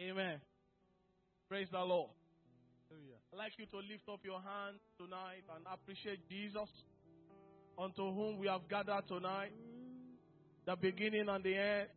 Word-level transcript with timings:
Amen. 0.00 0.40
Praise 1.48 1.66
the 1.72 1.78
Lord. 1.80 2.10
I'd 3.32 3.36
like 3.36 3.52
you 3.58 3.66
to 3.66 3.78
lift 3.78 4.08
up 4.12 4.20
your 4.22 4.40
hand 4.40 4.78
tonight 4.96 5.42
and 5.54 5.64
appreciate 5.72 6.20
Jesus, 6.28 6.68
unto 7.76 8.02
whom 8.14 8.38
we 8.38 8.46
have 8.46 8.68
gathered 8.70 9.08
tonight, 9.08 9.50
the 10.66 10.76
beginning 10.76 11.28
and 11.28 11.42
the 11.42 11.54
end, 11.54 11.88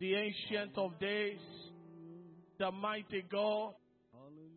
the 0.00 0.14
ancient 0.14 0.78
of 0.78 0.98
days, 0.98 1.38
the 2.58 2.70
mighty 2.72 3.24
God, 3.30 3.74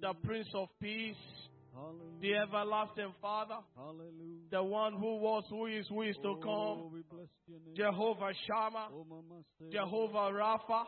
the 0.01 0.13
Prince 0.23 0.47
of 0.53 0.69
Peace, 0.81 1.15
the 2.21 2.33
everlasting 2.35 3.13
Father, 3.21 3.59
the 4.51 4.63
one 4.63 4.93
who 4.93 5.17
was, 5.17 5.43
who 5.49 5.67
is, 5.67 5.85
who 5.87 6.01
is 6.01 6.15
to 6.21 6.35
come, 6.43 7.03
Jehovah 7.75 8.31
Shammah, 8.47 8.89
Jehovah 9.71 10.31
Rapha, 10.33 10.83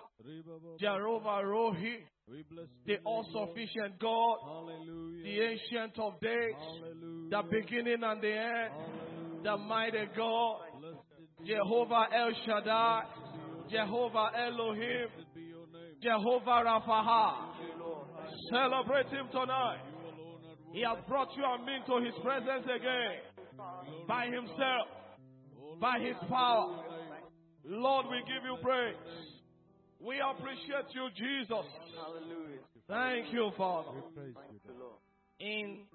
Jehovah 0.79 1.41
Rohi, 1.43 1.97
the 2.85 2.97
all 3.05 3.25
sufficient 3.31 3.99
God, 3.99 4.37
the 5.23 5.41
ancient 5.41 5.97
of 5.99 6.19
days, 6.19 6.53
the 7.29 7.41
beginning 7.49 8.03
and 8.03 8.21
the 8.21 8.33
end, 8.33 9.43
the 9.43 9.57
mighty 9.57 10.05
God, 10.15 10.61
Jehovah 11.45 12.07
El 12.13 12.31
Shaddai, 12.45 13.01
Jehovah 13.69 14.31
Elohim, 14.37 15.07
Jehovah 16.01 16.63
Rapha. 16.65 17.33
Celebrate 18.49 19.07
him 19.07 19.27
tonight. 19.31 19.90
He 20.73 20.81
has 20.81 20.97
brought 21.07 21.35
you 21.35 21.43
and 21.45 21.65
me 21.65 21.75
into 21.75 22.05
his 22.05 22.15
presence 22.23 22.65
again 22.65 23.19
by 24.07 24.25
himself, 24.25 24.87
by 25.79 25.99
his 25.99 26.15
power. 26.29 26.83
Lord, 27.65 28.05
we 28.09 28.19
give 28.19 28.43
you 28.43 28.57
praise. 28.63 28.95
We 29.99 30.19
appreciate 30.19 30.93
you, 30.93 31.09
Jesus. 31.15 31.65
Thank 32.87 33.31
you, 33.33 33.51
Father. 33.57 33.91
In 35.39 35.85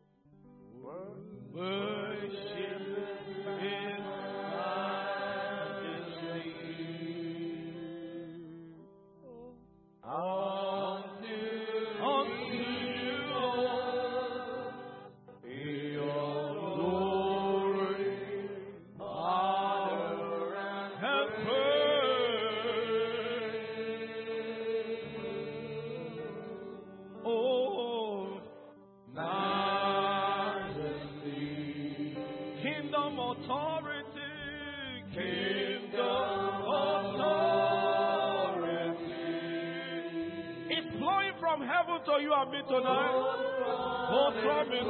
Worship 1.54 2.32
his 3.62 4.00
majesty. 4.00 5.05
Unto, 10.08 10.75
tonight. 42.82 44.10
Both 44.10 44.36
from 44.44 44.72
his 44.72 44.88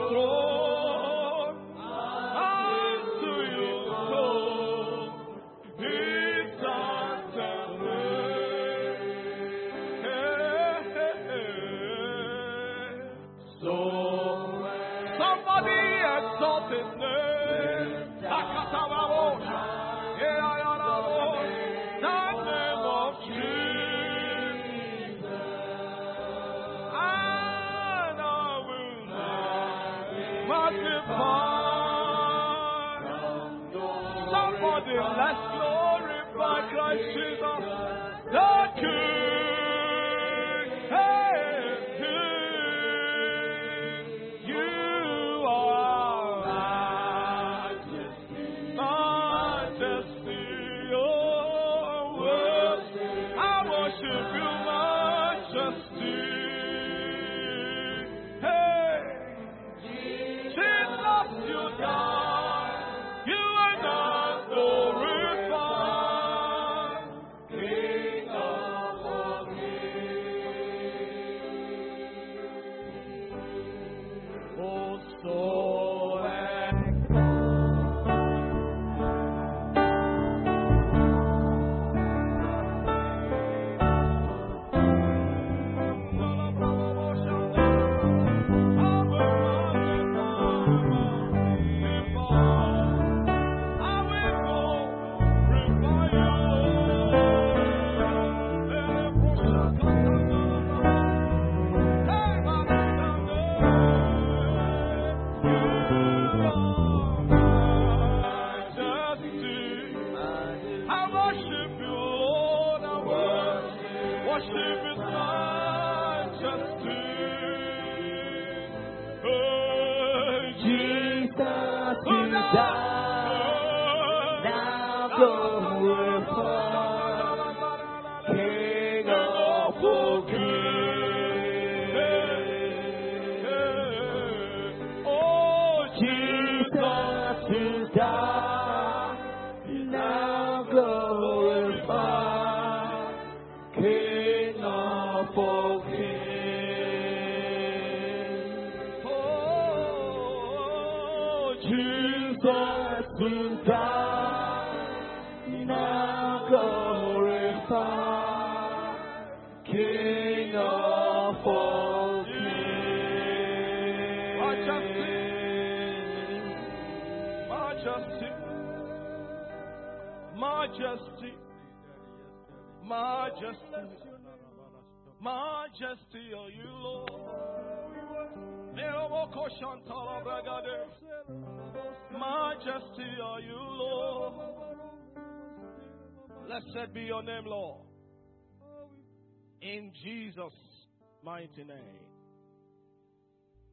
29. 191.56 191.78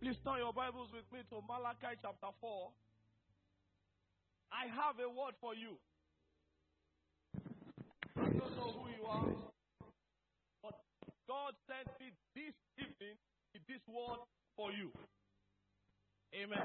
Please 0.00 0.14
turn 0.25 0.38
your 0.38 0.52
Bibles 0.52 0.87
with 0.94 1.02
me 1.12 1.19
to 1.31 1.43
Malachi 1.49 1.99
chapter 1.99 2.31
4. 2.40 2.70
I 4.52 4.70
have 4.70 4.94
a 5.02 5.11
word 5.11 5.34
for 5.40 5.55
you. 5.55 5.75
I 8.17 8.31
don't 8.38 8.55
know 8.55 8.70
who 8.70 8.87
you 8.87 9.05
are, 9.11 9.34
but 10.62 10.79
God 11.26 11.55
sent 11.67 11.90
me 11.99 12.14
this 12.37 12.55
evening 12.79 13.19
with 13.52 13.67
this 13.67 13.82
word 13.90 14.23
for 14.55 14.70
you. 14.70 14.90
Amen. 16.38 16.62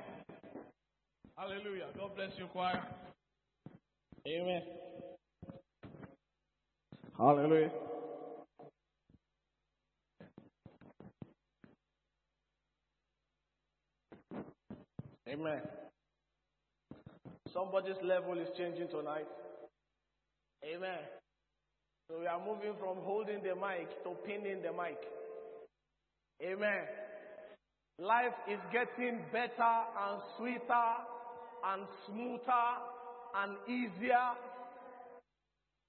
Hallelujah. 1.36 1.88
God 1.98 2.16
bless 2.16 2.30
you, 2.38 2.46
choir. 2.54 2.86
Amen. 4.28 4.62
Hallelujah. 7.18 7.72
Amen. 15.28 15.62
Somebody's 17.54 18.00
level 18.02 18.40
is 18.40 18.48
changing 18.58 18.88
tonight. 18.88 19.28
Amen. 20.64 21.00
So 22.10 22.20
we 22.20 22.28
are 22.28 22.40
moving 22.40 22.74
from 22.80 22.98
holding 23.04 23.44
the 23.44 23.56
mic 23.56 23.92
to 24.04 24.12
pinning 24.26 24.62
the 24.62 24.72
mic. 24.72 24.98
Amen. 26.42 26.84
Life 28.00 28.38
is 28.50 28.60
getting 28.72 29.20
better 29.34 29.76
and 30.08 30.22
sweeter 30.38 30.88
and 31.66 31.84
smoother 32.06 32.68
and 33.36 33.58
easier 33.68 34.32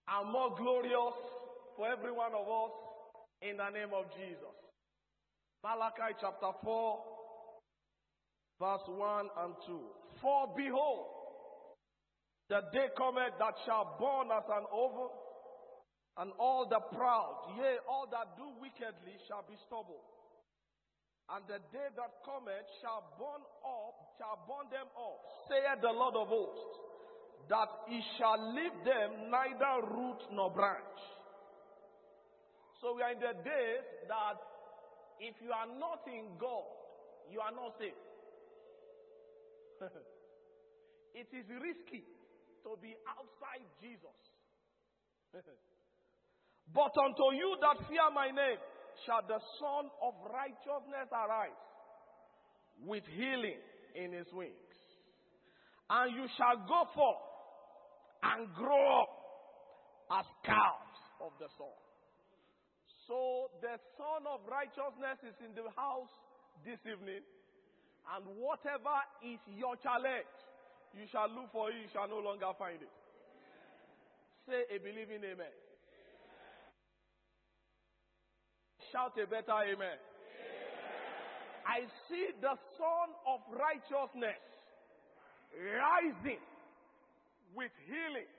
and 0.08 0.32
more 0.32 0.54
glorious 0.56 1.14
for 1.76 1.86
every 1.86 2.10
one 2.10 2.32
of 2.34 2.48
us 2.48 2.72
in 3.42 3.58
the 3.58 3.70
name 3.70 3.94
of 3.94 4.06
Jesus. 4.16 4.56
Malachi 5.62 6.16
chapter 6.20 6.50
4, 6.64 6.98
verse 8.58 8.82
1 8.86 9.28
and 9.44 9.54
2. 9.66 9.78
For 10.20 10.50
behold, 10.56 11.06
the 12.50 12.60
day 12.72 12.88
cometh 12.96 13.38
that 13.38 13.54
shall 13.64 13.96
burn 14.00 14.32
as 14.34 14.44
an 14.50 14.66
oven, 14.72 15.12
and 16.18 16.32
all 16.40 16.66
the 16.66 16.80
proud, 16.96 17.54
yea, 17.56 17.78
all 17.86 18.08
that 18.10 18.34
do 18.34 18.50
wickedly 18.58 19.14
shall 19.28 19.46
be 19.46 19.54
stubble. 19.66 20.02
And 21.30 21.44
the 21.46 21.60
day 21.70 21.88
that 21.94 22.12
cometh 22.24 22.66
shall 22.80 23.04
burn 23.20 23.44
up, 23.62 23.96
shall 24.16 24.42
burn 24.48 24.66
them 24.72 24.88
up, 24.96 25.20
saith 25.46 25.78
the 25.84 25.92
Lord 25.92 26.16
of 26.16 26.26
hosts, 26.26 26.74
that 27.52 27.68
he 27.86 28.00
shall 28.16 28.40
leave 28.56 28.74
them 28.82 29.30
neither 29.30 29.86
root 29.92 30.20
nor 30.32 30.50
branch. 30.50 30.98
So 32.80 32.96
we 32.96 33.02
are 33.02 33.12
in 33.12 33.20
the 33.20 33.36
days 33.44 33.84
that 34.08 34.40
if 35.20 35.36
you 35.44 35.52
are 35.52 35.68
not 35.78 36.00
in 36.08 36.32
God, 36.40 36.64
you 37.30 37.44
are 37.44 37.52
not 37.52 37.76
safe. 37.78 38.07
it 41.20 41.28
is 41.32 41.46
risky 41.60 42.04
to 42.64 42.76
be 42.80 42.94
outside 43.06 43.66
Jesus. 43.80 44.18
but 46.74 46.92
unto 46.98 47.26
you 47.36 47.56
that 47.60 47.86
fear 47.88 48.08
my 48.14 48.28
name 48.28 48.58
shall 49.06 49.22
the 49.26 49.38
Son 49.60 49.90
of 50.02 50.14
righteousness 50.26 51.08
arise 51.12 51.62
with 52.84 53.04
healing 53.14 53.60
in 53.94 54.12
his 54.12 54.26
wings. 54.32 54.54
And 55.90 56.14
you 56.14 56.26
shall 56.36 56.56
go 56.68 56.84
forth 56.94 57.24
and 58.22 58.52
grow 58.54 59.02
up 59.02 59.12
as 60.20 60.26
calves 60.44 60.98
of 61.20 61.32
the 61.38 61.48
sun. 61.56 61.76
So 63.08 63.48
the 63.64 63.80
Son 63.96 64.28
of 64.28 64.44
righteousness 64.44 65.16
is 65.24 65.36
in 65.40 65.56
the 65.56 65.64
house 65.76 66.12
this 66.64 66.80
evening. 66.84 67.24
And 68.16 68.24
whatever 68.40 68.96
is 69.20 69.40
your 69.52 69.76
challenge, 69.76 70.32
you 70.96 71.04
shall 71.12 71.28
look 71.28 71.52
for 71.52 71.70
it, 71.70 71.76
you 71.76 71.88
shall 71.92 72.08
no 72.08 72.18
longer 72.18 72.48
find 72.58 72.80
it. 72.80 72.94
Say 74.48 74.64
a 74.72 74.78
believing 74.80 75.20
amen. 75.20 75.52
Shout 78.90 79.12
a 79.20 79.26
better 79.28 79.52
amen. 79.52 80.00
I 81.68 81.84
see 82.08 82.32
the 82.40 82.56
Son 82.80 83.08
of 83.28 83.44
righteousness 83.52 84.40
rising 85.52 86.40
with 87.54 87.72
healing. 87.84 88.32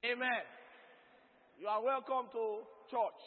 Amen. 0.00 0.48
You 1.60 1.68
are 1.68 1.84
welcome 1.84 2.32
to 2.32 2.64
church. 2.88 3.20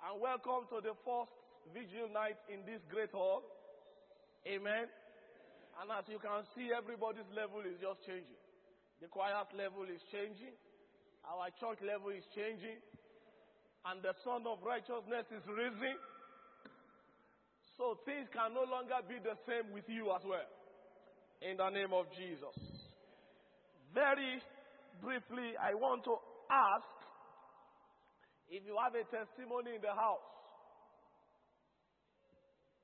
And 0.00 0.16
welcome 0.16 0.64
to 0.72 0.80
the 0.80 0.96
first 1.04 1.36
vigil 1.76 2.08
night 2.08 2.40
in 2.48 2.64
this 2.64 2.80
great 2.88 3.12
hall. 3.12 3.44
Amen. 4.48 4.88
And 5.76 5.86
as 5.92 6.08
you 6.08 6.16
can 6.16 6.48
see, 6.56 6.72
everybody's 6.72 7.28
level 7.36 7.60
is 7.68 7.76
just 7.84 8.00
changing. 8.08 8.40
The 9.04 9.12
choir's 9.12 9.52
level 9.52 9.84
is 9.92 10.00
changing. 10.08 10.56
Our 11.28 11.52
church 11.60 11.84
level 11.84 12.16
is 12.16 12.24
changing. 12.32 12.80
And 13.84 14.00
the 14.00 14.16
Son 14.24 14.48
of 14.48 14.64
Righteousness 14.64 15.28
is 15.36 15.44
rising. 15.44 16.00
So 17.76 18.00
things 18.08 18.24
can 18.32 18.56
no 18.56 18.64
longer 18.64 19.04
be 19.04 19.20
the 19.20 19.36
same 19.44 19.68
with 19.76 19.84
you 19.84 20.16
as 20.16 20.24
well. 20.24 20.48
In 21.44 21.60
the 21.60 21.68
name 21.68 21.92
of 21.92 22.08
Jesus. 22.16 22.56
Very 23.92 24.40
briefly, 25.00 25.56
I 25.56 25.74
want 25.74 26.04
to 26.04 26.14
ask 26.50 26.86
if 28.48 28.62
you 28.66 28.76
have 28.76 28.94
a 28.94 29.04
testimony 29.08 29.76
in 29.76 29.82
the 29.82 29.94
house. 29.94 30.26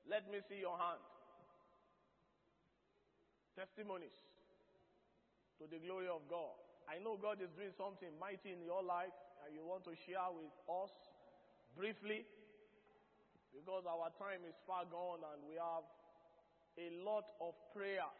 Let 0.09 0.25
me 0.31 0.39
see 0.47 0.63
your 0.63 0.77
hand. 0.79 1.03
Testimonies 3.55 4.15
to 5.59 5.65
the 5.67 5.81
glory 5.81 6.07
of 6.07 6.23
God. 6.29 6.55
I 6.87 7.03
know 7.03 7.19
God 7.19 7.43
is 7.43 7.51
doing 7.57 7.73
something 7.75 8.07
mighty 8.15 8.53
in 8.55 8.63
your 8.63 8.79
life 8.79 9.11
and 9.43 9.51
you 9.51 9.65
want 9.65 9.83
to 9.91 9.93
share 10.07 10.31
with 10.31 10.53
us 10.69 10.93
briefly 11.75 12.23
because 13.51 13.83
our 13.83 14.07
time 14.15 14.45
is 14.47 14.55
far 14.63 14.85
gone 14.87 15.19
and 15.19 15.43
we 15.49 15.59
have 15.59 15.83
a 16.79 16.87
lot 17.03 17.25
of 17.41 17.57
prayers 17.73 18.15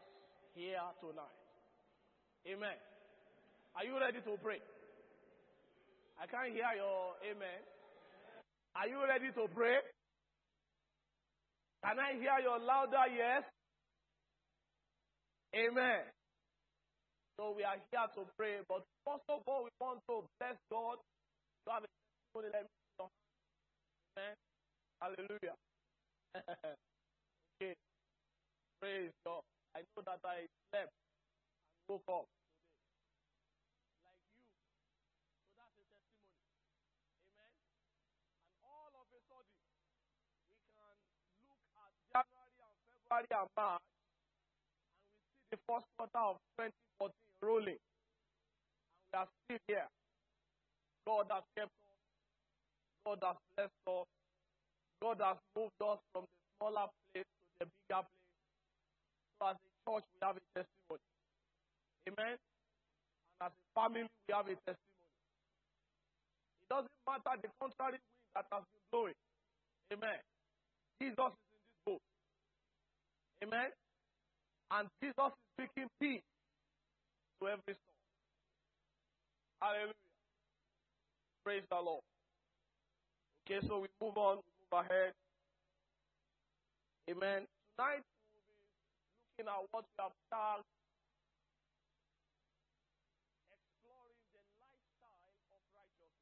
here 0.52 0.82
tonight. 1.00 1.40
Amen. 2.44 2.76
Are 3.78 3.86
you 3.86 3.94
ready 3.94 4.18
to 4.18 4.34
pray? 4.42 4.58
I 6.18 6.26
can't 6.26 6.50
hear 6.50 6.66
your 6.74 7.14
amen. 7.22 7.62
Are 8.74 8.90
you 8.90 8.98
ready 9.06 9.30
to 9.30 9.46
pray? 9.54 9.78
Can 11.86 11.94
I 11.94 12.18
hear 12.18 12.42
your 12.42 12.58
louder 12.58 13.06
yes? 13.14 13.46
Amen. 15.54 16.10
So 17.38 17.54
we 17.54 17.62
are 17.62 17.78
here 17.78 18.08
to 18.18 18.26
pray, 18.36 18.58
but 18.66 18.82
first 19.06 19.22
of 19.30 19.46
all, 19.46 19.62
we 19.62 19.70
want 19.78 20.02
to 20.10 20.26
bless 20.42 20.58
God. 20.74 20.98
To 21.66 21.70
have 21.70 21.84
a 21.86 21.88
Amen. 22.34 24.34
Hallelujah. 24.98 25.54
okay. 27.62 27.78
Praise 28.82 29.14
God. 29.24 29.42
I 29.76 29.86
know 29.94 30.02
that 30.02 30.18
I 30.26 30.50
slept 30.74 30.90
and 30.90 31.86
woke 31.86 32.02
up. 32.10 32.26
February 43.08 43.32
and 43.32 43.48
March, 43.56 43.80
and 43.80 44.08
we 45.24 45.56
see 45.56 45.56
the 45.56 45.58
first 45.66 45.86
quarter 45.96 46.18
of 46.18 46.36
2014 46.60 47.12
rolling. 47.42 47.80
And 49.12 49.12
we 49.12 49.18
are 49.18 49.28
still 49.44 49.58
here. 49.68 49.88
God 51.06 51.26
has 51.32 51.44
kept 51.56 51.72
us. 51.72 51.96
God 53.06 53.18
has 53.24 53.36
blessed 53.56 53.72
us. 53.88 54.06
God 55.00 55.18
has 55.24 55.38
moved 55.56 55.80
us 55.80 55.98
from 56.12 56.24
the 56.28 56.36
smaller 56.58 56.86
place 57.12 57.24
to 57.24 57.64
the 57.64 57.66
bigger 57.66 58.02
place. 58.04 58.28
So 59.40 59.46
as 59.48 59.56
a 59.56 59.70
church, 59.88 60.04
we 60.12 60.18
have 60.26 60.36
a 60.36 60.44
testimony. 60.52 61.06
Amen. 62.08 62.36
And 62.36 63.46
as 63.48 63.52
a 63.56 63.64
family, 63.72 64.02
we 64.04 64.34
have 64.34 64.46
a 64.46 64.56
testimony. 64.68 65.08
It 66.60 66.68
doesn't 66.68 66.98
matter 67.08 67.34
the 67.40 67.48
contrary 67.56 67.96
wind 67.96 68.32
that 68.36 68.46
has 68.52 68.64
been 68.68 68.84
blowing. 68.92 69.18
Amen. 69.92 70.20
Jesus 71.00 71.32
is. 71.32 71.47
Amen. 73.44 73.70
And 74.70 74.88
Jesus 75.00 75.14
is 75.16 75.32
speaking 75.54 75.88
peace 76.00 76.26
to 77.40 77.48
every 77.48 77.74
soul. 77.74 77.94
Hallelujah. 79.62 79.94
Praise 81.44 81.62
the 81.70 81.76
Lord. 81.76 82.02
Okay, 83.46 83.64
so 83.66 83.80
we 83.80 83.88
move 84.02 84.16
on, 84.18 84.36
we 84.36 84.52
move 84.60 84.84
ahead. 84.84 85.14
Amen. 87.08 87.46
Tonight 87.78 88.04
we 88.04 88.42
will 88.42 88.44
be 88.44 88.58
looking 89.38 89.48
at 89.48 89.62
what 89.70 89.84
we 89.86 89.94
have 90.02 90.12
tagged 90.28 90.66
exploring 93.48 94.18
the 94.34 94.42
lifestyle 94.60 95.22
of 95.24 95.38
righteousness. 95.48 96.12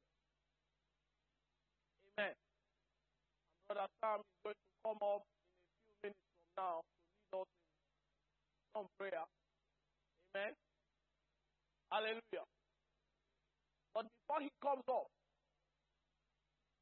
Amen. 2.15 2.31
And 2.31 3.63
Brother 3.67 3.89
Sam 3.99 4.23
is 4.23 4.37
going 4.45 4.55
to 4.55 4.69
come 4.85 5.01
up 5.03 5.23
in 5.27 6.13
a 6.13 6.15
few 6.15 6.15
minutes 6.15 6.23
from 6.55 6.63
now 6.63 6.96
some 8.77 8.85
prayer. 8.99 9.25
Amen. 10.35 10.53
Hallelujah. 11.91 12.45
But 13.95 14.05
before 14.05 14.41
he 14.41 14.49
comes 14.61 14.83
up, 14.89 15.07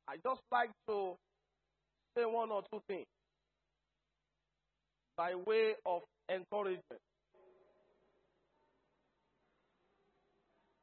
I 0.07 0.17
just 0.17 0.41
like 0.51 0.71
to 0.89 1.15
say 2.17 2.25
one 2.25 2.51
or 2.51 2.63
two 2.71 2.81
things 2.87 3.07
by 5.15 5.35
way 5.35 5.75
of 5.85 6.01
encouragement. 6.29 6.99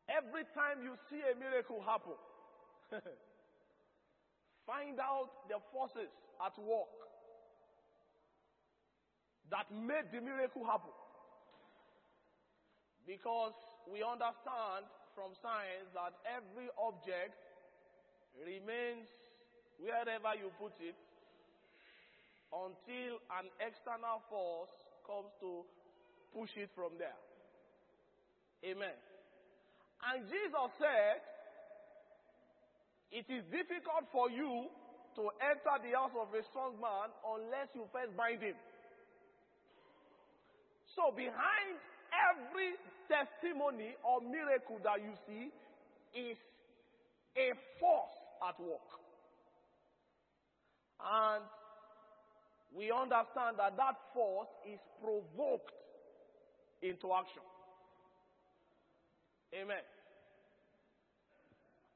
Every 0.08 0.44
time 0.56 0.82
you 0.82 0.96
see 1.10 1.20
a 1.20 1.38
miracle 1.38 1.84
happen, 1.84 2.16
find 4.66 4.98
out 5.00 5.28
the 5.48 5.56
forces 5.72 6.08
at 6.40 6.56
work 6.58 6.88
that 9.50 9.68
made 9.70 10.08
the 10.12 10.20
miracle 10.20 10.64
happen. 10.64 10.92
Because 13.06 13.52
we 13.90 14.02
understand 14.02 14.86
from 15.14 15.34
science 15.42 15.90
that 15.92 16.14
every 16.24 16.70
object 16.78 17.34
remains 18.38 19.08
wherever 19.76 20.32
you 20.38 20.48
put 20.56 20.72
it 20.78 20.96
until 22.52 23.18
an 23.42 23.48
external 23.58 24.22
force 24.30 24.70
comes 25.02 25.32
to 25.40 25.66
push 26.30 26.52
it 26.56 26.70
from 26.76 26.94
there. 26.96 27.18
Amen. 28.62 28.94
And 30.02 30.26
Jesus 30.30 30.68
said, 30.78 31.18
It 33.10 33.26
is 33.28 33.42
difficult 33.50 34.06
for 34.14 34.30
you 34.30 34.70
to 35.18 35.22
enter 35.44 35.74
the 35.82 35.92
house 35.92 36.14
of 36.16 36.32
a 36.32 36.42
strong 36.48 36.78
man 36.80 37.12
unless 37.26 37.68
you 37.74 37.84
first 37.92 38.16
bind 38.16 38.40
him. 38.40 38.56
So, 40.96 41.12
behind 41.12 41.80
every 42.12 42.76
testimony 43.08 43.96
or 44.04 44.20
miracle 44.20 44.78
that 44.84 45.00
you 45.02 45.12
see 45.26 45.50
is 46.18 46.36
a 47.36 47.52
force 47.80 48.16
at 48.48 48.58
work. 48.60 48.88
And 51.00 51.42
we 52.76 52.90
understand 52.92 53.58
that 53.58 53.76
that 53.76 53.96
force 54.14 54.48
is 54.64 54.78
provoked 55.02 55.72
into 56.80 57.12
action. 57.12 57.42
Amen. 59.54 59.84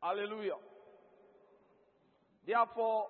Hallelujah. 0.02 0.60
Therefore, 2.46 3.06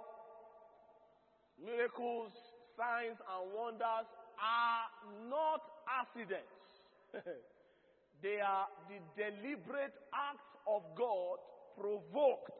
miracles, 1.65 2.33
signs, 2.77 3.19
and 3.21 3.53
wonders 3.53 4.09
are 4.41 4.87
not 5.29 5.61
accidents. 5.89 6.56
they 8.23 8.41
are 8.41 8.67
the 8.89 8.99
deliberate 9.17 9.95
acts 10.13 10.51
of 10.67 10.83
God 10.97 11.39
provoked 11.79 12.51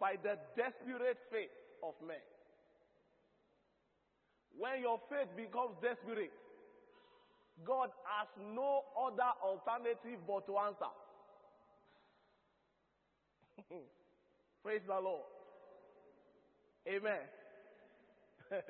by 0.00 0.14
the 0.22 0.38
desperate 0.56 1.18
faith 1.30 1.50
of 1.82 1.94
men. 2.06 2.22
When 4.56 4.80
your 4.80 5.00
faith 5.10 5.28
becomes 5.36 5.76
desperate, 5.82 6.32
God 7.64 7.90
has 8.04 8.28
no 8.54 8.84
other 8.96 9.32
alternative 9.42 10.20
but 10.26 10.46
to 10.46 10.56
answer. 10.58 10.92
Praise 14.62 14.82
the 14.86 15.00
Lord. 15.00 15.24
Amen. 16.88 17.20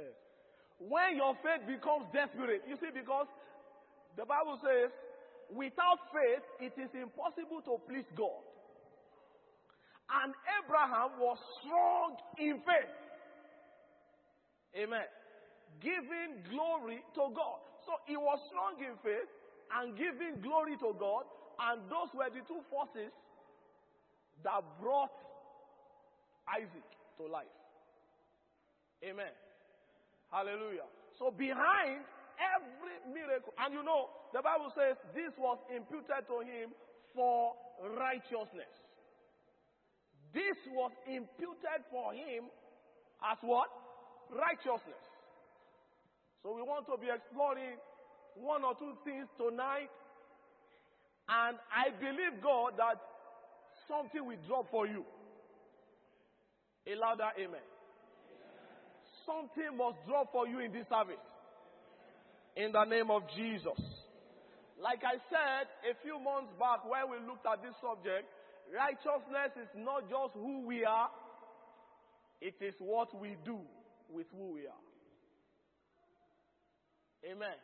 when 0.78 1.16
your 1.16 1.34
faith 1.42 1.66
becomes 1.66 2.06
desperate, 2.12 2.62
you 2.68 2.76
see, 2.76 2.90
because 2.94 3.26
the 4.16 4.24
Bible 4.24 4.58
says, 4.62 4.90
without 5.52 5.98
faith, 6.12 6.44
it 6.60 6.74
is 6.80 6.90
impossible 6.94 7.62
to 7.64 7.78
please 7.86 8.06
God. 8.16 8.42
And 10.10 10.34
Abraham 10.62 11.18
was 11.18 11.38
strong 11.60 12.16
in 12.38 12.62
faith. 12.62 12.94
Amen. 14.76 15.06
Giving 15.80 16.46
glory 16.50 17.02
to 17.14 17.22
God. 17.34 17.58
So 17.84 17.92
he 18.06 18.16
was 18.16 18.38
strong 18.50 18.78
in 18.78 18.94
faith 19.02 19.30
and 19.74 19.96
giving 19.96 20.42
glory 20.42 20.76
to 20.78 20.94
God. 20.98 21.24
And 21.58 21.82
those 21.90 22.12
were 22.14 22.30
the 22.30 22.44
two 22.46 22.60
forces 22.70 23.10
that 24.44 24.62
brought 24.80 25.10
Isaac 26.46 26.90
to 27.18 27.26
life. 27.26 27.50
Amen. 29.02 29.32
Hallelujah. 30.30 30.86
So 31.18 31.30
behind 31.30 32.04
every 32.38 32.96
miracle, 33.12 33.52
and 33.58 33.74
you 33.74 33.82
know, 33.82 34.08
the 34.32 34.42
Bible 34.42 34.72
says 34.74 34.96
this 35.14 35.32
was 35.38 35.58
imputed 35.68 36.28
to 36.28 36.40
him 36.40 36.70
for 37.14 37.52
righteousness. 37.96 38.72
This 40.34 40.56
was 40.72 40.92
imputed 41.06 41.80
for 41.90 42.12
him 42.12 42.52
as 43.24 43.38
what? 43.40 43.68
Righteousness. 44.28 45.00
So 46.42 46.54
we 46.54 46.62
want 46.62 46.86
to 46.86 46.96
be 47.00 47.08
exploring 47.08 47.80
one 48.36 48.62
or 48.64 48.74
two 48.74 48.92
things 49.04 49.26
tonight. 49.38 49.90
And 51.28 51.56
I 51.72 51.90
believe 51.98 52.42
God 52.42 52.74
that 52.76 53.00
something 53.88 54.24
will 54.24 54.38
drop 54.46 54.70
for 54.70 54.86
you. 54.86 55.04
A 56.86 56.94
louder 56.94 57.32
amen. 57.34 57.66
Something 59.26 59.76
must 59.76 59.98
drop 60.06 60.30
for 60.30 60.46
you 60.46 60.60
in 60.60 60.70
this 60.70 60.86
service. 60.88 61.18
In 62.56 62.72
the 62.72 62.84
name 62.84 63.10
of 63.10 63.22
Jesus. 63.36 63.76
Like 64.80 65.04
I 65.04 65.20
said 65.28 65.68
a 65.84 65.92
few 66.02 66.16
months 66.20 66.52
back 66.58 66.84
when 66.88 67.12
we 67.12 67.26
looked 67.28 67.44
at 67.44 67.62
this 67.62 67.76
subject, 67.80 68.24
righteousness 68.72 69.52
is 69.60 69.68
not 69.76 70.08
just 70.08 70.32
who 70.34 70.64
we 70.64 70.84
are, 70.84 71.08
it 72.40 72.56
is 72.60 72.74
what 72.80 73.12
we 73.20 73.36
do 73.44 73.60
with 74.10 74.26
who 74.32 74.52
we 74.54 74.66
are. 74.66 74.84
Amen. 77.28 77.56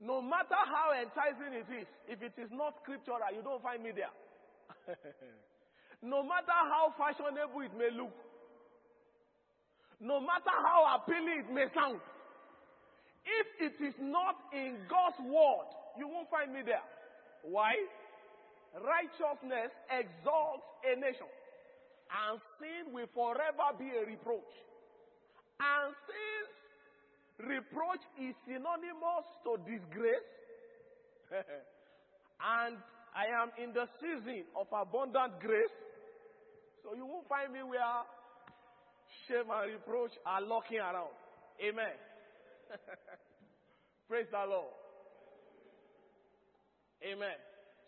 No 0.00 0.20
matter 0.20 0.56
how 0.56 0.92
enticing 0.92 1.56
it 1.56 1.68
is, 1.72 1.88
if 2.08 2.22
it 2.22 2.34
is 2.40 2.50
not 2.52 2.76
scriptural, 2.82 3.20
you 3.34 3.42
don't 3.42 3.62
find 3.62 3.82
me 3.82 3.92
there. 3.96 4.12
no 6.02 6.22
matter 6.22 6.52
how 6.52 6.92
fashionable 6.96 7.60
it 7.64 7.72
may 7.76 7.88
look, 7.96 8.12
no 10.00 10.20
matter 10.20 10.52
how 10.52 11.00
appealing 11.00 11.44
it 11.48 11.52
may 11.52 11.64
sound, 11.74 12.00
if 13.26 13.46
it 13.58 13.76
is 13.82 13.94
not 13.98 14.38
in 14.54 14.78
God's 14.86 15.18
word, 15.26 15.68
you 15.98 16.06
won't 16.06 16.30
find 16.30 16.54
me 16.54 16.62
there. 16.64 16.84
Why? 17.42 17.74
Righteousness 18.74 19.72
exalts 19.90 20.66
a 20.86 20.94
nation, 20.94 21.26
and 22.06 22.38
sin 22.60 22.92
will 22.94 23.10
forever 23.14 23.74
be 23.78 23.90
a 23.90 24.06
reproach. 24.06 24.52
And 25.58 25.94
since 26.06 26.52
reproach 27.48 28.04
is 28.20 28.36
synonymous 28.46 29.26
to 29.48 29.56
disgrace, 29.64 30.28
and 32.60 32.76
I 33.16 33.32
am 33.32 33.50
in 33.56 33.72
the 33.72 33.88
season 33.98 34.44
of 34.54 34.68
abundant 34.70 35.40
grace, 35.40 35.72
so 36.84 36.94
you 36.94 37.06
won't 37.06 37.26
find 37.26 37.50
me 37.52 37.64
where 37.64 38.04
shame 39.26 39.50
and 39.50 39.72
reproach 39.72 40.12
are 40.26 40.42
locking 40.42 40.78
around. 40.78 41.16
Amen. 41.64 41.96
Praise 44.08 44.26
the 44.30 44.44
Lord. 44.48 44.72
Amen. 47.04 47.36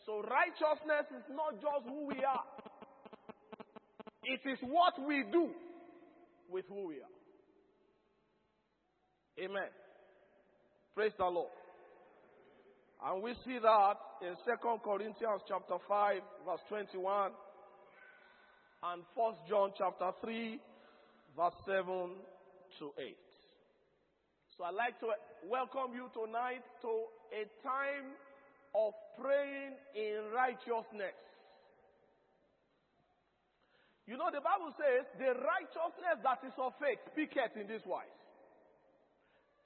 So 0.05 0.23
righteousness 0.23 1.07
is 1.17 1.25
not 1.35 1.55
just 1.61 1.87
who 1.87 2.07
we 2.07 2.25
are. 2.25 2.45
It 4.25 4.41
is 4.49 4.59
what 4.63 4.95
we 5.07 5.25
do 5.31 5.51
with 6.51 6.65
who 6.69 6.89
we 6.89 6.97
are. 6.97 7.19
Amen. 9.45 9.69
Praise 10.95 11.13
the 11.17 11.25
Lord. 11.25 11.51
And 13.05 13.23
we 13.23 13.33
see 13.45 13.59
that 13.63 13.95
in 14.23 14.35
2 14.45 14.79
Corinthians 14.85 15.43
chapter 15.47 15.77
5, 15.89 16.21
verse 16.45 16.61
21, 16.69 17.31
and 18.83 19.03
1 19.15 19.35
John 19.49 19.71
chapter 19.79 20.11
3, 20.21 20.59
verse 21.37 21.55
7 21.65 21.85
to 22.81 22.91
8. 22.99 23.17
So 24.59 24.67
I'd 24.67 24.75
like 24.75 24.99
to 25.07 25.15
welcome 25.47 25.95
you 25.95 26.11
tonight 26.11 26.67
to 26.83 26.91
a 27.31 27.47
time 27.63 28.11
of 28.75 28.91
praying 29.15 29.79
in 29.95 30.35
righteousness. 30.35 31.15
You 34.11 34.19
know, 34.19 34.35
the 34.35 34.43
Bible 34.43 34.75
says, 34.75 35.07
the 35.15 35.31
righteousness 35.39 36.19
that 36.27 36.43
is 36.43 36.59
of 36.59 36.75
faith 36.83 36.99
speaketh 37.15 37.55
in 37.55 37.71
this 37.71 37.87
wise. 37.87 38.11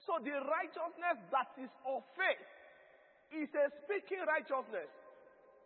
So 0.04 0.20
the 0.20 0.44
righteousness 0.44 1.24
that 1.32 1.56
is 1.56 1.72
of 1.88 2.04
faith 2.12 2.44
is 3.32 3.48
a 3.56 3.72
speaking 3.88 4.20
righteousness. 4.28 4.92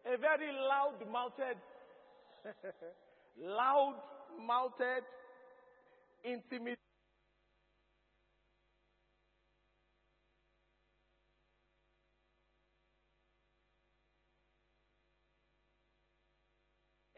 A 0.06 0.14
very 0.23 0.54
loud 0.54 1.02
mouthed, 1.11 1.59
loud 3.42 3.99
mouthed, 4.38 5.02
intimate. 6.23 6.78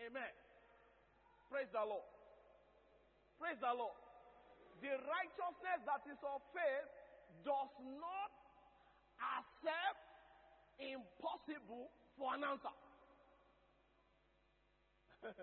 Amen. 0.08 0.32
Praise 1.52 1.68
the 1.68 1.84
Lord. 1.84 2.08
Praise 3.36 3.60
the 3.60 3.68
Lord. 3.76 3.92
The 4.80 4.96
righteousness 5.04 5.84
that 5.84 6.00
is 6.08 6.16
of 6.24 6.40
faith 6.56 6.88
does 7.44 7.68
not 8.00 8.32
accept 9.20 10.00
impossible 10.80 11.92
for 12.16 12.32
an 12.32 12.40
answer. 12.40 12.72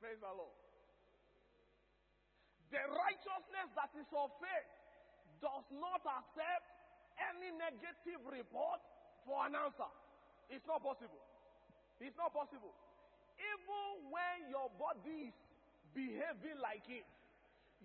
Praise 0.00 0.20
the 0.24 0.32
Lord. 0.32 0.56
The 2.72 2.80
righteousness 2.80 3.68
that 3.76 3.92
is 3.92 4.08
of 4.16 4.32
faith 4.40 4.72
does 5.44 5.68
not 5.76 6.00
accept 6.00 6.64
any 7.28 7.52
negative 7.60 8.24
report 8.24 8.80
for 9.28 9.44
an 9.44 9.52
answer. 9.52 9.92
It's 10.48 10.64
not 10.64 10.80
possible. 10.80 11.20
It's 12.00 12.16
not 12.16 12.32
possible. 12.32 12.72
Even 13.38 14.10
when 14.10 14.50
your 14.50 14.68
body 14.74 15.30
is 15.30 15.36
behaving 15.94 16.58
like 16.58 16.86
it, 16.90 17.06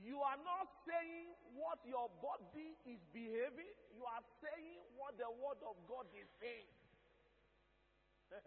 you 0.01 0.17
are 0.25 0.39
not 0.41 0.65
saying 0.89 1.29
what 1.53 1.77
your 1.85 2.09
body 2.17 2.73
is 2.89 2.97
behaving, 3.13 3.69
you 3.93 4.01
are 4.09 4.25
saying 4.41 4.81
what 4.97 5.13
the 5.21 5.29
word 5.29 5.61
of 5.61 5.77
God 5.85 6.09
is 6.17 6.25
saying. 6.41 6.69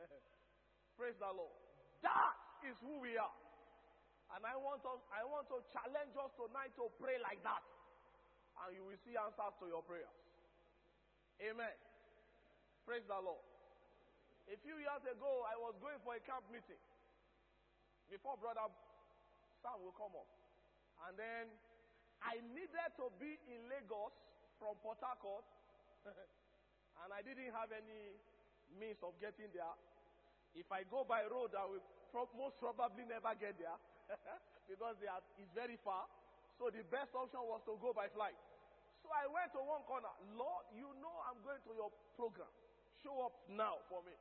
Praise 0.98 1.14
the 1.22 1.30
Lord. 1.30 1.54
That 2.02 2.34
is 2.66 2.74
who 2.82 2.98
we 2.98 3.14
are. 3.14 3.38
And 4.34 4.42
I 4.42 4.58
want 4.58 4.82
us 4.82 4.98
I 5.14 5.22
want 5.22 5.46
to 5.54 5.62
challenge 5.70 6.18
us 6.18 6.34
tonight 6.34 6.74
to 6.82 6.90
pray 6.98 7.14
like 7.22 7.38
that. 7.46 7.62
And 8.58 8.74
you 8.74 8.82
will 8.82 8.98
see 9.06 9.14
answers 9.14 9.54
to 9.62 9.70
your 9.70 9.86
prayers. 9.86 10.10
Amen. 11.38 11.76
Praise 12.82 13.06
the 13.06 13.18
Lord. 13.20 13.44
A 14.50 14.56
few 14.62 14.78
years 14.78 15.04
ago, 15.06 15.46
I 15.46 15.54
was 15.58 15.74
going 15.78 15.98
for 16.02 16.14
a 16.16 16.22
camp 16.22 16.46
meeting. 16.50 16.80
Before 18.10 18.38
brother 18.38 18.70
Sam 19.62 19.82
will 19.82 19.96
come 19.98 20.14
up. 20.14 20.30
And 21.08 21.18
then 21.18 21.44
I 22.22 22.38
needed 22.54 22.90
to 22.96 23.10
be 23.18 23.36
in 23.50 23.66
Lagos 23.68 24.14
from 24.56 24.78
Port 24.80 25.02
Harcourt, 25.02 25.44
and 27.04 27.08
I 27.12 27.20
didn't 27.20 27.52
have 27.52 27.68
any 27.74 28.16
means 28.72 28.96
of 29.04 29.12
getting 29.20 29.52
there. 29.52 29.74
If 30.56 30.70
I 30.72 30.88
go 30.88 31.04
by 31.04 31.28
road, 31.28 31.52
I 31.52 31.68
will 31.68 31.84
pro- 32.08 32.32
most 32.32 32.56
probably 32.56 33.04
never 33.04 33.34
get 33.36 33.60
there 33.60 33.76
because 34.70 34.96
are, 35.04 35.20
it's 35.36 35.52
very 35.52 35.76
far. 35.84 36.08
So 36.56 36.72
the 36.72 36.80
best 36.88 37.12
option 37.12 37.44
was 37.44 37.60
to 37.68 37.76
go 37.76 37.92
by 37.92 38.08
flight. 38.16 38.38
So 39.04 39.12
I 39.12 39.28
went 39.28 39.52
to 39.52 39.60
one 39.60 39.84
corner. 39.84 40.08
Lord, 40.32 40.64
you 40.72 40.88
know 41.04 41.16
I'm 41.28 41.38
going 41.44 41.60
to 41.68 41.72
your 41.76 41.92
program. 42.16 42.48
Show 43.04 43.28
up 43.28 43.36
now 43.52 43.84
for 43.92 44.00
me. 44.08 44.16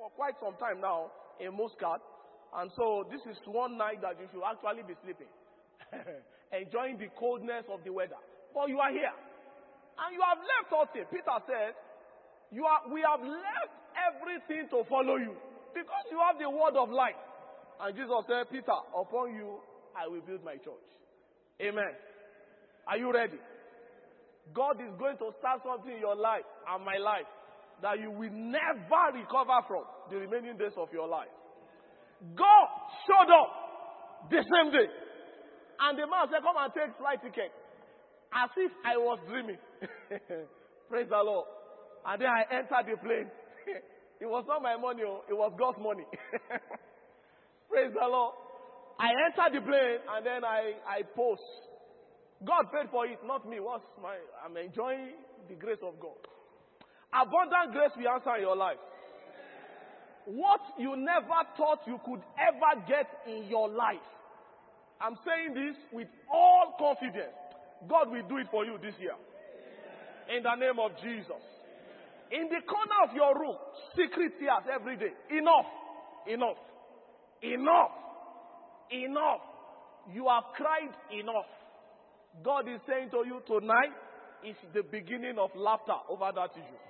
For 0.00 0.08
quite 0.16 0.32
some 0.40 0.56
time 0.56 0.80
now 0.80 1.12
in 1.36 1.52
Muscat. 1.52 2.00
And 2.56 2.72
so 2.72 3.04
this 3.12 3.20
is 3.28 3.36
one 3.44 3.76
night 3.76 4.00
that 4.00 4.16
you 4.16 4.24
should 4.32 4.40
actually 4.40 4.80
be 4.88 4.96
sleeping, 5.04 5.28
enjoying 6.56 6.96
the 6.96 7.12
coldness 7.20 7.68
of 7.68 7.84
the 7.84 7.92
weather. 7.92 8.16
But 8.56 8.72
you 8.72 8.80
are 8.80 8.88
here. 8.88 9.12
And 9.12 10.08
you 10.16 10.24
have 10.24 10.40
left 10.40 10.72
nothing. 10.72 11.04
Peter 11.12 11.36
said, 11.44 11.76
you 12.48 12.64
are, 12.64 12.88
we 12.88 13.04
have 13.04 13.20
left 13.20 13.76
everything 13.92 14.72
to 14.72 14.88
follow 14.88 15.20
you 15.20 15.36
because 15.76 16.04
you 16.08 16.16
have 16.16 16.40
the 16.40 16.48
word 16.48 16.80
of 16.80 16.88
life. 16.88 17.20
And 17.78 17.92
Jesus 17.92 18.24
said, 18.24 18.48
Peter, 18.48 18.80
upon 18.96 19.36
you 19.36 19.60
I 19.92 20.08
will 20.08 20.24
build 20.24 20.42
my 20.42 20.56
church. 20.56 20.88
Amen. 21.60 21.92
Are 22.88 22.96
you 22.96 23.12
ready? 23.12 23.38
God 24.56 24.80
is 24.80 24.96
going 24.98 25.20
to 25.20 25.28
start 25.38 25.60
something 25.62 25.92
in 25.92 26.00
your 26.00 26.16
life 26.16 26.48
and 26.72 26.80
my 26.82 26.96
life 26.96 27.28
that 27.82 28.00
you 28.00 28.10
will 28.10 28.30
never 28.32 29.02
recover 29.14 29.58
from 29.66 29.84
the 30.10 30.16
remaining 30.16 30.56
days 30.56 30.76
of 30.76 30.88
your 30.92 31.08
life. 31.08 31.32
God 32.36 32.66
showed 33.08 33.30
up 33.32 34.30
the 34.30 34.42
same 34.44 34.72
day. 34.72 34.88
And 35.80 35.96
the 35.96 36.04
man 36.04 36.28
said, 36.28 36.44
Come 36.44 36.60
and 36.60 36.72
take 36.76 36.92
flight 36.98 37.22
ticket. 37.24 37.52
As 38.32 38.50
if 38.56 38.70
I 38.84 38.96
was 38.96 39.18
dreaming. 39.28 39.58
Praise 40.88 41.08
the 41.08 41.22
Lord. 41.24 41.46
And 42.06 42.20
then 42.20 42.28
I 42.28 42.44
entered 42.52 42.86
the 42.86 42.96
plane. 43.00 43.30
it 44.20 44.28
was 44.28 44.44
not 44.46 44.62
my 44.62 44.76
money, 44.76 45.02
oh, 45.06 45.24
it 45.28 45.34
was 45.34 45.52
God's 45.58 45.78
money. 45.80 46.04
Praise 47.70 47.92
the 47.92 48.06
Lord. 48.06 48.34
I 49.00 49.08
entered 49.26 49.56
the 49.56 49.64
plane 49.64 50.00
and 50.04 50.26
then 50.26 50.44
I, 50.44 50.76
I 50.84 51.02
post. 51.16 51.42
God 52.44 52.68
paid 52.72 52.90
for 52.90 53.06
it, 53.06 53.18
not 53.24 53.48
me. 53.48 53.60
What's 53.60 53.84
my 54.00 54.16
I'm 54.44 54.56
enjoying 54.56 55.16
the 55.48 55.54
grace 55.54 55.80
of 55.82 55.98
God. 56.00 56.20
Abundant 57.12 57.72
grace 57.72 57.90
will 57.96 58.08
answer 58.08 58.36
in 58.36 58.42
your 58.42 58.56
life. 58.56 58.78
What 60.26 60.60
you 60.78 60.94
never 60.96 61.42
thought 61.56 61.80
you 61.86 61.98
could 62.04 62.22
ever 62.38 62.86
get 62.86 63.08
in 63.26 63.48
your 63.50 63.68
life. 63.68 64.04
I'm 65.00 65.16
saying 65.26 65.54
this 65.54 65.76
with 65.92 66.08
all 66.32 66.76
confidence. 66.78 67.34
God 67.88 68.10
will 68.10 68.22
do 68.28 68.36
it 68.36 68.46
for 68.50 68.64
you 68.64 68.78
this 68.80 68.94
year. 69.00 69.16
In 70.30 70.44
the 70.44 70.54
name 70.54 70.78
of 70.78 70.92
Jesus. 71.02 71.42
In 72.30 72.46
the 72.46 72.62
corner 72.62 72.98
of 73.08 73.16
your 73.16 73.34
room, 73.34 73.56
secret 73.96 74.38
tears 74.38 74.70
every 74.72 74.96
day. 74.96 75.10
Enough. 75.30 75.66
Enough. 76.28 76.60
Enough. 77.42 77.90
Enough. 78.92 79.42
You 80.14 80.28
have 80.28 80.44
cried 80.54 80.94
enough. 81.10 81.50
God 82.44 82.68
is 82.68 82.80
saying 82.86 83.10
to 83.10 83.24
you 83.26 83.42
tonight 83.48 83.90
is 84.46 84.54
the 84.72 84.82
beginning 84.82 85.38
of 85.38 85.50
laughter 85.56 85.98
over 86.08 86.30
that 86.36 86.50
issue 86.54 86.89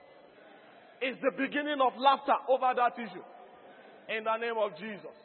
is 1.01 1.17
the 1.23 1.33
beginning 1.37 1.81
of 1.81 1.97
laughter 1.97 2.37
over 2.49 2.73
that 2.77 2.99
issue. 3.01 3.25
In 4.09 4.25
the 4.25 4.37
name 4.37 4.59
of 4.59 4.77
Jesus. 4.77 5.17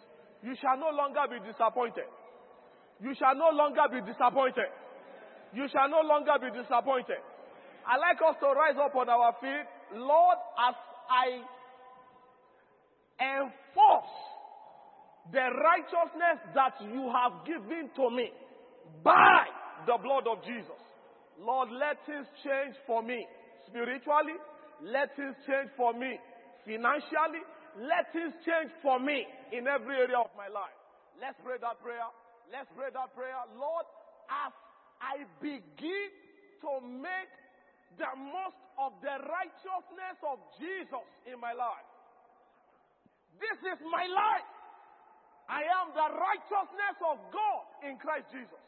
You 0.43 0.55
shall 0.61 0.77
no 0.77 0.95
longer 0.95 1.25
be 1.27 1.39
disappointed. 1.41 2.07
You 3.01 3.13
shall 3.17 3.35
no 3.35 3.49
longer 3.51 3.83
be 3.91 3.99
disappointed. 4.05 4.69
You 5.53 5.67
shall 5.71 5.89
no 5.89 6.01
longer 6.01 6.37
be 6.39 6.51
disappointed. 6.53 7.19
I 7.85 7.97
like 7.97 8.21
us 8.21 8.35
to 8.39 8.47
rise 8.53 8.77
up 8.79 8.95
on 8.95 9.09
our 9.09 9.33
feet. 9.41 9.65
Lord, 9.99 10.37
as 10.69 10.75
I 11.09 11.41
enforce 13.19 14.13
the 15.31 15.45
righteousness 15.49 16.39
that 16.53 16.73
you 16.81 17.09
have 17.09 17.45
given 17.45 17.89
to 17.95 18.09
me 18.09 18.29
by 19.03 19.45
the 19.87 19.97
blood 20.01 20.27
of 20.29 20.43
Jesus. 20.45 20.77
Lord, 21.39 21.69
let 21.71 21.97
things 22.05 22.27
change 22.43 22.75
for 22.85 23.01
me 23.01 23.25
spiritually. 23.67 24.37
Let 24.83 25.15
things 25.15 25.35
change 25.47 25.71
for 25.77 25.93
me 25.93 26.19
financially. 26.65 27.43
Let 27.79 28.11
things 28.11 28.33
change 28.43 28.71
for 28.81 28.99
me 28.99 29.27
in 29.51 29.67
every 29.67 29.95
area 29.95 30.19
of 30.19 30.31
my 30.35 30.47
life. 30.47 30.75
Let's 31.19 31.39
pray 31.43 31.59
that 31.59 31.79
prayer. 31.79 32.07
Let's 32.51 32.67
pray 32.75 32.91
that 32.91 33.15
prayer. 33.15 33.39
Lord, 33.55 33.85
as 34.31 34.51
I 34.99 35.27
begin 35.39 36.09
to 36.63 36.71
make 36.81 37.31
the 37.99 38.11
most 38.15 38.59
of 38.75 38.91
the 38.99 39.15
righteousness 39.23 40.17
of 40.27 40.39
Jesus 40.59 41.07
in 41.27 41.39
my 41.39 41.55
life. 41.55 41.87
This 43.39 43.59
is 43.63 43.79
my 43.87 44.07
life. 44.07 44.49
I 45.47 45.61
am 45.61 45.93
the 45.93 46.09
righteousness 46.15 46.97
of 47.05 47.17
God 47.31 47.63
in 47.85 47.95
Christ 48.01 48.27
Jesus. 48.33 48.63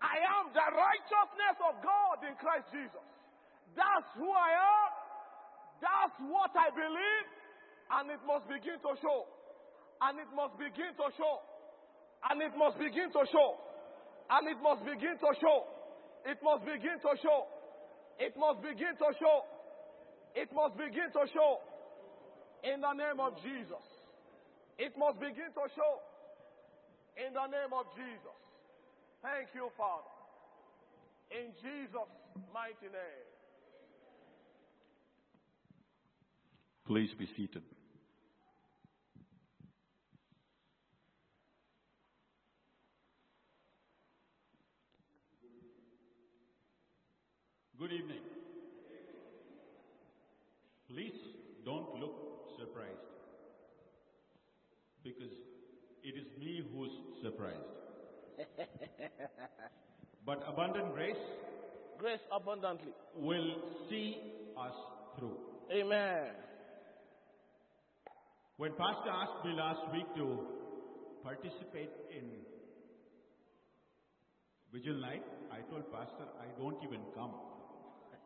I 0.00 0.20
am 0.38 0.52
the 0.52 0.68
righteousness 0.76 1.56
of 1.66 1.74
God 1.82 2.16
in 2.24 2.36
Christ 2.36 2.68
Jesus. 2.70 3.06
That's 3.74 4.08
who 4.16 4.28
I 4.28 4.50
am. 4.54 5.05
That's 5.80 6.16
what 6.28 6.50
I 6.56 6.70
believe. 6.72 7.26
And 7.90 8.10
it 8.10 8.22
must 8.26 8.48
begin 8.48 8.78
to 8.82 8.92
show. 8.98 9.26
And 10.02 10.18
it 10.18 10.30
must 10.34 10.58
begin 10.58 10.92
to 10.96 11.08
show. 11.16 11.34
And 12.28 12.42
it 12.42 12.52
must 12.58 12.78
begin 12.78 13.12
to 13.12 13.22
show. 13.30 13.48
And 14.30 14.48
it 14.48 14.58
must 14.60 14.82
begin 14.84 15.16
to 15.20 15.30
show. 15.38 15.58
It 16.26 16.38
must 16.42 16.64
begin 16.66 16.98
to 16.98 17.12
show. 17.22 17.46
It 18.18 18.34
must 18.34 18.60
begin 18.62 18.94
to 18.98 19.08
show. 19.20 19.36
It 20.34 20.50
must 20.52 20.74
begin 20.76 21.08
to 21.14 21.22
show. 21.30 21.60
In 22.64 22.80
the 22.80 22.92
name 22.92 23.20
of 23.20 23.38
Jesus. 23.42 23.84
It 24.78 24.92
must 24.98 25.20
begin 25.20 25.54
to 25.54 25.64
show. 25.72 25.92
In 27.16 27.32
the 27.32 27.46
name 27.46 27.72
of 27.72 27.86
Jesus. 27.94 28.38
Thank 29.22 29.54
you, 29.54 29.70
Father. 29.78 30.12
In 31.30 31.54
Jesus' 31.62 32.12
mighty 32.52 32.90
name. 32.92 33.25
Please 36.86 37.10
be 37.18 37.26
seated. 37.36 37.62
Good 47.78 47.92
evening. 47.92 48.20
Please 50.88 51.12
don't 51.64 51.94
look 52.00 52.14
surprised 52.58 52.90
because 55.02 55.32
it 56.02 56.14
is 56.16 56.26
me 56.38 56.62
who's 56.72 56.90
surprised. 57.22 57.56
but 60.26 60.42
abundant 60.48 60.94
grace 60.94 61.16
Grace 61.98 62.20
abundantly. 62.30 62.92
will 63.16 63.56
see 63.88 64.18
us 64.58 64.74
through. 65.18 65.36
Amen. 65.72 66.45
When 68.58 68.72
Pastor 68.72 69.10
asked 69.12 69.44
me 69.44 69.52
last 69.52 69.80
week 69.92 70.06
to 70.16 70.40
participate 71.22 71.90
in 72.10 72.24
Vigil 74.72 74.98
Night, 74.98 75.22
I 75.52 75.60
told 75.68 75.92
Pastor, 75.92 76.24
I 76.40 76.46
don't 76.58 76.76
even 76.82 77.00
come. 77.14 77.34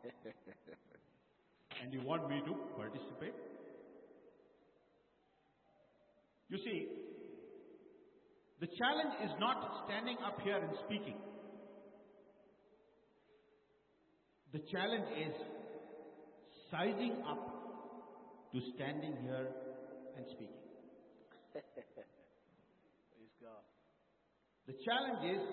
and 1.83 1.93
you 1.93 1.99
want 2.05 2.29
me 2.29 2.41
to 2.45 2.53
participate? 2.77 3.33
You 6.47 6.59
see, 6.63 6.87
the 8.61 8.67
challenge 8.67 9.15
is 9.25 9.31
not 9.37 9.83
standing 9.85 10.15
up 10.25 10.39
here 10.45 10.55
and 10.55 10.71
speaking. 10.85 11.17
The 14.53 14.59
challenge 14.71 15.07
is 15.27 15.35
sizing 16.71 17.21
up 17.27 17.61
to 18.53 18.61
standing 18.75 19.17
here 19.23 19.47
and 20.17 20.25
speaking. 20.27 20.65
Praise 21.53 23.35
God. 23.41 23.63
The 24.67 24.73
challenge 24.85 25.35
is 25.35 25.43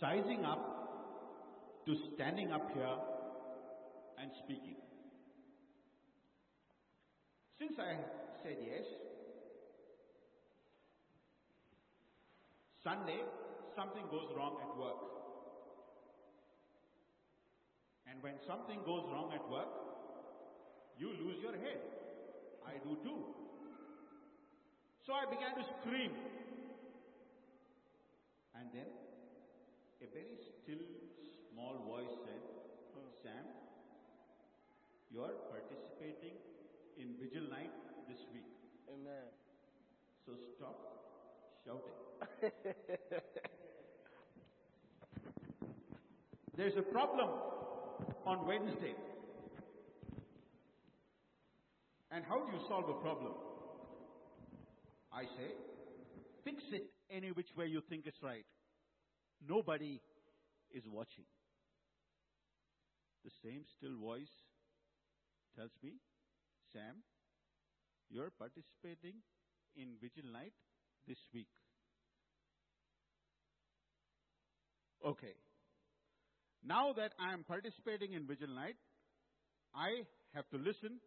sizing 0.00 0.44
up 0.44 0.80
to 1.86 1.94
standing 2.14 2.52
up 2.52 2.70
here 2.74 2.96
and 4.20 4.30
speaking. 4.44 4.76
Since 7.58 7.76
I 7.78 7.96
said 8.42 8.56
yes, 8.64 8.84
Sunday 12.82 13.20
something 13.76 14.04
goes 14.10 14.32
wrong 14.36 14.56
at 14.62 14.78
work. 14.78 14.96
And 18.10 18.22
when 18.22 18.34
something 18.46 18.80
goes 18.84 19.04
wrong 19.12 19.30
at 19.34 19.48
work, 19.50 19.68
you 20.98 21.08
lose 21.08 21.40
your 21.42 21.52
head. 21.52 21.99
I 22.66 22.78
do 22.84 22.96
too. 23.02 23.20
So 25.06 25.12
I 25.12 25.24
began 25.28 25.54
to 25.56 25.64
scream. 25.80 26.12
And 28.54 28.68
then 28.72 28.86
a 30.02 30.06
very 30.12 30.36
still, 30.62 30.84
small 31.52 31.74
voice 31.86 32.12
said, 32.24 32.42
Sam, 33.22 33.44
you 35.12 35.22
are 35.22 35.34
participating 35.50 36.36
in 36.96 37.16
Vigil 37.20 37.50
Night 37.50 37.72
this 38.08 38.20
week. 38.32 38.48
Amen. 38.88 39.28
So 40.24 40.32
stop 40.56 40.76
shouting. 41.64 41.98
There's 46.56 46.76
a 46.76 46.82
problem 46.82 47.30
on 48.26 48.46
Wednesday. 48.46 48.94
And 52.10 52.24
how 52.24 52.40
do 52.44 52.52
you 52.52 52.60
solve 52.68 52.88
a 52.88 53.00
problem? 53.00 53.32
I 55.12 55.22
say, 55.22 55.50
fix 56.44 56.62
it 56.72 56.90
any 57.10 57.30
which 57.32 57.48
way 57.56 57.66
you 57.66 57.80
think 57.88 58.06
is 58.06 58.14
right. 58.22 58.44
Nobody 59.46 60.00
is 60.72 60.84
watching. 60.90 61.24
The 63.24 63.30
same 63.44 63.62
still 63.76 63.96
voice 63.98 64.32
tells 65.56 65.70
me, 65.82 65.94
Sam, 66.72 67.02
you're 68.10 68.30
participating 68.38 69.20
in 69.76 69.94
Vigil 70.00 70.30
Night 70.32 70.52
this 71.06 71.18
week. 71.32 71.48
Okay. 75.04 75.34
Now 76.64 76.92
that 76.92 77.12
I 77.18 77.32
am 77.32 77.44
participating 77.44 78.14
in 78.14 78.26
Vigil 78.26 78.48
Night, 78.48 78.76
I 79.74 80.04
have 80.34 80.48
to 80.50 80.56
listen 80.56 81.00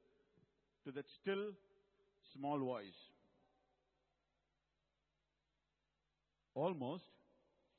to 0.86 0.92
that 0.92 1.06
still 1.22 1.52
small 2.38 2.60
voice. 2.60 3.00
Almost 6.56 7.04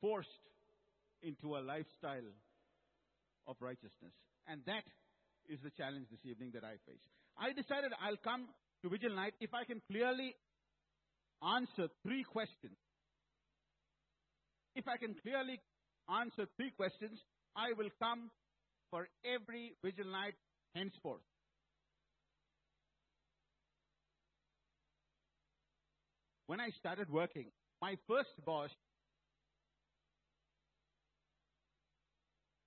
forced 0.01 0.29
into 1.23 1.57
a 1.57 1.61
lifestyle 1.61 2.29
of 3.47 3.57
righteousness. 3.61 4.12
And 4.49 4.61
that 4.67 4.85
is 5.49 5.61
the 5.62 5.71
challenge 5.71 6.07
this 6.11 6.25
evening 6.25 6.51
that 6.55 6.64
I 6.64 6.77
face. 6.87 7.05
I 7.38 7.53
decided 7.53 7.93
I'll 8.01 8.21
come 8.23 8.49
to 8.83 8.88
Vigil 8.88 9.14
Night 9.14 9.35
if 9.40 9.51
I 9.55 9.64
can 9.64 9.81
clearly 9.90 10.35
answer 11.43 11.88
three 12.03 12.25
questions. 12.25 12.77
If 14.75 14.88
I 14.88 14.97
can 14.97 15.14
clearly 15.23 15.61
answer 16.09 16.47
three 16.57 16.71
questions, 16.71 17.19
I 17.57 17.73
will 17.77 17.90
come 18.01 18.31
for 18.90 19.09
every 19.25 19.75
Vigil 19.83 20.11
Night 20.11 20.35
henceforth. 20.75 21.23
When 26.46 26.61
I 26.61 26.70
started 26.70 27.11
working, 27.11 27.46
my 27.80 27.96
first 28.07 28.30
boss 28.44 28.70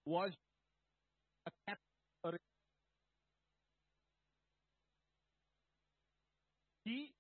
was 0.05 0.31
a 1.45 1.51
captain. 1.67 2.39
He 6.85 7.11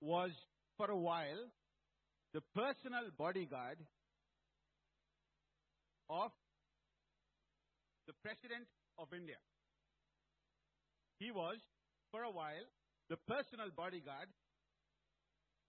was, 0.00 0.30
for 0.76 0.90
a 0.90 0.96
while, 0.96 1.50
the 2.34 2.42
personal 2.54 3.10
bodyguard 3.16 3.78
of 6.10 6.30
the 8.06 8.12
President 8.22 8.66
of 8.98 9.08
India. 9.12 9.36
He 11.18 11.30
was, 11.30 11.56
for 12.12 12.22
a 12.22 12.30
while, 12.30 12.66
the 13.08 13.16
personal 13.26 13.70
bodyguard 13.74 14.28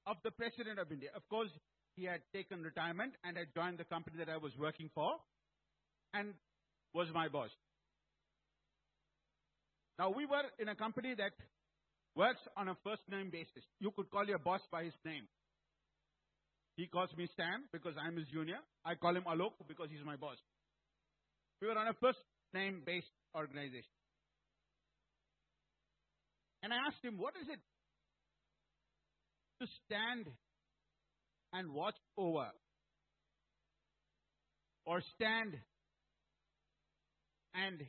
of 0.08 0.18
the 0.24 0.32
President 0.32 0.80
of 0.80 0.92
India. 0.92 1.10
Of 1.14 1.28
course, 1.30 1.52
he 1.96 2.06
had 2.06 2.22
taken 2.34 2.64
retirement 2.64 3.14
and 3.24 3.38
had 3.38 3.48
joined 3.54 3.78
the 3.78 3.84
company 3.84 4.18
that 4.18 4.30
I 4.30 4.38
was 4.38 4.54
working 4.58 4.90
for 4.96 5.12
and 6.14 6.34
was 6.94 7.08
my 7.14 7.28
boss. 7.28 7.50
Now, 10.00 10.10
we 10.10 10.26
were 10.26 10.48
in 10.60 10.70
a 10.70 10.76
company 10.76 11.14
that 11.18 11.34
works 12.16 12.42
on 12.56 12.70
a 12.70 12.78
first 12.84 13.02
name 13.10 13.30
basis. 13.30 13.66
You 13.80 13.92
could 13.92 14.10
call 14.10 14.26
your 14.26 14.40
boss 14.40 14.62
by 14.72 14.86
his 14.86 14.94
name. 15.04 15.28
He 16.76 16.88
calls 16.88 17.10
me 17.18 17.28
Sam 17.36 17.66
because 17.74 17.94
I'm 17.98 18.16
his 18.16 18.28
junior. 18.32 18.62
I 18.86 18.96
call 18.96 19.16
him 19.16 19.24
Alok 19.28 19.58
because 19.68 19.90
he's 19.90 20.06
my 20.06 20.16
boss. 20.16 20.38
We 21.60 21.68
were 21.68 21.78
on 21.78 21.88
a 21.88 21.94
first 22.00 22.20
name 22.54 22.84
based 22.86 23.10
organization. 23.36 23.90
And 26.62 26.72
I 26.72 26.78
asked 26.88 27.04
him, 27.04 27.18
What 27.18 27.34
is 27.42 27.50
it 27.50 27.60
to 29.62 29.68
stand 29.86 30.28
and 31.54 31.72
watch 31.72 31.96
over? 32.18 32.48
Or 34.86 35.02
stand 35.16 35.56
and 37.54 37.86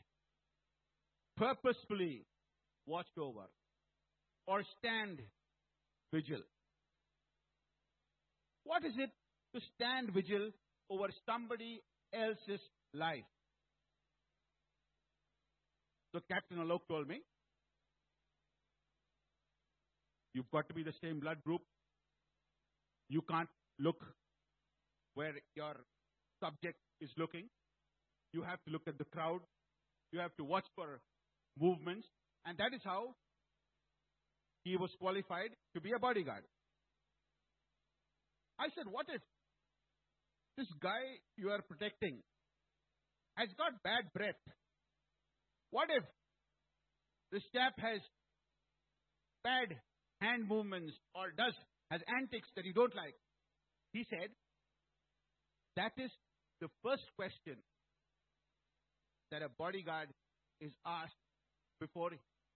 purposefully 1.36 2.24
watch 2.86 3.06
over? 3.18 3.48
Or 4.46 4.62
stand 4.78 5.20
vigil? 6.12 6.42
What 8.64 8.84
is 8.84 8.92
it 8.98 9.10
to 9.54 9.60
stand 9.74 10.12
vigil 10.12 10.50
over 10.90 11.08
somebody 11.26 11.82
else's 12.12 12.60
life? 12.94 13.24
So 16.12 16.20
Captain 16.30 16.58
Alok 16.58 16.80
told 16.88 17.06
me, 17.06 17.20
You've 20.38 20.52
got 20.52 20.68
to 20.68 20.74
be 20.74 20.84
the 20.84 20.94
same 21.02 21.18
blood 21.18 21.42
group. 21.42 21.62
You 23.08 23.22
can't 23.28 23.48
look 23.80 24.04
where 25.14 25.32
your 25.56 25.74
subject 26.40 26.78
is 27.00 27.10
looking. 27.18 27.48
You 28.32 28.42
have 28.42 28.62
to 28.66 28.70
look 28.70 28.82
at 28.86 28.98
the 28.98 29.04
crowd. 29.04 29.40
You 30.12 30.20
have 30.20 30.36
to 30.36 30.44
watch 30.44 30.66
for 30.76 31.00
movements. 31.58 32.06
And 32.46 32.56
that 32.58 32.72
is 32.72 32.80
how 32.84 33.16
he 34.62 34.76
was 34.76 34.90
qualified 35.00 35.50
to 35.74 35.80
be 35.80 35.90
a 35.90 35.98
bodyguard. 35.98 36.44
I 38.60 38.68
said, 38.76 38.86
What 38.88 39.06
if 39.12 39.22
this 40.56 40.68
guy 40.80 41.18
you 41.36 41.50
are 41.50 41.62
protecting 41.62 42.22
has 43.34 43.48
got 43.58 43.82
bad 43.82 44.12
breath? 44.14 44.38
What 45.72 45.88
if 45.90 46.04
this 47.32 47.42
chap 47.52 47.72
has 47.78 48.00
bad 49.42 49.80
hand 50.20 50.48
movements 50.48 50.94
or 51.14 51.30
does 51.36 51.54
has 51.90 52.00
antics 52.08 52.48
that 52.56 52.64
you 52.64 52.72
don't 52.72 52.94
like? 52.94 53.14
He 53.92 54.04
said, 54.10 54.30
That 55.76 55.92
is 55.96 56.10
the 56.60 56.68
first 56.82 57.04
question 57.16 57.56
that 59.30 59.42
a 59.42 59.48
bodyguard 59.58 60.08
is 60.60 60.72
asked 60.86 61.14
before 61.80 62.10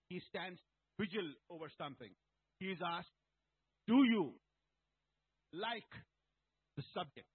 he 0.09 0.21
stands 0.29 0.59
vigil 1.01 1.33
over 1.51 1.71
something. 1.79 2.11
He 2.59 2.67
is 2.67 2.79
asked, 2.85 3.13
Do 3.87 3.95
you 3.95 4.33
like 5.53 5.93
the 6.77 6.83
subject? 6.95 7.27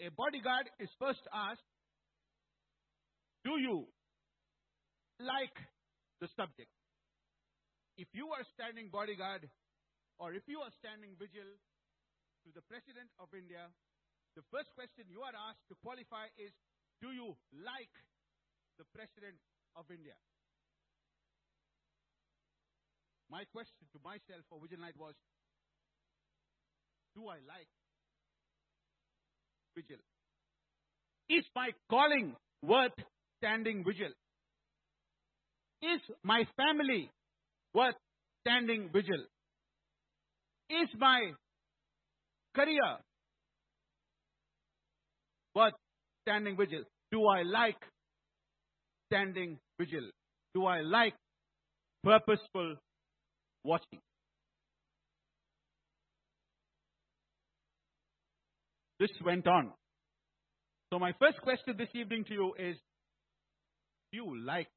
A 0.00 0.10
bodyguard 0.16 0.70
is 0.80 0.88
first 0.98 1.22
asked, 1.32 1.62
Do 3.44 3.52
you 3.58 3.86
like 5.20 5.56
the 6.20 6.28
subject? 6.36 6.70
If 7.96 8.08
you 8.12 8.32
are 8.32 8.44
standing 8.56 8.88
bodyguard 8.88 9.48
or 10.18 10.32
if 10.32 10.42
you 10.48 10.60
are 10.64 10.72
standing 10.80 11.12
vigil 11.20 11.48
to 12.44 12.48
the 12.54 12.64
President 12.64 13.08
of 13.20 13.28
India, 13.36 13.68
the 14.34 14.44
first 14.48 14.72
question 14.72 15.04
you 15.12 15.20
are 15.20 15.36
asked 15.48 15.64
to 15.68 15.76
qualify 15.84 16.32
is 16.40 16.52
Do 17.04 17.12
you 17.12 17.36
like 17.52 17.92
the 18.80 18.88
President 18.96 19.36
of 19.76 19.84
India? 19.92 20.16
My 23.28 23.44
question 23.52 23.88
to 23.92 23.98
myself 24.04 24.44
for 24.48 24.60
Vigil 24.60 24.80
Night 24.80 24.96
was 24.96 25.14
Do 27.14 27.28
I 27.28 27.44
like 27.44 27.68
vigil? 29.76 30.00
Is 31.28 31.44
my 31.56 31.70
calling 31.88 32.36
worth 32.62 32.96
standing 33.38 33.84
vigil? 33.84 34.12
Is 35.82 36.00
my 36.22 36.44
family 36.56 37.10
worth 37.74 37.94
standing 38.40 38.90
vigil? 38.92 39.24
Is 40.70 40.88
my 40.98 41.32
career 42.54 42.98
worth 45.54 45.74
standing 46.22 46.56
vigil? 46.56 46.84
Do 47.10 47.26
I 47.26 47.42
like 47.42 47.76
standing 49.10 49.58
vigil? 49.78 50.10
Do 50.54 50.66
I 50.66 50.80
like 50.80 51.14
purposeful 52.02 52.76
watching? 53.64 54.00
This 59.02 59.10
went 59.24 59.46
on. 59.48 59.72
So, 60.92 60.98
my 60.98 61.12
first 61.18 61.40
question 61.42 61.74
this 61.76 61.88
evening 61.94 62.24
to 62.28 62.34
you 62.34 62.54
is 62.58 62.76
Do 64.12 64.18
you 64.18 64.44
like 64.44 64.68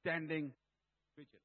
standing 0.00 0.52
vigil? 1.18 1.40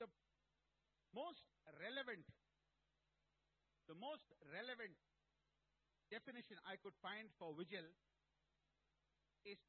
The 0.00 0.06
most 1.14 1.38
relevant, 1.80 2.24
the 3.92 4.00
most 4.00 4.24
relevant 4.48 4.96
definition 6.08 6.56
I 6.64 6.80
could 6.80 6.96
find 7.04 7.28
for 7.36 7.52
vigil 7.52 7.84
is 9.44 9.60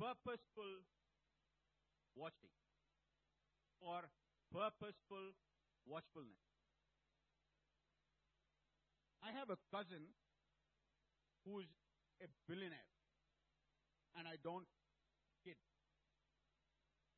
purposeful 0.00 0.80
watching 2.16 2.48
or 3.84 4.08
purposeful 4.48 5.36
watchfulness. 5.84 6.40
I 9.20 9.36
have 9.36 9.52
a 9.52 9.60
cousin 9.68 10.00
who's 11.44 11.68
a 12.24 12.28
billionaire, 12.48 12.88
and 14.16 14.24
I 14.24 14.40
don't 14.40 14.64
kid. 15.44 15.60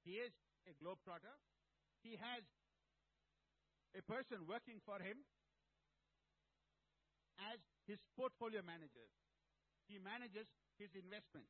He 0.02 0.18
is 0.18 0.34
a 0.66 0.74
globetrotter. 0.82 1.38
He 2.02 2.18
has 2.18 2.42
a 3.94 4.02
person 4.02 4.50
working 4.50 4.82
for 4.82 4.98
him 4.98 5.22
as 7.38 7.58
his 7.86 8.00
portfolio 8.16 8.62
manager. 8.64 9.06
He 9.88 10.00
manages 10.00 10.48
his 10.80 10.90
investment. 10.96 11.46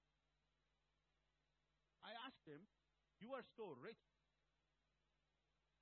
I 2.03 2.13
asked 2.27 2.45
him, 2.45 2.67
You 3.21 3.33
are 3.33 3.47
so 3.57 3.73
rich 3.79 4.01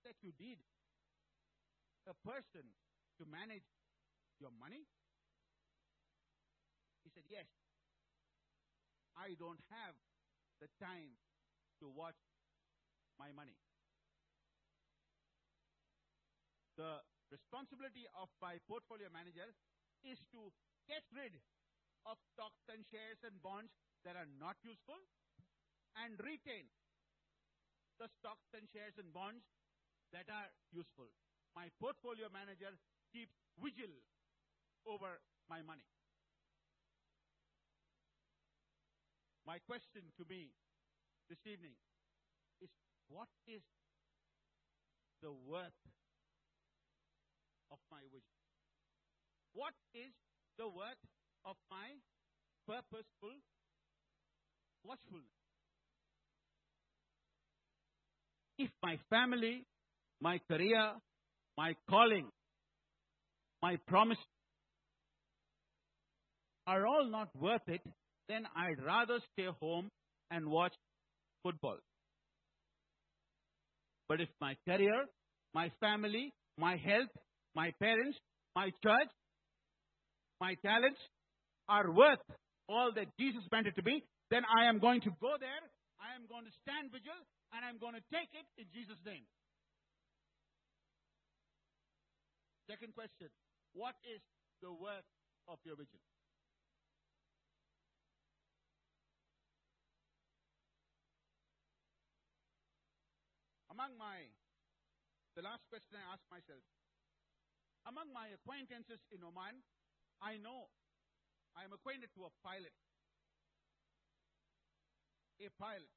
that 0.04 0.14
you 0.22 0.30
need 0.38 0.60
a 2.06 2.14
person 2.26 2.66
to 3.18 3.22
manage 3.26 3.66
your 4.38 4.52
money? 4.54 4.86
He 7.02 7.10
said, 7.10 7.24
Yes. 7.26 7.48
I 9.16 9.36
don't 9.36 9.60
have 9.68 9.94
the 10.60 10.68
time 10.80 11.20
to 11.80 11.90
watch 11.90 12.16
my 13.18 13.28
money. 13.34 13.58
The 16.80 17.04
responsibility 17.28 18.08
of 18.16 18.32
my 18.40 18.56
portfolio 18.64 19.12
manager 19.12 19.52
is 20.02 20.18
to 20.34 20.50
get 20.90 21.02
rid 21.14 21.38
of 22.06 22.18
stocks 22.34 22.66
and 22.66 22.82
shares 22.90 23.22
and 23.22 23.38
bonds 23.42 23.70
that 24.02 24.18
are 24.18 24.28
not 24.38 24.58
useful 24.66 24.98
and 25.94 26.18
retain 26.18 26.66
the 28.02 28.10
stocks 28.18 28.50
and 28.56 28.66
shares 28.74 28.98
and 28.98 29.14
bonds 29.14 29.46
that 30.10 30.26
are 30.26 30.50
useful. 30.74 31.06
My 31.54 31.70
portfolio 31.78 32.26
manager 32.32 32.74
keeps 33.14 33.36
vigil 33.60 33.92
over 34.88 35.20
my 35.46 35.62
money. 35.62 35.86
My 39.46 39.58
question 39.66 40.02
to 40.18 40.24
me 40.26 40.50
this 41.28 41.42
evening 41.46 41.74
is 42.62 42.70
what 43.08 43.28
is 43.46 43.62
the 45.20 45.30
worth 45.30 45.82
of 47.70 47.78
my 47.90 48.02
vigil? 48.10 48.41
What 49.54 49.74
is 49.94 50.12
the 50.58 50.66
worth 50.66 51.02
of 51.44 51.56
my 51.70 51.88
purposeful 52.66 53.36
watchfulness? 54.84 55.24
If 58.58 58.70
my 58.82 58.98
family, 59.10 59.64
my 60.20 60.38
career, 60.50 60.92
my 61.58 61.74
calling, 61.88 62.28
my 63.60 63.76
promise 63.86 64.18
are 66.66 66.86
all 66.86 67.08
not 67.10 67.28
worth 67.36 67.66
it, 67.66 67.82
then 68.28 68.46
I'd 68.56 68.82
rather 68.84 69.18
stay 69.32 69.48
home 69.60 69.90
and 70.30 70.46
watch 70.46 70.72
football. 71.42 71.76
But 74.08 74.20
if 74.20 74.28
my 74.40 74.56
career, 74.66 75.06
my 75.54 75.70
family, 75.80 76.32
my 76.56 76.76
health, 76.76 77.10
my 77.54 77.72
parents, 77.80 78.18
my 78.54 78.70
church, 78.82 79.08
my 80.42 80.58
talents 80.58 80.98
are 81.70 81.86
worth 81.94 82.26
all 82.66 82.90
that 82.98 83.06
Jesus 83.14 83.46
meant 83.54 83.70
it 83.70 83.78
to 83.78 83.84
be, 83.86 84.02
then 84.26 84.42
I 84.42 84.66
am 84.66 84.82
going 84.82 84.98
to 85.06 85.14
go 85.22 85.38
there, 85.38 85.62
I 86.02 86.18
am 86.18 86.26
going 86.26 86.42
to 86.50 86.54
stand 86.66 86.90
vigil 86.90 87.14
and 87.54 87.62
I'm 87.62 87.78
going 87.78 87.94
to 87.94 88.02
take 88.10 88.26
it 88.34 88.46
in 88.58 88.66
Jesus' 88.74 88.98
name. 89.06 89.22
Second 92.66 92.90
question 92.98 93.30
What 93.70 93.94
is 94.02 94.18
the 94.58 94.74
worth 94.74 95.06
of 95.46 95.62
your 95.62 95.78
vigil? 95.78 96.02
Among 103.70 103.94
my, 103.94 104.26
the 105.38 105.46
last 105.46 105.62
question 105.70 105.96
I 105.96 106.12
asked 106.12 106.28
myself, 106.28 106.60
among 107.86 108.10
my 108.12 108.28
acquaintances 108.36 109.00
in 109.14 109.22
Oman, 109.24 109.62
I 110.22 110.38
know 110.38 110.70
I 111.58 111.66
am 111.66 111.74
acquainted 111.74 112.14
to 112.14 112.30
a 112.30 112.32
pilot. 112.46 112.72
A 115.42 115.50
pilot. 115.58 115.90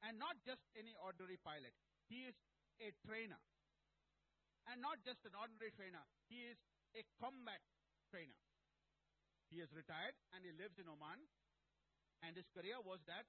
And 0.00 0.16
not 0.16 0.40
just 0.48 0.64
any 0.72 0.96
ordinary 0.96 1.36
pilot. 1.44 1.76
He 2.08 2.24
is 2.24 2.34
a 2.80 2.88
trainer. 3.04 3.38
And 4.72 4.80
not 4.80 5.04
just 5.04 5.20
an 5.28 5.36
ordinary 5.36 5.76
trainer. 5.76 6.00
He 6.32 6.48
is 6.48 6.56
a 6.96 7.04
combat 7.20 7.60
trainer. 8.08 8.40
He 9.52 9.60
is 9.60 9.68
retired 9.76 10.16
and 10.32 10.40
he 10.44 10.52
lives 10.56 10.80
in 10.80 10.88
Oman. 10.88 11.20
And 12.24 12.32
his 12.32 12.48
career 12.56 12.80
was 12.80 13.04
that 13.06 13.28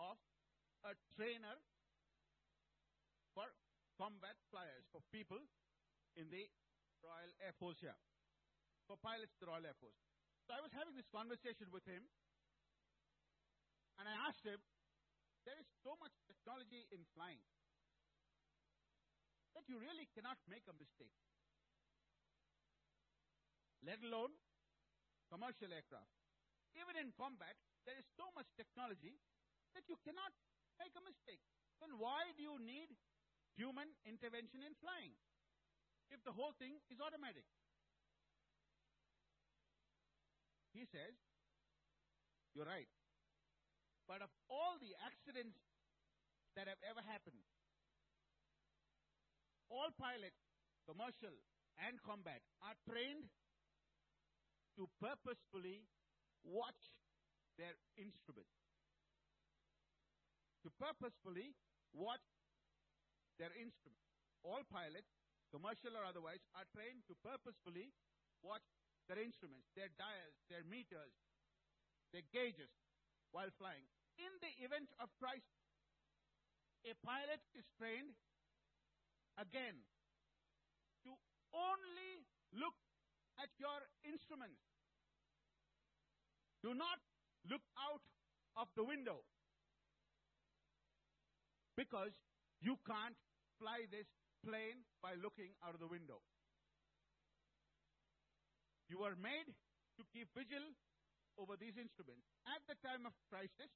of 0.00 0.16
a 0.88 0.96
trainer 1.14 1.60
for 3.36 3.46
combat 3.98 4.34
flyers, 4.50 4.86
for 4.90 5.02
people 5.12 5.38
in 6.16 6.30
the 6.30 6.46
Royal 7.02 7.32
Air 7.42 7.54
Force 7.58 7.78
here, 7.82 7.98
for 8.88 8.96
pilots 9.04 9.36
in 9.36 9.44
the 9.44 9.48
Royal 9.52 9.68
Air 9.68 9.76
Force. 9.76 10.00
So 10.48 10.56
I 10.56 10.64
was 10.64 10.72
having 10.72 10.96
this 10.96 11.04
conversation 11.12 11.68
with 11.68 11.84
him, 11.84 12.08
and 14.00 14.08
I 14.08 14.16
asked 14.24 14.42
him, 14.48 14.56
there 15.44 15.60
is 15.60 15.68
so 15.84 15.92
much 16.00 16.16
technology 16.24 16.88
in 16.88 17.04
flying 17.12 17.44
that 19.52 19.68
you 19.68 19.76
really 19.76 20.08
cannot 20.16 20.40
make 20.48 20.64
a 20.64 20.76
mistake, 20.80 21.12
let 23.84 24.00
alone 24.00 24.32
commercial 25.28 25.68
aircraft. 25.68 26.08
Even 26.80 26.96
in 26.96 27.12
combat, 27.12 27.56
there 27.84 27.96
is 28.00 28.08
so 28.16 28.28
much 28.32 28.48
technology 28.56 29.20
that 29.76 29.84
you 29.84 30.00
cannot 30.00 30.32
make 30.80 30.92
a 30.96 31.04
mistake. 31.04 31.44
Then 31.80 31.92
why 32.00 32.32
do 32.36 32.40
you 32.40 32.56
need 32.60 32.96
human 33.56 33.88
intervention 34.08 34.64
in 34.64 34.72
flying 34.80 35.12
if 36.08 36.24
the 36.24 36.32
whole 36.32 36.56
thing 36.56 36.80
is 36.88 37.00
automatic? 37.02 37.44
He 40.78 40.86
says, 40.86 41.18
You're 42.54 42.70
right. 42.70 42.86
But 44.06 44.22
of 44.22 44.30
all 44.46 44.78
the 44.78 44.94
accidents 45.02 45.58
that 46.54 46.70
have 46.70 46.78
ever 46.86 47.02
happened, 47.02 47.42
all 49.66 49.90
pilots, 49.98 50.38
commercial 50.86 51.34
and 51.82 51.98
combat, 52.06 52.46
are 52.62 52.78
trained 52.86 53.26
to 54.78 54.86
purposefully 55.02 55.82
watch 56.46 56.94
their 57.58 57.74
instruments. 57.98 58.54
To 60.62 60.70
purposefully 60.78 61.58
watch 61.90 62.22
their 63.42 63.50
instruments. 63.58 64.06
All 64.46 64.62
pilots, 64.70 65.10
commercial 65.50 65.98
or 65.98 66.06
otherwise, 66.06 66.46
are 66.54 66.70
trained 66.70 67.02
to 67.10 67.18
purposefully 67.18 67.90
watch 68.46 68.62
their 69.08 69.18
instruments, 69.18 69.72
their 69.72 69.88
dials, 69.96 70.36
their 70.52 70.62
meters, 70.68 71.16
their 72.12 72.24
gauges 72.32 72.70
while 73.32 73.48
flying. 73.56 73.84
In 74.20 74.32
the 74.44 74.52
event 74.64 74.92
of 75.00 75.08
crisis, 75.16 75.58
a 76.84 76.94
pilot 77.02 77.40
is 77.56 77.64
trained 77.80 78.14
again 79.40 79.80
to 81.04 81.12
only 81.56 82.28
look 82.52 82.76
at 83.40 83.48
your 83.56 83.80
instruments. 84.04 84.60
Do 86.62 86.74
not 86.74 87.00
look 87.48 87.62
out 87.78 88.02
of 88.58 88.68
the 88.74 88.82
window 88.82 89.22
because 91.78 92.10
you 92.60 92.74
can't 92.82 93.14
fly 93.62 93.86
this 93.94 94.10
plane 94.42 94.82
by 94.98 95.14
looking 95.22 95.54
out 95.62 95.74
of 95.74 95.80
the 95.80 95.86
window. 95.86 96.18
You 98.88 99.04
are 99.04 99.16
made 99.20 99.52
to 100.00 100.02
keep 100.12 100.32
vigil 100.32 100.64
over 101.36 101.60
these 101.60 101.76
instruments. 101.76 102.24
At 102.48 102.64
the 102.64 102.76
time 102.80 103.04
of 103.04 103.12
crisis, 103.28 103.70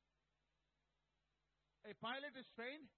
a 1.84 1.92
pilot 2.00 2.32
is 2.34 2.48
trained 2.56 2.88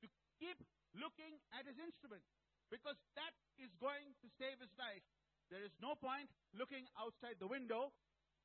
to 0.00 0.06
keep 0.40 0.58
looking 0.96 1.36
at 1.52 1.68
his 1.68 1.76
instrument 1.76 2.24
because 2.72 2.96
that 3.20 3.36
is 3.60 3.68
going 3.76 4.16
to 4.24 4.28
save 4.40 4.56
his 4.64 4.72
life. 4.80 5.04
There 5.52 5.60
is 5.60 5.76
no 5.84 5.92
point 5.92 6.32
looking 6.56 6.88
outside 6.96 7.36
the 7.36 7.50
window 7.50 7.92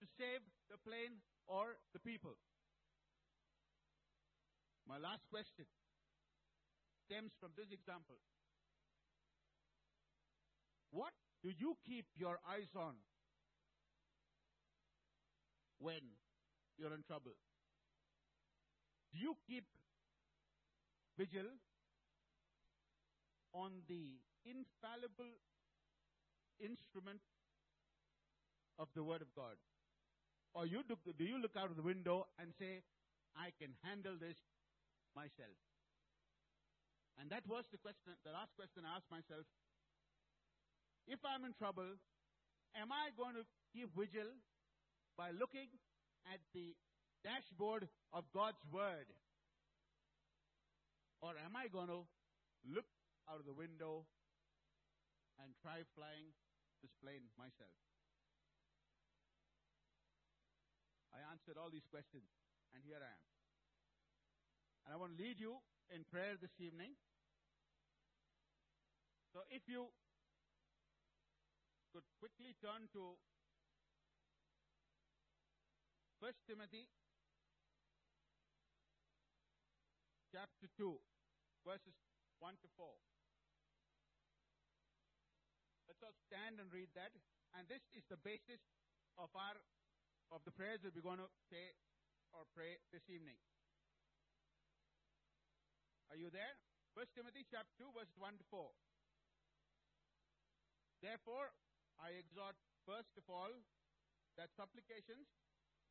to 0.04 0.06
save 0.20 0.43
the 0.67 0.76
plane 0.84 1.24
or 1.48 1.80
the 1.96 2.04
people. 2.04 2.36
My 4.84 5.00
last 5.00 5.24
question 5.32 5.63
stems 7.08 7.32
from 7.39 7.56
this 7.56 7.72
example. 7.72 8.20
What 10.91 11.15
do 11.43 11.50
you 11.50 11.78
keep 11.86 12.06
your 12.15 12.39
eyes 12.50 12.71
on 12.76 12.95
when 15.80 16.02
you're 16.78 16.93
in 16.93 17.04
trouble? 17.04 17.36
Do 19.13 19.19
you 19.19 19.36
keep 19.47 19.65
vigil 21.17 21.45
on 23.54 23.71
the 23.88 24.17
infallible 24.45 25.34
instrument 26.60 27.21
of 28.80 28.88
the 28.95 29.04
Word 29.04 29.21
of 29.21 29.34
God? 29.36 29.58
Or 30.54 30.65
you 30.65 30.82
do, 30.88 30.97
do 31.17 31.23
you 31.23 31.41
look 31.41 31.56
out 31.58 31.69
of 31.69 31.78
the 31.78 31.86
window 31.86 32.28
and 32.39 32.54
say, 32.58 32.82
I 33.36 33.54
can 33.62 33.73
handle 33.84 34.17
this 34.19 34.38
myself? 35.15 35.58
And 37.19 37.30
that 37.30 37.45
was 37.50 37.65
the 37.71 37.78
question, 37.78 38.13
the 38.26 38.34
last 38.34 38.54
question 38.56 38.86
I 38.86 38.97
asked 38.97 39.10
myself. 39.10 39.45
If 41.08 41.24
I'm 41.24 41.48
in 41.48 41.56
trouble, 41.56 41.88
am 42.76 42.91
I 42.91 43.15
going 43.15 43.39
to 43.39 43.48
keep 43.72 43.96
vigil 43.96 44.28
by 45.15 45.32
looking 45.32 45.72
at 46.28 46.43
the 46.52 46.76
dashboard 47.24 47.88
of 48.12 48.28
God's 48.36 48.60
Word? 48.67 49.08
Or 51.24 51.32
am 51.39 51.56
I 51.56 51.72
going 51.72 51.88
to 51.88 52.04
look 52.67 52.91
out 53.32 53.39
of 53.39 53.48
the 53.48 53.56
window 53.56 54.04
and 55.39 55.56
try 55.63 55.88
flying 55.96 56.36
this 56.84 56.91
plane 57.00 57.24
myself? 57.39 57.74
I 61.15 61.24
answered 61.32 61.56
all 61.58 61.72
these 61.72 61.88
questions, 61.89 62.28
and 62.76 62.84
here 62.84 63.00
I 63.00 63.10
am. 63.10 63.26
And 64.86 64.89
I 64.93 65.00
want 65.00 65.15
to 65.15 65.20
lead 65.24 65.39
you 65.39 65.58
in 65.89 66.04
prayer 66.06 66.36
this 66.36 66.54
evening. 66.60 66.93
So 69.34 69.41
if 69.50 69.65
you 69.65 69.88
could 71.93 72.06
quickly 72.19 72.56
turn 72.60 72.88
to 72.93 73.15
1 76.19 76.34
Timothy 76.50 76.89
chapter 80.34 80.67
2, 80.78 80.97
verses 81.65 81.95
1 82.39 82.54
to 82.62 82.67
4. 82.76 82.86
Let's 85.88 86.04
all 86.04 86.17
stand 86.28 86.60
and 86.60 86.67
read 86.73 86.89
that. 86.97 87.13
And 87.56 87.65
this 87.71 87.82
is 87.95 88.04
the 88.12 88.19
basis 88.21 88.60
of 89.17 89.31
our 89.33 89.58
of 90.29 90.44
the 90.44 90.52
prayers 90.52 90.83
that 90.83 90.92
we're 90.92 91.06
going 91.06 91.23
to 91.23 91.31
say 91.48 91.71
or 92.35 92.44
pray 92.52 92.75
this 92.92 93.08
evening. 93.08 93.40
Are 96.12 96.19
you 96.19 96.27
there? 96.27 96.60
1 97.00 97.06
Timothy 97.15 97.48
chapter 97.48 97.71
2, 97.79 97.96
verse 97.96 98.12
1 98.19 98.35
to 98.35 98.46
4. 98.52 98.67
Therefore, 101.00 101.54
I 101.98 102.13
exhort 102.17 102.56
first 102.85 103.13
of 103.17 103.25
all 103.27 103.52
that 104.37 104.54
supplications, 104.54 105.25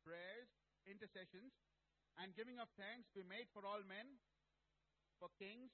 prayers, 0.01 0.47
intercessions, 0.87 1.51
and 2.17 2.33
giving 2.33 2.57
of 2.57 2.71
thanks 2.79 3.11
be 3.11 3.27
made 3.27 3.51
for 3.51 3.67
all 3.67 3.83
men, 3.85 4.17
for 5.19 5.29
kings, 5.37 5.69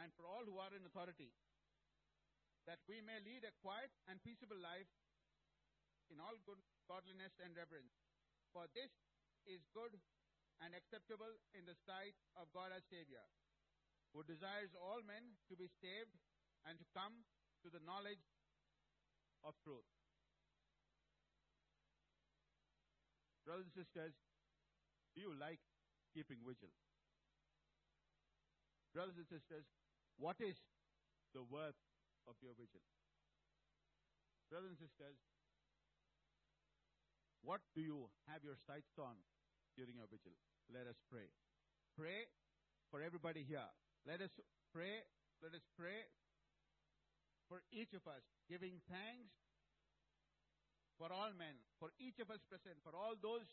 and 0.00 0.08
for 0.16 0.24
all 0.24 0.42
who 0.48 0.56
are 0.56 0.72
in 0.72 0.82
authority, 0.88 1.28
that 2.64 2.80
we 2.88 3.04
may 3.04 3.20
lead 3.20 3.44
a 3.44 3.52
quiet 3.60 3.92
and 4.08 4.22
peaceable 4.24 4.58
life 4.58 4.88
in 6.08 6.16
all 6.16 6.34
good 6.48 6.58
godliness 6.88 7.36
and 7.44 7.52
reverence. 7.52 7.92
For 8.56 8.64
this 8.72 8.92
is 9.44 9.60
good 9.76 9.92
and 10.64 10.72
acceptable 10.72 11.36
in 11.52 11.68
the 11.68 11.76
sight 11.84 12.16
of 12.40 12.48
God 12.56 12.72
our 12.72 12.84
Savior, 12.88 13.24
who 14.16 14.24
desires 14.24 14.72
all 14.78 15.04
men 15.04 15.36
to 15.52 15.54
be 15.56 15.68
saved 15.84 16.16
and 16.64 16.80
to 16.80 16.86
come 16.96 17.26
to 17.62 17.68
the 17.68 17.82
knowledge 17.84 18.22
of 19.44 19.54
truth. 19.62 19.86
Brothers 23.44 23.66
and 23.70 23.84
sisters, 23.84 24.14
do 25.14 25.20
you 25.20 25.34
like 25.34 25.58
keeping 26.12 26.40
vigil. 26.44 26.68
Brothers 28.92 29.16
and 29.16 29.28
sisters, 29.28 29.64
what 30.20 30.36
is 30.38 30.60
the 31.32 31.40
worth 31.48 31.76
of 32.28 32.36
your 32.44 32.52
vigil? 32.52 32.84
Brothers 34.52 34.76
and 34.76 34.80
sisters, 34.84 35.16
what 37.40 37.64
do 37.72 37.80
you 37.80 38.12
have 38.28 38.44
your 38.44 38.60
sights 38.68 38.92
on 39.00 39.16
during 39.74 39.96
your 39.96 40.06
vigil? 40.12 40.36
Let 40.68 40.84
us 40.84 41.00
pray. 41.08 41.32
Pray 41.96 42.28
for 42.92 43.00
everybody 43.00 43.42
here. 43.42 43.66
Let 44.04 44.20
us 44.20 44.30
pray. 44.70 45.02
Let 45.40 45.56
us 45.56 45.64
pray 45.74 46.06
for 47.52 47.60
each 47.68 47.92
of 47.92 48.00
us, 48.08 48.24
giving 48.48 48.80
thanks 48.88 49.36
for 50.96 51.12
all 51.12 51.28
men, 51.36 51.52
for 51.76 51.92
each 52.00 52.16
of 52.16 52.32
us 52.32 52.40
present, 52.48 52.80
for 52.80 52.96
all 52.96 53.12
those 53.20 53.44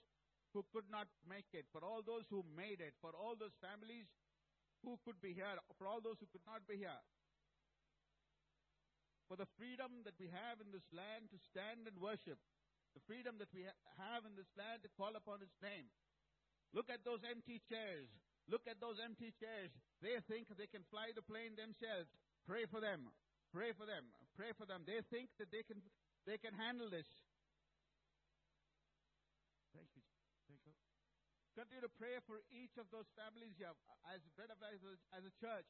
who 0.56 0.64
could 0.72 0.88
not 0.88 1.12
make 1.28 1.52
it, 1.52 1.68
for 1.76 1.84
all 1.84 2.00
those 2.00 2.24
who 2.32 2.48
made 2.56 2.80
it, 2.80 2.96
for 3.04 3.12
all 3.12 3.36
those 3.36 3.52
families 3.60 4.08
who 4.88 4.96
could 5.04 5.20
be 5.20 5.36
here, 5.36 5.52
for 5.76 5.84
all 5.84 6.00
those 6.00 6.16
who 6.24 6.32
could 6.32 6.48
not 6.48 6.64
be 6.64 6.80
here. 6.80 7.04
For 9.28 9.36
the 9.36 9.52
freedom 9.60 10.08
that 10.08 10.16
we 10.16 10.32
have 10.32 10.64
in 10.64 10.72
this 10.72 10.88
land 10.96 11.28
to 11.36 11.38
stand 11.52 11.84
and 11.84 12.00
worship, 12.00 12.40
the 12.96 13.04
freedom 13.04 13.36
that 13.44 13.52
we 13.52 13.68
ha- 13.68 13.84
have 14.00 14.24
in 14.24 14.40
this 14.40 14.50
land 14.56 14.80
to 14.88 14.90
call 14.96 15.12
upon 15.12 15.44
His 15.44 15.52
name. 15.60 15.92
Look 16.72 16.88
at 16.88 17.04
those 17.04 17.22
empty 17.28 17.60
chairs. 17.68 18.08
Look 18.48 18.64
at 18.64 18.80
those 18.80 18.96
empty 19.04 19.36
chairs. 19.36 19.76
They 20.00 20.16
think 20.32 20.48
they 20.56 20.72
can 20.72 20.88
fly 20.88 21.12
the 21.12 21.22
plane 21.22 21.60
themselves. 21.60 22.08
Pray 22.48 22.64
for 22.64 22.80
them. 22.80 23.12
Pray 23.50 23.74
for 23.74 23.90
them. 23.90 24.06
Pray 24.38 24.54
for 24.54 24.70
them. 24.70 24.86
They 24.86 25.02
think 25.10 25.34
that 25.42 25.50
they 25.50 25.66
can 25.66 25.82
they 26.30 26.38
can 26.38 26.54
handle 26.54 26.90
this. 26.90 27.10
Thank 29.74 29.90
you. 29.98 30.06
Thank 30.46 30.62
you. 30.70 30.76
Continue 31.58 31.82
to 31.82 31.94
pray 31.98 32.22
for 32.30 32.46
each 32.54 32.78
of 32.78 32.86
those 32.94 33.10
families 33.18 33.58
here 33.58 33.74
uh, 33.74 34.14
as 34.14 34.22
bread 34.38 34.54
of 34.54 34.62
life 34.62 34.80
as 35.12 35.26
a 35.26 35.34
church. 35.42 35.66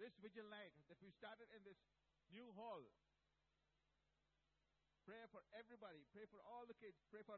This 0.00 0.14
vigil 0.22 0.48
night 0.48 0.72
that 0.88 0.96
we 1.04 1.12
started 1.12 1.50
in 1.52 1.60
this 1.66 1.76
new 2.32 2.48
hall. 2.56 2.80
Pray 5.04 5.24
for 5.32 5.44
everybody. 5.56 6.04
Pray 6.12 6.24
for 6.28 6.40
all 6.46 6.64
the 6.64 6.76
kids. 6.76 6.96
Pray 7.12 7.24
for 7.26 7.36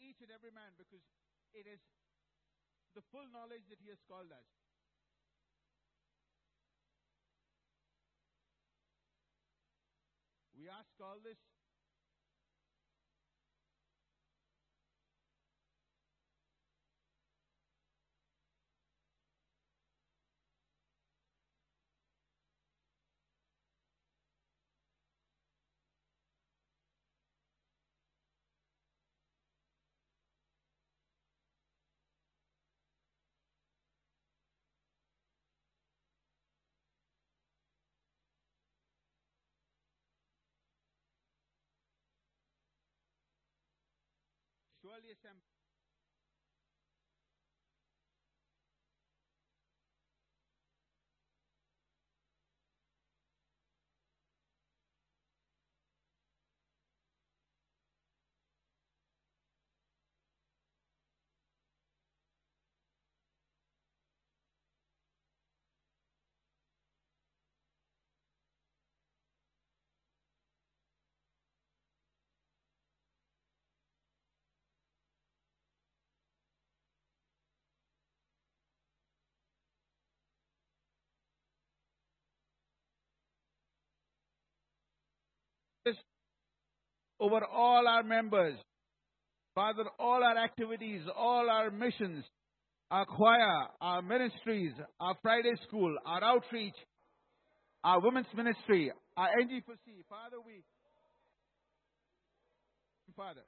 each 0.00 0.18
and 0.22 0.30
every 0.34 0.50
man 0.50 0.74
because 0.74 1.02
it 1.54 1.66
is 1.70 1.82
the 2.94 3.04
full 3.10 3.26
knowledge 3.30 3.66
that 3.70 3.78
He 3.82 3.90
has 3.90 4.02
called 4.06 4.30
us. 4.34 4.63
We 10.64 10.70
ask 10.70 10.96
all 10.98 11.20
this 11.22 11.36
surely 44.94 45.53
over 87.20 87.44
all 87.44 87.86
our 87.86 88.02
members. 88.02 88.56
Father, 89.54 89.84
all 89.98 90.22
our 90.24 90.36
activities, 90.36 91.02
all 91.16 91.48
our 91.48 91.70
missions, 91.70 92.24
our 92.90 93.06
choir, 93.06 93.68
our 93.80 94.02
ministries, 94.02 94.72
our 95.00 95.16
Friday 95.22 95.52
school, 95.66 95.96
our 96.04 96.22
outreach, 96.24 96.74
our 97.84 98.00
women's 98.00 98.26
ministry, 98.36 98.90
our 99.16 99.28
NG4C. 99.28 100.02
Father, 100.08 100.38
we, 100.44 100.62
Father, 103.16 103.42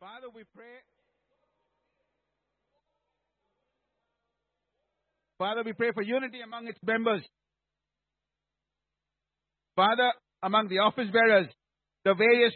Father, 0.00 0.28
we 0.34 0.44
pray. 0.54 0.80
Father, 5.36 5.62
we 5.64 5.74
pray 5.74 5.90
for 5.92 6.02
unity 6.02 6.40
among 6.42 6.68
its 6.68 6.78
members. 6.82 7.22
Father, 9.80 10.12
among 10.42 10.68
the 10.68 10.80
office 10.80 11.08
bearers, 11.10 11.46
the 12.04 12.12
various 12.12 12.52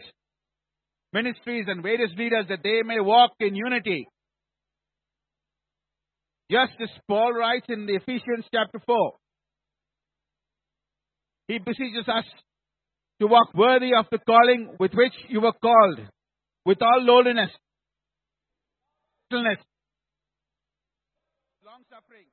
ministries 1.11 1.65
and 1.67 1.81
various 1.81 2.11
leaders, 2.15 2.45
that 2.49 2.59
they 2.61 2.83
may 2.85 2.99
walk 2.99 3.31
in 3.39 3.55
unity. 3.55 4.07
Just 6.51 6.73
as 6.79 6.89
Paul 7.07 7.33
writes 7.33 7.65
in 7.69 7.87
the 7.87 7.95
Ephesians 7.95 8.45
chapter 8.53 8.79
4, 8.85 9.11
he 11.47 11.57
beseeches 11.57 12.07
us 12.07 12.25
to 13.19 13.25
walk 13.25 13.55
worthy 13.55 13.95
of 13.97 14.05
the 14.11 14.19
calling 14.19 14.75
with 14.79 14.91
which 14.93 15.13
you 15.27 15.41
were 15.41 15.57
called, 15.59 16.01
with 16.63 16.79
all 16.79 17.01
lowliness, 17.01 17.49
gentleness, 19.31 19.57
long 21.65 21.81
suffering, 21.89 22.27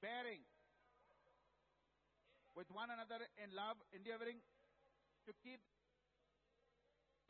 bearing 0.00 0.40
with 2.56 2.66
one 2.82 2.90
another 2.90 3.22
in 3.38 3.46
love, 3.54 3.78
endeavoring 3.94 4.42
to 5.22 5.32
keep 5.46 5.62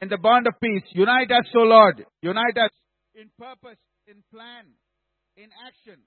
in 0.01 0.09
the 0.09 0.17
bond 0.17 0.49
of 0.49 0.57
peace. 0.65 0.89
Unite 0.97 1.29
us, 1.29 1.45
O 1.53 1.69
Lord. 1.69 2.01
Unite 2.25 2.57
us 2.57 2.73
in 3.13 3.29
purpose, 3.37 3.77
in 4.09 4.25
plan, 4.33 4.65
in 5.37 5.53
action. 5.61 6.01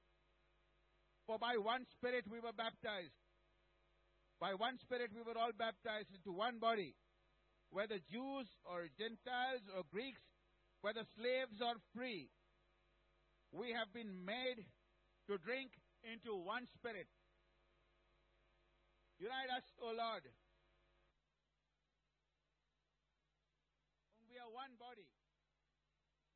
For 1.30 1.38
by 1.38 1.62
one 1.62 1.86
Spirit 1.94 2.26
we 2.26 2.42
were 2.42 2.58
baptized. 2.58 3.14
By 4.42 4.58
one 4.58 4.82
Spirit 4.82 5.14
we 5.14 5.22
were 5.22 5.38
all 5.38 5.54
baptized 5.54 6.10
into 6.10 6.34
one 6.34 6.58
body. 6.58 6.98
Whether 7.70 8.02
Jews 8.10 8.50
or 8.66 8.90
Gentiles 8.98 9.62
or 9.78 9.86
Greeks, 9.94 10.26
whether 10.82 11.06
slaves 11.22 11.62
or 11.62 11.78
free, 11.94 12.34
we 13.54 13.78
have 13.78 13.94
been 13.94 14.26
made 14.26 14.66
to 15.30 15.38
drink 15.38 15.70
into 16.02 16.34
one 16.34 16.66
Spirit. 16.82 17.06
Unite 19.20 19.52
us, 19.56 19.64
O 19.80 19.96
Lord. 19.96 20.28
We 24.28 24.36
are 24.36 24.52
one 24.52 24.76
body, 24.76 25.08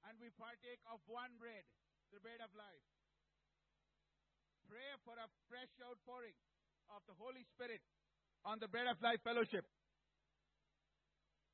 and 0.08 0.16
we 0.24 0.32
partake 0.40 0.80
of 0.88 1.04
one 1.12 1.36
bread, 1.36 1.68
the 2.16 2.24
bread 2.24 2.40
of 2.40 2.48
life. 2.56 2.88
Pray 4.72 4.96
for 5.04 5.20
a 5.20 5.28
fresh 5.52 5.74
outpouring 5.84 6.38
of 6.96 7.04
the 7.04 7.16
Holy 7.20 7.44
Spirit 7.52 7.84
on 8.48 8.64
the 8.64 8.72
bread 8.72 8.88
of 8.88 8.96
life 9.04 9.20
fellowship. 9.28 9.68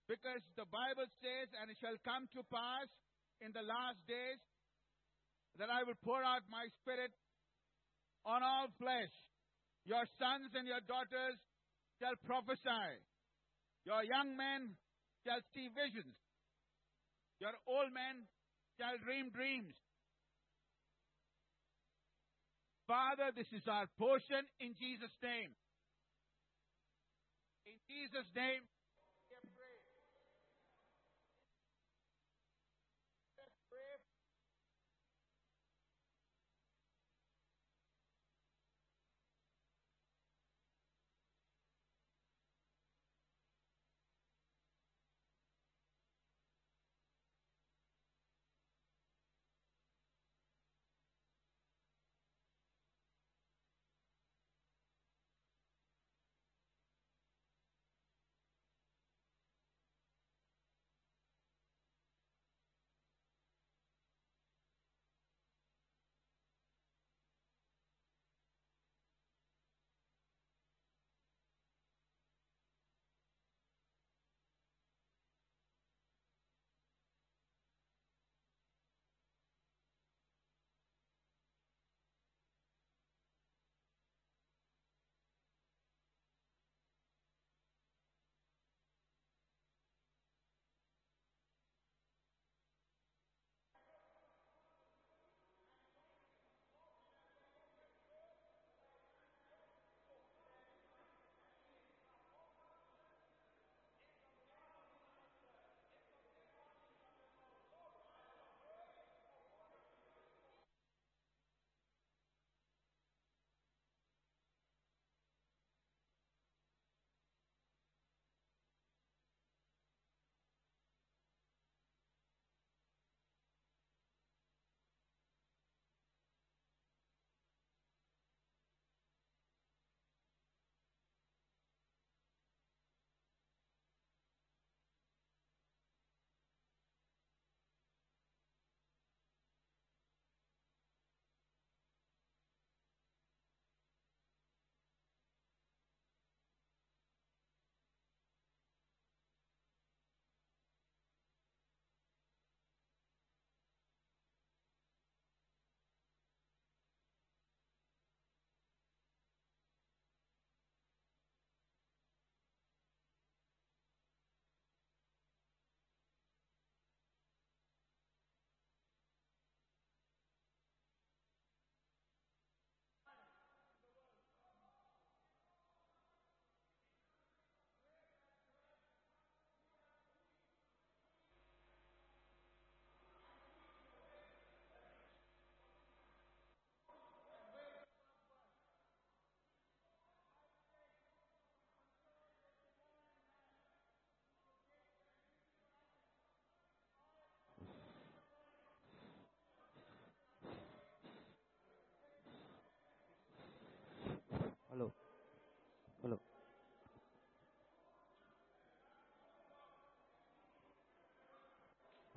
Because 0.06 0.46
the 0.54 0.70
Bible 0.70 1.10
says, 1.26 1.50
and 1.58 1.74
it 1.74 1.78
shall 1.82 1.98
come 2.06 2.30
to 2.38 2.46
pass 2.54 2.86
in 3.42 3.50
the 3.50 3.66
last 3.66 3.98
days 4.06 4.38
that 5.58 5.74
I 5.74 5.82
will 5.82 5.98
pour 6.06 6.22
out 6.22 6.46
my 6.54 6.70
spirit 6.86 7.10
on 8.22 8.46
all 8.46 8.70
flesh. 8.78 9.10
Your 9.86 10.06
sons 10.18 10.50
and 10.58 10.68
your 10.68 10.82
daughters 10.90 11.38
shall 12.02 12.18
prophesy. 12.26 12.98
Your 13.86 14.04
young 14.04 14.34
men 14.34 14.74
shall 15.22 15.42
see 15.54 15.70
visions. 15.70 16.18
Your 17.38 17.54
old 17.70 17.94
men 17.94 18.26
shall 18.82 18.98
dream 19.06 19.30
dreams. 19.30 19.78
Father, 22.88 23.30
this 23.34 23.50
is 23.54 23.66
our 23.70 23.86
portion 23.98 24.46
in 24.60 24.74
Jesus' 24.78 25.14
name. 25.22 25.54
In 27.66 27.78
Jesus' 27.90 28.30
name, 28.36 28.62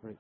Great. 0.01 0.17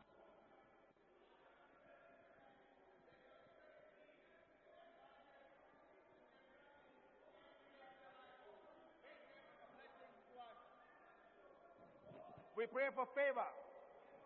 We 12.56 12.66
pray 12.66 12.90
for 12.94 13.06
favor, 13.14 13.46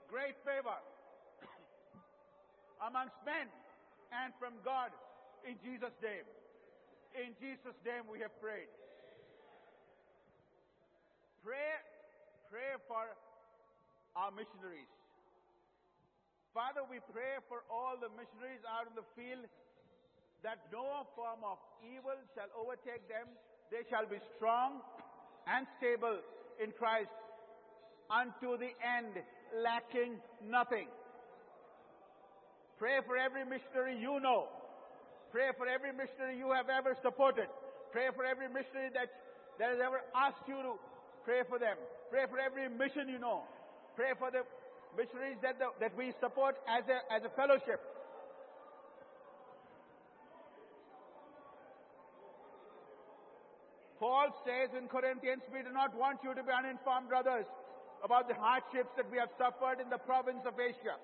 great 0.08 0.32
favor 0.40 0.72
amongst 2.88 3.12
men 3.26 3.44
and 4.24 4.32
from 4.40 4.54
God 4.64 4.88
in 5.44 5.60
Jesus' 5.60 5.92
name. 6.00 6.24
In 7.12 7.36
Jesus' 7.36 7.76
name 7.84 8.08
we 8.10 8.20
have 8.20 8.32
prayed. 8.40 8.72
Pray, 11.44 11.76
pray 12.48 12.72
for 12.88 13.04
our 14.16 14.30
missionaries. 14.30 15.01
Father, 16.52 16.84
we 16.84 17.00
pray 17.08 17.40
for 17.48 17.64
all 17.72 17.96
the 17.96 18.12
missionaries 18.12 18.60
out 18.68 18.84
in 18.84 18.92
the 18.92 19.08
field 19.16 19.48
that 20.44 20.60
no 20.68 21.08
form 21.16 21.40
of 21.40 21.56
evil 21.80 22.16
shall 22.36 22.52
overtake 22.52 23.08
them. 23.08 23.24
They 23.72 23.88
shall 23.88 24.04
be 24.04 24.20
strong 24.36 24.84
and 25.48 25.64
stable 25.80 26.20
in 26.60 26.76
Christ 26.76 27.08
unto 28.12 28.60
the 28.60 28.68
end, 28.84 29.16
lacking 29.64 30.20
nothing. 30.44 30.92
Pray 32.76 33.00
for 33.08 33.16
every 33.16 33.48
missionary 33.48 33.96
you 33.96 34.20
know. 34.20 34.52
Pray 35.32 35.56
for 35.56 35.64
every 35.64 35.96
missionary 35.96 36.36
you 36.36 36.52
have 36.52 36.68
ever 36.68 36.92
supported. 37.00 37.48
Pray 37.96 38.12
for 38.12 38.28
every 38.28 38.52
missionary 38.52 38.92
that, 38.92 39.08
that 39.56 39.72
has 39.72 39.80
ever 39.80 40.04
asked 40.12 40.44
you 40.44 40.60
to 40.60 40.76
pray 41.24 41.48
for 41.48 41.56
them. 41.56 41.80
Pray 42.12 42.28
for 42.28 42.36
every 42.36 42.68
mission 42.68 43.08
you 43.08 43.16
know. 43.16 43.48
Pray 43.96 44.12
for 44.20 44.28
the 44.28 44.44
missionaries 44.96 45.38
that, 45.42 45.58
the, 45.58 45.72
that 45.80 45.96
we 45.96 46.12
support 46.20 46.56
as 46.68 46.84
a, 46.88 46.98
as 47.12 47.24
a 47.24 47.30
fellowship. 47.36 47.80
Paul 53.98 54.34
says 54.44 54.74
in 54.76 54.88
Corinthians, 54.88 55.42
we 55.54 55.62
do 55.62 55.70
not 55.70 55.94
want 55.94 56.18
you 56.24 56.34
to 56.34 56.42
be 56.42 56.50
uninformed, 56.50 57.08
brothers, 57.08 57.46
about 58.02 58.26
the 58.26 58.34
hardships 58.34 58.90
that 58.96 59.06
we 59.10 59.16
have 59.18 59.30
suffered 59.38 59.78
in 59.78 59.88
the 59.88 59.98
province 59.98 60.42
of 60.44 60.58
Asia. 60.58 60.98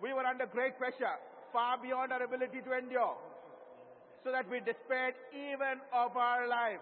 We 0.00 0.14
were 0.14 0.24
under 0.24 0.46
great 0.46 0.78
pressure, 0.78 1.18
far 1.52 1.78
beyond 1.82 2.12
our 2.12 2.22
ability 2.22 2.62
to 2.62 2.78
endure, 2.78 3.18
so 4.22 4.30
that 4.30 4.48
we 4.48 4.60
despaired 4.60 5.14
even 5.34 5.82
of 5.92 6.16
our 6.16 6.46
life. 6.46 6.78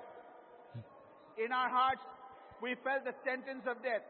In 1.43 1.53
our 1.53 1.71
hearts, 1.71 2.05
we 2.61 2.77
felt 2.85 3.05
the 3.05 3.15
sentence 3.25 3.65
of 3.67 3.83
death. 3.83 4.05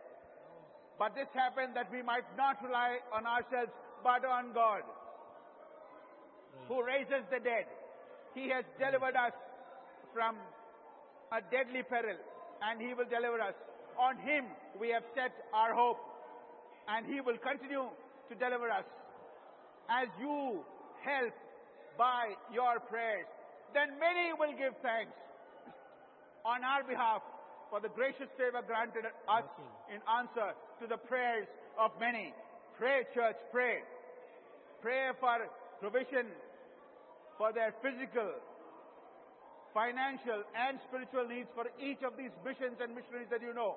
But 0.99 1.15
this 1.15 1.27
happened 1.35 1.75
that 1.75 1.91
we 1.91 2.03
might 2.03 2.25
not 2.37 2.63
rely 2.63 2.99
on 3.13 3.27
ourselves, 3.27 3.73
but 4.03 4.25
on 4.25 4.53
God, 4.53 4.83
who 6.69 6.83
raises 6.85 7.25
the 7.31 7.41
dead. 7.41 7.67
He 8.35 8.49
has 8.51 8.65
delivered 8.79 9.17
us 9.17 9.33
from 10.13 10.37
a 11.33 11.41
deadly 11.51 11.83
peril, 11.83 12.17
and 12.63 12.81
He 12.81 12.95
will 12.95 13.11
deliver 13.11 13.41
us. 13.41 13.55
On 13.99 14.17
Him 14.19 14.47
we 14.79 14.91
have 14.91 15.03
set 15.15 15.33
our 15.53 15.75
hope, 15.75 15.99
and 16.89 17.07
He 17.07 17.21
will 17.21 17.39
continue 17.39 17.91
to 18.29 18.35
deliver 18.35 18.71
us. 18.71 18.85
As 19.91 20.09
you 20.21 20.65
help 21.03 21.35
by 21.99 22.35
your 22.53 22.81
prayers, 22.81 23.27
then 23.75 23.99
many 23.99 24.33
will 24.39 24.53
give 24.57 24.75
thanks 24.83 25.13
on 26.45 26.63
our 26.63 26.85
behalf 26.85 27.23
for 27.75 27.83
the 27.83 27.91
gracious 27.99 28.31
favor 28.39 28.63
granted 28.63 29.03
us 29.27 29.43
in 29.91 29.99
answer 30.07 30.55
to 30.79 30.87
the 30.87 30.95
prayers 30.95 31.51
of 31.75 31.91
many. 31.99 32.31
Pray, 32.79 33.03
church, 33.11 33.35
pray. 33.51 33.83
Pray 34.81 35.11
for 35.19 35.43
provision 35.83 36.31
for 37.37 37.51
their 37.51 37.75
physical, 37.83 38.31
financial, 39.75 40.47
and 40.55 40.79
spiritual 40.87 41.27
needs 41.27 41.51
for 41.59 41.67
each 41.83 41.99
of 42.07 42.15
these 42.15 42.31
missions 42.47 42.79
and 42.79 42.95
missionaries 42.95 43.27
that 43.35 43.43
you 43.43 43.51
know. 43.51 43.75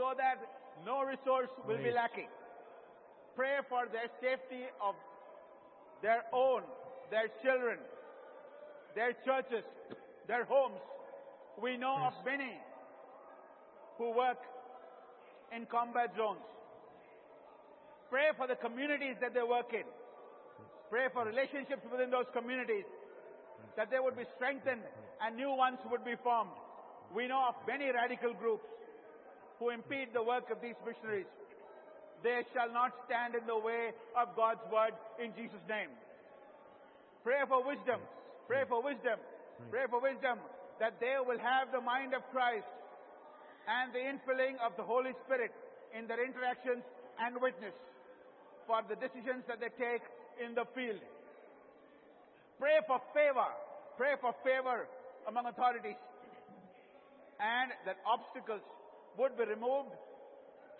So 0.00 0.16
that 0.16 0.40
no 0.80 1.04
resource 1.04 1.52
will 1.68 1.76
be 1.76 1.92
lacking. 1.92 2.32
Pray 3.36 3.60
for 3.68 3.84
their 3.92 4.08
safety 4.16 4.64
of 4.80 4.96
their 6.00 6.24
own, 6.32 6.64
their 7.12 7.28
children, 7.44 7.76
their 8.96 9.12
churches, 9.28 9.68
their 10.26 10.48
homes. 10.48 10.80
We 11.60 11.76
know 11.76 11.96
of 12.06 12.14
many 12.24 12.50
who 13.98 14.10
work 14.10 14.38
in 15.54 15.66
combat 15.66 16.10
zones. 16.16 16.42
Pray 18.10 18.34
for 18.36 18.46
the 18.46 18.56
communities 18.56 19.16
that 19.20 19.34
they 19.34 19.42
work 19.42 19.70
in. 19.72 19.86
Pray 20.90 21.06
for 21.12 21.24
relationships 21.24 21.82
within 21.90 22.10
those 22.10 22.26
communities, 22.34 22.84
that 23.76 23.90
they 23.90 23.98
would 23.98 24.16
be 24.16 24.26
strengthened 24.36 24.82
and 25.22 25.36
new 25.36 25.54
ones 25.54 25.78
would 25.90 26.04
be 26.04 26.14
formed. 26.22 26.54
We 27.14 27.26
know 27.26 27.50
of 27.50 27.54
many 27.66 27.90
radical 27.90 28.34
groups 28.34 28.66
who 29.58 29.70
impede 29.70 30.10
the 30.12 30.22
work 30.22 30.50
of 30.50 30.58
these 30.60 30.78
missionaries. 30.82 31.30
They 32.22 32.42
shall 32.54 32.72
not 32.72 32.92
stand 33.06 33.34
in 33.34 33.46
the 33.46 33.58
way 33.58 33.94
of 34.18 34.34
God's 34.34 34.62
word 34.72 34.94
in 35.22 35.30
Jesus' 35.34 35.62
name. 35.68 35.90
Pray 37.22 37.42
for 37.48 37.62
wisdom. 37.62 38.00
Pray 38.46 38.62
for 38.68 38.82
wisdom. 38.82 39.18
Pray 39.70 39.86
for 39.88 40.00
wisdom 40.02 40.38
that 40.80 40.98
they 41.00 41.16
will 41.20 41.38
have 41.38 41.70
the 41.72 41.80
mind 41.80 42.14
of 42.14 42.22
Christ 42.32 42.66
and 43.68 43.92
the 43.92 44.02
infilling 44.02 44.58
of 44.60 44.76
the 44.76 44.82
Holy 44.82 45.12
Spirit 45.24 45.52
in 45.96 46.06
their 46.06 46.22
interactions 46.24 46.82
and 47.20 47.40
witness 47.40 47.74
for 48.66 48.82
the 48.88 48.96
decisions 48.96 49.44
that 49.46 49.60
they 49.60 49.70
take 49.78 50.02
in 50.42 50.54
the 50.54 50.66
field. 50.74 51.00
Pray 52.58 52.78
for 52.86 53.00
favor. 53.14 53.50
Pray 53.96 54.14
for 54.20 54.34
favor 54.42 54.88
among 55.28 55.46
authorities 55.46 55.98
and 57.40 57.70
that 57.86 57.98
obstacles 58.06 58.62
would 59.18 59.36
be 59.36 59.44
removed 59.44 59.94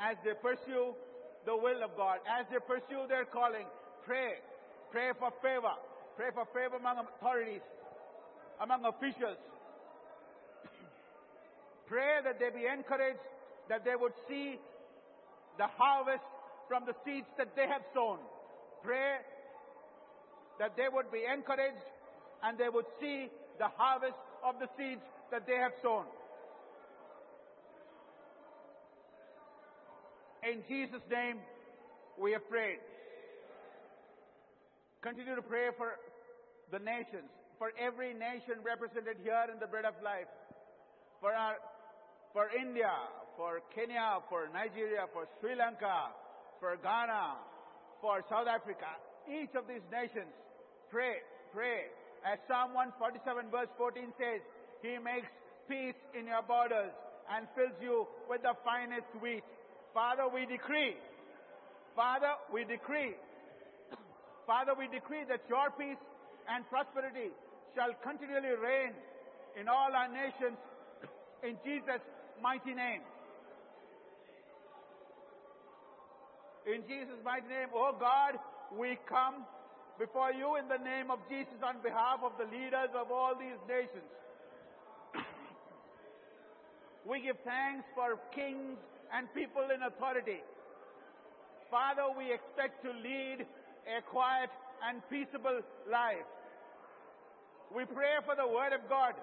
as 0.00 0.16
they 0.24 0.34
pursue 0.34 0.94
the 1.46 1.54
will 1.54 1.82
of 1.84 1.94
God, 1.96 2.18
as 2.26 2.46
they 2.50 2.58
pursue 2.62 3.06
their 3.08 3.24
calling. 3.24 3.66
Pray. 4.06 4.40
Pray 4.90 5.10
for 5.18 5.30
favor. 5.42 5.74
Pray 6.16 6.30
for 6.32 6.46
favor 6.54 6.76
among 6.76 7.04
authorities, 7.04 7.62
among 8.60 8.84
officials. 8.84 9.38
Pray 11.86 12.20
that 12.24 12.38
they 12.40 12.50
be 12.50 12.66
encouraged, 12.66 13.20
that 13.68 13.84
they 13.84 13.96
would 13.96 14.12
see 14.28 14.58
the 15.58 15.66
harvest 15.76 16.24
from 16.68 16.84
the 16.86 16.94
seeds 17.04 17.26
that 17.38 17.54
they 17.56 17.66
have 17.66 17.82
sown. 17.92 18.18
Pray 18.82 19.16
that 20.58 20.76
they 20.76 20.88
would 20.90 21.10
be 21.10 21.22
encouraged 21.24 21.84
and 22.42 22.58
they 22.58 22.68
would 22.68 22.86
see 23.00 23.28
the 23.58 23.68
harvest 23.76 24.16
of 24.44 24.56
the 24.60 24.68
seeds 24.76 25.02
that 25.30 25.46
they 25.46 25.56
have 25.56 25.72
sown. 25.82 26.04
In 30.44 30.62
Jesus' 30.68 31.00
name, 31.10 31.38
we 32.20 32.32
have 32.32 32.48
prayed. 32.50 32.78
Continue 35.00 35.34
to 35.34 35.42
pray 35.42 35.68
for 35.76 35.96
the 36.70 36.78
nations, 36.78 37.28
for 37.58 37.72
every 37.80 38.12
nation 38.12 38.60
represented 38.64 39.16
here 39.22 39.46
in 39.52 39.58
the 39.58 39.66
Bread 39.66 39.84
of 39.84 39.94
Life, 40.04 40.28
for 41.20 41.32
our, 41.32 41.56
for 42.34 42.50
India, 42.50 42.90
for 43.38 43.62
Kenya, 43.72 44.18
for 44.28 44.50
Nigeria, 44.50 45.06
for 45.14 45.30
Sri 45.38 45.54
Lanka, 45.54 46.10
for 46.58 46.74
Ghana, 46.82 47.38
for 48.02 48.26
South 48.28 48.50
Africa. 48.50 48.90
Each 49.30 49.54
of 49.54 49.70
these 49.70 49.86
nations, 49.88 50.34
pray, 50.90 51.22
pray. 51.54 51.94
As 52.26 52.42
Psalm 52.50 52.74
147 52.74 53.54
verse 53.54 53.70
14 53.78 54.10
says, 54.18 54.42
He 54.82 54.98
makes 54.98 55.30
peace 55.70 55.96
in 56.18 56.26
your 56.26 56.42
borders 56.42 56.90
and 57.30 57.46
fills 57.54 57.78
you 57.78 58.04
with 58.28 58.42
the 58.42 58.58
finest 58.66 59.08
wheat. 59.22 59.46
Father, 59.94 60.26
we 60.26 60.44
decree. 60.44 60.98
Father, 61.94 62.34
we 62.50 62.66
decree. 62.66 63.14
Father, 64.50 64.74
we 64.74 64.90
decree 64.90 65.22
that 65.30 65.46
your 65.46 65.70
peace 65.78 66.02
and 66.50 66.66
prosperity 66.66 67.30
shall 67.78 67.94
continually 68.02 68.58
reign 68.58 68.90
in 69.54 69.70
all 69.70 69.94
our 69.94 70.10
nations 70.10 70.58
in 71.44 71.54
Jesus' 71.62 72.02
mighty 72.42 72.74
name. 72.74 73.00
In 76.66 76.80
Jesus' 76.88 77.20
mighty 77.24 77.48
name, 77.48 77.68
oh 77.74 77.94
God, 77.98 78.38
we 78.72 78.98
come 79.08 79.44
before 79.98 80.32
you 80.32 80.56
in 80.56 80.66
the 80.66 80.80
name 80.82 81.10
of 81.10 81.18
Jesus 81.28 81.60
on 81.62 81.76
behalf 81.82 82.20
of 82.24 82.32
the 82.38 82.48
leaders 82.48 82.88
of 82.96 83.10
all 83.12 83.34
these 83.36 83.60
nations. 83.68 84.08
we 87.08 87.20
give 87.20 87.36
thanks 87.44 87.84
for 87.94 88.18
kings 88.34 88.78
and 89.12 89.28
people 89.34 89.68
in 89.68 89.82
authority. 89.82 90.40
Father, 91.70 92.08
we 92.16 92.32
expect 92.32 92.82
to 92.84 92.90
lead 92.90 93.44
a 93.84 94.00
quiet 94.08 94.50
and 94.88 95.02
peaceable 95.10 95.60
life. 95.90 96.26
We 97.74 97.84
pray 97.84 98.24
for 98.24 98.34
the 98.34 98.46
word 98.46 98.72
of 98.72 98.88
God 98.88 99.14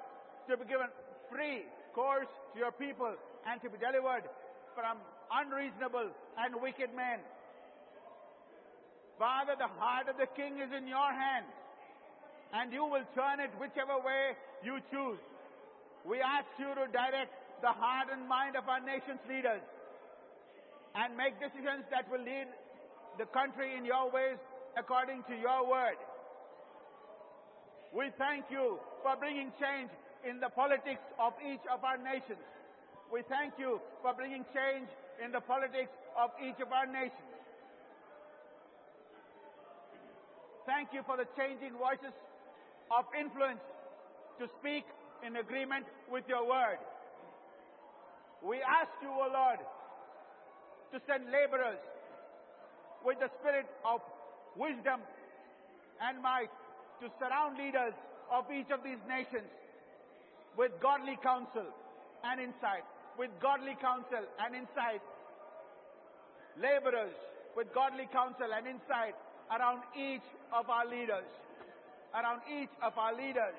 to 0.49 0.57
be 0.57 0.65
given 0.65 0.87
free 1.31 1.65
course 1.93 2.29
to 2.53 2.59
your 2.59 2.71
people 2.71 3.13
and 3.47 3.61
to 3.61 3.69
be 3.69 3.77
delivered 3.77 4.27
from 4.75 4.97
unreasonable 5.31 6.09
and 6.37 6.51
wicked 6.61 6.91
men. 6.95 7.19
Father, 9.19 9.53
the 9.59 9.69
heart 9.77 10.09
of 10.09 10.17
the 10.17 10.27
king 10.33 10.57
is 10.57 10.71
in 10.73 10.87
your 10.87 11.11
hand, 11.13 11.45
and 12.53 12.73
you 12.73 12.83
will 12.83 13.05
turn 13.13 13.39
it 13.39 13.51
whichever 13.61 13.99
way 14.01 14.33
you 14.65 14.81
choose. 14.89 15.21
We 16.03 16.17
ask 16.19 16.49
you 16.57 16.73
to 16.73 16.89
direct 16.89 17.31
the 17.61 17.69
heart 17.69 18.09
and 18.09 18.25
mind 18.27 18.57
of 18.57 18.65
our 18.65 18.81
nation's 18.81 19.21
leaders 19.29 19.61
and 20.97 21.15
make 21.15 21.37
decisions 21.37 21.85
that 21.93 22.09
will 22.09 22.25
lead 22.25 22.49
the 23.21 23.29
country 23.29 23.77
in 23.77 23.85
your 23.85 24.09
ways 24.09 24.41
according 24.75 25.23
to 25.29 25.35
your 25.37 25.69
word. 25.69 25.99
We 27.93 28.09
thank 28.17 28.49
you 28.49 28.79
for 29.03 29.15
bringing 29.19 29.51
change 29.59 29.91
in 30.27 30.39
the 30.39 30.49
politics 30.49 31.01
of 31.19 31.33
each 31.41 31.63
of 31.71 31.83
our 31.83 31.97
nations. 31.97 32.41
We 33.11 33.21
thank 33.27 33.53
you 33.57 33.81
for 34.01 34.13
bringing 34.13 34.45
change 34.53 34.87
in 35.23 35.31
the 35.31 35.41
politics 35.41 35.91
of 36.17 36.31
each 36.39 36.59
of 36.61 36.71
our 36.71 36.85
nations. 36.85 37.31
Thank 40.65 40.93
you 40.93 41.01
for 41.05 41.17
the 41.17 41.27
changing 41.35 41.73
voices 41.75 42.13
of 42.93 43.05
influence 43.17 43.59
to 44.39 44.47
speak 44.61 44.85
in 45.25 45.37
agreement 45.37 45.85
with 46.09 46.23
your 46.29 46.47
word. 46.47 46.79
We 48.41 48.57
ask 48.63 48.89
you, 49.01 49.09
O 49.09 49.27
Lord, 49.27 49.59
to 50.93 50.97
send 51.05 51.25
laborers 51.29 51.81
with 53.05 53.19
the 53.19 53.29
spirit 53.41 53.67
of 53.85 54.01
wisdom 54.55 55.01
and 56.01 56.21
might 56.21 56.49
to 57.01 57.09
surround 57.19 57.57
leaders 57.57 57.93
of 58.31 58.45
each 58.53 58.69
of 58.71 58.83
these 58.83 59.01
nations 59.07 59.49
with 60.57 60.71
godly 60.81 61.17
counsel 61.23 61.67
and 62.23 62.41
insight, 62.41 62.85
with 63.17 63.31
godly 63.41 63.75
counsel 63.81 64.23
and 64.39 64.55
insight, 64.55 65.01
laborers 66.59 67.15
with 67.55 67.67
godly 67.73 68.07
counsel 68.11 68.47
and 68.51 68.67
insight 68.67 69.15
around 69.51 69.83
each 69.95 70.23
of 70.53 70.69
our 70.69 70.87
leaders, 70.87 71.27
around 72.15 72.41
each 72.47 72.71
of 72.83 72.97
our 72.97 73.15
leaders. 73.15 73.55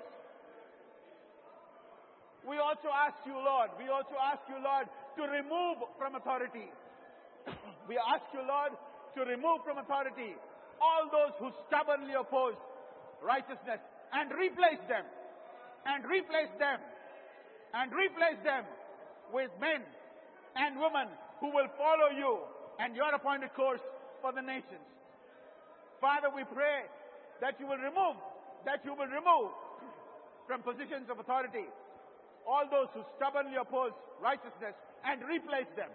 We 2.48 2.58
also 2.58 2.90
ask 2.90 3.16
you, 3.24 3.36
Lord, 3.38 3.70
we 3.78 3.86
also 3.88 4.16
ask 4.18 4.42
you, 4.48 4.58
Lord, 4.58 4.90
to 5.16 5.22
remove 5.30 5.78
from 5.98 6.16
authority. 6.16 6.66
we 7.88 7.94
ask 8.00 8.26
you, 8.34 8.42
Lord, 8.42 8.72
to 9.14 9.20
remove 9.22 9.62
from 9.62 9.78
authority 9.78 10.34
all 10.80 11.06
those 11.12 11.36
who 11.38 11.54
stubbornly 11.68 12.14
oppose 12.18 12.58
righteousness 13.22 13.78
and 14.12 14.32
replace 14.34 14.82
them, 14.90 15.06
and 15.86 16.04
replace 16.04 16.52
them, 16.58 16.78
and 17.74 17.92
replace 17.92 18.38
them 18.44 18.64
with 19.32 19.50
men 19.60 19.82
and 20.56 20.78
women 20.78 21.08
who 21.40 21.50
will 21.50 21.68
follow 21.78 22.12
you 22.14 22.38
and 22.78 22.94
your 22.94 23.14
appointed 23.14 23.52
course 23.54 23.80
for 24.20 24.32
the 24.32 24.42
nations. 24.42 24.84
Father, 26.00 26.28
we 26.34 26.44
pray 26.44 26.84
that 27.40 27.58
you 27.58 27.66
will 27.66 27.78
remove, 27.78 28.16
that 28.64 28.84
you 28.84 28.94
will 28.94 29.06
remove 29.06 29.50
from 30.46 30.62
positions 30.62 31.08
of 31.10 31.18
authority 31.18 31.66
all 32.46 32.66
those 32.70 32.88
who 32.94 33.02
stubbornly 33.16 33.56
oppose 33.56 33.92
righteousness 34.20 34.74
and 35.06 35.22
replace 35.22 35.70
them, 35.76 35.90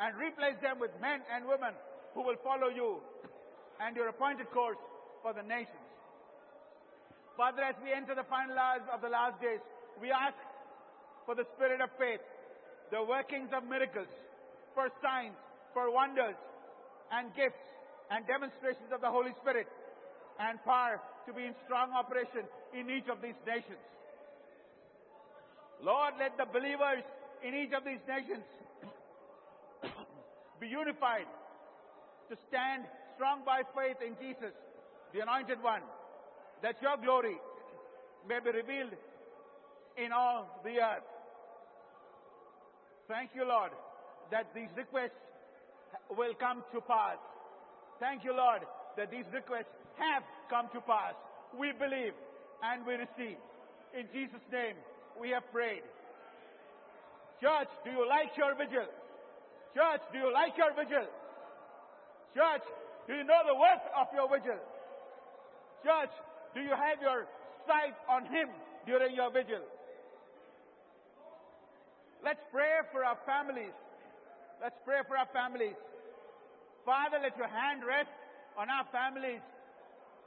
and 0.00 0.16
replace 0.16 0.56
them 0.60 0.78
with 0.80 0.90
men 1.00 1.20
and 1.32 1.46
women 1.46 1.72
who 2.14 2.22
will 2.22 2.36
follow 2.44 2.68
you 2.68 3.00
and 3.80 3.96
your 3.96 4.08
appointed 4.08 4.50
course 4.50 4.80
for 5.22 5.32
the 5.32 5.42
nations. 5.42 5.81
Father, 7.36 7.62
as 7.62 7.74
we 7.82 7.92
enter 7.92 8.14
the 8.14 8.28
final 8.28 8.58
hours 8.58 8.82
of 8.92 9.00
the 9.00 9.08
last 9.08 9.40
days, 9.40 9.60
we 10.00 10.10
ask 10.10 10.36
for 11.24 11.34
the 11.34 11.46
spirit 11.56 11.80
of 11.80 11.88
faith, 11.98 12.20
the 12.90 13.02
workings 13.02 13.48
of 13.56 13.64
miracles, 13.64 14.10
for 14.74 14.88
signs, 15.00 15.36
for 15.72 15.90
wonders, 15.90 16.36
and 17.10 17.34
gifts, 17.34 17.64
and 18.10 18.26
demonstrations 18.26 18.92
of 18.92 19.00
the 19.00 19.08
Holy 19.08 19.32
Spirit, 19.40 19.68
and 20.40 20.62
power 20.64 21.00
to 21.26 21.32
be 21.32 21.44
in 21.44 21.54
strong 21.64 21.92
operation 21.92 22.44
in 22.76 22.90
each 22.90 23.08
of 23.08 23.22
these 23.22 23.38
nations. 23.46 23.80
Lord, 25.82 26.14
let 26.18 26.36
the 26.36 26.46
believers 26.46 27.04
in 27.42 27.54
each 27.54 27.72
of 27.72 27.84
these 27.84 28.02
nations 28.06 28.44
be 30.60 30.68
unified 30.68 31.26
to 32.28 32.36
stand 32.48 32.84
strong 33.16 33.40
by 33.44 33.62
faith 33.74 33.96
in 34.04 34.16
Jesus, 34.20 34.52
the 35.12 35.20
Anointed 35.20 35.62
One, 35.62 35.82
that 36.62 36.80
your 36.80 36.96
glory 36.96 37.36
may 38.28 38.38
be 38.40 38.50
revealed 38.50 38.94
in 39.96 40.12
all 40.12 40.60
the 40.64 40.78
earth. 40.80 41.04
Thank 43.08 43.30
you, 43.34 43.44
Lord, 43.44 43.72
that 44.30 44.54
these 44.54 44.70
requests 44.76 45.18
will 46.16 46.34
come 46.34 46.62
to 46.72 46.80
pass. 46.80 47.18
Thank 48.00 48.24
you, 48.24 48.34
Lord, 48.34 48.62
that 48.96 49.10
these 49.10 49.26
requests 49.32 49.74
have 49.98 50.22
come 50.48 50.68
to 50.72 50.80
pass. 50.80 51.14
We 51.58 51.72
believe 51.72 52.14
and 52.62 52.86
we 52.86 52.94
receive. 52.94 53.36
In 53.92 54.06
Jesus' 54.12 54.40
name, 54.50 54.76
we 55.20 55.30
have 55.30 55.44
prayed. 55.52 55.82
Church, 57.40 57.68
do 57.84 57.90
you 57.90 58.08
like 58.08 58.30
your 58.38 58.54
vigil? 58.54 58.86
Church, 59.74 60.00
do 60.12 60.18
you 60.18 60.32
like 60.32 60.56
your 60.56 60.72
vigil? 60.72 61.06
Church, 62.34 62.64
do 63.06 63.14
you 63.14 63.24
know 63.24 63.42
the 63.44 63.54
worth 63.54 63.84
of 63.98 64.06
your 64.14 64.30
vigil? 64.30 64.62
Church, 65.84 66.14
do 66.54 66.60
you 66.60 66.70
have 66.70 67.00
your 67.00 67.26
sight 67.66 67.94
on 68.08 68.26
Him 68.26 68.48
during 68.86 69.14
your 69.14 69.30
vigil? 69.30 69.62
Let's 72.24 72.42
pray 72.52 72.86
for 72.92 73.04
our 73.04 73.18
families. 73.26 73.74
Let's 74.62 74.78
pray 74.84 75.00
for 75.08 75.16
our 75.16 75.26
families. 75.32 75.74
Father, 76.86 77.18
let 77.22 77.36
your 77.36 77.48
hand 77.48 77.82
rest 77.86 78.14
on 78.58 78.70
our 78.70 78.86
families 78.92 79.42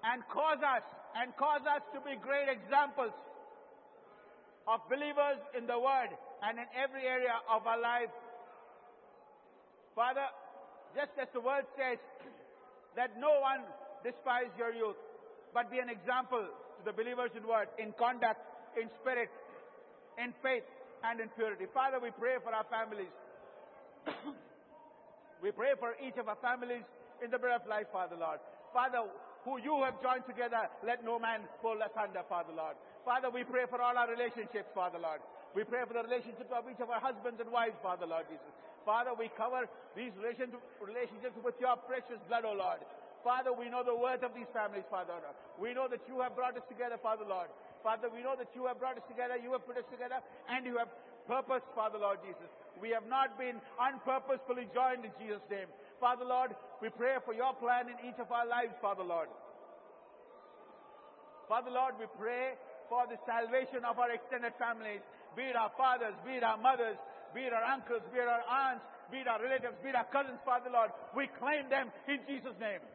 and 0.03 0.21
cause 0.29 0.59
us, 0.59 0.83
and 1.15 1.35
cause 1.37 1.61
us 1.63 1.81
to 1.93 1.99
be 2.01 2.15
great 2.21 2.49
examples 2.49 3.15
of 4.67 4.81
believers 4.89 5.39
in 5.57 5.65
the 5.65 5.79
Word 5.79 6.11
and 6.43 6.59
in 6.59 6.65
every 6.75 7.07
area 7.07 7.33
of 7.49 7.65
our 7.65 7.79
life. 7.79 8.11
Father, 9.95 10.27
just 10.95 11.11
as 11.21 11.27
the 11.33 11.39
Word 11.39 11.65
says, 11.77 11.97
that 12.95 13.19
no 13.19 13.39
one 13.39 13.63
despise 14.03 14.51
your 14.57 14.73
youth, 14.73 14.99
but 15.55 15.71
be 15.71 15.79
an 15.79 15.87
example 15.87 16.43
to 16.43 16.81
the 16.83 16.91
believers 16.91 17.31
in 17.31 17.47
Word, 17.47 17.71
in 17.79 17.95
conduct, 17.95 18.43
in 18.75 18.91
spirit, 18.99 19.31
in 20.19 20.35
faith, 20.43 20.67
and 21.07 21.23
in 21.23 21.31
purity. 21.39 21.63
Father, 21.71 21.95
we 21.95 22.11
pray 22.11 22.35
for 22.43 22.51
our 22.51 22.67
families. 22.67 23.15
we 25.43 25.55
pray 25.55 25.71
for 25.79 25.95
each 26.03 26.19
of 26.19 26.27
our 26.27 26.35
families 26.43 26.83
in 27.23 27.31
the 27.31 27.39
bread 27.39 27.55
of 27.55 27.63
life, 27.71 27.87
Father 27.95 28.19
Lord. 28.19 28.43
Father, 28.75 29.07
who 29.47 29.55
you 29.63 29.79
have 29.87 29.95
joined 30.03 30.27
together, 30.27 30.67
let 30.83 31.07
no 31.07 31.15
man 31.15 31.47
pull 31.63 31.79
asunder, 31.79 32.27
Father 32.27 32.51
Lord. 32.51 32.75
Father, 33.07 33.31
we 33.31 33.47
pray 33.47 33.63
for 33.71 33.79
all 33.79 33.95
our 33.95 34.11
relationships, 34.11 34.67
Father 34.75 34.99
Lord. 34.99 35.23
We 35.55 35.63
pray 35.63 35.87
for 35.87 35.95
the 35.95 36.03
relationship 36.03 36.51
of 36.51 36.67
each 36.67 36.83
of 36.83 36.91
our 36.91 36.99
husbands 36.99 37.39
and 37.39 37.47
wives, 37.47 37.79
Father 37.79 38.03
Lord 38.03 38.27
Jesus. 38.27 38.51
Father, 38.83 39.15
we 39.15 39.31
cover 39.39 39.71
these 39.95 40.11
relationships 40.19 41.37
with 41.39 41.55
your 41.63 41.79
precious 41.87 42.19
blood, 42.27 42.43
O 42.43 42.53
Lord. 42.53 42.83
Father, 43.25 43.49
we 43.49 43.73
know 43.73 43.81
the 43.81 43.97
worth 43.97 44.21
of 44.21 44.37
these 44.37 44.45
families, 44.53 44.85
Father. 44.85 45.17
We 45.57 45.73
know 45.73 45.89
that 45.89 46.05
you 46.05 46.21
have 46.21 46.37
brought 46.37 46.53
us 46.53 46.61
together, 46.69 47.01
Father 47.01 47.25
Lord. 47.25 47.49
Father, 47.81 48.05
we 48.13 48.21
know 48.21 48.37
that 48.37 48.53
you 48.53 48.69
have 48.69 48.77
brought 48.77 49.01
us 49.01 49.07
together, 49.09 49.33
you 49.33 49.49
have 49.57 49.65
put 49.65 49.81
us 49.81 49.89
together, 49.89 50.21
and 50.45 50.61
you 50.61 50.77
have 50.77 50.93
purpose, 51.25 51.65
Father 51.73 51.97
Lord 51.97 52.21
Jesus. 52.21 52.45
We 52.77 52.93
have 52.93 53.09
not 53.09 53.33
been 53.41 53.57
unpurposefully 53.81 54.69
joined 54.77 55.09
in 55.09 55.13
Jesus' 55.17 55.41
name. 55.49 55.65
Father 55.97 56.21
Lord, 56.21 56.53
we 56.85 56.93
pray 56.93 57.17
for 57.25 57.33
your 57.33 57.57
plan 57.57 57.89
in 57.89 57.97
each 58.05 58.21
of 58.21 58.29
our 58.29 58.45
lives, 58.45 58.77
Father 58.77 59.01
Lord. 59.01 59.33
Father 61.49 61.73
Lord, 61.73 61.97
we 61.97 62.05
pray 62.21 62.53
for 62.93 63.09
the 63.09 63.17
salvation 63.25 63.89
of 63.89 63.97
our 63.97 64.13
extended 64.13 64.53
families, 64.61 65.01
be 65.33 65.49
it 65.49 65.57
our 65.57 65.73
fathers, 65.73 66.13
be 66.21 66.37
it 66.37 66.45
our 66.45 66.61
mothers, 66.61 66.97
be 67.33 67.41
it 67.41 67.53
our 67.53 67.65
uncles, 67.73 68.05
be 68.13 68.21
it 68.21 68.29
our 68.29 68.45
aunts, 68.45 68.85
be 69.09 69.25
it 69.25 69.27
our 69.27 69.41
relatives, 69.41 69.81
be 69.81 69.89
it 69.89 69.97
our 69.97 70.05
cousins, 70.13 70.37
Father 70.45 70.69
Lord. 70.69 70.93
We 71.17 71.25
claim 71.41 71.73
them 71.73 71.89
in 72.05 72.21
Jesus' 72.29 72.53
name. 72.61 72.85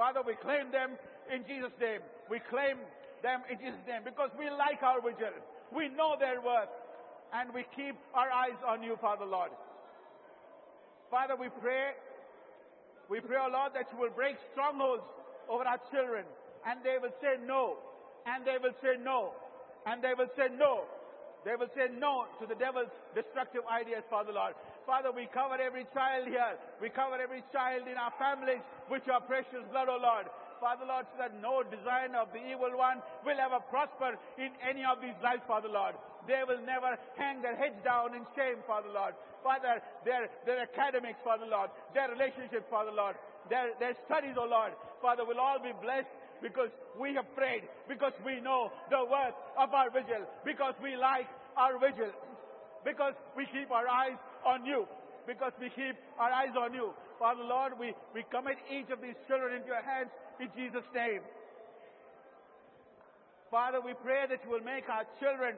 Father, 0.00 0.24
we 0.24 0.32
claim 0.40 0.72
them 0.72 0.96
in 1.28 1.44
Jesus' 1.44 1.76
name. 1.76 2.00
We 2.32 2.40
claim 2.48 2.80
them 3.20 3.44
in 3.52 3.60
Jesus' 3.60 3.84
name 3.84 4.00
because 4.00 4.32
we 4.32 4.48
like 4.48 4.80
our 4.80 4.96
vigil. 5.04 5.36
We 5.76 5.92
know 5.92 6.16
their 6.16 6.40
worth 6.40 6.72
and 7.36 7.52
we 7.52 7.68
keep 7.76 8.00
our 8.16 8.32
eyes 8.32 8.56
on 8.64 8.80
you, 8.82 8.96
Father 8.96 9.28
Lord. 9.28 9.52
Father, 11.12 11.36
we 11.36 11.52
pray, 11.60 11.92
we 13.12 13.20
pray, 13.20 13.36
O 13.44 13.52
oh 13.52 13.52
Lord, 13.52 13.76
that 13.76 13.92
you 13.92 14.00
will 14.00 14.16
break 14.16 14.40
strongholds 14.56 15.04
over 15.52 15.68
our 15.68 15.76
children 15.92 16.24
and 16.64 16.80
they 16.80 16.96
will 16.96 17.12
say 17.20 17.36
no, 17.44 17.76
and 18.24 18.40
they 18.48 18.56
will 18.56 18.72
say 18.80 18.96
no, 18.96 19.36
and 19.84 20.00
they 20.00 20.16
will 20.16 20.32
say 20.32 20.48
no. 20.48 20.88
They 21.44 21.60
will 21.60 21.72
say 21.76 21.92
no 21.92 22.24
to 22.40 22.48
the 22.48 22.56
devil's 22.56 22.92
destructive 23.14 23.68
ideas, 23.68 24.04
Father 24.08 24.32
Lord. 24.32 24.56
Father, 24.90 25.14
we 25.14 25.30
cover 25.30 25.54
every 25.54 25.86
child 25.94 26.26
here. 26.26 26.58
We 26.82 26.90
cover 26.90 27.14
every 27.14 27.46
child 27.54 27.86
in 27.86 27.94
our 27.94 28.10
families 28.18 28.58
with 28.90 29.06
your 29.06 29.22
precious 29.22 29.62
blood, 29.70 29.86
O 29.86 29.94
oh 29.94 30.02
Lord. 30.02 30.26
Father 30.58 30.82
Lord, 30.82 31.06
so 31.14 31.22
that 31.22 31.30
no 31.38 31.62
design 31.62 32.18
of 32.18 32.34
the 32.34 32.42
evil 32.42 32.74
one 32.74 32.98
will 33.22 33.38
ever 33.38 33.62
prosper 33.70 34.18
in 34.34 34.50
any 34.58 34.82
of 34.82 34.98
these 34.98 35.14
lives, 35.22 35.46
Father 35.46 35.70
Lord. 35.70 35.94
They 36.26 36.42
will 36.42 36.58
never 36.66 36.98
hang 37.14 37.38
their 37.38 37.54
heads 37.54 37.78
down 37.86 38.18
in 38.18 38.26
shame, 38.34 38.66
Father 38.66 38.90
Lord. 38.90 39.14
Father, 39.46 39.78
their, 40.02 40.26
their 40.42 40.66
academics, 40.66 41.22
Father 41.22 41.46
Lord, 41.46 41.70
their 41.94 42.10
relationships, 42.10 42.66
Father 42.66 42.90
Lord, 42.90 43.14
their, 43.46 43.70
their 43.78 43.94
studies, 44.10 44.34
O 44.34 44.42
oh 44.42 44.50
Lord, 44.50 44.74
Father, 44.98 45.22
will 45.22 45.38
all 45.38 45.62
be 45.62 45.70
blessed 45.78 46.10
because 46.42 46.74
we 46.98 47.14
have 47.14 47.30
prayed, 47.38 47.62
because 47.86 48.12
we 48.26 48.42
know 48.42 48.74
the 48.90 49.06
worth 49.06 49.38
of 49.54 49.70
our 49.70 49.86
vigil, 49.94 50.26
because 50.42 50.74
we 50.82 50.98
like 50.98 51.30
our 51.54 51.78
vigil. 51.78 52.10
because 52.84 53.14
we 53.36 53.46
keep 53.46 53.70
our 53.70 53.88
eyes 53.88 54.16
on 54.46 54.64
you. 54.64 54.86
Because 55.26 55.52
we 55.60 55.68
keep 55.70 55.96
our 56.18 56.30
eyes 56.30 56.56
on 56.58 56.74
you. 56.74 56.92
Father 57.18 57.44
Lord, 57.44 57.78
we, 57.78 57.92
we 58.14 58.24
commit 58.30 58.56
each 58.72 58.88
of 58.90 59.00
these 59.02 59.14
children 59.28 59.54
into 59.54 59.68
your 59.68 59.82
hands 59.84 60.08
in 60.40 60.48
Jesus' 60.56 60.88
name. 60.94 61.20
Father, 63.50 63.80
we 63.80 63.92
pray 64.02 64.24
that 64.28 64.40
you 64.44 64.50
will 64.50 64.64
make 64.64 64.88
our 64.88 65.04
children 65.20 65.54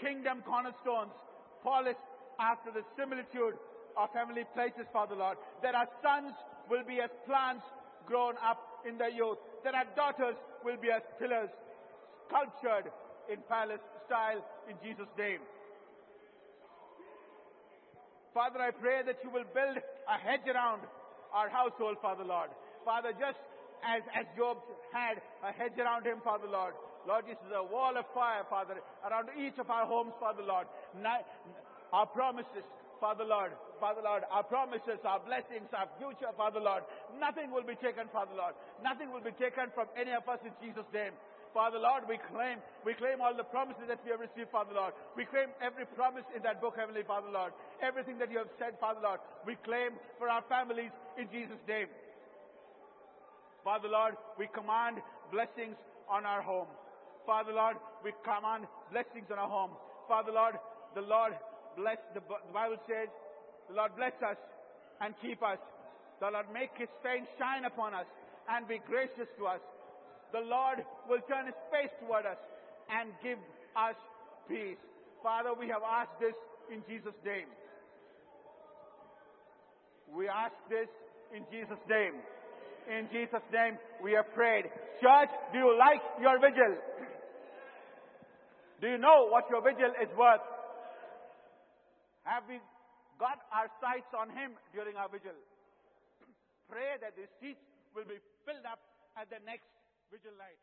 kingdom 0.00 0.42
cornerstones, 0.44 1.14
polished 1.62 2.02
after 2.38 2.70
the 2.70 2.84
similitude 2.98 3.56
of 3.96 4.08
heavenly 4.12 4.44
places, 4.52 4.84
Father 4.92 5.16
Lord. 5.16 5.38
That 5.62 5.74
our 5.74 5.88
sons 6.02 6.34
will 6.68 6.84
be 6.84 7.00
as 7.00 7.10
plants 7.24 7.64
grown 8.04 8.34
up 8.44 8.60
in 8.86 8.98
their 8.98 9.10
youth. 9.10 9.38
That 9.64 9.74
our 9.74 9.86
daughters 9.96 10.36
will 10.64 10.76
be 10.76 10.90
as 10.90 11.02
pillars 11.18 11.48
sculptured 12.28 12.92
in 13.32 13.38
palace 13.48 13.80
style 14.06 14.44
in 14.68 14.76
Jesus' 14.82 15.10
name. 15.16 15.40
Father, 18.36 18.60
I 18.60 18.68
pray 18.68 19.00
that 19.00 19.16
you 19.24 19.32
will 19.32 19.48
build 19.56 19.80
a 19.80 20.16
hedge 20.20 20.44
around 20.44 20.84
our 21.32 21.48
household, 21.48 21.96
Father 22.04 22.22
Lord. 22.22 22.52
Father, 22.84 23.16
just 23.16 23.40
as, 23.80 24.04
as 24.12 24.28
Job 24.36 24.60
had 24.92 25.24
a 25.40 25.56
hedge 25.56 25.72
around 25.80 26.04
him, 26.04 26.20
Father 26.20 26.44
Lord. 26.44 26.76
Lord, 27.08 27.24
this 27.24 27.40
is 27.48 27.52
a 27.56 27.64
wall 27.64 27.96
of 27.96 28.04
fire, 28.12 28.44
Father, 28.52 28.76
around 29.08 29.32
each 29.40 29.56
of 29.56 29.70
our 29.72 29.86
homes, 29.88 30.12
Father 30.20 30.44
Lord. 30.44 30.68
Our 31.96 32.04
promises, 32.12 32.60
Father 33.00 33.24
Lord, 33.24 33.52
Father 33.80 34.00
Lord, 34.02 34.24
our 34.30 34.42
promises, 34.42 34.98
our 35.04 35.20
blessings, 35.20 35.68
our 35.76 35.88
future, 36.00 36.32
Father 36.36 36.60
Lord. 36.60 36.82
Nothing 37.20 37.52
will 37.52 37.64
be 37.64 37.76
taken, 37.76 38.08
Father 38.12 38.32
Lord. 38.36 38.54
Nothing 38.82 39.12
will 39.12 39.20
be 39.20 39.36
taken 39.36 39.68
from 39.74 39.86
any 39.96 40.12
of 40.12 40.24
us 40.28 40.40
in 40.44 40.52
Jesus' 40.64 40.88
name. 40.92 41.12
Father 41.56 41.80
Lord, 41.80 42.04
we 42.04 42.20
claim, 42.32 42.60
we 42.84 42.92
claim 42.92 43.24
all 43.24 43.32
the 43.32 43.48
promises 43.48 43.88
that 43.88 44.04
we 44.04 44.12
have 44.12 44.20
received, 44.20 44.52
Father 44.52 44.76
Lord. 44.76 44.92
We 45.16 45.24
claim 45.24 45.48
every 45.64 45.86
promise 45.96 46.24
in 46.36 46.42
that 46.44 46.60
book, 46.60 46.76
Heavenly 46.76 47.00
Father 47.04 47.32
Lord. 47.32 47.52
Everything 47.80 48.18
that 48.18 48.30
you 48.30 48.36
have 48.36 48.52
said, 48.60 48.76
Father 48.76 49.00
Lord, 49.00 49.20
we 49.46 49.56
claim 49.64 49.96
for 50.18 50.28
our 50.28 50.44
families 50.52 50.92
in 51.16 51.28
Jesus' 51.32 51.60
name. 51.66 51.88
Father 53.64 53.88
Lord, 53.88 54.20
we 54.38 54.48
command 54.52 55.00
blessings 55.32 55.76
on 56.08 56.24
our 56.24 56.42
home. 56.42 56.68
Father 57.24 57.52
Lord, 57.52 57.76
we 58.04 58.12
command 58.22 58.68
blessings 58.92 59.26
on 59.32 59.38
our 59.38 59.48
home. 59.48 59.72
Father 60.08 60.32
Lord, 60.32 60.54
the 60.94 61.02
Lord 61.02 61.32
bless, 61.76 62.00
the, 62.14 62.20
Bible 62.52 62.80
says, 62.88 63.08
the 63.68 63.76
Lord 63.76 63.92
bless 63.96 64.16
us 64.24 64.40
and 65.00 65.14
keep 65.20 65.42
us. 65.42 65.58
The 66.20 66.32
Lord 66.32 66.46
make 66.52 66.72
his 66.76 66.88
face 67.02 67.28
shine 67.38 67.64
upon 67.64 67.92
us 67.92 68.08
and 68.48 68.66
be 68.66 68.80
gracious 68.88 69.28
to 69.38 69.46
us 69.46 69.60
the 70.32 70.40
Lord 70.40 70.84
will 71.08 71.22
turn 71.28 71.46
his 71.46 71.58
face 71.70 71.92
toward 72.00 72.26
us 72.26 72.38
and 72.90 73.08
give 73.22 73.38
us 73.72 73.96
peace. 74.48 74.78
Father, 75.22 75.54
we 75.54 75.68
have 75.68 75.82
asked 75.82 76.18
this 76.20 76.34
in 76.72 76.82
Jesus' 76.88 77.16
name. 77.24 77.48
We 80.12 80.28
ask 80.28 80.54
this 80.70 80.88
in 81.34 81.42
Jesus' 81.50 81.82
name. 81.88 82.20
In 82.86 83.08
Jesus' 83.10 83.42
name, 83.52 83.78
we 84.02 84.12
have 84.12 84.30
prayed. 84.34 84.70
Church, 85.02 85.32
do 85.52 85.58
you 85.58 85.74
like 85.78 86.02
your 86.20 86.38
vigil? 86.38 86.78
Do 88.80 88.86
you 88.86 88.98
know 88.98 89.26
what 89.30 89.50
your 89.50 89.62
vigil 89.62 89.90
is 89.98 90.10
worth? 90.16 90.44
Have 92.26 92.42
we 92.50 92.58
got 93.22 93.38
our 93.54 93.70
sights 93.78 94.10
on 94.10 94.34
Him 94.34 94.58
during 94.74 94.98
our 94.98 95.06
vigil? 95.06 95.38
Pray 96.70 96.98
that 96.98 97.14
the 97.14 97.30
seats 97.38 97.62
will 97.94 98.06
be 98.06 98.18
filled 98.42 98.66
up 98.66 98.82
at 99.14 99.30
the 99.30 99.38
next 99.46 99.70
vigil 100.10 100.34
night. 100.34 100.58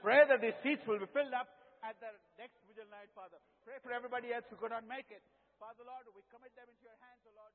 Pray 0.00 0.22
that 0.22 0.38
these 0.38 0.56
seats 0.62 0.86
will 0.86 1.02
be 1.02 1.10
filled 1.10 1.34
up 1.34 1.50
at 1.82 1.98
the 1.98 2.14
next 2.38 2.56
vigil 2.70 2.86
night, 2.94 3.10
Father. 3.12 3.36
Pray 3.66 3.76
for 3.82 3.90
everybody 3.90 4.30
else 4.30 4.46
who 4.48 4.56
could 4.56 4.70
not 4.70 4.86
make 4.86 5.10
it. 5.10 5.20
Father, 5.58 5.82
Lord, 5.82 6.06
we 6.14 6.22
commit 6.30 6.54
them 6.54 6.70
into 6.70 6.84
your 6.86 6.98
hands, 7.02 7.20
O 7.26 7.34
oh 7.34 7.42
Lord. 7.42 7.52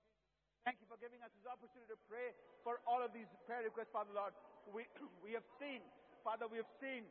Thank 0.67 0.83
you 0.83 0.87
for 0.91 0.99
giving 0.99 1.23
us 1.23 1.31
this 1.39 1.47
opportunity 1.47 1.87
to 1.95 1.99
pray 2.11 2.35
for 2.67 2.83
all 2.83 2.99
of 2.99 3.15
these 3.15 3.29
prayer 3.47 3.63
requests, 3.63 3.95
Father, 3.95 4.11
Lord. 4.11 4.35
We, 4.69 4.83
we 5.25 5.31
have 5.33 5.47
seen, 5.57 5.79
Father, 6.21 6.51
we 6.51 6.59
have 6.59 6.71
seen 6.83 7.07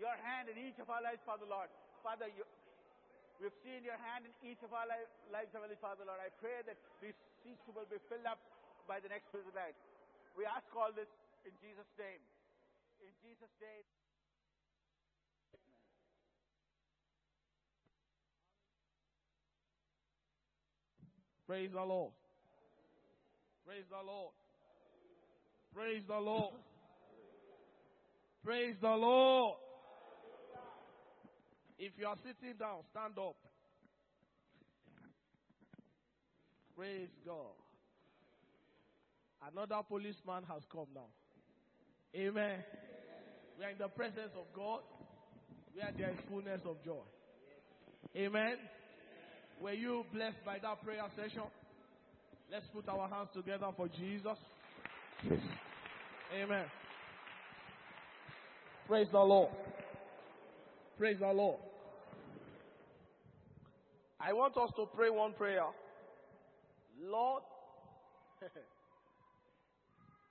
your 0.00 0.16
hand 0.26 0.50
in 0.50 0.58
each 0.58 0.80
of 0.82 0.90
our 0.90 1.04
lives, 1.04 1.22
Father, 1.22 1.46
Lord. 1.46 1.70
Father, 2.00 2.26
you, 2.32 2.42
we've 3.40 3.56
seen 3.64 3.80
your 3.82 3.96
hand 4.12 4.28
in 4.28 4.32
each 4.44 4.60
of 4.60 4.70
our 4.76 4.84
lives, 4.86 5.50
Heavenly 5.56 5.80
Father, 5.80 6.04
Lord. 6.04 6.20
I 6.20 6.28
pray 6.38 6.60
that 6.68 6.76
these 7.00 7.16
seats 7.40 7.64
will 7.64 7.88
be 7.88 7.96
filled 8.12 8.28
up 8.28 8.38
by 8.84 9.00
the 9.00 9.08
next 9.08 9.32
vigil 9.32 9.50
night. 9.56 9.74
We 10.36 10.44
ask 10.44 10.68
all 10.76 10.92
this 10.92 11.08
in 11.48 11.52
Jesus' 11.64 11.88
name. 11.96 12.20
In 13.00 13.12
Jesus' 13.24 13.50
name. 13.58 13.84
Praise 21.48 21.72
the 21.72 21.82
Lord. 21.82 22.12
Praise 23.66 23.88
the 23.90 24.02
Lord. 24.06 24.32
Praise 25.74 26.02
the 26.06 26.20
Lord. 26.20 26.54
Praise 28.44 28.76
the 28.80 28.94
Lord. 28.94 29.56
If 31.82 31.92
you 31.96 32.06
are 32.06 32.16
sitting 32.16 32.58
down, 32.58 32.84
stand 32.90 33.18
up. 33.18 33.36
Praise 36.76 37.08
God. 37.24 37.56
Another 39.50 39.80
policeman 39.88 40.44
has 40.46 40.60
come 40.70 40.88
now. 40.94 41.08
Amen. 42.14 42.58
We 43.58 43.64
are 43.64 43.70
in 43.70 43.78
the 43.78 43.88
presence 43.88 44.32
of 44.36 44.44
God 44.54 44.80
We 45.74 45.80
where 45.80 45.90
there 45.96 46.10
is 46.10 46.18
fullness 46.28 46.60
of 46.66 46.76
joy. 46.84 47.00
Amen. 48.14 48.56
Were 49.62 49.72
you 49.72 50.04
blessed 50.12 50.44
by 50.44 50.58
that 50.58 50.84
prayer 50.84 51.04
session? 51.16 51.44
Let's 52.52 52.66
put 52.74 52.90
our 52.90 53.08
hands 53.08 53.30
together 53.32 53.68
for 53.74 53.88
Jesus. 53.88 54.36
Yes. 55.24 55.40
Amen. 56.42 56.66
Praise 58.86 59.08
the 59.10 59.18
Lord. 59.18 59.50
Praise 60.98 61.16
the 61.18 61.32
Lord. 61.32 61.60
I 64.22 64.34
want 64.34 64.56
us 64.58 64.70
to 64.76 64.84
pray 64.94 65.08
one 65.08 65.32
prayer. 65.32 65.64
Lord, 67.02 67.42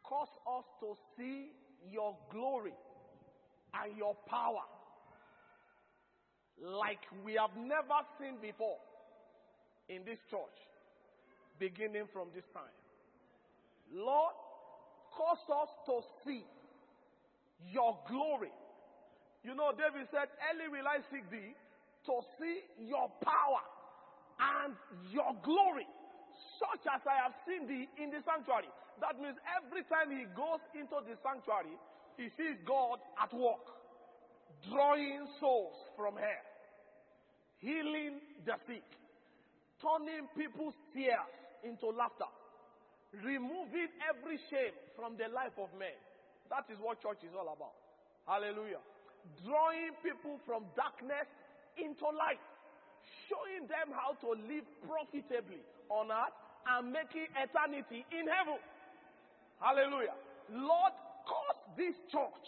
cause 0.03 0.27
us 0.47 0.65
to 0.81 0.93
see 1.17 1.47
your 1.91 2.15
glory 2.31 2.73
and 3.73 3.97
your 3.97 4.15
power 4.27 4.61
like 6.61 6.99
we 7.25 7.33
have 7.33 7.55
never 7.57 8.05
seen 8.19 8.35
before 8.41 8.77
in 9.87 10.05
this 10.05 10.19
church, 10.29 10.57
beginning 11.57 12.05
from 12.13 12.27
this 12.35 12.45
time. 12.53 12.77
Lord, 13.91 14.33
cause 15.17 15.41
us 15.49 15.69
to 15.87 16.01
see 16.25 16.43
your 17.71 17.97
glory. 18.07 18.51
You 19.43 19.55
know, 19.55 19.71
David 19.71 20.07
said, 20.11 20.29
Early 20.53 20.69
will 20.69 20.87
I 20.87 20.99
seek 21.09 21.25
thee 21.31 21.55
to 22.05 22.21
see 22.37 22.59
your 22.85 23.09
power 23.23 23.63
and 24.39 24.73
your 25.11 25.35
glory, 25.43 25.87
such 26.57 26.87
as 26.87 27.01
I 27.03 27.27
have 27.27 27.35
seen 27.43 27.67
thee 27.67 27.87
in 28.01 28.11
the 28.11 28.23
sanctuary. 28.23 28.71
That 28.99 29.19
means 29.19 29.35
every 29.47 29.83
time 29.87 30.11
he 30.11 30.27
goes 30.35 30.63
into 30.75 30.99
the 31.03 31.15
sanctuary, 31.23 31.75
he 32.19 32.27
sees 32.35 32.59
God 32.67 32.99
at 33.15 33.31
work, 33.31 33.63
drawing 34.67 35.27
souls 35.39 35.75
from 35.95 36.15
hell, 36.19 36.45
healing 37.59 38.19
the 38.43 38.55
sick, 38.67 38.83
turning 39.79 40.27
people's 40.35 40.75
tears 40.91 41.31
into 41.63 41.87
laughter, 41.91 42.27
removing 43.23 43.87
every 44.03 44.39
shame 44.51 44.75
from 44.95 45.15
the 45.15 45.31
life 45.31 45.55
of 45.55 45.71
men. 45.79 45.95
That 46.51 46.67
is 46.67 46.79
what 46.79 46.99
church 46.99 47.23
is 47.23 47.31
all 47.31 47.47
about. 47.47 47.75
Hallelujah. 48.27 48.83
Drawing 49.45 49.95
people 50.03 50.39
from 50.43 50.65
darkness 50.75 51.27
into 51.77 52.03
light, 52.03 52.41
showing 53.29 53.69
them 53.69 53.93
how 53.93 54.17
to 54.25 54.33
live 54.49 54.65
profitably 54.83 55.61
on 55.93 56.09
earth 56.09 56.35
and 56.65 56.91
making 56.91 57.29
eternity 57.37 58.03
in 58.11 58.25
heaven. 58.25 58.57
Hallelujah. 59.61 60.17
Lord, 60.51 60.93
cause 61.29 61.59
this 61.77 61.93
church 62.11 62.45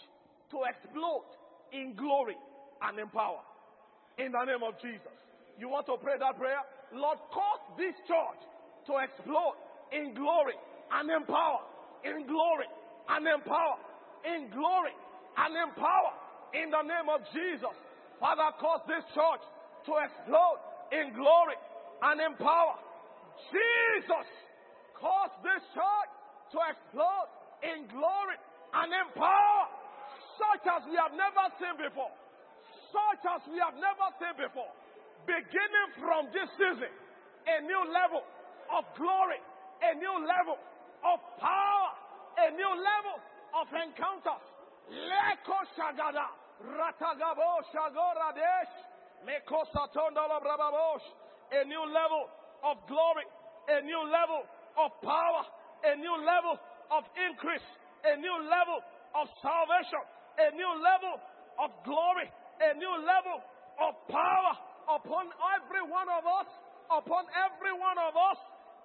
to 0.50 0.66
explode 0.66 1.30
in 1.72 1.94
glory 1.94 2.36
and 2.82 2.98
in 2.98 3.08
power. 3.08 3.40
In 4.18 4.32
the 4.32 4.44
name 4.44 4.62
of 4.66 4.74
Jesus. 4.82 5.16
You 5.58 5.68
want 5.68 5.86
to 5.86 5.96
pray 5.96 6.18
that 6.18 6.36
prayer? 6.36 6.60
Lord, 6.92 7.18
cause 7.32 7.62
this 7.78 7.94
church 8.04 8.40
to 8.90 8.92
explode 9.00 9.56
in 9.92 10.12
glory 10.14 10.58
and 10.92 11.08
in 11.08 11.24
power. 11.24 11.62
In 12.04 12.26
glory 12.26 12.68
and 13.08 13.22
in 13.22 13.40
power. 13.46 13.78
In 14.26 14.50
glory 14.50 14.92
and 15.38 15.52
in 15.56 15.70
power. 15.78 16.12
In 16.52 16.68
the 16.68 16.82
name 16.82 17.08
of 17.08 17.22
Jesus. 17.32 17.72
Father, 18.20 18.50
cause 18.60 18.82
this 18.86 19.04
church 19.14 19.42
to 19.86 19.92
explode 19.98 20.60
in 20.92 21.16
glory 21.16 21.56
and 22.04 22.20
in 22.20 22.36
power. 22.36 22.76
Jesus, 23.48 24.28
caused 24.94 25.38
this 25.42 25.64
church 25.72 26.12
to 26.52 26.58
explode 26.68 27.28
in 27.64 27.88
glory 27.88 28.36
and 28.76 28.88
in 28.92 29.08
power, 29.16 29.64
such 30.36 30.64
as 30.68 30.84
we 30.86 30.96
have 31.00 31.16
never 31.16 31.44
seen 31.56 31.74
before. 31.80 32.12
Such 32.92 33.24
as 33.24 33.40
we 33.48 33.56
have 33.56 33.74
never 33.80 34.06
seen 34.20 34.36
before. 34.36 34.68
beginning 35.26 35.88
from 36.02 36.28
this 36.34 36.48
season, 36.58 36.90
a 37.46 37.56
new 37.62 37.82
level 37.90 38.22
of 38.74 38.82
glory, 38.98 39.38
a 39.82 39.92
new 39.98 40.16
level 40.22 40.58
of 41.06 41.18
power, 41.38 41.88
a 42.38 42.48
new 42.54 42.72
level 42.74 43.16
of 43.54 43.66
encounters. 43.70 44.44
Leko 44.90 45.58
shagada, 45.78 46.26
ratagabo 46.62 47.62
shagoradesh, 47.70 48.72
a 51.52 51.64
new 51.68 51.84
level 51.92 52.26
of 52.64 52.76
glory, 52.88 53.26
a 53.68 53.80
new 53.84 54.02
level 54.08 54.42
of 54.78 54.90
power, 55.02 55.42
a 55.84 55.94
new 55.96 56.16
level 56.24 56.56
of 56.90 57.04
increase, 57.16 57.66
a 58.04 58.16
new 58.16 58.36
level 58.48 58.78
of 59.14 59.28
salvation, 59.42 60.02
a 60.38 60.48
new 60.56 60.72
level 60.80 61.14
of 61.60 61.70
glory, 61.84 62.28
a 62.62 62.72
new 62.74 62.94
level 63.04 63.38
of 63.80 63.92
power 64.08 64.52
upon 64.96 65.28
every 65.54 65.84
one 65.84 66.08
of 66.08 66.24
us, 66.24 66.48
upon 66.90 67.24
every 67.36 67.72
one 67.72 67.98
of 68.00 68.14
us, 68.16 68.38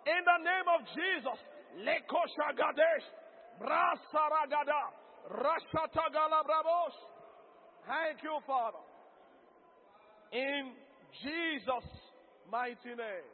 in 0.05 0.21
the 0.23 0.39
name 0.43 0.67
of 0.71 0.81
Jesus. 0.91 1.39
Thank 7.87 8.23
you, 8.23 8.39
Father. 8.45 8.86
In 10.31 10.75
Jesus' 11.23 11.91
mighty 12.51 12.93
name. 12.95 13.29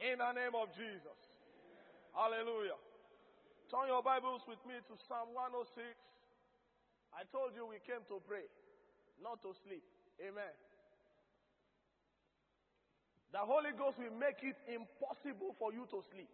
In 0.00 0.18
the 0.18 0.32
name 0.32 0.54
of 0.54 0.70
Jesus. 0.78 1.18
Hallelujah. 2.14 2.78
Turn 3.70 3.86
your 3.86 4.02
Bibles 4.02 4.42
with 4.46 4.58
me 4.66 4.78
to 4.78 4.94
Psalm 5.06 5.34
106. 5.34 5.86
I 7.14 7.26
told 7.34 7.54
you 7.54 7.66
we 7.66 7.82
came 7.82 8.02
to 8.06 8.22
pray, 8.22 8.46
not 9.22 9.42
to 9.42 9.50
sleep. 9.66 9.82
Amen. 10.22 10.54
The 13.30 13.42
Holy 13.42 13.70
Ghost 13.78 13.98
will 13.98 14.14
make 14.18 14.42
it 14.42 14.58
impossible 14.66 15.54
for 15.58 15.70
you 15.70 15.86
to 15.90 16.02
sleep. 16.10 16.30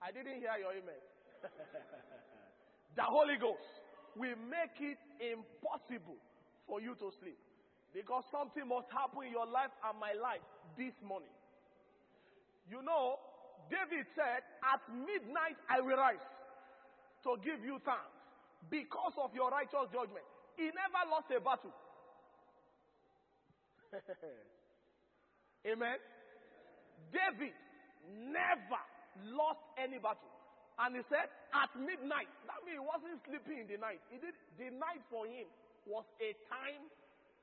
I 0.00 0.12
didn't 0.12 0.40
hear 0.40 0.52
your 0.60 0.76
amen. 0.76 1.00
the 2.98 3.06
Holy 3.08 3.40
Ghost 3.40 3.64
will 4.16 4.36
make 4.48 4.76
it 4.80 5.00
impossible 5.20 6.20
for 6.68 6.80
you 6.80 6.92
to 7.00 7.08
sleep. 7.20 7.40
Because 7.94 8.26
something 8.34 8.66
must 8.66 8.90
happen 8.90 9.30
in 9.30 9.32
your 9.32 9.46
life 9.46 9.70
and 9.86 9.94
my 10.02 10.18
life 10.18 10.42
this 10.74 10.92
morning. 11.06 11.30
You 12.66 12.82
know, 12.82 13.22
David 13.70 14.10
said, 14.18 14.42
At 14.66 14.82
midnight 14.90 15.54
I 15.70 15.78
will 15.78 15.94
rise 15.94 16.26
to 17.22 17.38
give 17.46 17.62
you 17.62 17.78
thanks 17.86 18.10
because 18.66 19.14
of 19.14 19.30
your 19.30 19.54
righteous 19.54 19.86
judgment. 19.94 20.26
He 20.58 20.74
never 20.74 21.02
lost 21.06 21.30
a 21.30 21.38
battle. 21.38 21.70
Amen. 25.70 25.98
David 27.14 27.54
never 28.10 28.82
lost 29.30 29.62
any 29.78 30.02
battle. 30.02 30.34
And 30.82 30.98
he 30.98 31.02
said, 31.06 31.30
at 31.54 31.70
midnight. 31.78 32.26
That 32.50 32.58
means 32.66 32.82
he 32.82 32.84
wasn't 32.84 33.22
sleeping 33.22 33.62
in 33.62 33.68
the 33.70 33.78
night. 33.78 34.02
He 34.10 34.18
did 34.18 34.34
the 34.58 34.74
night 34.74 35.06
for 35.06 35.22
him 35.22 35.46
was 35.86 36.02
a 36.18 36.34
time 36.50 36.82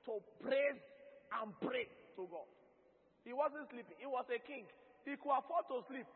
to 0.06 0.22
praise 0.42 0.80
and 1.42 1.54
pray 1.62 1.88
to 2.18 2.24
God. 2.30 2.50
He 3.24 3.34
wasn't 3.34 3.70
sleeping. 3.70 3.98
He 4.02 4.10
was 4.10 4.26
a 4.34 4.40
king. 4.42 4.66
He 5.06 5.14
could 5.18 5.34
afford 5.34 5.70
to 5.70 5.86
sleep 5.90 6.10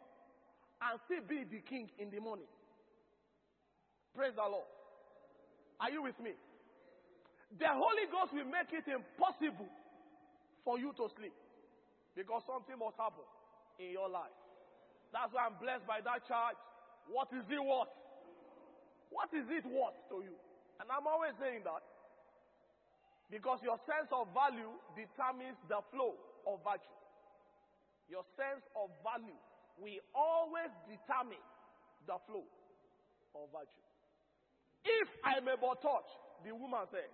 and 0.81 0.93
still 1.05 1.23
be 1.25 1.45
the 1.45 1.61
king 1.65 1.89
in 2.01 2.09
the 2.09 2.19
morning. 2.19 2.49
Praise 4.13 4.33
the 4.35 4.45
Lord. 4.45 4.67
Are 5.79 5.91
you 5.91 6.01
with 6.03 6.17
me? 6.19 6.33
The 7.59 7.69
Holy 7.69 8.07
Ghost 8.09 8.33
will 8.33 8.47
make 8.49 8.71
it 8.73 8.87
impossible 8.89 9.69
for 10.63 10.79
you 10.79 10.91
to 10.97 11.05
sleep. 11.15 11.35
Because 12.15 12.41
something 12.47 12.79
must 12.79 12.97
happen 12.97 13.27
in 13.77 13.91
your 13.91 14.07
life. 14.07 14.33
That's 15.11 15.31
why 15.35 15.45
I'm 15.45 15.59
blessed 15.59 15.85
by 15.85 15.99
that 16.03 16.25
charge. 16.27 16.57
What 17.11 17.29
is 17.35 17.45
it 17.47 17.61
worth? 17.61 17.91
What 19.11 19.29
is 19.35 19.45
it 19.51 19.63
worth 19.67 19.99
to 20.09 20.23
you? 20.25 20.35
And 20.79 20.89
I'm 20.89 21.05
always 21.07 21.35
saying 21.39 21.63
that 21.63 21.83
because 23.29 23.59
your 23.65 23.77
sense 23.89 24.09
of 24.13 24.29
value 24.33 24.69
determines 24.93 25.57
the 25.65 25.81
flow 25.89 26.13
of 26.45 26.61
virtue. 26.61 26.97
Your 28.05 28.23
sense 28.37 28.61
of 28.77 28.93
value 29.01 29.37
will 29.81 30.01
always 30.13 30.69
determine 30.85 31.41
the 32.05 32.17
flow 32.29 32.45
of 33.33 33.49
virtue. 33.49 33.85
If 34.85 35.09
I 35.25 35.41
may 35.41 35.57
but 35.57 35.81
touch, 35.81 36.05
the 36.45 36.53
woman 36.53 36.85
said, 36.93 37.09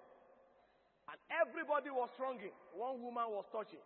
and 1.08 1.18
everybody 1.32 1.90
was 1.90 2.12
thronging, 2.20 2.52
one 2.76 3.00
woman 3.00 3.32
was 3.32 3.48
touching, 3.52 3.82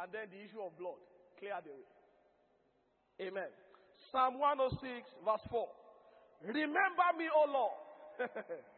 and 0.00 0.08
then 0.12 0.32
the 0.32 0.40
issue 0.40 0.60
of 0.64 0.72
blood 0.80 1.00
cleared 1.36 1.64
the 1.64 1.76
away. 1.76 3.28
Amen. 3.28 3.52
Psalm 4.12 4.40
106, 4.40 4.80
verse 5.24 5.44
4. 5.48 5.68
Remember 6.52 7.08
me, 7.16 7.28
O 7.32 7.44
Lord, 7.48 7.76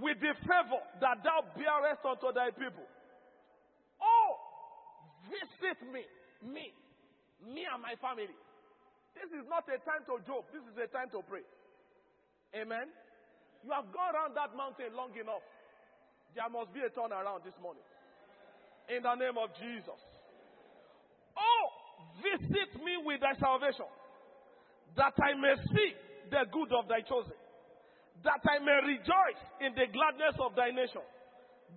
with 0.00 0.20
the 0.20 0.34
favor 0.44 0.82
that 1.00 1.22
thou 1.24 1.46
bearest 1.56 2.04
unto 2.04 2.28
thy 2.34 2.50
people. 2.52 2.84
Oh, 4.02 4.30
visit 5.30 5.80
me, 5.88 6.04
me, 6.44 6.72
me 7.40 7.64
and 7.64 7.80
my 7.80 7.96
family. 8.02 8.34
This 9.16 9.32
is 9.32 9.48
not 9.48 9.64
a 9.72 9.80
time 9.80 10.04
to 10.12 10.20
joke. 10.28 10.52
This 10.52 10.60
is 10.68 10.76
a 10.76 10.88
time 10.92 11.08
to 11.16 11.24
pray. 11.24 11.46
Amen. 12.52 12.92
You 13.64 13.72
have 13.72 13.88
gone 13.88 14.12
around 14.12 14.36
that 14.36 14.52
mountain 14.52 14.92
long 14.92 15.16
enough. 15.16 15.44
There 16.36 16.44
must 16.52 16.76
be 16.76 16.84
a 16.84 16.92
turnaround 16.92 17.48
this 17.48 17.56
morning. 17.62 17.82
In 18.92 19.02
the 19.02 19.14
name 19.16 19.40
of 19.40 19.50
Jesus. 19.56 20.00
Oh, 21.32 21.64
visit 22.20 22.76
me 22.84 23.00
with 23.00 23.24
thy 23.24 23.32
salvation, 23.40 23.88
that 24.96 25.16
I 25.16 25.32
may 25.36 25.56
see 25.72 25.90
the 26.30 26.44
good 26.52 26.72
of 26.76 26.88
thy 26.88 27.00
chosen, 27.00 27.36
that 28.24 28.40
I 28.46 28.62
may 28.62 28.96
rejoice 28.96 29.42
in 29.60 29.74
the 29.74 29.86
gladness 29.92 30.36
of 30.40 30.54
thy 30.56 30.70
nation, 30.70 31.04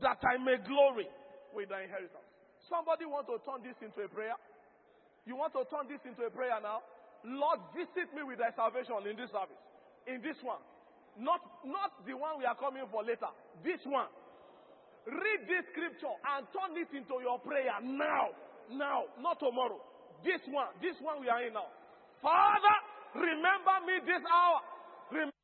that 0.01 0.19
I 0.23 0.37
may 0.39 0.57
glory 0.63 1.07
with 1.51 1.69
thy 1.69 1.83
inheritance. 1.83 2.27
Somebody 2.69 3.05
want 3.09 3.27
to 3.27 3.41
turn 3.43 3.65
this 3.65 3.75
into 3.81 4.05
a 4.05 4.09
prayer? 4.09 4.37
You 5.25 5.35
want 5.35 5.53
to 5.57 5.65
turn 5.67 5.89
this 5.89 6.01
into 6.05 6.23
a 6.23 6.31
prayer 6.31 6.57
now? 6.61 6.85
Lord, 7.25 7.59
visit 7.75 8.07
me 8.15 8.23
with 8.23 8.39
thy 8.39 8.55
salvation 8.55 8.95
in 9.03 9.17
this 9.19 9.31
service. 9.33 9.59
In 10.07 10.23
this 10.23 10.39
one. 10.39 10.61
Not, 11.19 11.43
not 11.67 11.91
the 12.07 12.15
one 12.15 12.39
we 12.39 12.45
are 12.47 12.55
coming 12.55 12.87
for 12.87 13.03
later. 13.03 13.27
This 13.65 13.83
one. 13.83 14.07
Read 15.09 15.49
this 15.49 15.65
scripture 15.73 16.15
and 16.37 16.47
turn 16.53 16.77
it 16.77 16.91
into 16.95 17.19
your 17.19 17.39
prayer 17.41 17.75
now. 17.83 18.31
Now, 18.71 19.09
not 19.19 19.39
tomorrow. 19.41 19.81
This 20.23 20.39
one, 20.47 20.69
this 20.83 20.95
one 21.01 21.19
we 21.21 21.27
are 21.27 21.41
in 21.41 21.53
now. 21.53 21.67
Father, 22.21 22.77
remember 23.15 23.75
me 23.87 23.99
this 24.05 24.21
hour. 24.27 24.59
Rem- 25.11 25.38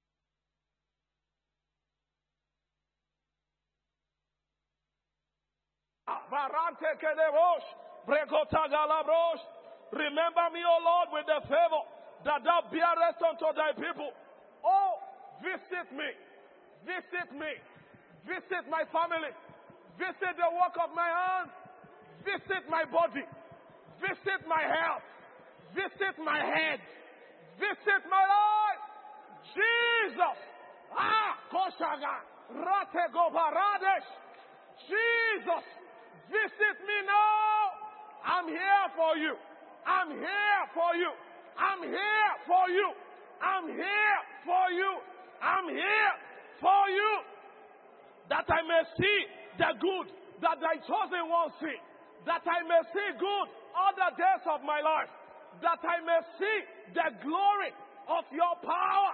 Remember 9.95 10.45
me, 10.51 10.59
O 10.59 10.77
Lord, 10.83 11.07
with 11.15 11.25
the 11.25 11.39
favor 11.47 11.83
that 12.27 12.43
thou 12.43 12.67
bearest 12.67 13.21
unto 13.23 13.47
thy 13.55 13.71
people. 13.73 14.11
Oh, 14.65 14.99
visit 15.39 15.87
me. 15.95 16.09
Visit 16.83 17.31
me. 17.31 17.53
Visit 18.27 18.67
my 18.69 18.83
family. 18.91 19.31
Visit 19.95 20.33
the 20.35 20.49
work 20.51 20.75
of 20.81 20.91
my 20.91 21.07
hands. 21.07 21.53
Visit 22.27 22.67
my 22.67 22.83
body. 22.89 23.23
Visit 24.01 24.41
my 24.49 24.61
health. 24.67 25.05
Visit 25.71 26.19
my 26.19 26.43
head. 26.43 26.79
Visit 27.55 28.01
my 28.09 28.23
life. 28.27 28.83
Jesus. 29.55 30.37
Ah, 30.91 31.39
Koshaga. 31.53 32.19
Ratego 32.51 33.31
Baradesh. 33.31 34.09
Jesus. 34.89 35.65
Visit 36.29 36.77
me 36.81 36.97
now. 37.05 37.85
I'm 38.25 38.47
here 38.49 38.85
for 38.97 39.13
you. 39.17 39.33
I'm 39.85 40.09
here 40.09 40.61
for 40.73 40.91
you. 40.97 41.11
I'm 41.57 41.81
here 41.85 42.33
for 42.49 42.65
you. 42.69 42.87
I'm 43.41 43.67
here 43.69 44.19
for 44.45 44.65
you. 44.73 44.91
I'm 45.41 45.67
here 45.69 46.13
for 46.59 46.83
you. 46.89 47.11
That 48.29 48.49
I 48.49 48.61
may 48.65 48.83
see 48.97 49.17
the 49.61 49.71
good 49.77 50.07
that 50.41 50.57
thy 50.59 50.81
chosen 50.81 51.29
ones 51.29 51.53
see. 51.61 51.77
That 52.25 52.41
I 52.41 52.65
may 52.65 52.81
see 52.89 53.09
good 53.21 53.47
all 53.77 53.93
the 53.93 54.09
days 54.17 54.43
of 54.49 54.65
my 54.65 54.81
life. 54.81 55.13
That 55.61 55.79
I 55.85 56.01
may 56.01 56.21
see 56.41 56.57
the 56.97 57.07
glory 57.21 57.71
of 58.09 58.25
your 58.33 58.57
power. 58.65 59.11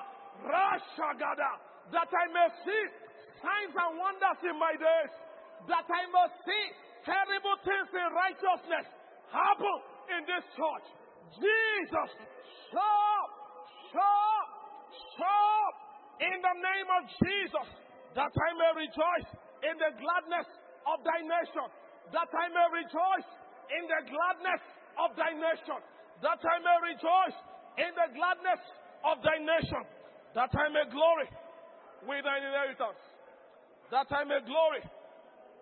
Rashagada. 0.48 1.60
That 1.92 2.08
I 2.08 2.26
may 2.32 2.48
see 2.64 2.84
signs 3.44 3.76
and 3.76 4.00
wonders 4.00 4.40
in 4.48 4.56
my 4.56 4.74
days. 4.80 5.12
That 5.68 5.86
I 5.92 6.08
may 6.08 6.28
see 6.48 6.66
terrible 7.06 7.58
things 7.66 7.90
in 7.94 8.08
righteousness 8.14 8.88
happen 9.32 9.78
in 10.18 10.22
this 10.28 10.46
church. 10.56 10.86
Jesus, 11.40 12.10
up, 12.76 13.30
show 13.92 14.24
up 15.28 15.76
in 16.20 16.38
the 16.38 16.56
name 16.60 16.90
of 17.00 17.04
Jesus, 17.20 17.68
that 18.16 18.32
I 18.32 18.50
may 18.56 18.72
rejoice 18.86 19.30
in 19.64 19.76
the 19.80 19.92
gladness 19.98 20.48
of 20.88 21.04
thy 21.04 21.20
nation, 21.24 21.68
that 22.12 22.30
I 22.30 22.46
may 22.52 22.68
rejoice 22.84 23.30
in 23.72 23.84
the 23.88 24.02
gladness 24.12 24.62
of 25.00 25.16
thy 25.16 25.32
nation, 25.34 25.80
that 26.22 26.42
I 26.42 26.58
may 26.60 26.78
rejoice 26.94 27.38
in 27.80 27.92
the 27.96 28.08
gladness 28.14 28.62
of 29.08 29.16
thy 29.24 29.38
nation, 29.40 29.84
that 30.36 30.52
I 30.52 30.68
may 30.70 30.86
glory 30.92 31.28
with 32.06 32.24
thine 32.26 32.44
inheritance, 32.44 33.02
that 33.90 34.10
I 34.12 34.24
may 34.26 34.42
glory 34.46 34.84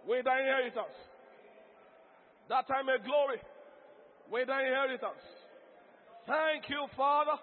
with 0.07 0.25
thy 0.25 0.39
inheritance, 0.39 0.97
that 2.49 2.65
I 2.69 2.81
may 2.81 2.97
glory 3.05 3.39
with 4.31 4.47
thy 4.47 4.65
inheritance. 4.65 5.21
Thank 6.25 6.69
you, 6.69 6.85
Father. 6.97 7.37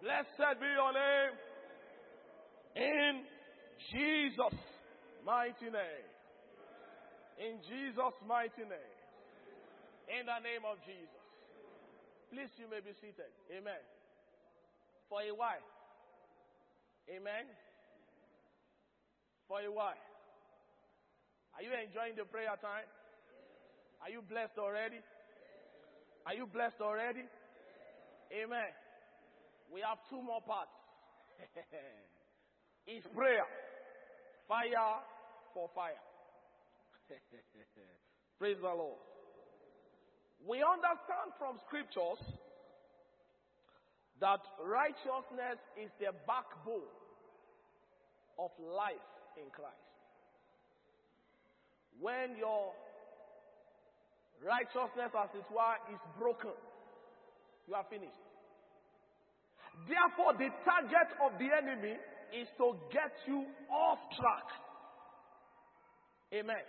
Blessed 0.00 0.58
be 0.58 0.66
your 0.66 0.92
name. 0.94 1.34
In 2.74 3.22
Jesus' 3.90 4.58
mighty 5.26 5.66
name. 5.66 6.06
In 7.38 7.58
Jesus' 7.66 8.18
mighty 8.26 8.62
name. 8.62 8.94
In 10.08 10.26
the 10.26 10.38
name 10.42 10.62
of 10.66 10.78
Jesus. 10.86 11.22
Please, 12.30 12.50
you 12.58 12.70
may 12.70 12.80
be 12.80 12.94
seated. 13.02 13.30
Amen. 13.50 13.82
For 15.08 15.20
a 15.22 15.34
while. 15.34 15.66
Amen. 17.10 17.46
For 19.46 19.60
a 19.60 19.70
while. 19.70 19.98
Are 21.54 21.62
you 21.62 21.70
enjoying 21.70 22.16
the 22.16 22.24
prayer 22.24 22.56
time? 22.62 22.88
Are 24.02 24.10
you 24.10 24.22
blessed 24.28 24.58
already? 24.58 24.98
Are 26.26 26.34
you 26.34 26.46
blessed 26.46 26.80
already? 26.82 27.22
Amen. 28.34 28.70
We 29.72 29.80
have 29.86 29.98
two 30.10 30.20
more 30.20 30.42
parts. 30.42 30.74
it's 32.86 33.06
prayer. 33.14 33.46
Fire 34.48 35.06
for 35.54 35.70
fire. 35.74 36.02
Praise 38.38 38.58
the 38.60 38.74
Lord. 38.74 38.98
We 40.46 40.58
understand 40.58 41.30
from 41.38 41.62
scriptures 41.66 42.18
that 44.18 44.42
righteousness 44.58 45.62
is 45.78 45.90
the 46.02 46.10
backbone 46.26 46.90
of 48.38 48.50
life 48.58 49.06
in 49.38 49.46
Christ. 49.54 49.78
When 52.00 52.34
your 52.36 52.74
righteousness, 54.44 55.10
as 55.14 55.30
it 55.34 55.46
were, 55.50 55.76
is 55.92 56.02
broken, 56.18 56.54
you 57.66 57.74
are 57.74 57.86
finished. 57.88 58.18
Therefore, 59.88 60.34
the 60.34 60.50
target 60.66 61.10
of 61.24 61.38
the 61.38 61.48
enemy 61.48 61.96
is 62.34 62.48
to 62.58 62.76
get 62.92 63.12
you 63.26 63.46
off 63.70 63.98
track. 64.18 64.48
Amen. 66.34 66.64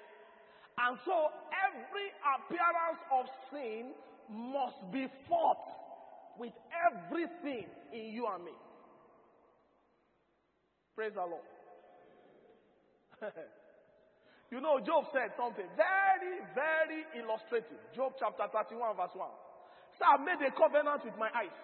And 0.78 0.98
so 1.06 1.30
every 1.54 2.10
appearance 2.36 3.02
of 3.12 3.26
sin 3.52 3.94
must 4.30 4.92
be 4.92 5.08
fought 5.30 5.68
with 6.40 6.54
everything 6.74 7.68
in 7.94 8.06
you 8.12 8.28
and 8.34 8.44
me. 8.44 8.52
Praise 10.96 11.14
the 11.14 11.22
Lord. 11.22 11.44
you 14.54 14.62
know, 14.62 14.78
Job 14.86 15.10
said 15.10 15.34
something 15.34 15.66
very, 15.74 16.38
very 16.54 17.02
illustrative. 17.18 17.82
Job 17.90 18.14
chapter 18.22 18.46
31, 18.54 18.94
verse 18.94 19.18
1. 19.18 19.26
So 19.98 20.06
I 20.06 20.22
made 20.22 20.46
a 20.46 20.54
covenant 20.54 21.02
with 21.02 21.18
my 21.18 21.34
eyes. 21.34 21.58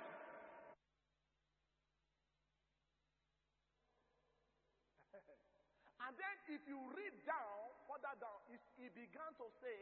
and 6.01 6.17
then 6.17 6.35
if 6.49 6.65
you 6.65 6.81
read 6.97 7.13
down, 7.29 7.61
further 7.85 8.17
down, 8.17 8.41
he 8.49 8.89
began 8.97 9.29
to 9.37 9.45
say, 9.61 9.77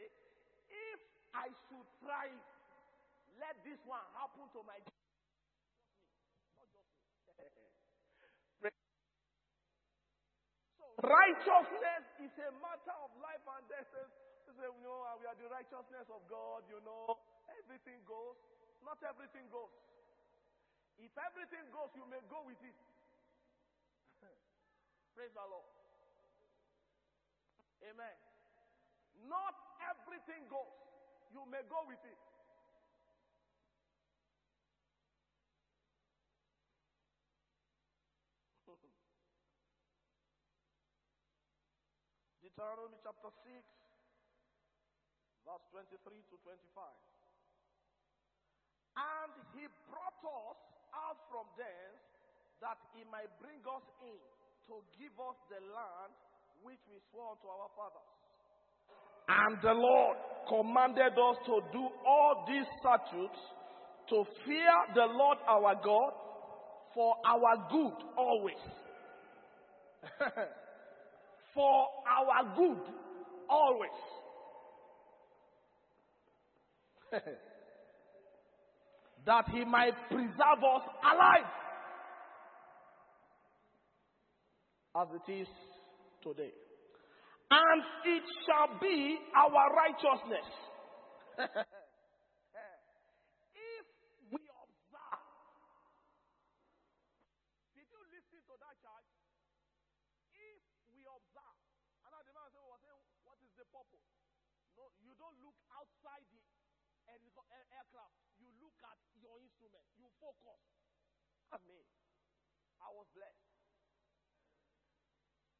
if 0.68 1.00
I 1.32 1.48
should 1.72 1.88
try 2.04 2.28
let 3.40 3.56
this 3.64 3.80
one 3.88 4.04
happen 4.20 4.44
to 4.52 4.60
my 4.68 4.76
righteousness 11.02 12.04
is 12.22 12.34
a 12.42 12.50
matter 12.58 12.96
of 13.04 13.10
life 13.22 13.44
and 13.46 13.64
death. 13.70 13.92
You 14.46 14.52
say, 14.56 14.66
you 14.66 14.82
know, 14.82 15.04
we 15.20 15.26
are 15.28 15.38
the 15.38 15.48
righteousness 15.52 16.08
of 16.10 16.22
God, 16.26 16.64
you 16.70 16.80
know, 16.82 17.18
everything 17.60 18.00
goes. 18.08 18.38
Not 18.82 18.98
everything 19.04 19.46
goes. 19.52 19.70
If 20.98 21.14
everything 21.14 21.66
goes, 21.70 21.90
you 21.94 22.02
may 22.10 22.22
go 22.26 22.42
with 22.46 22.58
it. 22.62 22.78
Praise 25.14 25.34
the 25.34 25.46
Lord. 25.46 25.68
Amen. 27.86 28.16
Not 29.30 29.54
everything 29.86 30.46
goes. 30.50 30.74
You 31.30 31.46
may 31.46 31.62
go 31.70 31.86
with 31.86 32.02
it. 32.02 32.18
Deuteronomy 42.48 42.96
chapter 43.04 43.28
6, 43.28 43.60
verse 45.44 45.60
23 46.00 46.16
to 46.32 46.36
25. 46.48 46.80
And 48.96 49.32
he 49.52 49.68
brought 49.92 50.16
us 50.24 50.56
out 50.96 51.20
from 51.28 51.44
thence 51.60 52.00
that 52.64 52.80
he 52.96 53.04
might 53.12 53.28
bring 53.36 53.60
us 53.68 53.84
in 54.00 54.16
to 54.72 54.80
give 54.96 55.12
us 55.20 55.36
the 55.52 55.60
land 55.60 56.16
which 56.64 56.80
we 56.88 56.96
swore 57.12 57.36
unto 57.36 57.52
our 57.52 57.68
fathers. 57.76 58.16
And 59.28 59.60
the 59.60 59.76
Lord 59.76 60.16
commanded 60.48 61.20
us 61.20 61.36
to 61.52 61.60
do 61.68 61.84
all 61.84 62.48
these 62.48 62.64
statutes 62.80 63.40
to 64.08 64.24
fear 64.48 64.72
the 64.96 65.04
Lord 65.04 65.36
our 65.44 65.76
God 65.84 66.12
for 66.96 67.12
our 67.28 67.68
good 67.68 67.98
always. 68.16 68.64
for 71.54 71.88
our 72.06 72.56
good 72.56 72.82
always. 73.48 73.90
that 79.26 79.44
he 79.50 79.64
might 79.64 79.94
preserve 80.08 80.62
us 80.64 80.82
alive 81.04 81.50
as 84.96 85.08
it 85.14 85.32
is 85.32 85.48
today. 86.22 86.52
And 87.50 87.82
it 88.04 88.24
shall 88.44 88.78
be 88.80 89.18
our 89.36 89.72
righteousness. 89.72 90.48
if 93.56 93.86
we 94.28 94.40
observe. 94.44 95.24
Did 97.72 97.88
you 97.88 98.00
listen 98.12 98.40
to 98.44 98.54
that 98.60 98.76
charge? 98.84 99.08
If 100.36 100.60
we 100.92 101.00
observe. 101.08 101.56
And 102.04 102.10
now 102.12 102.20
the 102.20 102.32
man 102.36 102.48
said, 102.52 102.64
was 102.68 102.80
saying, 102.84 103.00
what 103.24 103.40
is 103.40 103.52
the 103.56 103.64
purpose? 103.72 104.04
No, 104.76 104.92
you 105.00 105.07
don't 105.18 105.36
look 105.42 105.58
outside 105.74 106.24
the 106.30 106.40
aircraft. 107.78 108.14
You 108.38 108.48
look 108.62 108.78
at 108.84 108.98
your 109.18 109.38
instrument. 109.42 109.84
You 109.98 110.06
focus. 110.22 110.60
I 111.50 111.58
mean, 111.66 111.86
I 112.78 112.88
was 112.94 113.08
blessed. 113.12 113.48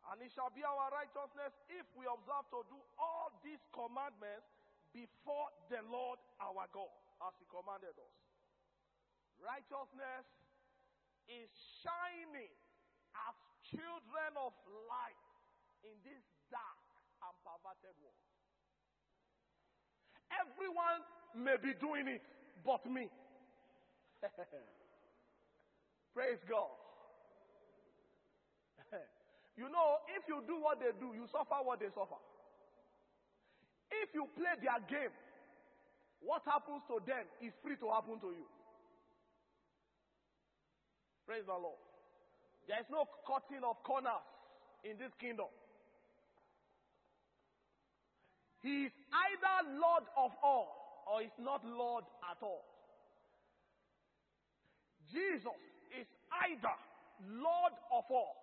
And 0.08 0.24
it 0.24 0.32
shall 0.32 0.48
be 0.54 0.64
our 0.64 0.88
righteousness 0.88 1.52
if 1.68 1.84
we 1.92 2.08
observe 2.08 2.48
to 2.56 2.64
do 2.72 2.80
all 2.96 3.28
these 3.44 3.60
commandments 3.76 4.48
before 4.94 5.52
the 5.68 5.84
Lord 5.84 6.16
our 6.40 6.64
God, 6.72 6.88
as 7.28 7.36
He 7.36 7.44
commanded 7.52 7.92
us. 7.92 8.16
Righteousness 9.36 10.24
is 11.28 11.52
shining 11.84 12.54
as 13.28 13.36
children 13.68 14.32
of 14.40 14.56
light 14.88 15.24
in 15.84 15.92
this 16.00 16.24
dark 16.48 16.80
and 17.28 17.34
perverted 17.44 17.96
world. 18.00 18.27
Everyone 20.32 21.00
may 21.36 21.56
be 21.56 21.72
doing 21.80 22.08
it, 22.08 22.22
but 22.64 22.84
me. 22.88 23.08
Praise 26.14 26.42
God. 26.48 26.72
You 29.58 29.66
know, 29.66 29.98
if 30.14 30.22
you 30.30 30.38
do 30.46 30.62
what 30.62 30.78
they 30.78 30.94
do, 31.02 31.18
you 31.18 31.26
suffer 31.34 31.58
what 31.66 31.82
they 31.82 31.90
suffer. 31.90 32.14
If 33.90 34.14
you 34.14 34.30
play 34.38 34.54
their 34.62 34.78
game, 34.86 35.10
what 36.22 36.46
happens 36.46 36.86
to 36.86 37.02
them 37.02 37.26
is 37.42 37.50
free 37.58 37.74
to 37.82 37.90
happen 37.90 38.22
to 38.22 38.30
you. 38.30 38.46
Praise 41.26 41.42
the 41.42 41.58
Lord. 41.58 41.82
There 42.70 42.78
is 42.78 42.86
no 42.86 43.02
cutting 43.26 43.66
of 43.66 43.82
corners 43.82 44.22
in 44.84 44.94
this 44.94 45.10
kingdom. 45.18 45.50
He 48.68 48.84
is 48.84 48.92
either 49.08 49.80
Lord 49.80 50.04
of 50.12 50.32
all 50.44 50.68
or 51.08 51.22
is 51.22 51.32
not 51.40 51.64
Lord 51.64 52.04
at 52.30 52.36
all. 52.42 52.64
Jesus 55.10 55.56
is 55.98 56.06
either 56.44 56.76
Lord 57.32 57.72
of 57.90 58.04
all 58.10 58.36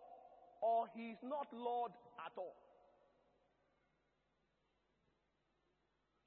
or 0.64 0.88
he 0.96 1.12
is 1.12 1.20
not 1.22 1.46
Lord 1.54 1.92
at 2.26 2.32
all. 2.38 2.56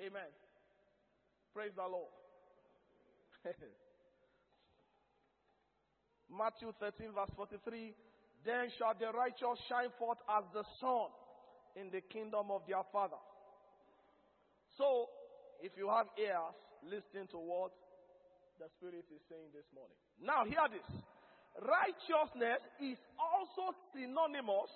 Amen. 0.00 0.30
Praise 1.52 1.72
the 1.74 1.82
Lord. 1.82 2.14
Matthew 6.30 6.72
13, 6.78 7.10
verse 7.12 7.30
43. 7.34 7.94
Then 8.46 8.70
shall 8.78 8.94
the 8.94 9.10
righteous 9.10 9.58
shine 9.68 9.90
forth 9.98 10.18
as 10.30 10.44
the 10.54 10.62
sun 10.78 11.10
in 11.74 11.90
the 11.90 12.00
kingdom 12.00 12.52
of 12.52 12.62
their 12.68 12.84
Father. 12.92 13.18
So, 14.78 15.10
if 15.58 15.74
you 15.74 15.90
have 15.90 16.06
ears, 16.14 16.54
listen 16.86 17.26
to 17.34 17.38
what 17.42 17.74
the 18.62 18.70
Spirit 18.78 19.10
is 19.10 19.18
saying 19.26 19.50
this 19.50 19.66
morning. 19.74 19.98
Now, 20.22 20.46
hear 20.46 20.62
this. 20.70 20.86
Righteousness 21.58 22.62
is 22.78 22.98
also 23.18 23.74
synonymous 23.90 24.70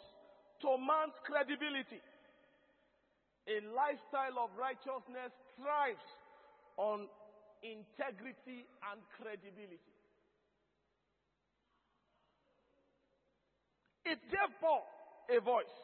to 0.66 0.74
man's 0.74 1.15
credibility. 1.23 2.03
A 3.47 3.62
lifestyle 3.70 4.43
of 4.43 4.51
righteousness 4.59 5.31
thrives 5.55 6.07
on 6.74 7.07
integrity 7.62 8.66
and 8.91 8.99
credibility. 9.15 9.95
It 14.03 14.19
Paul 14.59 14.83
a 15.31 15.39
voice. 15.39 15.79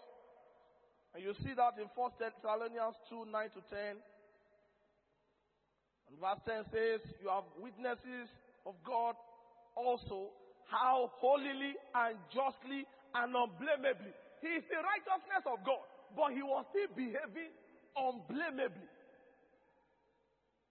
And 1.14 1.24
you 1.24 1.32
see 1.42 1.54
that 1.56 1.80
in 1.80 1.88
1 1.94 2.10
Thessalonians 2.20 2.96
2 3.08 3.26
9 3.26 3.50
to 3.56 3.60
10. 3.70 3.96
And 6.08 6.16
verse 6.20 6.40
10 6.46 6.64
says, 6.72 7.00
You 7.20 7.28
have 7.28 7.44
witnesses 7.60 8.28
of 8.64 8.74
God 8.84 9.16
also 9.76 10.32
how 10.68 11.10
holily 11.20 11.72
and 11.94 12.16
justly 12.28 12.84
and 13.14 13.32
unblameably. 13.32 14.12
He 14.44 14.60
is 14.60 14.64
the 14.68 14.80
righteousness 14.84 15.44
of 15.48 15.64
God, 15.64 15.82
but 16.14 16.36
he 16.36 16.44
was 16.44 16.64
still 16.70 16.92
behaving 16.92 17.52
unblameably. 17.96 18.88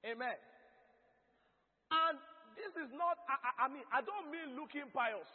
Amen. 0.06 0.38
And 1.90 2.16
this 2.56 2.74
is 2.78 2.90
not, 2.94 3.18
I, 3.26 3.66
I 3.66 3.68
mean, 3.68 3.84
I 3.90 4.06
don't 4.06 4.30
mean 4.30 4.54
looking 4.56 4.88
pious. 4.94 5.28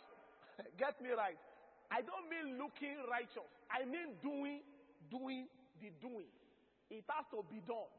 Get 0.81 0.97
me 1.03 1.11
right. 1.13 1.39
I 1.91 2.01
don't 2.01 2.31
mean 2.31 2.57
looking 2.57 2.97
righteous. 3.11 3.51
I 3.69 3.85
mean 3.85 4.17
doing, 4.25 4.65
doing 5.13 5.45
the 5.85 5.93
doing. 6.01 6.33
It 6.89 7.05
has 7.05 7.29
to 7.37 7.45
be 7.53 7.61
done. 7.69 7.93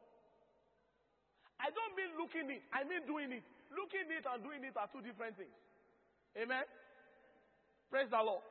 I 1.61 1.69
don't 1.69 1.93
mean 1.93 2.17
looking 2.17 2.49
it. 2.49 2.65
I 2.73 2.81
mean 2.83 3.05
doing 3.05 3.29
it. 3.29 3.45
Looking 3.69 4.09
it 4.09 4.25
and 4.25 4.41
doing 4.41 4.65
it 4.65 4.73
are 4.73 4.89
two 4.89 5.05
different 5.05 5.37
things. 5.37 5.53
Amen. 6.33 6.65
Praise 7.93 8.09
the 8.09 8.17
Lord. 8.17 8.41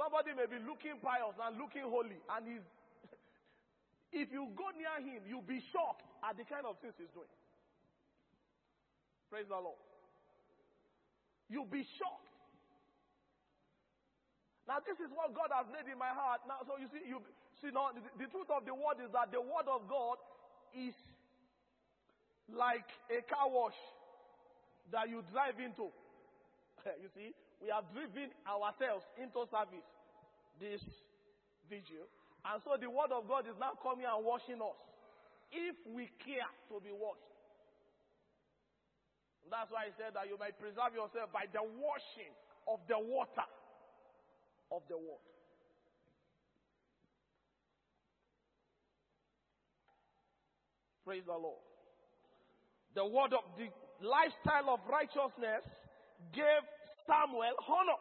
Somebody 0.00 0.32
may 0.32 0.48
be 0.48 0.56
looking 0.64 0.96
pious 1.04 1.36
and 1.36 1.60
looking 1.60 1.84
holy, 1.84 2.16
and 2.16 2.42
he's 2.48 2.64
if 4.24 4.32
you 4.32 4.48
go 4.56 4.72
near 4.72 4.96
him, 5.04 5.28
you'll 5.28 5.44
be 5.44 5.60
shocked 5.68 6.08
at 6.24 6.40
the 6.40 6.44
kind 6.48 6.64
of 6.64 6.80
things 6.80 6.96
he's 6.96 7.12
doing. 7.12 7.28
Praise 9.28 9.46
the 9.46 9.60
Lord. 9.60 9.78
You'll 11.52 11.68
be 11.68 11.84
shocked. 12.00 12.30
Now, 14.70 14.78
this 14.86 14.98
is 15.02 15.10
what 15.10 15.34
God 15.34 15.50
has 15.50 15.66
laid 15.74 15.90
in 15.90 15.98
my 15.98 16.14
heart. 16.14 16.46
Now, 16.46 16.62
so 16.62 16.78
you 16.78 16.86
see, 16.94 17.02
you 17.02 17.18
see, 17.60 17.72
now 17.72 17.92
the, 17.92 18.02
the 18.16 18.28
truth 18.32 18.48
of 18.50 18.64
the 18.64 18.74
word 18.74 18.98
is 19.04 19.12
that 19.12 19.30
the 19.32 19.40
word 19.40 19.68
of 19.68 19.86
God 19.88 20.16
is 20.74 20.96
like 22.50 22.88
a 23.12 23.22
car 23.28 23.46
wash 23.46 23.78
that 24.90 25.08
you 25.08 25.22
drive 25.30 25.60
into. 25.60 25.88
you 27.02 27.08
see, 27.14 27.30
we 27.62 27.68
have 27.68 27.86
driven 27.92 28.32
ourselves 28.48 29.04
into 29.20 29.44
service 29.52 29.86
this 30.58 30.82
vigil. 31.68 32.08
And 32.44 32.60
so 32.64 32.76
the 32.80 32.88
word 32.88 33.12
of 33.12 33.28
God 33.28 33.44
is 33.44 33.56
now 33.60 33.76
coming 33.80 34.08
and 34.08 34.24
washing 34.24 34.60
us. 34.60 34.80
If 35.52 35.76
we 35.88 36.08
care 36.24 36.48
to 36.72 36.80
be 36.80 36.92
washed. 36.94 37.26
That's 39.50 39.68
why 39.68 39.90
I 39.90 39.92
said 39.98 40.14
that 40.14 40.30
you 40.30 40.38
might 40.38 40.54
preserve 40.62 40.94
yourself 40.94 41.34
by 41.34 41.50
the 41.50 41.60
washing 41.60 42.30
of 42.70 42.78
the 42.86 42.96
water 43.02 43.48
of 44.70 44.86
the 44.86 44.94
word. 44.94 45.26
Praise 51.10 51.26
the 51.26 51.34
Lord. 51.34 51.58
The 52.94 53.02
word 53.02 53.34
of 53.34 53.42
the 53.58 53.66
lifestyle 53.98 54.78
of 54.78 54.86
righteousness 54.86 55.66
gave 56.30 56.62
Samuel 57.02 57.50
honor. 57.66 57.98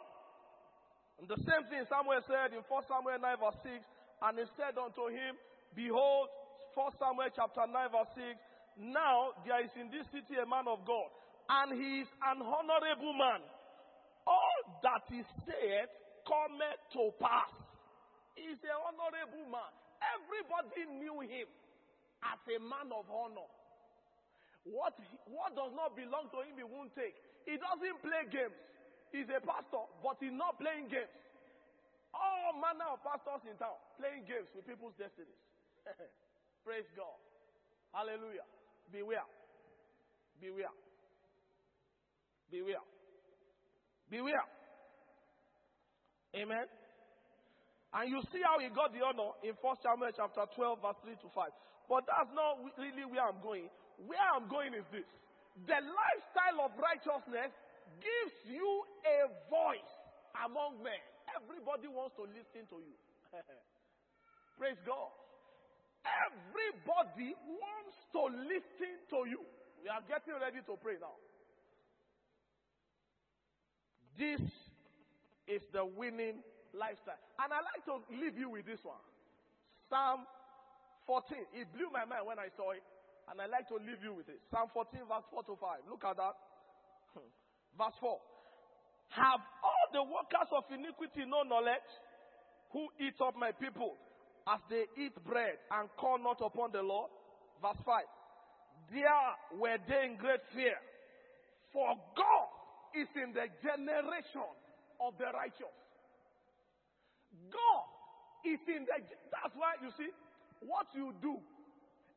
And 1.18 1.26
the 1.26 1.42
same 1.42 1.66
thing 1.74 1.90
Samuel 1.90 2.22
said 2.30 2.54
in 2.54 2.62
1 2.62 2.70
Samuel 2.86 3.18
9 3.18 3.42
verse 3.42 3.58
6, 3.66 3.82
and 4.30 4.38
he 4.38 4.46
said 4.54 4.78
unto 4.78 5.10
him, 5.10 5.42
Behold, 5.74 6.30
1 6.78 7.02
Samuel 7.02 7.34
chapter 7.34 7.66
9 7.66 7.74
verse 7.90 8.14
6, 8.14 8.94
now 8.94 9.34
there 9.42 9.66
is 9.66 9.74
in 9.74 9.90
this 9.90 10.06
city 10.14 10.38
a 10.38 10.46
man 10.46 10.70
of 10.70 10.86
God, 10.86 11.10
and 11.50 11.82
he 11.82 12.06
is 12.06 12.10
an 12.30 12.46
honorable 12.46 13.18
man. 13.18 13.42
All 14.30 14.86
that 14.86 15.10
he 15.10 15.26
said 15.50 15.90
cometh 16.30 16.78
to 16.94 17.10
pass. 17.18 17.58
He's 18.38 18.62
an 18.62 18.78
honorable 18.86 19.50
man. 19.50 19.74
Everybody 19.98 20.94
knew 21.02 21.26
him 21.26 21.50
as 22.24 22.40
a 22.48 22.58
man 22.60 22.92
of 22.92 23.08
honor. 23.08 23.50
What, 24.68 24.94
what 25.26 25.56
does 25.56 25.72
not 25.74 25.96
belong 25.96 26.28
to 26.36 26.44
him, 26.44 26.60
he 26.60 26.68
won't 26.68 26.92
take. 26.94 27.16
He 27.48 27.56
doesn't 27.56 28.00
play 28.04 28.24
games. 28.28 28.58
He's 29.10 29.26
a 29.32 29.42
pastor, 29.42 29.90
but 30.04 30.22
he's 30.22 30.36
not 30.36 30.60
playing 30.62 30.92
games. 30.92 31.10
All 32.14 32.58
manner 32.58 32.94
of 32.94 33.02
pastors 33.02 33.46
in 33.50 33.58
town 33.58 33.78
playing 33.98 34.26
games 34.26 34.50
with 34.54 34.66
people's 34.66 34.94
destinies. 34.98 35.40
Praise 36.66 36.86
God. 36.94 37.18
Hallelujah. 37.94 38.46
Beware. 38.92 39.26
Beware. 40.42 40.74
Beware. 42.52 42.86
Beware. 44.10 44.46
Amen. 46.36 46.66
And 47.94 48.06
you 48.10 48.22
see 48.30 48.42
how 48.46 48.62
he 48.62 48.70
got 48.70 48.94
the 48.94 49.02
honor 49.02 49.34
in 49.42 49.58
1 49.58 49.76
Samuel 49.82 50.14
chapter 50.14 50.46
12, 50.54 50.82
verse 50.82 51.00
3 51.02 51.14
to 51.26 51.30
5. 51.34 51.50
But 51.90 52.06
that's 52.06 52.30
not 52.38 52.62
really 52.78 53.04
where 53.10 53.26
I'm 53.26 53.42
going. 53.42 53.66
Where 54.06 54.22
I'm 54.22 54.46
going 54.46 54.78
is 54.78 54.86
this. 54.94 55.10
The 55.66 55.82
lifestyle 55.82 56.70
of 56.70 56.78
righteousness 56.78 57.50
gives 57.98 58.36
you 58.46 58.86
a 59.04 59.28
voice 59.50 59.94
among 60.46 60.86
men. 60.86 61.02
Everybody 61.34 61.90
wants 61.90 62.14
to 62.22 62.30
listen 62.30 62.70
to 62.70 62.78
you. 62.78 62.96
Praise 64.62 64.78
God. 64.86 65.10
Everybody 66.06 67.34
wants 67.34 67.98
to 68.14 68.22
listen 68.46 68.94
to 69.10 69.20
you. 69.26 69.42
We 69.82 69.90
are 69.90 70.06
getting 70.06 70.38
ready 70.38 70.62
to 70.64 70.74
pray 70.78 71.02
now. 71.02 71.18
This 74.16 74.44
is 75.48 75.64
the 75.74 75.84
winning 75.84 76.44
lifestyle. 76.72 77.20
And 77.40 77.50
I 77.52 77.60
like 77.66 77.84
to 77.90 78.04
leave 78.14 78.38
you 78.38 78.52
with 78.52 78.68
this 78.68 78.84
one. 78.84 79.02
Psalm 79.90 80.28
14. 81.10 81.58
It 81.58 81.66
blew 81.74 81.90
my 81.90 82.06
mind 82.06 82.30
when 82.30 82.38
I 82.38 82.54
saw 82.54 82.78
it. 82.78 82.86
And 83.26 83.42
I 83.42 83.50
like 83.50 83.66
to 83.74 83.82
leave 83.82 84.02
you 84.06 84.14
with 84.14 84.30
it. 84.30 84.38
Psalm 84.54 84.70
14, 84.70 85.10
verse 85.10 85.26
4 85.34 85.42
to 85.50 85.58
5. 85.58 85.90
Look 85.90 86.06
at 86.06 86.18
that. 86.18 86.38
Hmm. 87.18 87.30
verse 87.74 87.98
4. 87.98 88.14
Have 89.18 89.42
all 89.66 89.86
the 89.90 90.06
workers 90.06 90.50
of 90.54 90.70
iniquity 90.70 91.26
no 91.26 91.42
knowledge 91.42 91.90
who 92.70 92.86
eat 93.02 93.18
up 93.18 93.34
my 93.34 93.50
people 93.58 93.98
as 94.46 94.62
they 94.70 94.86
eat 95.02 95.18
bread 95.26 95.58
and 95.74 95.90
call 95.98 96.22
not 96.22 96.38
upon 96.46 96.70
the 96.70 96.82
Lord? 96.86 97.10
Verse 97.58 97.82
5. 97.82 98.06
There 98.94 99.58
were 99.58 99.82
they 99.90 100.14
in 100.14 100.18
great 100.18 100.46
fear. 100.54 100.78
For 101.74 101.90
God 102.18 102.50
is 102.94 103.10
in 103.18 103.34
the 103.34 103.50
generation 103.62 104.50
of 105.02 105.14
the 105.18 105.30
righteous. 105.34 105.74
God 107.50 107.86
is 108.46 108.62
in 108.66 108.86
the. 108.86 108.98
That's 109.30 109.54
why 109.54 109.78
you 109.82 109.90
see, 109.98 110.10
what 110.62 110.88
you 110.96 111.14
do, 111.22 111.40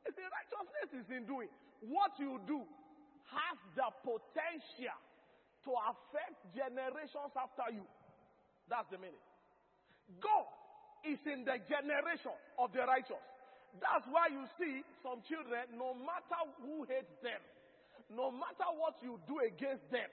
is 0.06 0.14
the 0.14 0.26
righteousness 0.26 0.90
is 1.04 1.08
in 1.14 1.24
doing. 1.26 1.50
What 1.86 2.14
you 2.18 2.38
do 2.46 2.62
has 3.30 3.56
the 3.78 3.88
potential 4.02 4.98
to 5.64 5.70
affect 5.90 6.38
generations 6.54 7.32
after 7.38 7.70
you. 7.70 7.86
That's 8.66 8.90
the 8.90 8.98
meaning. 8.98 9.22
God 10.18 10.46
is 11.06 11.18
in 11.26 11.46
the 11.46 11.58
generation 11.70 12.34
of 12.58 12.74
the 12.74 12.82
righteous. 12.86 13.22
That's 13.80 14.04
why 14.10 14.28
you 14.28 14.44
see 14.60 14.84
some 15.00 15.24
children, 15.24 15.64
no 15.78 15.94
matter 15.96 16.42
who 16.60 16.84
hates 16.84 17.14
them, 17.24 17.40
no 18.12 18.28
matter 18.28 18.68
what 18.76 19.00
you 19.00 19.16
do 19.24 19.40
against 19.40 19.86
them, 19.88 20.10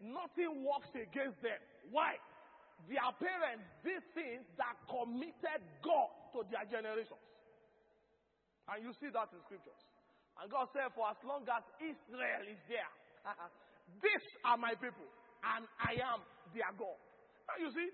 nothing 0.00 0.64
works 0.64 0.88
against 0.96 1.36
them. 1.44 1.58
Why? 1.92 2.16
Their 2.88 3.12
parents 3.20 3.68
did 3.84 4.02
things 4.16 4.42
that 4.56 4.74
committed 4.88 5.60
God 5.84 6.10
to 6.34 6.42
their 6.48 6.64
generations. 6.66 7.20
And 8.70 8.84
you 8.86 8.92
see 8.98 9.10
that 9.10 9.30
in 9.34 9.40
scriptures. 9.42 9.78
And 10.38 10.48
God 10.50 10.70
said, 10.72 10.94
For 10.94 11.08
as 11.10 11.18
long 11.26 11.44
as 11.50 11.64
Israel 11.82 12.44
is 12.46 12.60
there, 12.70 12.92
these 14.04 14.26
are 14.46 14.56
my 14.56 14.74
people, 14.78 15.06
and 15.42 15.66
I 15.82 15.98
am 15.98 16.22
their 16.54 16.70
God. 16.78 16.98
Now 17.50 17.56
you 17.58 17.70
see, 17.74 17.88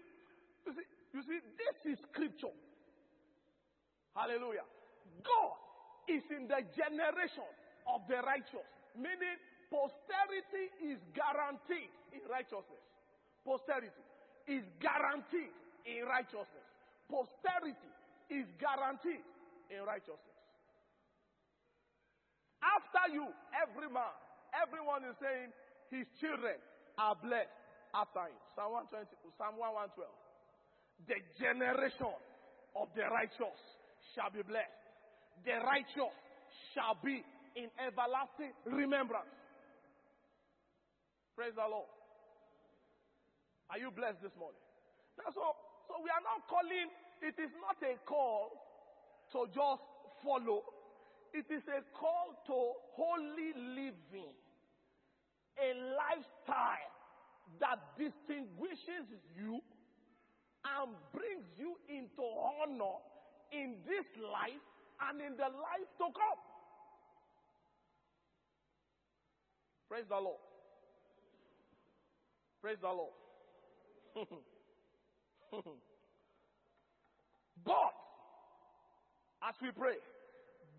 you 0.66 0.72
see, 0.76 0.86
you 1.14 1.22
see, 1.24 1.38
this 1.56 1.76
is 1.92 1.98
scripture. 2.12 2.52
Hallelujah. 4.14 4.66
God 5.24 5.56
is 6.08 6.24
in 6.30 6.48
the 6.48 6.62
generation 6.76 7.48
of 7.88 8.04
the 8.08 8.20
righteous. 8.24 8.66
Meaning, 8.96 9.38
posterity 9.70 10.72
is 10.82 10.98
guaranteed 11.14 11.92
in 12.12 12.22
righteousness. 12.28 12.82
Posterity 13.44 14.04
is 14.48 14.64
guaranteed 14.80 15.52
in 15.86 16.04
righteousness. 16.04 16.66
Posterity 17.08 17.92
is 18.28 18.44
guaranteed 18.60 19.24
in 19.70 19.84
righteousness. 19.84 20.27
After 22.62 23.14
you, 23.14 23.26
every 23.54 23.88
man, 23.90 24.14
everyone 24.54 25.04
is 25.06 25.16
saying 25.22 25.50
his 25.90 26.06
children 26.18 26.58
are 26.98 27.14
blessed 27.14 27.54
after 27.94 28.26
him. 28.26 28.38
Psalm 28.54 28.74
120, 28.90 29.06
Psalm 29.38 29.54
112. 29.56 30.06
The 31.06 31.18
generation 31.38 32.10
of 32.74 32.90
the 32.98 33.06
righteous 33.06 33.58
shall 34.14 34.34
be 34.34 34.42
blessed. 34.42 34.82
The 35.46 35.62
righteous 35.62 36.14
shall 36.74 36.98
be 36.98 37.22
in 37.54 37.70
everlasting 37.78 38.52
remembrance. 38.66 39.30
Praise 41.38 41.54
the 41.54 41.62
Lord. 41.62 41.86
Are 43.70 43.78
you 43.78 43.94
blessed 43.94 44.18
this 44.26 44.34
morning? 44.34 44.58
Now, 45.20 45.30
so, 45.30 45.54
so 45.86 46.02
we 46.02 46.10
are 46.10 46.24
now 46.24 46.42
calling, 46.50 46.90
it 47.22 47.36
is 47.38 47.52
not 47.62 47.78
a 47.84 47.94
call 48.02 48.50
to 49.34 49.46
just 49.54 49.84
follow, 50.24 50.64
it 51.32 51.46
is 51.52 51.62
a 51.68 51.82
call 51.96 52.34
to 52.46 52.72
holy 52.94 53.52
living, 53.74 54.34
a 55.58 55.68
lifestyle 55.96 56.92
that 57.60 57.78
distinguishes 57.96 59.08
you 59.36 59.60
and 60.64 60.94
brings 61.12 61.46
you 61.58 61.76
into 61.88 62.22
honor 62.22 62.98
in 63.52 63.76
this 63.86 64.06
life 64.22 64.64
and 65.08 65.20
in 65.20 65.36
the 65.36 65.48
life 65.48 65.88
to 65.98 66.04
come. 66.12 66.40
Praise 69.88 70.04
the 70.08 70.16
Lord. 70.16 70.40
Praise 72.60 72.78
the 72.80 72.88
Lord. 72.88 73.14
but, 77.64 77.94
as 79.48 79.54
we 79.62 79.70
pray, 79.70 79.94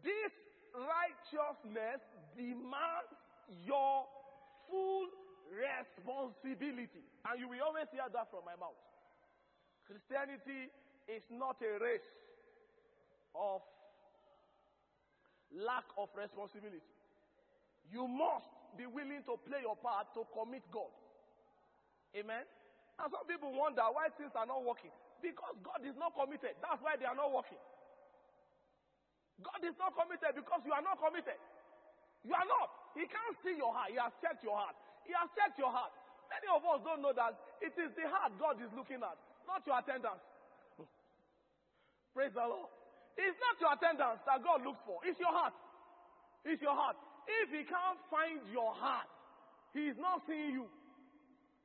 this 0.04 0.32
righteousness 0.74 2.00
demands 2.38 3.12
your 3.66 4.06
full 4.70 5.08
responsibility. 5.50 7.04
And 7.26 7.36
you 7.42 7.50
will 7.50 7.62
always 7.66 7.90
hear 7.92 8.06
that 8.06 8.30
from 8.30 8.46
my 8.46 8.56
mouth. 8.56 8.78
Christianity 9.90 10.70
is 11.10 11.26
not 11.34 11.58
a 11.66 11.82
race 11.82 12.06
of 13.34 13.66
lack 15.50 15.86
of 15.98 16.14
responsibility. 16.14 16.86
You 17.90 18.06
must 18.06 18.46
be 18.78 18.86
willing 18.86 19.26
to 19.26 19.34
play 19.50 19.66
your 19.66 19.76
part 19.82 20.14
to 20.14 20.22
commit 20.30 20.62
God. 20.70 20.94
Amen. 22.14 22.46
And 23.02 23.08
some 23.10 23.26
people 23.26 23.50
wonder 23.50 23.82
why 23.90 24.14
things 24.14 24.36
are 24.38 24.46
not 24.46 24.62
working. 24.62 24.94
Because 25.26 25.58
God 25.66 25.82
is 25.82 25.98
not 25.98 26.14
committed. 26.14 26.54
That's 26.62 26.80
why 26.86 26.96
they 26.96 27.10
are 27.10 27.18
not 27.18 27.34
working. 27.34 27.60
God 29.44 29.62
is 29.64 29.76
not 29.80 29.96
committed 29.96 30.36
because 30.36 30.62
you 30.68 30.74
are 30.76 30.84
not 30.84 31.00
committed. 31.00 31.40
You 32.28 32.36
are 32.36 32.48
not. 32.48 32.70
He 32.96 33.08
can't 33.08 33.36
see 33.46 33.56
your 33.56 33.72
heart. 33.72 33.92
He 33.94 33.98
has 34.00 34.12
checked 34.20 34.44
your 34.44 34.58
heart. 34.58 34.76
He 35.08 35.16
has 35.16 35.32
checked 35.36 35.56
your 35.56 35.72
heart. 35.72 35.94
Many 36.30 36.48
of 36.52 36.62
us 36.62 36.80
don't 36.86 37.02
know 37.02 37.16
that 37.16 37.34
it 37.64 37.74
is 37.74 37.90
the 37.98 38.06
heart 38.06 38.36
God 38.38 38.62
is 38.62 38.70
looking 38.78 39.02
at, 39.02 39.18
not 39.50 39.66
your 39.66 39.80
attendance. 39.82 40.22
Praise 42.16 42.36
the 42.36 42.46
Lord. 42.46 42.70
It's 43.18 43.40
not 43.42 43.56
your 43.58 43.72
attendance 43.74 44.22
that 44.30 44.40
God 44.46 44.62
looks 44.62 44.80
for. 44.86 45.02
It's 45.02 45.18
your 45.18 45.34
heart. 45.34 45.56
It's 46.46 46.62
your 46.62 46.78
heart. 46.78 46.96
If 47.26 47.50
He 47.50 47.66
can't 47.66 48.00
find 48.14 48.40
your 48.54 48.72
heart, 48.78 49.10
He 49.74 49.90
is 49.90 49.98
not 49.98 50.22
seeing 50.30 50.54
you. 50.54 50.68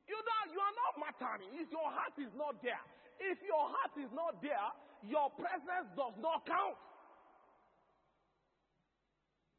You, 0.04 0.18
don't, 0.20 0.48
you 0.52 0.60
are 0.60 0.76
not 0.76 0.94
mattering 1.00 1.48
if 1.56 1.68
your 1.72 1.88
heart 1.88 2.12
is 2.20 2.32
not 2.36 2.60
there. 2.60 2.80
If 3.20 3.40
your 3.44 3.68
heart 3.68 3.94
is 3.96 4.10
not 4.12 4.40
there, 4.44 4.68
your 5.04 5.32
presence 5.36 5.88
does 5.96 6.16
not 6.20 6.44
count. 6.44 6.76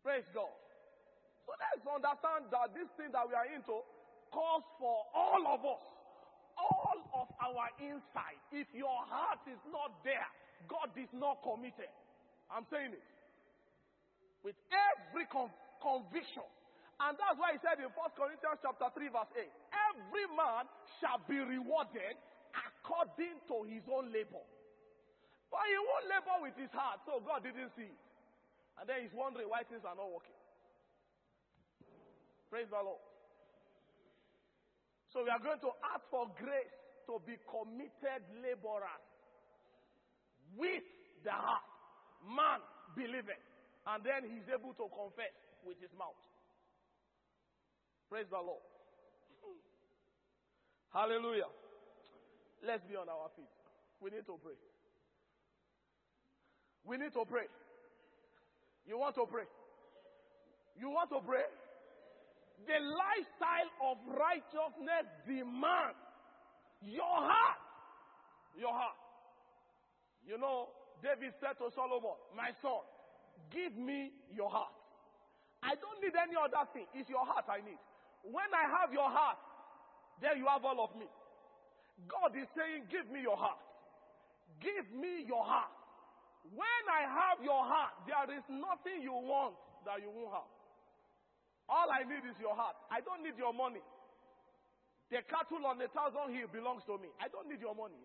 Praise 0.05 0.29
God. 0.37 0.53
So 1.49 1.57
let's 1.57 1.81
understand 1.81 2.53
that 2.53 2.77
this 2.77 2.85
thing 2.93 3.09
that 3.17 3.25
we 3.25 3.33
are 3.33 3.49
into 3.49 3.81
calls 4.29 4.61
for 4.77 5.01
all 5.17 5.41
of 5.49 5.65
us, 5.65 5.81
all 6.61 7.25
of 7.25 7.27
our 7.41 7.73
inside. 7.81 8.37
If 8.53 8.69
your 8.69 9.01
heart 9.09 9.41
is 9.49 9.57
not 9.73 10.05
there, 10.05 10.29
God 10.69 10.93
is 10.93 11.09
not 11.09 11.41
committed. 11.41 11.89
I'm 12.53 12.69
saying 12.69 12.93
it. 12.93 13.09
With 14.45 14.53
every 14.69 15.25
con- 15.33 15.49
conviction. 15.81 16.45
And 17.01 17.17
that's 17.17 17.41
why 17.41 17.57
he 17.57 17.59
said 17.65 17.81
in 17.81 17.89
1 17.89 17.97
Corinthians 18.13 18.61
chapter 18.61 18.93
3 18.93 19.09
verse 19.09 19.33
8, 19.33 19.41
every 19.89 20.29
man 20.37 20.69
shall 21.01 21.17
be 21.25 21.41
rewarded 21.41 22.13
according 22.53 23.41
to 23.49 23.65
his 23.65 23.81
own 23.89 24.13
labor. 24.13 24.45
But 25.49 25.65
he 25.65 25.75
won't 25.81 26.05
labor 26.13 26.37
with 26.45 26.55
his 26.61 26.69
heart, 26.77 27.01
so 27.09 27.25
God 27.25 27.41
didn't 27.41 27.73
see 27.73 27.89
it. 27.89 28.04
And 28.79 28.89
then 28.89 29.03
he's 29.03 29.15
wondering 29.15 29.47
why 29.47 29.63
things 29.63 29.83
are 29.87 29.95
not 29.95 30.11
working. 30.11 30.35
Praise 32.49 32.67
the 32.69 32.79
Lord. 32.79 33.01
So 35.11 35.23
we 35.23 35.31
are 35.31 35.39
going 35.39 35.59
to 35.63 35.71
ask 35.95 36.03
for 36.11 36.27
grace 36.35 36.75
to 37.07 37.23
be 37.23 37.39
committed 37.47 38.21
laborers 38.43 39.05
with 40.59 40.83
the 41.23 41.31
heart. 41.31 41.63
Man 42.27 42.59
believeth. 42.95 43.39
And 43.87 44.03
then 44.03 44.27
he's 44.27 44.47
able 44.51 44.73
to 44.75 44.85
confess 44.91 45.35
with 45.63 45.79
his 45.79 45.93
mouth. 45.95 46.19
Praise 48.09 48.27
the 48.29 48.41
Lord. 48.41 48.63
Hallelujah. 50.91 51.51
Let's 52.65 52.83
be 52.87 52.95
on 52.95 53.09
our 53.09 53.29
feet. 53.35 53.51
We 54.01 54.09
need 54.11 54.25
to 54.25 54.39
pray. 54.41 54.57
We 56.85 56.97
need 56.97 57.13
to 57.13 57.25
pray. 57.25 57.47
You 58.87 58.97
want 58.97 59.15
to 59.15 59.25
pray? 59.25 59.49
You 60.77 60.89
want 60.89 61.09
to 61.09 61.19
pray? 61.25 61.45
The 62.67 62.79
lifestyle 62.79 63.69
of 63.91 63.97
righteousness 64.07 65.05
demands 65.27 65.99
your 66.81 67.17
heart. 67.17 67.61
Your 68.57 68.71
heart. 68.71 68.97
You 70.25 70.37
know, 70.37 70.69
David 71.03 71.33
said 71.41 71.59
to 71.59 71.69
Solomon, 71.75 72.17
My 72.33 72.49
son, 72.61 72.81
give 73.51 73.75
me 73.77 74.11
your 74.33 74.49
heart. 74.49 74.73
I 75.61 75.75
don't 75.75 75.99
need 76.01 76.13
any 76.13 76.37
other 76.37 76.65
thing. 76.73 76.85
It's 76.93 77.09
your 77.09 77.25
heart 77.25 77.45
I 77.49 77.61
need. 77.61 77.81
When 78.23 78.49
I 78.53 78.65
have 78.81 78.93
your 78.93 79.09
heart, 79.09 79.37
then 80.21 80.37
you 80.37 80.45
have 80.49 80.63
all 80.65 80.81
of 80.81 80.95
me. 80.97 81.05
God 82.09 82.33
is 82.37 82.47
saying, 82.55 82.89
Give 82.89 83.05
me 83.11 83.21
your 83.21 83.37
heart. 83.37 83.59
Give 84.61 84.87
me 84.93 85.25
your 85.27 85.43
heart. 85.43 85.73
When 86.53 86.83
I 86.91 87.09
have 87.09 87.41
your 87.41 87.63
heart, 87.65 88.05
there 88.05 88.29
is 88.37 88.45
nothing 88.49 89.01
you 89.01 89.13
want 89.13 89.57
that 89.87 90.01
you 90.01 90.11
won't 90.13 90.33
have. 90.33 90.51
All 91.65 91.89
I 91.89 92.05
need 92.05 92.21
is 92.29 92.37
your 92.37 92.53
heart. 92.53 92.77
I 92.93 93.01
don't 93.01 93.25
need 93.25 93.37
your 93.37 93.53
money. 93.53 93.81
The 95.09 95.21
cattle 95.25 95.65
on 95.65 95.77
the 95.77 95.89
thousand 95.93 96.33
hill 96.33 96.49
belongs 96.49 96.85
to 96.85 96.97
me. 96.97 97.09
I 97.21 97.29
don't 97.29 97.49
need 97.49 97.61
your 97.61 97.73
money. 97.73 97.97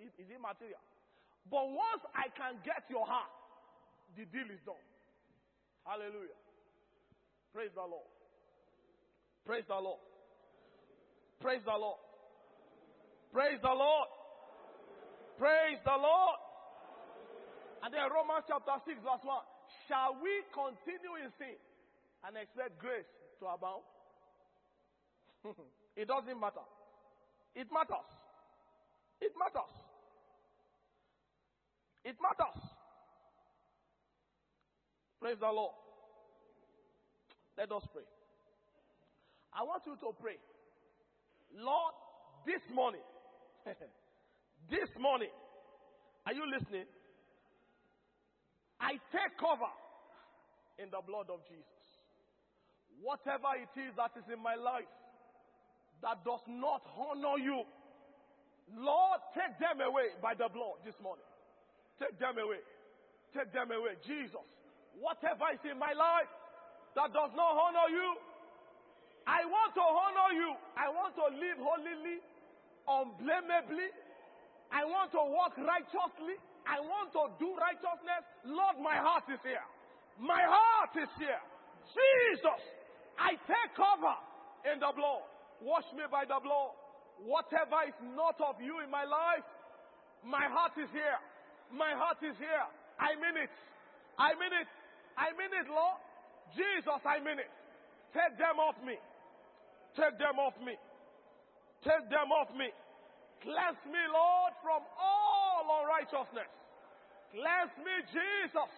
It's, 0.00 0.16
it's 0.16 0.32
immaterial. 0.32 0.80
But 1.48 1.68
once 1.68 2.04
I 2.16 2.28
can 2.32 2.60
get 2.64 2.84
your 2.88 3.04
heart, 3.04 3.32
the 4.16 4.24
deal 4.28 4.48
is 4.52 4.60
done. 4.64 4.80
Hallelujah. 5.84 6.36
Praise 7.52 7.72
the 7.74 7.84
Lord. 7.84 8.08
Praise 9.44 9.64
the 9.68 9.76
Lord. 9.76 10.00
Praise 11.40 11.64
the 11.64 11.76
Lord. 11.76 12.00
Praise 13.32 13.58
the 13.60 13.74
Lord. 13.74 14.08
Praise 15.38 15.80
the 15.84 15.96
Lord. 15.96 16.38
And 17.82 17.90
then 17.92 18.06
Romans 18.14 18.46
chapter 18.46 18.78
6, 18.86 19.02
verse 19.02 19.24
1. 19.26 19.42
Shall 19.90 20.14
we 20.22 20.30
continue 20.54 21.18
in 21.18 21.34
sin 21.34 21.58
and 22.22 22.38
expect 22.38 22.78
grace 22.78 23.10
to 23.42 23.50
abound? 23.50 23.82
it 25.98 26.06
doesn't 26.06 26.38
matter. 26.38 26.62
It 27.54 27.66
matters. 27.74 28.06
It 29.20 29.32
matters. 29.34 29.74
It 32.04 32.16
matters. 32.22 32.62
Praise 35.20 35.38
the 35.38 35.50
Lord. 35.50 35.74
Let 37.58 37.70
us 37.70 37.82
pray. 37.92 38.06
I 39.52 39.62
want 39.62 39.82
you 39.86 39.94
to 39.94 40.10
pray. 40.20 40.38
Lord, 41.54 41.94
this 42.46 42.62
morning, 42.74 43.04
this 44.70 44.88
morning, 44.98 45.28
are 46.26 46.32
you 46.32 46.42
listening? 46.46 46.86
I 48.82 48.98
take 49.14 49.38
cover 49.38 49.70
in 50.82 50.90
the 50.90 50.98
blood 51.06 51.30
of 51.30 51.40
Jesus. 51.46 51.82
Whatever 53.00 53.54
it 53.56 53.70
is 53.78 53.94
that 53.96 54.12
is 54.18 54.26
in 54.26 54.42
my 54.42 54.58
life 54.58 54.90
that 56.02 56.24
does 56.26 56.42
not 56.50 56.82
honor 56.98 57.38
you, 57.38 57.62
Lord, 58.74 59.20
take 59.34 59.54
them 59.62 59.80
away 59.80 60.18
by 60.20 60.34
the 60.34 60.50
blood 60.50 60.82
this 60.84 60.98
morning. 61.02 61.26
Take 61.98 62.18
them 62.18 62.38
away. 62.38 62.62
Take 63.30 63.52
them 63.54 63.70
away. 63.70 63.94
Jesus, 64.06 64.46
Whatever 64.98 65.48
is 65.54 65.62
in 65.64 65.78
my 65.78 65.92
life 65.96 66.28
that 66.96 67.12
does 67.12 67.32
not 67.32 67.56
honor 67.56 67.88
you, 67.88 68.08
I 69.24 69.46
want 69.46 69.72
to 69.78 69.84
honor 69.86 70.30
you. 70.34 70.50
I 70.76 70.90
want 70.90 71.14
to 71.16 71.26
live 71.30 71.58
holily, 71.62 72.18
unblameably. 72.84 73.88
I 74.72 74.84
want 74.84 75.12
to 75.12 75.22
walk 75.22 75.56
righteously. 75.56 76.36
I 76.66 76.78
want 76.80 77.10
to 77.16 77.30
do 77.42 77.54
righteousness. 77.58 78.22
Lord, 78.46 78.78
my 78.78 78.96
heart 78.96 79.26
is 79.30 79.42
here. 79.42 79.66
My 80.18 80.42
heart 80.42 80.94
is 80.94 81.10
here. 81.18 81.42
Jesus, 81.90 82.62
I 83.18 83.34
take 83.46 83.70
cover 83.74 84.16
in 84.70 84.78
the 84.78 84.92
blood. 84.94 85.26
Wash 85.62 85.86
me 85.94 86.06
by 86.10 86.24
the 86.24 86.38
blood. 86.42 86.74
Whatever 87.22 87.86
is 87.86 87.98
not 88.14 88.38
of 88.42 88.58
you 88.58 88.82
in 88.82 88.90
my 88.90 89.04
life, 89.04 89.46
my 90.26 90.46
heart 90.50 90.74
is 90.78 90.90
here. 90.90 91.18
My 91.70 91.94
heart 91.94 92.18
is 92.22 92.34
here. 92.38 92.66
I 92.98 93.14
mean 93.18 93.36
it. 93.38 93.54
I 94.18 94.34
mean 94.38 94.54
it. 94.54 94.70
I 95.18 95.30
mean 95.34 95.52
it, 95.54 95.68
Lord. 95.70 95.98
Jesus, 96.54 97.00
I 97.06 97.18
mean 97.22 97.38
it. 97.38 97.52
Take 98.12 98.36
them 98.38 98.60
off 98.60 98.76
me. 98.84 98.96
Take 99.96 100.18
them 100.18 100.38
off 100.38 100.56
me. 100.60 100.74
Take 101.82 102.06
them 102.10 102.30
off 102.30 102.50
me. 102.54 102.68
Cleanse 103.42 103.82
me, 103.90 104.02
Lord, 104.06 104.52
from 104.62 104.82
all 105.00 105.21
unrighteousness. 105.66 106.50
Cleanse 107.32 107.74
me, 107.80 107.96
Jesus, 108.12 108.70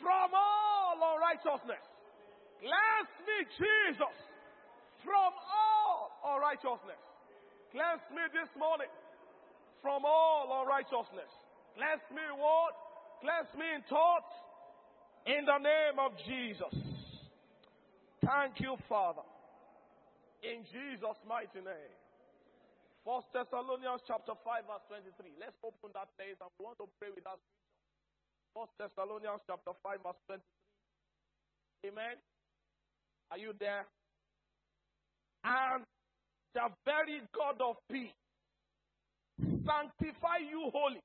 from 0.00 0.28
all 0.34 0.96
unrighteousness. 1.16 1.84
Cleanse 2.60 3.14
me, 3.24 3.38
Jesus, 3.56 4.16
from 5.04 5.32
all 5.32 6.12
unrighteousness. 6.36 7.00
Cleanse 7.72 8.04
me 8.12 8.24
this 8.32 8.50
morning 8.58 8.90
from 9.82 10.04
all 10.04 10.62
unrighteousness. 10.62 11.30
Cleanse 11.76 12.06
me 12.10 12.24
what? 12.34 12.74
Cleanse 13.20 13.52
me 13.58 13.66
in 13.76 13.82
thoughts 13.88 14.32
in 15.26 15.44
the 15.44 15.58
name 15.58 15.96
of 15.98 16.12
Jesus. 16.26 16.74
Thank 18.24 18.60
you, 18.60 18.76
Father. 18.88 19.22
In 20.42 20.64
Jesus' 20.70 21.18
mighty 21.28 21.60
name. 21.60 21.97
First 23.08 23.32
Thessalonians 23.32 24.04
chapter 24.04 24.36
5, 24.36 24.68
verse 24.68 24.84
23. 24.92 25.40
Let's 25.40 25.56
open 25.64 25.96
that 25.96 26.12
place 26.20 26.36
and 26.44 26.52
we 26.60 26.68
want 26.68 26.76
to 26.76 26.92
pray 27.00 27.08
with 27.08 27.24
us. 27.24 27.40
First 28.52 28.76
Thessalonians 28.76 29.40
chapter 29.48 29.72
5, 29.80 30.04
verse 30.04 30.20
23. 30.28 30.44
Amen. 31.88 32.20
Are 33.32 33.40
you 33.40 33.56
there? 33.56 33.88
And 35.40 35.88
the 36.52 36.68
very 36.84 37.24
God 37.32 37.56
of 37.64 37.80
peace 37.88 38.12
sanctify 39.40 40.44
you 40.44 40.68
holy. 40.68 41.00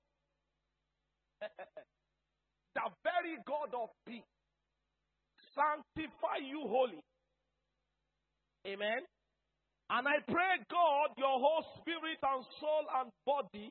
the 1.40 2.86
very 3.00 3.40
God 3.48 3.72
of 3.80 3.96
peace 4.04 4.28
sanctify 5.56 6.44
you 6.52 6.68
holy. 6.68 7.00
Amen. 8.68 9.08
And 9.94 10.08
I 10.08 10.18
pray, 10.26 10.58
God, 10.72 11.14
your 11.22 11.38
whole 11.38 11.64
spirit 11.78 12.18
and 12.24 12.44
soul 12.60 12.86
and 12.98 13.12
body 13.28 13.70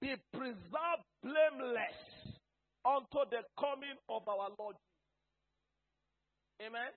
be 0.00 0.16
preserved 0.34 1.06
blameless 1.22 2.34
unto 2.82 3.22
the 3.30 3.46
coming 3.54 3.94
of 4.08 4.26
our 4.26 4.50
Lord. 4.58 4.74
Amen. 6.60 6.90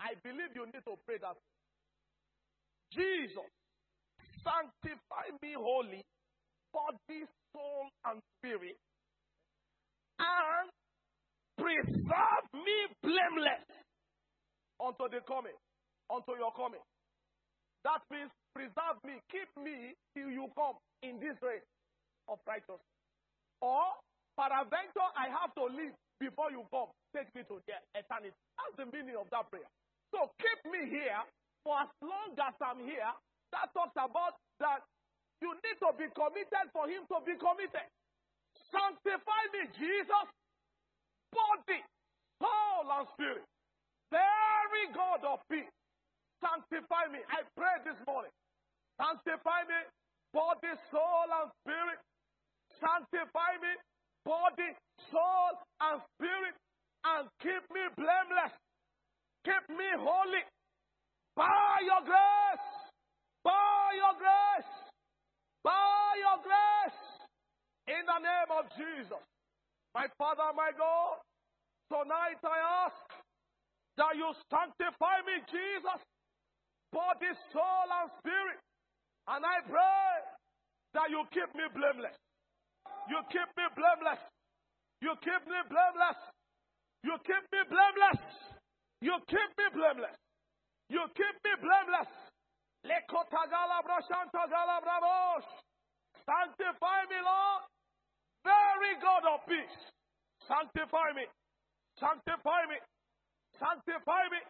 I 0.00 0.16
believe 0.24 0.56
you 0.56 0.64
need 0.64 0.80
to 0.88 0.96
pray 1.04 1.18
that. 1.20 1.36
Jesus, 2.96 3.52
sanctify 4.40 5.36
me 5.42 5.52
holy, 5.60 6.00
body, 6.72 7.20
soul, 7.52 7.84
and 8.06 8.22
spirit, 8.38 8.80
and 10.18 10.70
preserve 11.58 12.44
me 12.54 12.78
blameless 13.02 13.68
unto 14.80 15.04
the 15.12 15.20
coming, 15.28 15.58
unto 16.08 16.32
your 16.40 16.52
coming. 16.56 16.80
That 17.86 18.02
means 18.10 18.34
preserve 18.50 18.98
me, 19.06 19.22
keep 19.30 19.46
me 19.62 19.94
till 20.10 20.26
you 20.34 20.50
come 20.58 20.74
in 21.06 21.22
this 21.22 21.38
race 21.38 21.62
of 22.26 22.42
righteousness. 22.42 22.82
Or, 23.62 23.94
peradventure, 24.34 25.06
I 25.14 25.30
have 25.30 25.54
to 25.54 25.64
live 25.70 25.94
before 26.18 26.50
you 26.50 26.66
come. 26.74 26.90
Take 27.14 27.30
me 27.38 27.46
to 27.46 27.62
the 27.62 27.78
eternity. 27.94 28.34
That's 28.58 28.74
the 28.76 28.86
meaning 28.90 29.14
of 29.14 29.30
that 29.30 29.46
prayer. 29.50 29.70
So 30.10 30.26
keep 30.42 30.60
me 30.66 30.90
here 30.90 31.22
for 31.62 31.78
as 31.78 31.88
long 32.02 32.34
as 32.34 32.54
I'm 32.58 32.82
here. 32.82 33.12
That 33.54 33.70
talks 33.72 33.94
about 33.94 34.34
that 34.58 34.82
you 35.40 35.54
need 35.54 35.78
to 35.78 35.90
be 35.94 36.10
committed 36.10 36.66
for 36.74 36.90
him 36.90 37.06
to 37.06 37.16
be 37.22 37.38
committed. 37.38 37.86
Sanctify 38.74 39.42
me, 39.54 39.62
Jesus, 39.78 40.26
body, 41.30 41.80
soul, 42.42 42.86
and 42.90 43.06
spirit. 43.14 43.46
Very 44.10 44.84
God 44.92 45.22
of 45.24 45.38
peace. 45.48 45.70
Sanctify 46.40 47.12
me. 47.12 47.20
I 47.28 47.42
pray 47.56 47.76
this 47.84 47.98
morning. 48.06 48.32
Sanctify 49.00 49.60
me, 49.68 49.80
body, 50.32 50.72
soul, 50.90 51.28
and 51.42 51.50
spirit. 51.60 52.00
Sanctify 52.80 53.52
me, 53.60 53.72
body, 54.24 54.70
soul, 55.10 55.52
and 55.80 56.02
spirit. 56.14 56.54
And 57.04 57.28
keep 57.40 57.62
me 57.70 57.82
blameless. 57.96 58.54
Keep 59.44 59.76
me 59.76 59.88
holy. 59.96 60.42
By 61.36 61.80
your 61.84 62.02
grace. 62.02 62.68
By 63.44 63.94
your 63.94 64.14
grace. 64.18 64.72
By 65.62 66.14
your 66.18 66.38
grace. 66.42 67.00
In 67.88 68.02
the 68.04 68.18
name 68.18 68.50
of 68.50 68.64
Jesus. 68.76 69.22
My 69.94 70.06
Father, 70.18 70.52
my 70.54 70.72
God, 70.76 71.18
tonight 71.88 72.40
I 72.44 72.86
ask 72.86 73.08
that 73.96 74.16
you 74.16 74.28
sanctify 74.50 75.22
me, 75.24 75.40
Jesus, 75.48 76.00
body, 76.96 77.28
soul, 77.52 77.88
and 78.00 78.08
spirit. 78.16 78.60
And 79.28 79.44
I 79.44 79.60
pray 79.68 80.08
that 80.96 81.12
you 81.12 81.20
keep 81.28 81.52
me 81.52 81.68
blameless. 81.76 82.16
You 83.12 83.20
keep 83.28 83.50
me 83.52 83.66
blameless. 83.76 84.22
You 85.04 85.12
keep 85.20 85.42
me 85.44 85.60
blameless. 85.68 86.18
You 87.04 87.14
keep 87.20 87.44
me 87.52 87.60
blameless. 87.68 88.22
You 89.04 89.14
keep 89.28 89.50
me 89.60 89.66
blameless. 89.76 90.16
You 90.88 91.04
keep 91.12 91.36
me 91.44 91.52
blameless. 91.60 92.08
Sanctify 96.24 97.00
me, 97.12 97.18
Lord. 97.20 97.62
Very 98.46 98.94
God 99.02 99.24
of 99.36 99.44
peace. 99.46 99.76
Sanctify 100.48 101.12
me. 101.18 101.26
Sanctify 101.98 102.62
me. 102.70 102.78
Sanctify 103.58 104.22
me. 104.30 104.40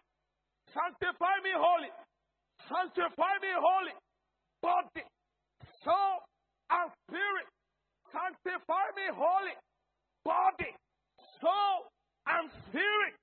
Sanctify 0.73 1.35
me 1.43 1.53
holy. 1.57 1.91
Sanctify 2.67 3.33
me 3.41 3.51
holy. 3.55 3.95
Body, 4.61 5.03
soul, 5.83 6.19
and 6.69 6.91
spirit. 7.07 7.47
Sanctify 8.11 8.85
me 8.95 9.07
holy. 9.15 9.55
Body, 10.25 10.71
soul, 11.39 11.87
and 12.27 12.51
spirit. 12.67 13.15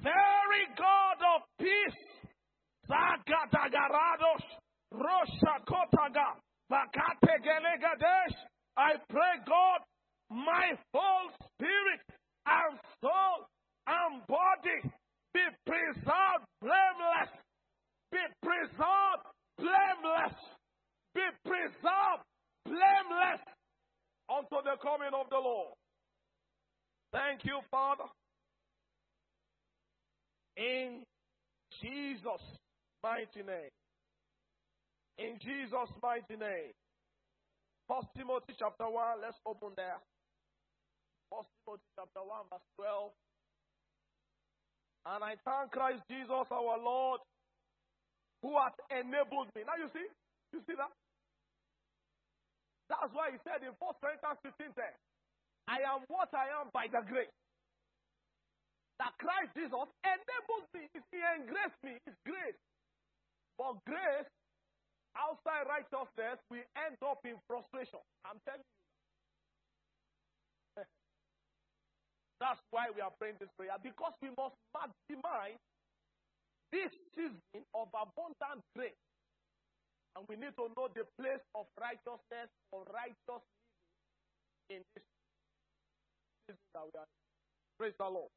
Very 0.00 0.64
God 0.76 1.18
of 1.36 1.40
peace. 1.58 2.00
Zagatagarados. 2.84 4.44
Roshakotaga. 4.92 6.36
Vakategelegadesh. 6.70 8.36
I 8.76 8.92
pray, 9.08 9.40
God, 9.46 9.80
my 10.28 10.76
whole 10.92 11.30
spirit 11.40 12.00
and 12.44 12.78
soul 13.00 13.46
and 13.86 14.20
body 14.26 14.92
be 15.32 15.40
preserved 15.64 16.44
blameless. 16.60 17.45
Be 18.10 18.18
preserved 18.42 19.24
blameless. 19.58 20.36
Be 21.14 21.26
preserved 21.44 22.24
blameless 22.64 23.42
unto 24.28 24.56
the 24.64 24.76
coming 24.82 25.14
of 25.14 25.28
the 25.30 25.38
Lord. 25.38 25.74
Thank 27.12 27.44
you, 27.44 27.60
Father. 27.70 28.04
In 30.56 31.02
Jesus' 31.82 32.46
mighty 33.02 33.42
name. 33.46 33.70
In 35.18 35.38
Jesus' 35.40 35.92
mighty 36.02 36.36
name. 36.36 36.72
First 37.88 38.08
Timothy 38.16 38.54
chapter 38.58 38.90
1, 38.90 39.22
let's 39.22 39.38
open 39.46 39.70
there. 39.76 40.00
First 41.30 41.48
Timothy 41.64 41.86
chapter 41.94 42.20
1, 42.20 42.50
verse 42.50 42.68
12. 42.76 43.10
And 45.06 45.22
I 45.22 45.34
thank 45.44 45.70
Christ 45.70 46.02
Jesus 46.10 46.46
our 46.50 46.78
Lord 46.82 47.20
who 48.42 48.52
has 48.58 48.72
enabled 48.90 49.48
me. 49.54 49.62
Now 49.64 49.76
you 49.76 49.88
see? 49.92 50.06
You 50.52 50.60
see 50.66 50.76
that? 50.76 50.92
That's 52.88 53.12
why 53.12 53.32
he 53.32 53.38
said 53.42 53.62
in 53.66 53.74
1 53.74 53.94
Corinthians 54.00 54.38
15 54.42 54.72
10, 54.72 54.94
I 55.68 55.78
am 55.82 56.06
what 56.06 56.30
I 56.34 56.48
am 56.62 56.70
by 56.72 56.86
the 56.86 57.02
grace. 57.02 57.34
That 58.98 59.12
Christ 59.18 59.52
Jesus 59.56 59.88
enabled 60.04 60.66
me. 60.72 60.88
He 60.94 61.20
engraced 61.20 61.82
me. 61.82 61.98
It's 62.06 62.16
grace. 62.24 62.56
But 63.58 63.84
grace 63.84 64.30
outside 65.16 65.66
righteousness, 65.66 66.38
we 66.50 66.60
end 66.76 66.96
up 67.02 67.20
in 67.24 67.36
frustration. 67.48 68.00
I'm 68.24 68.40
telling 68.44 68.64
you. 70.76 70.84
That's 72.40 72.60
why 72.70 72.92
we 72.94 73.00
are 73.00 73.12
praying 73.18 73.36
this 73.40 73.50
prayer 73.56 73.76
because 73.82 74.12
we 74.22 74.30
must 74.36 74.56
maximize 74.76 75.60
this 76.72 76.92
season 77.14 77.64
of 77.74 77.88
abundant 77.94 78.62
grace. 78.74 78.98
And 80.16 80.24
we 80.28 80.36
need 80.36 80.56
to 80.56 80.66
know 80.72 80.88
the 80.88 81.04
place 81.20 81.44
of 81.54 81.66
righteousness 81.76 82.48
or 82.72 82.84
righteous 82.88 83.44
living 83.44 84.80
in 84.80 84.80
this 84.94 85.04
season 86.48 86.66
that 86.72 86.84
we 86.88 86.94
are 86.96 87.04
in. 87.04 87.16
Praise 87.78 87.96
the 87.98 88.08
Lord. 88.08 88.32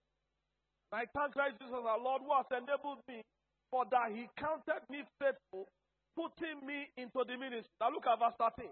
And 0.91 1.01
I 1.01 1.06
thank 1.14 1.34
Christ 1.34 1.56
Jesus 1.61 1.73
our 1.73 1.99
Lord 1.99 2.22
who 2.26 2.34
has 2.35 2.49
enabled 2.51 2.99
me 3.07 3.23
for 3.72 3.85
that 3.89 4.11
he 4.11 4.27
counted 4.35 4.81
me 4.89 5.06
faithful, 5.22 5.69
putting 6.18 6.65
me 6.65 6.89
into 6.97 7.22
the 7.23 7.38
ministry. 7.38 7.72
Now 7.80 7.93
look 7.93 8.06
at 8.10 8.18
verse 8.19 8.35
13. 8.60 8.68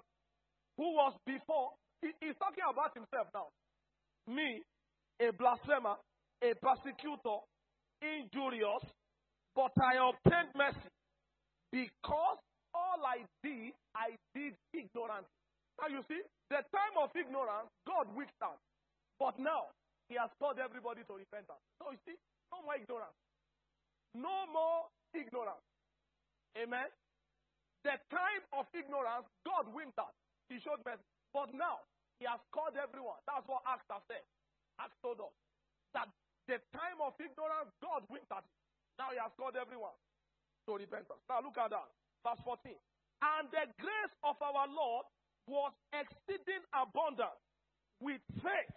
Who 0.77 0.87
was 0.97 1.13
before, 1.25 1.77
he, 2.01 2.11
he's 2.19 2.37
talking 2.37 2.65
about 2.65 2.93
himself 2.93 3.29
now. 3.33 3.47
Me, 4.27 4.61
a 5.21 5.31
blasphemer, 5.31 5.95
a 6.43 6.53
persecutor, 6.59 7.45
injurious, 8.01 8.83
but 9.57 9.73
I 9.81 9.97
obtained 9.97 10.53
mercy 10.53 10.93
because 11.73 12.37
all 12.77 13.01
I 13.01 13.25
did, 13.41 13.73
I 13.97 14.13
did 14.37 14.53
ignorantly. 14.69 15.33
Now 15.81 15.89
you 15.89 16.05
see, 16.05 16.21
the 16.53 16.61
time 16.69 16.95
of 17.01 17.09
ignorance, 17.17 17.73
God 17.89 18.05
wicked 18.13 18.37
out. 18.45 18.61
But 19.17 19.41
now, 19.41 19.73
He 20.13 20.15
has 20.21 20.29
called 20.37 20.61
everybody 20.61 21.01
to 21.09 21.13
repentance. 21.17 21.65
So 21.81 21.89
you 21.89 21.97
see, 22.05 22.17
no 22.53 22.61
more 22.61 22.77
ignorance. 22.77 23.17
No 24.13 24.45
more 24.53 24.93
ignorance. 25.17 25.65
Amen. 26.53 26.93
The 27.81 27.97
time 28.13 28.43
of 28.53 28.69
ignorance, 28.77 29.25
God 29.41 29.73
winked 29.73 29.97
out. 29.97 30.13
He 30.53 30.61
showed 30.61 30.85
mercy. 30.85 31.01
But 31.33 31.49
now, 31.57 31.81
He 32.21 32.29
has 32.29 32.39
called 32.53 32.77
everyone. 32.77 33.17
That's 33.25 33.45
what 33.49 33.65
Acts 33.65 33.89
has 33.89 34.05
said. 34.05 34.25
Acts 34.77 34.97
told 35.01 35.17
us 35.17 35.33
that 35.97 36.13
the 36.45 36.61
time 36.77 37.01
of 37.01 37.17
ignorance, 37.17 37.73
God 37.81 38.05
winked 38.13 38.29
at. 38.29 38.45
Now 38.97 39.13
He 39.13 39.21
has 39.21 39.31
called 39.37 39.55
everyone 39.55 39.95
to 40.65 40.75
repentance. 40.75 41.21
Now 41.29 41.41
look 41.45 41.57
at 41.57 41.71
that. 41.71 41.89
Verse 42.25 42.41
14. 42.43 42.73
And 43.21 43.49
the 43.49 43.65
grace 43.81 44.15
of 44.21 44.37
our 44.41 44.67
Lord 44.69 45.05
was 45.47 45.71
exceeding 45.95 46.61
abundant 46.75 47.33
with 48.01 48.21
faith 48.43 48.75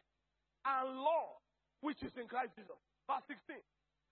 and 0.65 0.97
love 0.97 1.41
which 1.81 2.01
is 2.05 2.13
in 2.17 2.29
Christ 2.29 2.57
Jesus. 2.57 2.79
Verse 3.09 3.25
16. 3.29 3.59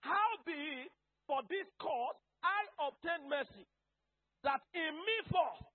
How 0.01 0.29
be 0.45 0.85
it 0.85 0.91
for 1.29 1.45
this 1.49 1.69
cause 1.77 2.17
I 2.41 2.65
obtained 2.79 3.29
mercy, 3.29 3.67
that 4.43 4.63
in 4.73 4.93
me 4.95 5.17
first 5.27 5.67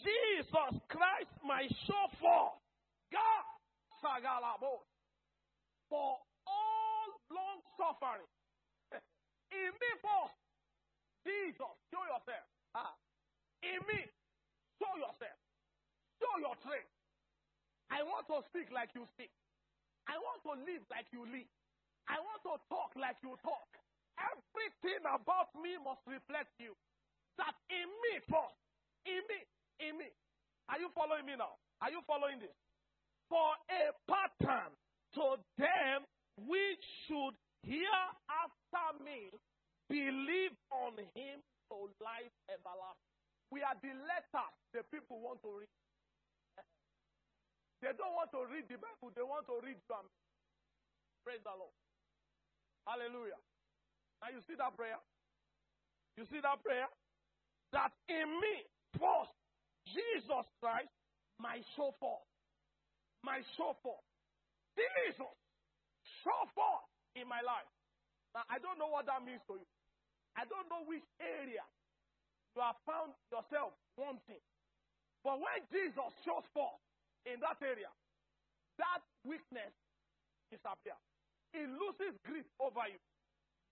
Jesus 0.00 0.72
Christ 0.88 1.32
show 1.86 2.04
forth 2.20 2.58
God 3.10 3.44
Sagalabo 4.00 4.84
for 5.90 6.16
all 6.46 7.08
long 7.32 7.58
suffering. 7.76 8.28
In 9.56 9.72
me 9.72 9.90
first, 10.04 10.36
Jesus, 11.24 11.74
show 11.88 12.04
yourself. 12.04 12.46
Ah. 12.76 12.94
In 13.64 13.80
me, 13.88 14.00
show 14.78 14.92
yourself. 15.00 15.38
Show 16.20 16.34
your 16.40 16.54
strength. 16.60 16.92
I 17.90 18.02
want 18.02 18.26
to 18.28 18.42
speak 18.50 18.68
like 18.70 18.92
you 18.94 19.06
speak. 19.16 19.32
I 20.06 20.18
want 20.18 20.42
to 20.46 20.52
live 20.62 20.84
like 20.90 21.08
you 21.10 21.26
live. 21.26 21.50
I 22.06 22.22
want 22.22 22.42
to 22.46 22.54
talk 22.70 22.94
like 22.94 23.18
you 23.22 23.34
talk. 23.42 23.66
Everything 24.16 25.02
about 25.02 25.50
me 25.58 25.76
must 25.82 26.02
reflect 26.06 26.54
you. 26.62 26.72
That 27.36 27.54
in 27.68 27.88
me 27.90 28.22
first, 28.30 28.56
in 29.04 29.22
me, 29.28 29.38
in 29.82 29.92
me. 29.98 30.08
Are 30.70 30.78
you 30.80 30.88
following 30.94 31.26
me 31.26 31.34
now? 31.36 31.58
Are 31.82 31.90
you 31.90 32.00
following 32.06 32.40
this? 32.40 32.54
For 33.28 33.54
a 33.68 33.92
pattern 34.08 34.72
to 35.18 35.36
them 35.58 36.06
which 36.46 36.82
should 37.06 37.34
hear 37.62 37.96
after 38.28 39.04
me 39.04 39.30
believe 39.88 40.54
on 40.70 40.98
him 41.14 41.38
to 41.70 41.76
life 42.02 42.34
everlasting. 42.50 43.14
We 43.50 43.62
are 43.62 43.78
the 43.78 43.94
letter 43.94 44.46
the 44.74 44.82
people 44.90 45.22
want 45.22 45.42
to 45.46 45.50
read. 45.62 45.70
They 47.82 47.92
don't 47.94 48.16
want 48.16 48.32
to 48.34 48.42
read 48.50 48.66
the 48.66 48.80
Bible, 48.80 49.14
they 49.14 49.22
want 49.22 49.46
to 49.46 49.60
read 49.62 49.78
them. 49.86 50.06
Praise 51.22 51.42
the 51.44 51.54
Lord. 51.54 51.74
Hallelujah. 52.86 53.38
Now 54.22 54.30
you 54.32 54.40
see 54.46 54.56
that 54.58 54.74
prayer? 54.74 54.98
You 56.16 56.24
see 56.30 56.40
that 56.40 56.62
prayer? 56.64 56.88
That 57.74 57.92
in 58.08 58.30
me, 58.40 58.64
first, 58.96 59.34
Jesus 59.90 60.46
Christ, 60.62 60.90
my 61.38 61.60
forth. 61.76 62.26
My 63.22 63.42
forth. 63.82 64.06
Jesus, 64.74 65.34
forth 66.54 66.88
in 67.16 67.24
my 67.24 67.40
life. 67.40 67.66
Now, 68.36 68.44
I 68.52 68.60
don't 68.60 68.76
know 68.76 68.92
what 68.92 69.08
that 69.08 69.24
means 69.24 69.40
to 69.48 69.56
you. 69.56 69.68
I 70.36 70.44
don't 70.44 70.68
know 70.68 70.84
which 70.84 71.04
area 71.16 71.64
you 72.52 72.60
have 72.60 72.76
found 72.84 73.16
yourself 73.32 73.72
wanting. 73.96 74.44
But 75.24 75.40
when 75.40 75.64
Jesus 75.72 76.12
shows 76.22 76.44
forth 76.52 76.78
in 77.24 77.40
that 77.40 77.56
area, 77.64 77.88
that 78.76 79.00
weakness 79.24 79.72
disappears. 80.52 81.00
It 81.56 81.66
loses 81.72 82.20
grip 82.28 82.44
over 82.60 82.84
you. 82.92 83.00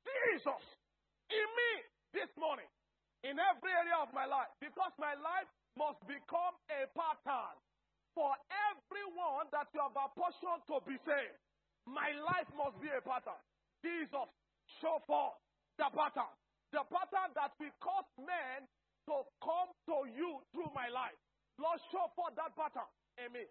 Jesus, 0.00 0.64
in 1.28 1.44
me 1.44 1.70
this 2.16 2.32
morning, 2.40 2.68
in 3.20 3.36
every 3.36 3.72
area 3.72 4.00
of 4.00 4.08
my 4.16 4.24
life, 4.24 4.48
because 4.60 4.92
my 4.96 5.12
life 5.20 5.48
must 5.76 6.00
become 6.08 6.56
a 6.72 6.88
pattern 6.96 7.56
for 8.16 8.32
everyone 8.72 9.48
that 9.52 9.68
you 9.76 9.80
have 9.84 9.96
apportioned 9.96 10.64
to 10.70 10.80
be 10.88 10.96
saved. 11.04 11.43
My 11.84 12.10
life 12.16 12.48
must 12.56 12.80
be 12.80 12.88
a 12.88 13.00
pattern. 13.04 13.40
Jesus, 13.84 14.28
show 14.80 14.96
forth 15.04 15.36
the 15.76 15.88
pattern. 15.92 16.32
The 16.72 16.82
pattern 16.88 17.30
that 17.36 17.52
will 17.60 17.76
cause 17.78 18.08
men 18.18 18.64
to 19.06 19.16
come 19.44 19.70
to 19.92 20.08
you 20.08 20.40
through 20.50 20.72
my 20.72 20.88
life. 20.88 21.16
Lord, 21.60 21.78
show 21.92 22.08
forth 22.16 22.34
that 22.40 22.56
pattern. 22.56 22.88
Amen. 23.20 23.46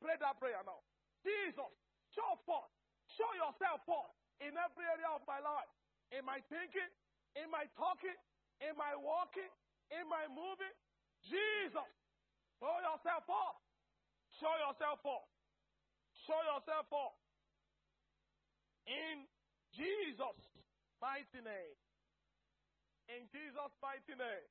Pray 0.00 0.14
that 0.22 0.38
prayer 0.38 0.62
now. 0.62 0.80
Jesus, 1.26 1.72
show 2.14 2.38
forth. 2.46 2.70
Show 3.18 3.28
yourself 3.36 3.82
forth 3.84 4.14
in 4.40 4.54
every 4.54 4.86
area 4.86 5.10
of 5.12 5.26
my 5.26 5.42
life. 5.42 5.68
In 6.14 6.22
my 6.24 6.38
thinking, 6.46 6.88
in 7.34 7.50
my 7.50 7.66
talking, 7.74 8.16
in 8.62 8.72
my 8.78 8.94
walking, 8.94 9.50
in 9.90 10.06
my 10.06 10.24
moving. 10.30 10.72
Jesus, 11.26 11.90
show 12.62 12.76
yourself 12.80 13.26
forth. 13.26 13.58
Show 14.38 14.54
yourself 14.62 15.02
forth. 15.02 15.28
Show 16.26 16.40
yourself 16.54 16.86
forth. 16.88 17.16
In 18.86 19.26
Jesus' 19.72 20.44
mighty 21.00 21.40
name. 21.40 21.76
In 23.08 23.28
Jesus' 23.28 23.74
mighty 23.80 24.14
name. 24.16 24.48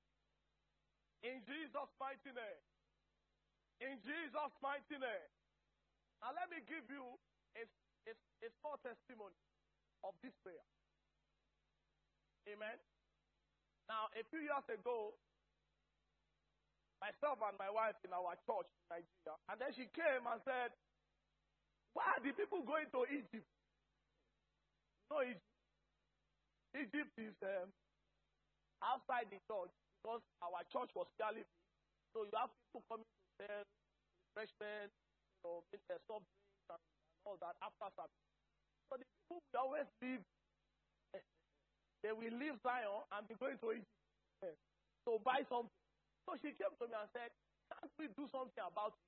In 1.23 1.41
Jesus' 1.45 1.93
mighty 1.97 2.31
name. 2.33 2.61
In 3.81 3.93
Jesus' 4.01 4.55
mighty 4.61 4.97
name. 4.97 5.29
Now 6.21 6.31
let 6.35 6.49
me 6.49 6.61
give 6.65 6.85
you 6.89 7.17
a, 7.57 7.63
a, 8.09 8.13
a 8.13 8.49
small 8.61 8.77
testimony 8.79 9.37
of 10.03 10.13
this 10.21 10.35
prayer. 10.43 10.65
Amen. 12.47 12.77
Now, 13.87 14.11
a 14.15 14.23
few 14.31 14.39
years 14.39 14.67
ago, 14.67 15.15
myself 16.99 17.39
and 17.43 17.55
my 17.59 17.71
wife 17.71 17.99
in 18.03 18.11
our 18.15 18.35
church 18.47 18.67
in 18.67 18.85
Nigeria, 18.87 19.35
and 19.51 19.57
then 19.59 19.71
she 19.75 19.87
came 19.91 20.23
and 20.23 20.39
said, 20.43 20.71
Why 21.91 22.07
are 22.15 22.23
the 22.23 22.31
people 22.35 22.63
going 22.63 22.87
to 22.91 23.03
Egypt? 23.11 23.47
No, 25.13 25.21
Egypt. 25.21 25.45
Egypt 26.73 27.13
is 27.21 27.37
um, 27.45 27.69
outside 28.81 29.29
the 29.29 29.37
church 29.45 29.69
because 30.01 30.25
our 30.41 30.65
church 30.73 30.89
was 30.97 31.05
fairly 31.21 31.45
big. 31.45 31.61
So 32.17 32.25
you 32.25 32.33
have 32.33 32.49
people 32.49 32.81
coming 32.89 33.05
to 33.05 33.45
sell 33.45 33.61
refreshment, 34.33 34.89
you 34.89 35.45
know, 35.45 35.61
uh, 35.61 36.01
soft 36.09 36.25
drinks 36.25 36.65
and, 36.73 36.81
and 36.81 37.21
all 37.29 37.37
that 37.45 37.53
after 37.61 37.93
service. 37.93 38.25
So 38.89 38.97
the 38.97 39.05
people 39.05 39.37
will 39.37 39.61
always 39.61 39.85
leave. 40.01 40.25
they 42.01 42.09
will 42.09 42.33
leave 42.33 42.57
Zion 42.65 43.05
and 43.13 43.21
be 43.29 43.37
going 43.37 43.61
to 43.61 43.69
Egypt 43.69 44.57
to 45.05 45.21
buy 45.21 45.45
something. 45.45 45.77
So 46.25 46.33
she 46.41 46.57
came 46.57 46.73
to 46.73 46.85
me 46.89 46.97
and 46.97 47.09
said, 47.13 47.29
Can't 47.69 47.93
we 48.01 48.09
do 48.17 48.25
something 48.33 48.65
about 48.65 48.97
it? 48.97 49.05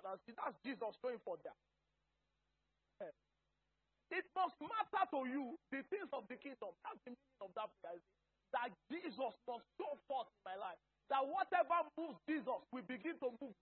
And 0.00 0.04
I 0.08 0.16
said, 0.24 0.36
That's 0.40 0.56
Jesus 0.64 0.96
going 1.04 1.20
for 1.28 1.36
that. 1.44 1.60
It 4.10 4.26
must 4.36 4.56
matter 4.60 5.04
to 5.10 5.20
you 5.28 5.56
the 5.70 5.82
things 5.90 6.08
of 6.12 6.28
the 6.28 6.36
kingdom. 6.36 6.76
That's 6.84 7.00
the 7.04 7.12
meaning 7.16 7.40
of 7.40 7.50
that 7.56 7.70
prayer 7.82 8.00
that 8.54 8.70
Jesus 8.86 9.34
must 9.50 9.66
show 9.74 9.98
forth 10.06 10.30
in 10.30 10.42
my 10.46 10.54
life. 10.54 10.78
That 11.10 11.26
whatever 11.26 11.90
moves 11.98 12.22
Jesus 12.24 12.62
will 12.70 12.86
begin 12.86 13.18
to 13.18 13.34
move. 13.42 13.58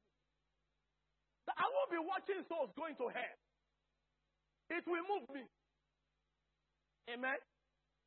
That 1.49 1.57
I 1.57 1.67
won't 1.73 1.91
be 1.91 1.99
watching 1.99 2.45
souls 2.47 2.71
going 2.77 2.95
to 3.01 3.09
hell. 3.09 3.37
It 4.71 4.85
will 4.87 5.05
move 5.09 5.27
me. 5.33 5.49
Amen. 7.09 7.41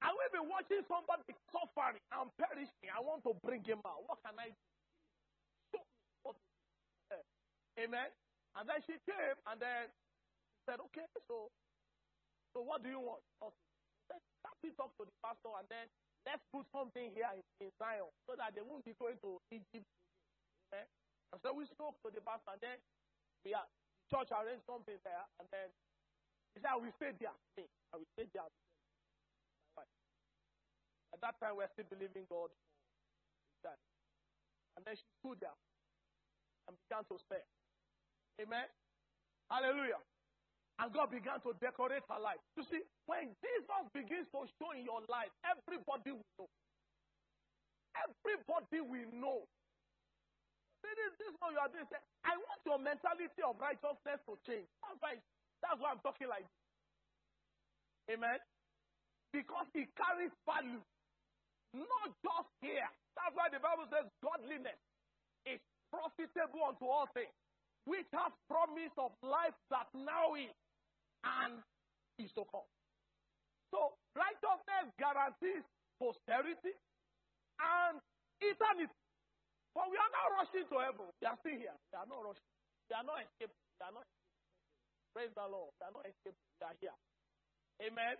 I 0.01 0.13
will 0.13 0.31
be 0.31 0.43
watching 0.45 0.85
somebody 0.87 1.33
suffering 1.51 1.99
and 2.13 2.29
perishing. 2.37 2.89
I 2.93 3.01
want 3.01 3.25
to 3.25 3.33
bring 3.43 3.65
him 3.65 3.81
out. 3.83 4.05
What 4.05 4.21
can 4.23 4.37
I 4.37 4.53
do? 5.73 5.79
Show 6.23 6.31
me. 6.31 7.17
Amen. 7.83 8.09
And 8.55 8.69
then 8.69 8.79
she 8.87 8.93
came 9.03 9.37
and 9.45 9.57
then 9.59 9.89
said, 10.69 10.79
Okay, 10.79 11.05
so 11.27 11.49
So 12.55 12.63
what 12.63 12.79
do 12.79 12.87
you 12.87 13.03
want? 13.03 13.19
Let 13.43 14.55
me 14.63 14.71
talk 14.79 14.95
to 14.95 15.03
the 15.03 15.11
pastor 15.19 15.51
and 15.59 15.67
then 15.67 15.91
let's 16.23 16.39
put 16.55 16.63
something 16.71 17.11
here 17.11 17.27
in, 17.35 17.43
in 17.59 17.69
Zion 17.75 18.07
so 18.23 18.39
that 18.39 18.55
they 18.55 18.63
won't 18.63 18.87
be 18.87 18.95
going 18.95 19.19
to 19.19 19.35
Egypt. 19.51 19.83
Okay? 20.71 20.79
Eh? 20.79 20.87
And 21.35 21.43
so 21.43 21.51
we 21.51 21.67
spoke 21.67 21.99
to 22.07 22.09
the 22.15 22.23
pastor 22.23 22.55
and 22.55 22.63
then 22.63 22.77
we 23.43 23.51
are, 23.51 23.67
the 23.67 24.05
church 24.07 24.31
arranged 24.31 24.63
something 24.63 24.95
there 25.03 25.25
and 25.43 25.45
then 25.51 25.67
he 26.55 26.63
said, 26.63 26.71
ah, 26.71 26.79
I 26.79 26.79
will 26.79 26.95
stay 26.95 27.11
there. 27.19 27.35
I 27.59 27.67
ah, 27.91 27.97
will 27.99 28.11
stay 28.15 28.31
there. 28.31 28.47
At 31.15 31.23
that 31.23 31.39
time, 31.39 31.55
we 31.55 31.63
are 31.63 31.71
still 31.71 31.87
believing 31.87 32.27
God. 32.27 32.51
And 34.75 34.83
then 34.83 34.95
she 34.99 35.07
stood 35.23 35.39
there 35.39 35.55
and 36.67 36.75
began 36.87 37.07
to 37.07 37.15
say, 37.31 37.39
Amen. 38.43 38.67
Hallelujah. 39.47 40.03
And 40.79 40.91
God 40.91 41.07
began 41.11 41.39
to 41.47 41.55
decorate 41.63 42.03
her 42.11 42.19
life. 42.19 42.41
You 42.59 42.63
see, 42.67 42.83
when 43.07 43.31
Jesus 43.39 43.83
begins 43.95 44.27
to 44.35 44.43
show 44.59 44.75
in 44.75 44.83
your 44.83 44.99
life, 45.07 45.31
everybody 45.47 46.11
will 46.11 46.31
know. 46.35 46.47
Everybody 47.95 48.79
will 48.83 49.11
know. 49.15 49.39
This, 50.83 51.15
this 51.17 51.31
is 51.31 51.35
what 51.39 51.55
you 51.55 51.59
are 51.63 51.71
doing. 51.71 51.87
I 52.27 52.35
want 52.37 52.61
your 52.67 52.77
mentality 52.77 53.41
of 53.41 53.55
righteousness 53.57 54.19
to 54.27 54.35
change. 54.45 54.67
That's 54.83 54.99
why, 54.99 55.17
that's 55.63 55.79
why 55.79 55.89
I'm 55.95 56.03
talking 56.03 56.27
like 56.29 56.43
this. 56.45 58.15
Amen. 58.19 58.37
Because 59.33 59.67
it 59.73 59.89
carries 59.95 60.35
value. 60.45 60.83
Not 61.73 62.09
just 62.21 62.51
here. 62.61 62.87
That's 63.15 63.33
why 63.35 63.47
the 63.49 63.59
Bible 63.63 63.87
says 63.89 64.07
godliness 64.21 64.79
is 65.47 65.59
profitable 65.91 66.63
unto 66.67 66.85
all 66.85 67.07
things, 67.15 67.33
which 67.87 68.07
has 68.13 68.31
promise 68.47 68.93
of 68.99 69.11
life 69.23 69.55
that 69.71 69.87
now 69.95 70.35
is 70.35 70.51
and 71.25 71.59
is 72.21 72.31
to 72.37 72.45
come. 72.47 72.67
So 73.73 73.97
righteousness 74.15 74.93
guarantees 74.95 75.65
posterity 75.99 76.75
and 77.59 77.99
eternity. 78.39 78.93
But 79.75 79.91
we 79.91 79.99
are 79.99 80.13
not 80.13 80.27
rushing 80.39 80.67
to 80.71 80.77
heaven. 80.79 81.11
We 81.19 81.25
are 81.27 81.35
still 81.43 81.59
here. 81.59 81.75
We 81.91 81.95
are 81.99 82.07
not 82.07 82.23
rushing. 82.23 82.47
We 82.87 82.93
are 82.95 83.03
not 83.03 83.19
escaping. 83.19 83.59
We 83.59 83.81
are 83.83 83.91
not 83.91 84.05
escaping. 84.07 84.31
Praise 85.11 85.33
the 85.35 85.47
Lord. 85.51 85.71
We 85.75 85.83
are 85.83 85.95
not 85.95 86.05
escaping. 86.07 86.47
We 86.55 86.63
are 86.63 86.77
here. 86.79 86.97
Amen. 87.83 88.15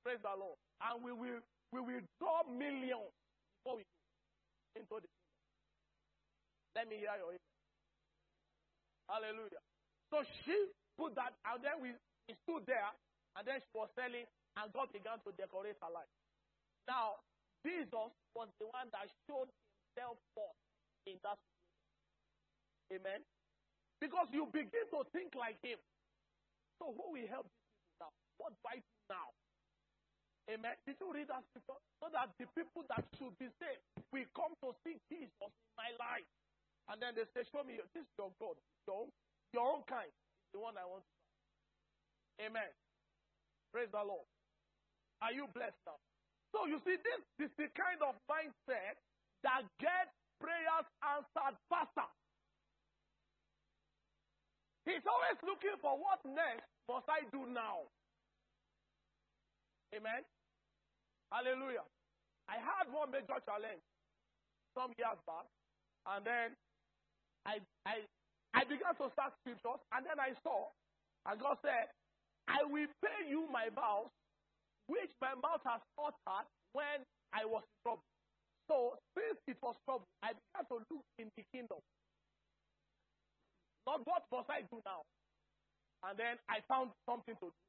Praise 0.00 0.22
the 0.24 0.32
Lord. 0.32 0.56
And 0.80 1.04
we 1.04 1.12
will 1.12 1.40
we 1.72 1.80
will 1.84 2.04
draw 2.16 2.46
millions 2.48 3.12
before 3.60 3.76
we 3.76 3.84
go 3.84 4.80
into 4.80 4.96
the 5.04 5.08
kingdom. 5.10 5.44
Let 6.76 6.88
me 6.88 6.96
hear 7.02 7.12
your 7.20 7.36
amen. 7.36 7.52
Hallelujah. 9.08 9.62
So 10.08 10.24
she 10.44 10.56
put 10.98 11.14
that, 11.18 11.34
and 11.50 11.58
then 11.62 11.76
we, 11.82 11.92
we 12.28 12.32
stood 12.46 12.64
there, 12.66 12.90
and 13.36 13.42
then 13.44 13.58
she 13.58 13.72
was 13.74 13.90
selling, 13.98 14.26
and 14.56 14.66
God 14.72 14.90
began 14.94 15.18
to 15.26 15.30
decorate 15.34 15.78
her 15.82 15.92
life. 15.92 16.10
Now, 16.86 17.18
Jesus 17.64 18.12
was 18.36 18.48
the 18.60 18.68
one 18.70 18.92
that 18.92 19.08
showed 19.24 19.48
himself 19.48 20.20
forth 20.36 20.58
in 21.08 21.16
that 21.24 21.40
situation. 21.40 23.00
Amen. 23.00 23.20
Because 23.98 24.28
you 24.36 24.44
begin 24.52 24.84
to 24.92 25.00
think 25.16 25.32
like 25.32 25.56
him. 25.64 25.80
So 26.76 26.92
who 26.92 27.16
will 27.16 27.30
help 27.32 27.48
these 27.48 27.64
people 27.72 27.96
now? 28.04 28.12
What 28.36 28.52
do 28.52 28.62
I 28.68 28.76
do 28.84 28.96
now? 29.08 29.28
Amen. 30.52 30.76
Did 30.84 31.00
you 31.00 31.08
read 31.08 31.32
that 31.32 31.40
scripture? 31.48 31.80
So 32.04 32.12
that 32.12 32.28
the 32.36 32.44
people 32.52 32.84
that 32.92 33.00
should 33.16 33.32
be 33.40 33.48
saved 33.56 33.80
will 34.12 34.28
come 34.36 34.52
to 34.60 34.76
see 34.84 35.00
Jesus 35.08 35.32
in 35.40 35.72
my 35.80 35.88
life. 35.96 36.28
And 36.92 37.00
then 37.00 37.16
they 37.16 37.24
say, 37.32 37.48
Show 37.48 37.64
me, 37.64 37.80
this 37.80 38.04
is 38.04 38.12
your 38.20 38.28
God, 38.36 38.60
your 38.84 39.08
own, 39.08 39.10
your 39.56 39.64
own 39.64 39.82
kind 39.88 40.12
the 40.54 40.62
one 40.62 40.78
I 40.78 40.86
want. 40.86 41.02
Amen. 42.38 42.70
Praise 43.74 43.90
the 43.90 43.98
Lord. 43.98 44.22
Are 45.18 45.34
you 45.34 45.50
blessed 45.50 45.82
now? 45.82 45.98
So 46.54 46.70
you 46.70 46.78
see, 46.86 46.94
this 46.94 47.50
is 47.50 47.52
the 47.58 47.66
kind 47.74 47.98
of 48.06 48.14
mindset 48.30 48.94
that 49.42 49.66
gets 49.82 50.14
prayers 50.38 50.86
answered 51.02 51.58
faster. 51.66 52.06
He's 54.86 55.02
always 55.02 55.38
looking 55.42 55.74
for 55.82 55.98
what 55.98 56.22
next 56.22 56.70
must 56.86 57.10
I 57.10 57.26
do 57.34 57.50
now. 57.50 57.90
Amen. 59.90 60.22
Hallelujah. 61.34 61.82
I 62.46 62.62
had 62.62 62.92
one 62.94 63.10
major 63.10 63.40
challenge 63.42 63.82
some 64.76 64.92
years 64.94 65.18
back, 65.26 65.46
and 66.14 66.22
then 66.22 66.48
I 67.42 67.58
I 67.88 68.06
I 68.54 68.62
began 68.64 68.94
to 68.94 69.10
start 69.10 69.34
scriptures, 69.42 69.82
and 69.90 70.06
then 70.06 70.18
I 70.22 70.32
saw, 70.46 70.70
and 71.26 71.40
God 71.40 71.58
said, 71.60 71.90
I 72.46 72.62
will 72.64 72.86
pay 73.02 73.28
you 73.28 73.48
my 73.50 73.68
vows, 73.74 74.10
which 74.86 75.10
my 75.20 75.34
mouth 75.34 75.62
has 75.64 75.82
uttered 75.98 76.46
when 76.72 77.02
I 77.32 77.44
was 77.44 77.64
in 77.66 77.76
trouble. 77.82 78.06
So 78.70 78.96
since 79.18 79.38
it 79.48 79.58
was 79.60 79.76
trouble, 79.84 80.06
I 80.22 80.32
began 80.38 80.64
to 80.70 80.76
look 80.88 81.04
in 81.18 81.28
the 81.36 81.44
kingdom. 81.52 81.80
Not 83.86 84.06
what 84.06 84.24
must 84.32 84.48
I 84.48 84.62
do 84.62 84.80
now? 84.84 85.04
And 86.04 86.18
then 86.18 86.36
I 86.48 86.60
found 86.68 86.92
something 87.08 87.34
to 87.36 87.48
do. 87.48 87.60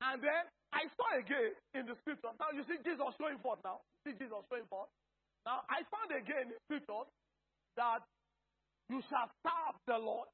And 0.00 0.22
then 0.22 0.42
I 0.72 0.90
saw 0.98 1.18
again 1.18 1.54
in 1.74 1.86
the 1.86 1.94
scriptures. 2.02 2.34
Now 2.38 2.50
you 2.50 2.62
see 2.66 2.78
Jesus 2.82 3.14
showing 3.18 3.38
forth 3.38 3.62
now. 3.62 3.82
You 4.06 4.12
See 4.12 4.18
Jesus 4.18 4.42
showing 4.50 4.66
forth. 4.66 4.90
Now 5.46 5.62
I 5.70 5.82
found 5.90 6.10
again 6.10 6.50
in 6.50 6.58
scriptures 6.66 7.06
that 7.76 8.02
you 8.90 9.02
shall 9.08 9.30
serve 9.42 9.80
the 9.86 9.98
Lord 9.98 10.28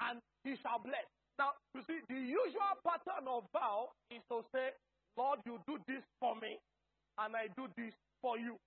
and 0.00 0.20
he 0.44 0.56
shall 0.56 0.78
bless. 0.80 1.06
Now 1.38 1.54
you 1.74 1.82
see 1.86 2.00
the 2.08 2.14
usual 2.20 2.74
pattern 2.84 3.28
of 3.28 3.44
vow 3.52 3.92
is 4.10 4.22
to 4.30 4.42
say, 4.54 4.70
Lord, 5.16 5.40
you 5.46 5.58
do 5.66 5.78
this 5.86 6.04
for 6.20 6.34
me 6.36 6.58
and 7.18 7.36
I 7.36 7.48
do 7.48 7.68
this 7.76 7.94
for 8.22 8.38
you. 8.38 8.58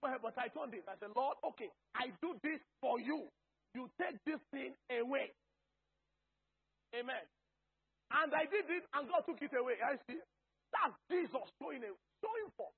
But 0.00 0.38
I 0.38 0.48
told 0.48 0.72
him, 0.72 0.82
I 0.88 0.96
said, 0.98 1.10
Lord, 1.16 1.36
okay, 1.42 1.70
I 1.94 2.08
do 2.22 2.38
this 2.42 2.60
for 2.80 3.00
you. 3.00 3.28
You 3.74 3.90
take 4.00 4.22
this 4.24 4.40
thing 4.50 4.76
away. 4.90 5.34
Amen. 6.94 7.26
And 8.10 8.32
I 8.34 8.44
did 8.46 8.70
it, 8.70 8.84
and 8.92 9.08
God 9.08 9.22
took 9.26 9.42
it 9.42 9.50
away. 9.58 9.74
I 9.82 9.96
see. 10.06 10.20
That's 10.72 10.94
Jesus 11.10 11.50
showing 11.60 11.82
showing 11.82 12.50
for. 12.56 12.70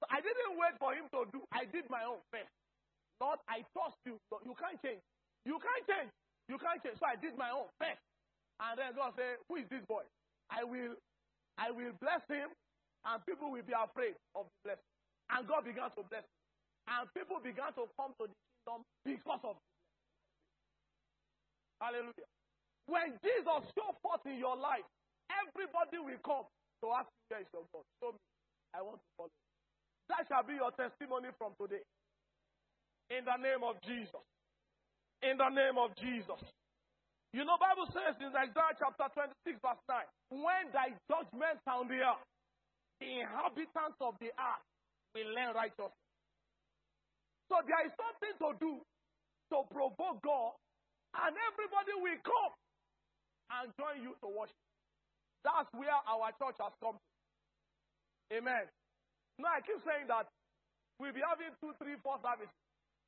So 0.00 0.06
I 0.08 0.20
didn't 0.20 0.56
wait 0.56 0.78
for 0.78 0.94
him 0.94 1.08
to 1.12 1.30
do. 1.32 1.44
I 1.52 1.64
did 1.66 1.90
my 1.90 2.04
own 2.04 2.22
first. 2.30 2.50
Lord, 3.20 3.38
I 3.48 3.62
trust 3.76 4.00
you. 4.08 4.16
You 4.44 4.54
can't 4.56 4.80
change. 4.82 5.04
You 5.44 5.60
can't 5.60 5.84
change. 5.86 6.10
You 6.48 6.56
can't 6.58 6.80
change. 6.82 6.98
So 6.98 7.06
I 7.06 7.16
did 7.20 7.36
my 7.36 7.52
own 7.52 7.68
first. 7.78 8.00
And 8.60 8.74
then 8.80 8.96
God 8.96 9.12
said, 9.16 9.40
Who 9.48 9.56
is 9.60 9.68
this 9.70 9.84
boy? 9.88 10.04
I 10.50 10.64
will 10.64 10.96
I 11.60 11.70
will 11.70 11.92
bless 12.00 12.24
him, 12.24 12.48
and 13.04 13.16
people 13.28 13.52
will 13.52 13.64
be 13.64 13.76
afraid 13.76 14.16
of 14.32 14.48
the 14.48 14.56
blessing. 14.64 14.90
And 15.28 15.44
God 15.46 15.68
began 15.68 15.92
to 15.92 16.02
bless 16.08 16.24
him. 16.24 16.36
And 16.88 17.04
people 17.12 17.36
began 17.44 17.72
to 17.76 17.84
come 18.00 18.16
to 18.16 18.24
the 18.26 18.36
kingdom 18.64 18.80
because 19.04 19.44
of 19.44 19.54
the 19.56 19.64
Hallelujah. 21.80 22.28
When 22.88 23.16
Jesus 23.24 23.60
show 23.72 23.92
forth 24.02 24.24
in 24.28 24.36
your 24.36 24.56
life, 24.56 24.84
everybody 25.32 25.96
will 26.00 26.20
come 26.24 26.44
to 26.84 26.86
ask 26.92 27.08
you, 27.08 27.24
where 27.32 27.40
is 27.40 27.48
your 27.52 27.64
God? 27.72 27.84
Show 28.02 28.12
me. 28.12 28.20
I 28.76 28.82
want 28.84 29.00
to 29.00 29.08
follow. 29.16 29.32
That 30.12 30.28
shall 30.28 30.44
be 30.44 30.60
your 30.60 30.72
testimony 30.76 31.32
from 31.38 31.56
today. 31.56 31.84
In 33.10 33.24
the 33.26 33.36
name 33.42 33.62
of 33.66 33.82
Jesus. 33.82 34.22
In 35.22 35.36
the 35.36 35.50
name 35.50 35.76
of 35.76 35.96
Jesus. 35.96 36.40
You 37.32 37.44
know, 37.44 37.58
Bible 37.58 37.86
says 37.90 38.16
in 38.18 38.30
Isaiah 38.34 38.74
chapter 38.78 39.06
26, 39.44 39.60
verse 39.62 39.82
9, 39.86 40.06
when 40.30 40.72
thy 40.72 40.98
judgments 41.06 41.62
on 41.66 41.86
the 41.86 42.00
earth, 42.02 42.26
the 42.98 43.06
inhabitants 43.22 43.98
of 44.00 44.14
the 44.18 44.30
earth 44.34 44.66
will 45.14 45.30
learn 45.34 45.54
righteousness. 45.54 45.94
So 47.50 47.56
there 47.66 47.86
is 47.86 47.92
something 47.98 48.34
to 48.38 48.48
do 48.58 48.72
to 49.50 49.56
provoke 49.70 50.22
God, 50.22 50.54
and 51.14 51.34
everybody 51.34 51.94
will 51.98 52.20
come 52.22 52.54
and 53.50 53.74
join 53.78 54.02
you 54.02 54.14
to 54.22 54.28
worship. 54.30 54.56
That's 55.42 55.70
where 55.74 55.90
our 55.94 56.30
church 56.38 56.58
has 56.62 56.74
come 56.82 56.98
to. 56.98 58.36
Amen. 58.38 58.70
Now 59.38 59.54
I 59.58 59.60
keep 59.66 59.82
saying 59.82 60.06
that 60.08 60.30
we'll 60.98 61.14
be 61.14 61.22
having 61.26 61.54
two, 61.60 61.74
three, 61.82 61.96
four 62.02 62.18
services. 62.22 62.54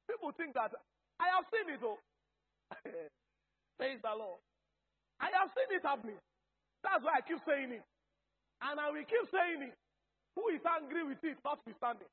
People 0.09 0.33
think 0.37 0.55
that 0.55 0.73
I 1.21 1.27
have 1.37 1.47
seen 1.53 1.69
it 1.75 1.81
though. 1.81 1.99
Oh. 1.99 3.09
Praise 3.79 4.01
the 4.03 4.15
Lord. 4.15 4.41
I 5.21 5.31
have 5.39 5.51
seen 5.55 5.71
it 5.77 5.83
happening. 5.85 6.19
That's 6.83 7.05
why 7.05 7.19
I 7.19 7.23
keep 7.23 7.39
saying 7.47 7.73
it. 7.73 7.85
And 8.63 8.81
I 8.81 8.91
will 8.91 9.05
keep 9.07 9.27
saying 9.31 9.63
it. 9.63 9.77
Who 10.37 10.49
is 10.51 10.63
angry 10.65 11.05
with 11.05 11.23
it, 11.25 11.39
notwithstanding? 11.45 12.09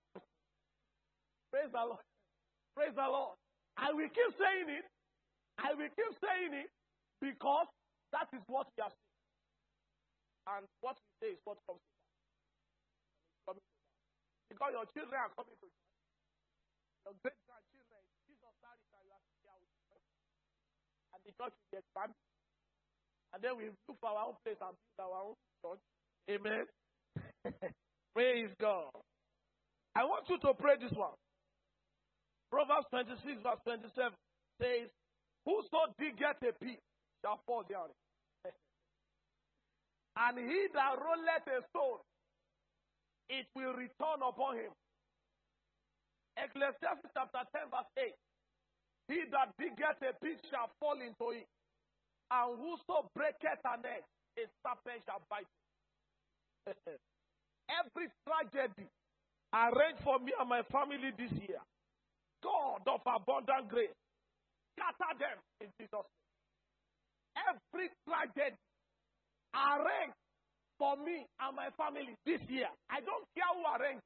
Praise 1.51 1.71
the 1.71 1.83
Lord. 1.85 2.05
Praise 2.75 2.95
the 2.95 3.07
Lord. 3.07 3.37
I 3.77 3.93
will 3.93 4.09
keep 4.09 4.31
saying 4.37 4.69
it. 4.69 4.85
I 5.57 5.73
will 5.73 5.89
keep 5.95 6.13
saying 6.21 6.53
it 6.53 6.69
because 7.21 7.67
that 8.13 8.27
is 8.33 8.43
what 8.47 8.67
we 8.77 8.83
are 8.83 8.91
seeing. 8.91 9.17
And 10.47 10.65
what 10.81 10.97
we 10.97 11.09
say 11.21 11.31
is 11.33 11.41
what 11.45 11.57
comes 11.67 11.79
to 11.79 11.91
pass. 13.53 13.57
Because 14.49 14.71
your 14.73 14.87
children 14.93 15.19
are 15.19 15.33
coming 15.37 15.57
to 15.61 15.67
you. 15.67 15.79
Your 17.05 17.15
great 17.23 17.39
grandchildren, 17.45 18.03
Jesus 18.27 18.55
married 18.61 18.89
and 21.25 21.27
the 21.27 21.31
church 21.35 21.51
will 21.51 21.71
be 21.71 21.77
expanded. 21.77 22.15
And 23.33 23.43
then 23.43 23.57
we 23.57 23.65
look 23.69 23.97
for 23.99 24.09
our 24.09 24.27
own 24.27 24.37
place 24.43 24.57
and 24.61 24.75
build 24.97 25.11
our 25.11 25.21
own 25.21 25.35
church. 25.61 25.83
Amen. 26.29 26.65
Praise 28.15 28.49
God. 28.59 28.91
I 29.95 30.03
want 30.05 30.29
you 30.29 30.37
to 30.39 30.53
pray 30.53 30.77
this 30.79 30.93
one. 30.93 31.13
Proverbs 32.51 32.87
26, 32.89 33.43
verse 33.43 33.61
27 33.65 34.13
says, 34.61 34.89
Whoso 35.45 35.93
diggeth 35.97 36.41
a 36.41 36.53
pit 36.57 36.79
shall 37.21 37.39
fall 37.45 37.63
down. 37.69 37.89
and 40.17 40.37
he 40.37 40.67
that 40.73 40.97
rolleth 40.97 41.47
a 41.47 41.61
stone, 41.69 42.01
it 43.29 43.45
will 43.55 43.73
return 43.73 44.21
upon 44.25 44.57
him. 44.57 44.71
Ecclesiastes 46.37 47.11
chapter 47.13 47.43
10, 47.53 47.69
verse 47.69 47.91
8. 47.97 48.13
He 49.10 49.26
that 49.31 49.57
diggeth 49.57 50.02
a 50.03 50.14
pit 50.22 50.45
shall 50.49 50.69
fall 50.80 51.02
into 51.02 51.31
it, 51.31 51.48
and 52.31 52.60
whoso 52.60 53.10
breaketh 53.15 53.65
an 53.65 53.86
egg, 53.86 54.06
a 54.38 54.44
serpent 54.64 55.03
shall 55.06 55.26
bite. 55.30 55.48
Every 57.69 58.07
tragedy 58.27 58.90
arranged 59.53 60.03
for 60.03 60.19
me 60.19 60.34
and 60.40 60.49
my 60.49 60.64
family 60.72 61.11
this 61.18 61.31
year 61.49 61.61
God 62.44 62.81
of 62.88 63.02
abundant 63.06 63.69
grace, 63.69 63.95
scatter 64.77 65.19
them 65.19 65.40
in 65.61 65.73
Jesus' 65.80 65.91
name. 65.94 66.27
Every 67.49 67.90
tragedy 68.07 68.57
arranged 69.53 70.15
for 70.77 70.98
me 70.98 71.26
and 71.40 71.56
my 71.56 71.69
family 71.77 72.15
this 72.26 72.41
year, 72.49 72.69
I 72.90 73.02
don't 73.02 73.27
care 73.36 73.53
who 73.53 73.65
arranged. 73.65 74.03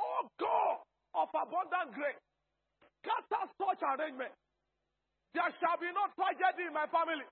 Oh 0.00 0.28
God 0.38 0.78
of 1.14 1.28
abundant 1.34 1.94
grace, 1.94 2.20
scatter 3.06 3.46
such 3.54 3.82
arrangement. 3.86 4.34
There 5.30 5.52
shall 5.62 5.78
be 5.78 5.94
no 5.94 6.10
tragedy 6.18 6.66
in 6.66 6.74
my 6.74 6.90
family. 6.90 7.22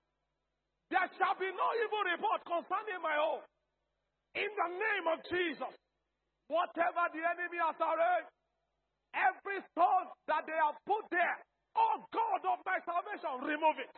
There 0.94 1.08
shall 1.18 1.34
be 1.34 1.50
no 1.50 1.66
evil 1.82 2.04
report 2.14 2.46
concerning 2.46 3.02
my 3.02 3.18
home. 3.18 3.42
In 4.38 4.50
the 4.54 4.68
name 4.70 5.06
of 5.10 5.18
Jesus, 5.26 5.74
whatever 6.46 7.10
the 7.10 7.22
enemy 7.26 7.58
has 7.58 7.78
arranged, 7.82 8.30
Every 9.14 9.62
stone 9.70 10.10
that 10.26 10.42
they 10.42 10.58
have 10.58 10.74
put 10.82 11.06
there, 11.10 11.38
oh 11.78 12.02
God 12.10 12.42
of 12.50 12.58
my 12.66 12.82
salvation, 12.82 13.46
remove 13.46 13.78
it. 13.78 13.94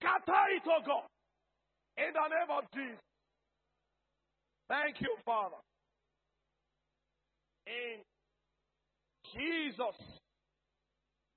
Scatter 0.00 0.44
it, 0.56 0.64
oh 0.64 0.80
God. 0.80 1.04
In 2.00 2.16
the 2.16 2.26
name 2.32 2.48
of 2.48 2.64
Jesus. 2.72 3.04
Thank 4.68 5.04
you, 5.04 5.14
Father. 5.26 5.60
In 7.68 8.00
Jesus' 9.36 10.00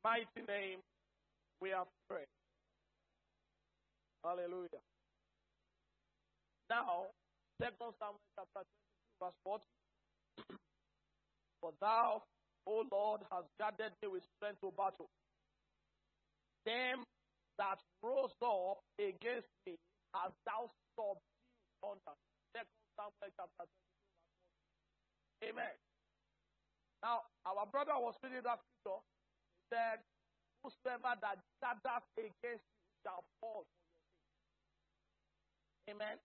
mighty 0.05 0.45
name, 0.45 0.85
we 1.61 1.73
have 1.73 1.89
prayed. 2.05 2.29
Hallelujah. 4.21 4.85
Now, 6.69 7.09
Second 7.57 7.97
Samuel 7.97 8.21
chapter 8.37 8.61
22, 9.17 9.25
verse 9.25 9.37
40. 9.41 9.65
For 11.61 11.71
thou 11.81 12.21
O 12.65 12.85
Lord, 12.91 13.21
has 13.31 13.45
gathered 13.61 13.93
me 14.01 14.09
with 14.09 14.25
strength 14.37 14.61
to 14.61 14.73
battle. 14.73 15.09
Them 16.65 17.05
that 17.61 17.77
rose 18.01 18.33
up 18.41 18.81
against 18.97 19.49
me 19.65 19.77
has 20.17 20.33
thou 20.49 20.69
subdued 20.97 21.21
under. 21.85 22.13
Second 22.57 22.81
Samuel 22.97 23.13
chapter 23.21 23.37
22, 23.37 23.53
verse 23.57 23.73
40. 25.45 25.53
Amen. 25.53 25.75
Now, 27.05 27.21
our 27.45 27.69
brother 27.69 27.93
was 28.01 28.17
reading 28.25 28.41
that 28.41 28.57
scripture. 28.81 29.01
Said, 29.69 29.99
Whosoever 30.65 31.13
that 31.21 31.37
gathers 31.61 32.05
against 32.17 32.65
you 32.65 32.97
shall 33.05 33.21
fall 33.37 33.69
for 33.69 33.77
your 33.85 34.01
sake. 34.01 35.93
Amen. 35.93 36.17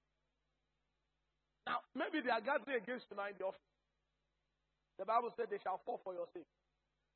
Now, 1.68 1.84
maybe 1.92 2.24
they 2.24 2.32
are 2.32 2.40
gathering 2.40 2.80
against 2.80 3.04
you 3.12 3.20
now 3.20 3.28
in 3.28 3.36
the 3.36 3.44
office. 3.52 3.60
The 4.96 5.04
Bible 5.04 5.32
said 5.36 5.52
they 5.52 5.60
shall 5.60 5.80
fall 5.84 6.00
for 6.04 6.16
your 6.16 6.28
sake. 6.32 6.48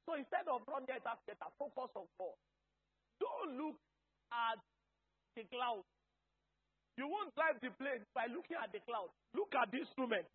So 0.05 0.17
instead 0.21 0.45
of 0.53 0.69
running 0.69 0.89
after 0.93 1.33
focus 1.57 1.93
on 1.97 2.09
God. 2.21 2.37
Don't 3.21 3.57
look 3.57 3.77
at 4.33 4.61
the 5.37 5.45
cloud. 5.49 5.85
You 6.97 7.09
won't 7.09 7.35
drive 7.35 7.57
the 7.61 7.73
plane 7.77 8.05
by 8.15 8.29
looking 8.29 8.57
at 8.61 8.71
the 8.71 8.81
cloud. 8.85 9.09
Look 9.33 9.53
at 9.57 9.73
the 9.73 9.81
instrument. 9.81 10.29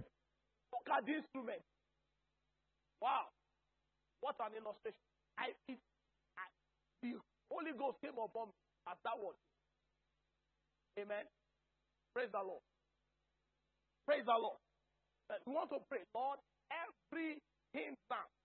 Look 0.73 0.87
at 0.89 1.05
the 1.05 1.13
instrument. 1.21 1.61
Wow. 3.01 3.29
What 4.19 4.35
an 4.41 4.57
illustration. 4.57 5.08
I, 5.39 5.55
I, 5.71 6.45
the 7.01 7.15
Holy 7.51 7.71
Ghost 7.79 7.97
came 8.03 8.19
upon 8.19 8.49
me 8.49 8.53
as 8.91 8.97
that 9.03 9.17
word. 9.19 9.37
Amen. 10.99 11.25
Praise 12.13 12.29
the 12.31 12.43
Lord. 12.43 12.61
Praise 14.05 14.25
the 14.25 14.37
Lord. 14.37 14.59
Uh, 15.29 15.35
we 15.45 15.53
want 15.53 15.69
to 15.71 15.79
pray, 15.89 16.03
Lord, 16.13 16.39
every 16.67 17.39
hindrance 17.73 18.35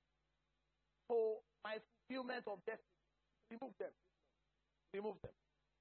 to 1.10 1.40
my 1.64 1.78
fulfillment 2.08 2.44
of 2.46 2.60
destiny. 2.64 2.86
Remove 3.50 3.74
them. 3.78 3.92
Remove 4.94 5.16
them. 5.22 5.32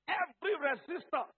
Every 0.07 0.55
resistance 0.57 1.35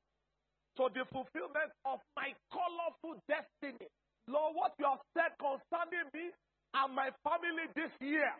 to 0.77 0.89
the 0.93 1.05
fulfillment 1.11 1.71
of 1.85 1.99
my 2.15 2.33
colorful 2.51 3.21
destiny. 3.27 3.87
Lord, 4.27 4.55
what 4.55 4.73
you 4.79 4.85
have 4.85 5.01
said 5.17 5.33
concerning 5.39 6.09
me 6.13 6.31
and 6.73 6.95
my 6.95 7.09
family 7.23 7.67
this 7.75 7.91
year, 8.01 8.31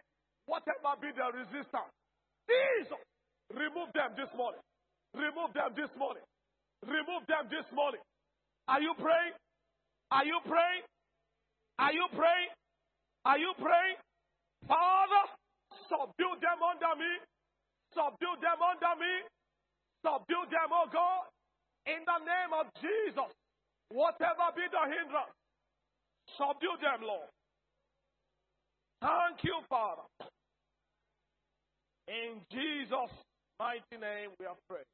whatever 0.46 0.94
be 1.02 1.10
the 1.14 1.28
resistance, 1.34 1.92
Jesus, 2.46 3.02
remove 3.54 3.90
them 3.94 4.14
this 4.18 4.30
morning. 4.38 4.62
Remove 5.14 5.54
them 5.54 5.72
this 5.74 5.92
morning. 5.98 6.24
Remove 6.86 7.24
them 7.28 7.48
this 7.50 7.66
morning. 7.74 8.02
Are 8.68 8.82
you 8.82 8.94
praying? 8.98 9.36
Are 10.12 10.26
you 10.26 10.38
praying? 10.46 10.84
Are 11.80 11.94
you 11.94 12.06
praying? 12.14 12.52
Are 13.26 13.40
you 13.40 13.52
praying? 13.58 13.98
Father, 14.68 15.24
subdue 15.90 16.36
them 16.42 16.60
under 16.62 16.94
me. 17.00 17.12
Subdue 17.94 18.38
them 18.42 18.60
under 18.60 18.94
me. 19.00 19.14
Subdue 20.04 20.46
them, 20.52 20.70
oh 20.70 20.88
God. 20.92 21.26
In 21.88 22.02
the 22.06 22.20
name 22.22 22.52
of 22.54 22.70
Jesus. 22.82 23.32
Whatever 23.90 24.50
be 24.56 24.66
the 24.66 24.84
hindrance, 24.90 25.34
subdue 26.38 26.78
them, 26.82 27.06
Lord. 27.06 27.30
Thank 29.02 29.44
you, 29.44 29.62
Father. 29.70 30.02
In 32.08 32.42
Jesus' 32.52 33.16
mighty 33.60 33.98
name 33.98 34.32
we 34.40 34.46
have 34.46 34.62
prayed. 34.70 34.86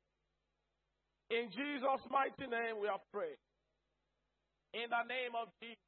In 1.29 1.51
Jesus' 1.51 2.03
mighty 2.09 2.47
name 2.47 2.79
we 2.79 2.88
have 2.88 3.03
prayed. 3.11 3.39
In 4.73 4.88
the 4.88 5.03
name 5.07 5.35
of 5.35 5.47
Jesus. 5.59 5.79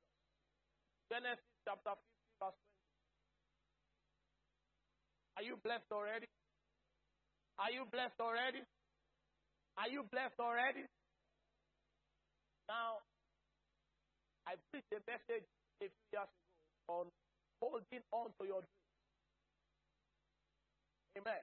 Genesis 1.12 1.44
chapter 1.68 1.96
50, 1.96 2.04
verse 2.40 2.52
20. 2.52 2.56
Are 5.38 5.44
you 5.44 5.56
blessed 5.64 5.92
already? 5.92 6.28
Are 7.60 7.72
you 7.72 7.86
blessed 7.92 8.20
already? 8.20 8.62
Are 9.78 9.90
you 9.90 10.04
blessed 10.12 10.40
already? 10.40 10.86
Now, 12.68 13.00
I 14.48 14.56
preached 14.72 14.92
a 14.92 15.02
message 15.10 15.46
a 15.82 15.88
few 15.88 15.90
years 15.90 15.96
ago 16.14 16.28
on 16.88 17.06
holding 17.62 18.04
on 18.12 18.32
to 18.40 18.44
your 18.46 18.62
dream. 18.62 18.83
Amen. 21.18 21.42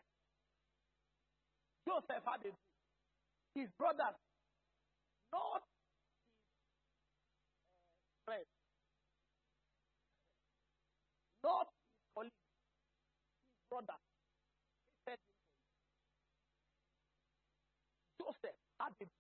Joseph 1.86 2.24
had 2.26 2.40
a 2.40 2.42
dream. 2.42 2.54
His 3.54 3.68
brothers, 3.78 4.16
not 5.32 5.62
his 5.62 5.62
uh, 5.62 5.66
friends, 8.26 8.46
not 11.44 11.66
his 11.66 12.14
colleague, 12.14 12.30
his 12.30 12.54
brother. 13.70 13.98
He 13.98 14.14
said 15.10 15.18
Joseph 18.20 18.56
had 18.80 18.92
a 18.94 19.04
dream. 19.04 19.10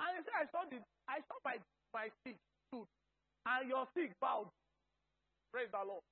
And 0.00 0.10
he 0.16 0.20
said, 0.24 0.36
I 0.38 0.44
saw 0.54 0.62
the 0.70 0.78
I 1.08 1.18
saw 1.26 1.36
my, 1.44 1.56
my 1.94 2.06
stick 2.22 2.36
stood, 2.68 2.86
and 3.46 3.68
your 3.68 3.86
stick 3.92 4.12
bowed. 4.20 4.48
Praise 5.52 5.68
the 5.72 5.82
Lord. 5.86 6.02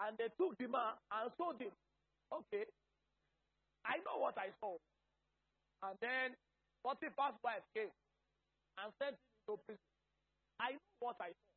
And 0.00 0.16
they 0.18 0.28
took 0.38 0.56
the 0.58 0.68
man 0.68 0.94
and 1.12 1.30
sold 1.38 1.60
him. 1.60 1.70
Okay. 2.32 2.64
I 3.84 3.98
know 4.04 4.20
what 4.20 4.36
I 4.38 4.52
saw. 4.60 4.76
And 5.82 5.96
then 6.00 6.34
Potiphar's 6.84 7.38
wife 7.42 7.64
came 7.74 7.90
and 8.78 8.92
sent 9.00 9.16
him 9.16 9.40
to 9.48 9.56
prison. 9.64 9.88
I 10.60 10.72
know 10.76 10.98
what 11.00 11.16
I 11.20 11.30
saw. 11.32 11.50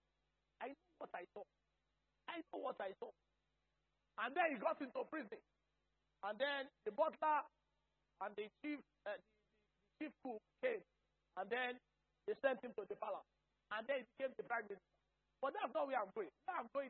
I 0.61 0.67
know 0.69 0.95
what 0.99 1.11
I 1.13 1.23
saw. 1.33 1.43
I 2.29 2.35
know 2.37 2.59
what 2.61 2.79
I 2.79 2.91
saw. 2.99 3.11
And 4.21 4.35
then 4.35 4.45
he 4.53 4.55
got 4.61 4.79
into 4.81 5.01
prison. 5.09 5.41
And 6.23 6.35
then 6.37 6.69
the 6.85 6.91
butler 6.91 7.41
and 8.21 8.31
the 8.37 8.47
chief, 8.61 8.79
uh, 9.09 9.17
the, 9.17 9.25
the 9.25 10.05
chief 10.05 10.11
cook 10.23 10.39
came. 10.63 10.83
And 11.37 11.49
then 11.49 11.71
they 12.27 12.35
sent 12.45 12.61
him 12.63 12.71
to 12.77 12.85
the 12.87 12.95
palace. 13.01 13.25
And 13.73 13.87
then 13.87 14.05
he 14.05 14.05
became 14.17 14.33
the 14.37 14.45
prime 14.45 14.65
minister. 14.69 14.91
But 15.41 15.53
that's 15.57 15.73
not 15.73 15.87
where 15.89 15.97
I'm 15.97 16.13
going. 16.13 16.29
Where 16.45 16.57
I'm 16.57 16.69
going 16.73 16.89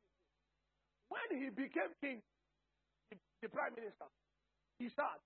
when 1.12 1.28
he 1.44 1.50
became 1.52 1.92
king, 2.00 2.20
the, 3.42 3.50
prime 3.50 3.74
minister, 3.76 4.06
he 4.80 4.90
said, 4.94 5.20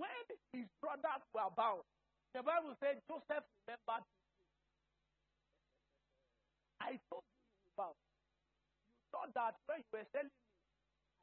when 0.00 0.24
his 0.52 0.68
brothers 0.80 1.24
were 1.36 1.52
bound. 1.56 1.84
The 2.32 2.40
Bible 2.42 2.72
said 2.80 3.02
Joseph 3.04 3.44
remembered. 3.68 4.06
I 6.80 6.96
told 7.12 7.24
you 7.26 7.44
you 7.68 7.72
bound. 7.76 7.96
You 7.96 9.06
thought 9.12 9.32
that 9.36 9.54
when 9.68 9.84
you 9.84 9.90
were 9.92 10.08
selling 10.14 10.32
me, 10.32 10.48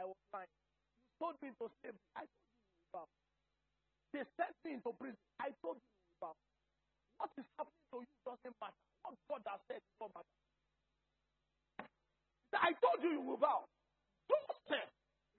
I 0.02 0.06
was 0.06 0.22
lying. 0.30 0.52
You 0.52 1.12
sold 1.18 1.36
me 1.42 1.50
into 1.50 1.66
slavery. 1.82 2.06
I 2.14 2.26
told 2.30 2.54
you 2.54 2.70
you 2.70 2.88
bound. 2.94 3.12
They 4.14 4.24
sent 4.38 4.54
me 4.66 4.72
into 4.78 4.92
prison. 4.94 5.18
I 5.42 5.50
told 5.66 5.82
you 5.82 5.90
you 5.90 6.16
bound. 6.22 6.40
What 7.18 7.32
is 7.40 7.48
happening 7.58 7.86
to 7.94 7.98
you 8.06 8.18
doesn't 8.28 8.56
matter. 8.62 8.82
What 9.02 9.18
God 9.26 9.42
has 9.50 9.62
said 9.66 9.82
doesn't 9.98 10.14
matter. 10.14 10.36
I 12.58 12.72
told 12.82 13.00
you 13.02 13.12
you 13.18 13.24
will 13.26 13.42
bow. 13.42 13.66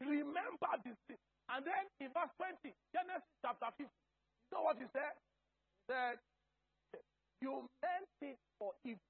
Remember 0.01 0.73
this 0.85 0.97
thing. 1.09 1.19
And 1.49 1.65
then 1.67 1.87
in 2.01 2.13
verse 2.13 2.31
20, 2.37 2.75
Genesis 2.95 3.25
chapter 3.45 3.71
50, 3.79 3.85
you 3.85 3.89
know 4.53 4.63
what 4.63 4.79
he 4.79 4.87
said? 4.93 5.15
He 5.89 5.93
said, 5.93 6.19
You 7.43 7.69
meant 7.83 8.09
it 8.23 8.39
for 8.59 8.73
evil, 8.85 9.01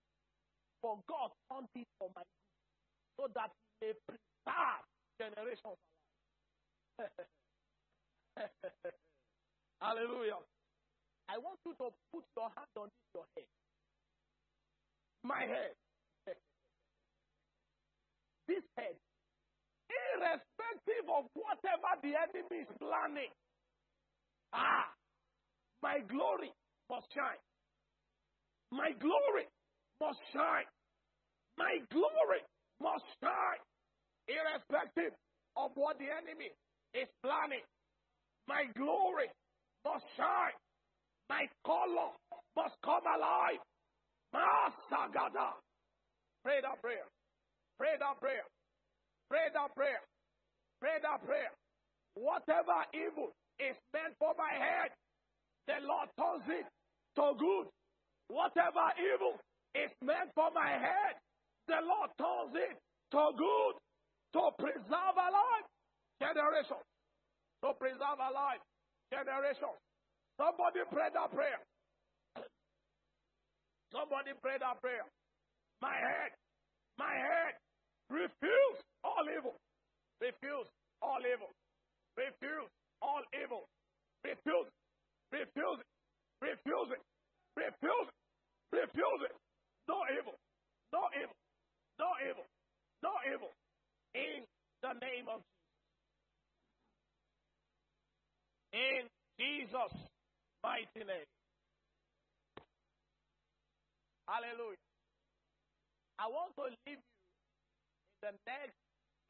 for 0.83 1.03
God 1.09 1.33
turned 1.53 1.69
it 1.75 1.89
for 1.99 2.11
my 2.15 2.23
good, 3.19 3.29
so 3.29 3.33
that 3.35 3.51
he 3.81 3.87
may 3.89 3.95
preserve 4.07 4.85
generations 5.21 5.77
alive. 6.99 7.29
Hallelujah. 9.81 10.41
I 11.29 11.39
want 11.39 11.61
you 11.67 11.75
to 11.75 11.91
put 12.13 12.25
your 12.37 12.51
hand 12.57 12.69
on 12.77 12.89
this, 12.89 13.11
your 13.15 13.27
head. 13.37 13.47
My 15.25 15.43
head. 15.43 15.75
this 18.49 18.65
head. 18.79 18.97
Irrespective 19.91 20.48
of 20.87 21.25
whatever 21.35 21.91
the 22.03 22.13
enemy 22.15 22.63
is 22.63 22.69
planning. 22.79 23.33
Ah, 24.53 24.95
my 25.83 25.99
glory 26.09 26.53
must 26.91 27.07
shine. 27.15 27.39
My 28.71 28.91
glory 29.01 29.47
must 30.01 30.21
shine. 30.33 30.67
My 31.57 31.79
glory 31.91 32.43
must 32.81 33.05
shine. 33.23 33.63
Irrespective 34.29 35.13
of 35.57 35.71
what 35.75 35.99
the 35.99 36.05
enemy 36.05 36.51
is 36.95 37.09
planning. 37.23 37.65
My 38.47 38.65
glory 38.77 39.29
must 39.85 40.05
shine. 40.17 40.57
My 41.29 41.45
color 41.65 42.13
must 42.57 42.77
come 42.85 43.03
alive. 43.07 43.61
Masagada. 44.35 45.53
Pray 46.45 46.61
that 46.63 46.81
prayer. 46.81 47.05
Pray 47.79 47.97
that 47.99 48.21
prayer. 48.21 48.45
Pray 49.29 49.49
that 49.53 49.75
prayer. 49.75 50.01
Pray 50.81 50.99
that 51.03 51.25
prayer. 51.25 51.51
Whatever 52.15 52.87
evil 52.95 53.31
is 53.59 53.77
meant 53.93 54.15
for 54.19 54.35
my 54.39 54.53
head, 54.55 54.91
the 55.67 55.79
Lord 55.83 56.09
turns 56.19 56.47
it 56.49 56.67
to 57.17 57.35
good. 57.39 57.67
Whatever 58.29 58.87
evil 58.99 59.35
is 59.75 59.91
meant 60.03 60.31
for 60.35 60.51
my 60.55 60.71
head, 60.71 61.15
the 61.67 61.81
Lord 61.83 62.11
turns 62.19 62.55
it 62.55 62.77
to 63.13 63.23
good. 63.37 63.75
To 64.35 64.51
preserve 64.59 65.17
alive 65.17 65.65
generation. 66.21 66.77
To 67.65 67.73
preserve 67.81 68.21
alive 68.21 68.61
generation. 69.11 69.73
Somebody 70.37 70.81
pray 70.93 71.09
that 71.15 71.31
prayer. 71.33 71.61
Somebody 73.93 74.33
pray 74.43 74.59
that 74.61 74.81
prayer. 74.83 75.07
My 75.81 75.95
head, 75.95 76.31
my 76.99 77.15
head, 77.15 77.55
refuse 78.11 78.79
all 79.03 79.25
evil. 79.27 79.55
Refuse 80.21 80.69
all 81.01 81.21
evil. 81.23 81.51
Refuse 82.17 82.71
all 83.01 83.23
evil. 83.35 83.63
Refuse. 84.25 84.69
Refuse 85.31 85.79
it. 85.79 85.89
Refuse 86.43 86.91
it. 86.91 87.03
Refuse 87.57 88.09
it. 88.09 88.19
Refuse 88.73 89.23
it. 89.31 89.35
No 89.89 89.99
evil. 90.11 90.35
No 90.93 91.03
evil. 91.15 91.37
No 91.99 92.11
evil. 92.27 92.47
No 93.03 93.13
evil. 93.33 93.53
In 94.15 94.45
the 94.83 94.93
name 94.99 95.27
of 95.29 95.41
Jesus. 95.41 95.59
In 98.73 99.03
Jesus' 99.39 99.97
mighty 100.63 101.05
name. 101.07 101.29
Hallelujah. 104.29 104.77
I 106.19 106.27
want 106.29 106.53
to 106.57 106.65
leave 106.65 106.77
you 106.85 106.93
in 106.95 106.99
the 108.21 108.33
next 108.45 108.77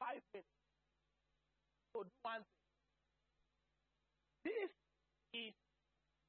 five 0.01 0.19
minutes 0.35 0.58
to 1.99 2.05
do 2.07 2.15
one 2.23 2.43
thing. 2.47 2.67
This 4.47 4.71
is 5.35 5.55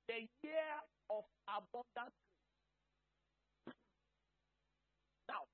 the 0.10 0.26
year 0.41 0.74
of 1.14 1.24
abundant 1.46 2.14
grace. 3.66 3.78
Now, 5.30 5.46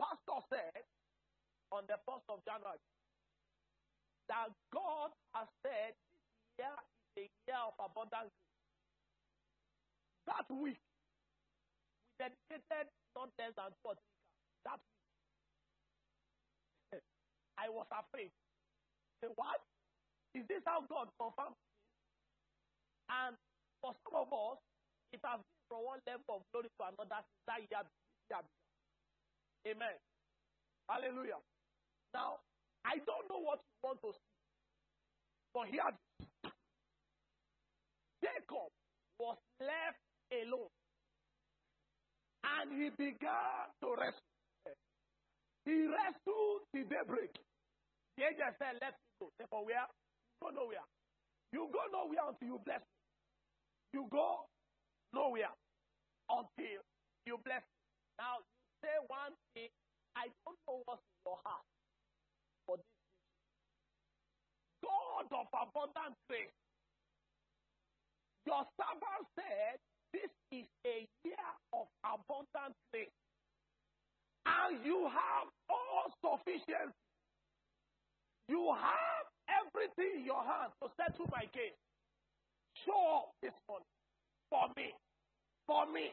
Pastor 0.00 0.40
said 0.48 0.84
on 1.72 1.84
the 1.86 2.00
1st 2.08 2.26
of 2.32 2.40
January 2.48 2.80
that 4.28 4.48
God 4.72 5.12
has 5.36 5.48
said 5.60 5.92
this 6.56 6.64
year 6.64 6.76
is 7.20 7.28
a 7.28 7.52
year 7.52 7.60
of 7.68 7.76
abundant 7.76 8.32
grace. 8.32 8.48
That 10.28 10.48
week, 10.48 10.80
we 10.80 12.24
dedicated 12.24 12.88
not 13.16 13.28
less 13.36 13.52
than 13.56 13.70
two 13.84 13.92
or 13.92 13.96
three 13.96 14.08
cars. 14.64 14.64
That 14.64 14.80
week. 16.92 17.04
I 17.60 17.68
was 17.68 17.88
afraid. 17.92 18.32
Say, 19.20 19.28
what? 19.34 19.60
Is 20.34 20.46
this 20.48 20.62
how 20.64 20.80
God 20.88 21.08
confirms? 21.20 21.56
And 23.08 23.36
for 23.82 23.92
some 24.04 24.14
of 24.14 24.28
us, 24.32 24.58
it 25.12 25.20
has 25.24 25.40
been 25.40 25.66
from 25.68 25.84
one 25.84 26.00
level 26.06 26.36
of 26.36 26.42
glory 26.52 26.68
to 26.70 26.82
another 26.86 27.20
since 27.26 27.44
that 27.46 27.60
year. 27.70 27.84
Amen. 29.66 29.96
Hallelujah. 30.88 31.40
Now, 32.14 32.38
I 32.84 32.96
don't 33.04 33.28
know 33.28 33.40
what 33.40 33.60
you 33.60 33.78
want 33.82 34.00
to 34.00 34.12
see, 34.12 34.30
but 35.52 35.66
here 35.68 35.90
Jacob 38.22 38.70
was 39.18 39.38
left 39.60 39.98
alone. 40.32 40.70
And 42.42 42.72
he 42.82 42.88
began 42.90 43.68
to 43.82 43.88
wrestle. 43.98 44.20
He 45.64 45.86
wrestled 45.86 46.62
till 46.72 46.84
daybreak. 46.88 47.36
The 48.16 48.24
angel 48.24 48.50
said, 48.58 48.78
Let 48.80 48.92
me 48.94 49.06
go. 49.20 49.30
Say, 49.38 49.46
For 49.50 49.64
where? 49.64 49.86
Go 50.42 50.50
nowhere. 50.50 50.86
You 51.52 51.68
go 51.72 51.82
nowhere 51.92 52.28
until 52.30 52.48
you 52.48 52.58
bless 52.64 52.80
me. 52.80 52.96
You 53.92 54.06
go 54.10 54.46
nowhere 55.12 55.54
until 56.30 56.80
you 57.26 57.36
bless 57.44 57.62
me. 57.62 57.80
Now, 58.18 58.38
you 58.38 58.62
say 58.82 58.94
one 59.08 59.34
thing, 59.54 59.70
I 60.16 60.28
don't 60.44 60.58
know 60.68 60.82
what's 60.86 61.02
in 61.02 61.18
your 61.26 61.38
heart 61.44 61.64
for 62.66 62.76
this 62.76 62.86
vision. 62.86 63.20
God 64.82 65.26
of 65.32 65.46
abundant 65.52 66.16
grace, 66.28 66.54
your 68.46 68.64
servant 68.78 69.24
said, 69.36 69.78
This 70.12 70.30
is 70.52 70.66
a 70.86 71.06
year 71.24 71.50
of 71.72 71.86
abundant 72.04 72.76
grace. 72.92 73.14
And 74.46 74.84
you 74.84 75.06
have 75.06 75.46
all 75.68 76.06
sufficiency. 76.22 77.09
You 78.50 78.66
have 78.74 79.26
everything 79.46 80.18
in 80.18 80.24
your 80.26 80.42
hand 80.42 80.74
to 80.82 80.90
settle 80.98 81.30
my 81.30 81.46
case. 81.54 81.78
Show 82.82 82.98
up 83.22 83.30
this 83.38 83.54
morning 83.70 83.86
for 84.50 84.66
me. 84.74 84.90
For 85.70 85.86
me. 85.86 86.10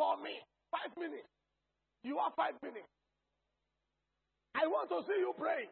For 0.00 0.16
me. 0.24 0.40
Five 0.72 0.96
minutes. 0.96 1.28
You 2.08 2.16
have 2.24 2.32
five 2.40 2.56
minutes. 2.64 2.88
I 4.56 4.64
want 4.64 4.88
to 4.96 5.04
see 5.04 5.20
you 5.20 5.36
praying. 5.36 5.68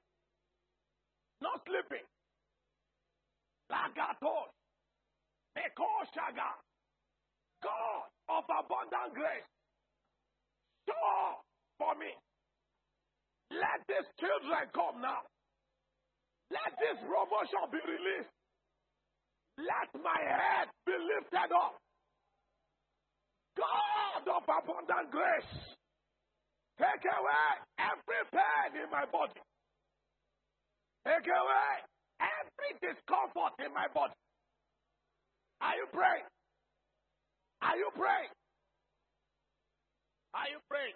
Not 1.40 1.64
sleeping. 1.64 2.04
Lagatos. 3.72 4.52
Nekoshaga. 5.56 6.60
God 7.64 8.04
of 8.28 8.44
abundant 8.44 9.16
grace. 9.16 9.48
Show 10.84 11.40
for 11.80 11.96
me. 11.96 12.12
Let 13.48 13.80
these 13.88 14.08
children 14.20 14.68
come 14.76 15.00
now. 15.00 15.24
Let 16.50 16.70
this 16.82 16.98
promotion 17.06 17.62
be 17.70 17.78
released. 17.86 18.34
Let 19.58 19.90
my 20.02 20.18
head 20.18 20.68
be 20.84 20.92
lifted 20.98 21.50
up. 21.54 21.78
God 23.56 24.24
of 24.26 24.42
abundant 24.42 25.10
grace, 25.10 25.52
take 26.78 27.04
away 27.06 27.48
every 27.78 28.22
pain 28.34 28.82
in 28.82 28.90
my 28.90 29.04
body. 29.06 29.40
Take 31.06 31.26
away 31.28 31.70
every 32.18 32.70
discomfort 32.82 33.54
in 33.64 33.72
my 33.74 33.86
body. 33.94 34.14
Are 35.60 35.76
you 35.76 35.86
praying? 35.92 36.28
Are 37.62 37.76
you 37.76 37.90
praying? 37.94 38.32
Are 40.34 40.48
you 40.48 40.58
praying? 40.68 40.94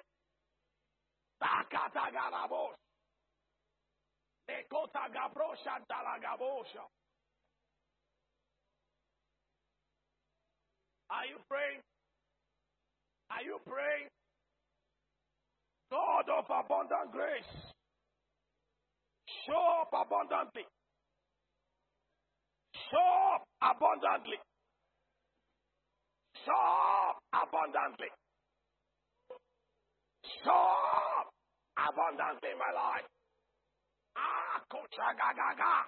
Nekota 4.49 5.09
gabrosha 5.15 5.81
dalagabosha. 5.89 6.85
Are 11.11 11.27
you 11.27 11.39
praying? 11.49 11.81
Are 13.31 13.43
you 13.43 13.59
praying? 13.67 14.09
God 15.91 16.27
of 16.39 16.45
abundant 16.45 17.13
grace, 17.13 17.55
show 19.47 19.83
up 19.83 19.91
abundantly. 19.95 20.65
Show 22.91 23.35
up 23.35 23.45
abundantly. 23.63 24.39
Show 26.45 26.53
up 26.53 27.23
abundantly. 27.33 28.11
Show 30.43 30.51
up 30.51 31.31
abundantly 31.79 32.51
in 32.51 32.59
my 32.59 32.73
life. 32.75 33.14
Ah. 34.17 35.85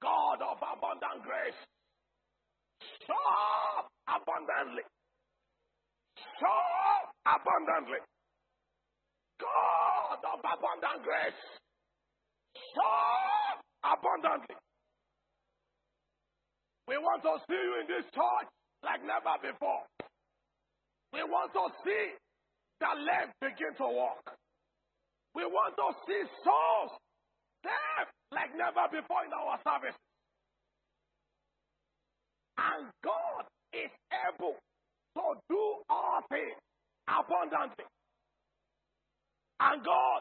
God 0.00 0.38
of 0.42 0.58
abundant 0.58 1.22
grace. 1.24 1.60
Up 3.08 3.88
abundantly. 4.06 4.84
Up 6.38 7.10
abundantly. 7.26 8.00
God 9.40 10.20
of 10.22 10.40
abundant 10.40 11.02
grace. 11.04 11.40
Show 12.54 13.58
abundantly. 13.84 14.56
We 16.86 16.96
want 16.98 17.22
to 17.22 17.36
see 17.46 17.58
you 17.58 17.74
in 17.82 17.86
this 17.86 18.06
church 18.12 18.48
like 18.82 19.02
never 19.04 19.36
before. 19.42 19.84
We 21.12 21.22
want 21.24 21.52
to 21.52 21.64
see 21.84 22.16
the 22.80 22.92
lamp 23.04 23.32
begin 23.40 23.74
to 23.78 23.86
walk. 23.88 24.22
We 25.34 25.44
want 25.44 25.76
to 25.76 25.88
see 26.06 26.22
souls 26.44 26.92
saved 27.62 28.10
like 28.32 28.52
never 28.56 28.88
before 28.90 29.24
in 29.24 29.32
our 29.32 29.58
service. 29.64 29.96
And 32.58 32.90
God 33.04 33.44
is 33.72 33.92
able 34.10 34.56
to 34.58 35.24
do 35.48 35.62
all 35.88 36.20
things 36.28 36.58
abundantly. 37.06 37.86
And 39.60 39.84
God 39.84 40.20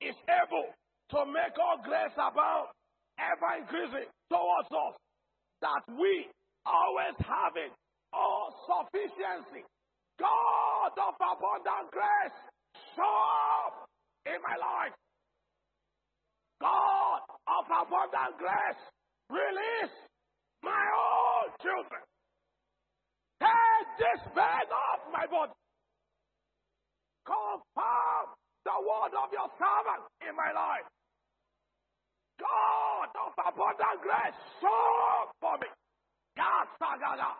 is 0.00 0.16
able 0.28 0.68
to 1.10 1.18
make 1.26 1.56
all 1.56 1.80
grace 1.82 2.12
abound, 2.16 2.68
ever 3.18 3.50
increasing 3.60 4.08
towards 4.30 4.68
us, 4.68 4.94
that 5.60 5.82
we 5.96 6.28
always 6.64 7.16
having 7.18 7.72
all 8.12 8.52
sufficiency. 8.68 9.64
God 10.18 10.92
of 10.92 11.14
abundant 11.16 11.90
grace, 11.90 12.36
show 12.96 13.16
up 13.64 13.87
in 14.28 14.40
my 14.44 14.56
life. 14.60 14.94
God 16.60 17.22
of 17.48 17.64
abundant 17.70 18.34
grace, 18.36 18.82
release 19.30 19.96
my 20.62 20.84
own 20.92 21.54
children. 21.62 22.02
Take 23.40 23.88
this 23.96 24.20
burden 24.34 24.74
off 24.74 25.00
my 25.14 25.24
body. 25.30 25.54
Confirm 27.24 28.26
the 28.66 28.76
word 28.82 29.12
of 29.14 29.28
your 29.32 29.48
servant 29.54 30.02
in 30.26 30.34
my 30.34 30.50
life. 30.50 30.88
God 32.42 33.10
of 33.22 33.32
abundant 33.38 33.98
grace, 34.02 34.38
show 34.60 35.30
for 35.40 35.56
me. 35.58 35.68
God, 36.36 36.66
Sagada. 36.78 37.38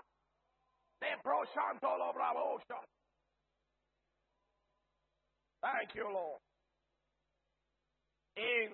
Thank 5.62 5.94
you, 5.94 6.06
Lord. 6.12 6.47
In 8.38 8.70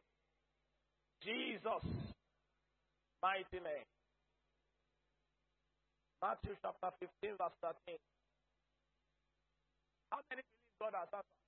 Jesus' 1.22 1.88
mighty 3.22 3.60
name. 3.64 3.88
Matthew 6.20 6.54
chapter 6.60 6.90
15, 7.00 7.36
verse 7.38 7.56
13. 7.86 7.96
How 10.12 10.20
many 10.30 10.42
believe 10.44 10.76
God 10.80 10.94
has 11.00 11.08
answered? 11.12 11.40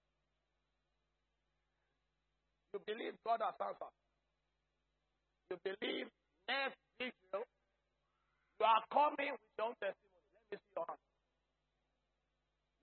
You 2.72 2.80
believe 2.86 3.14
God 3.24 3.40
has 3.44 3.54
answered. 3.60 3.96
You 5.50 5.56
believe 5.64 6.08
next 6.48 6.76
Israel, 6.98 7.44
you 8.60 8.66
are 8.66 8.84
coming 8.92 9.32
with 9.32 9.52
your 9.58 9.68
own 9.68 9.74
testimony. 9.76 10.24
Let 10.32 10.52
me 10.52 10.56
see 10.56 10.72
your 10.76 10.86
hand. 10.88 11.00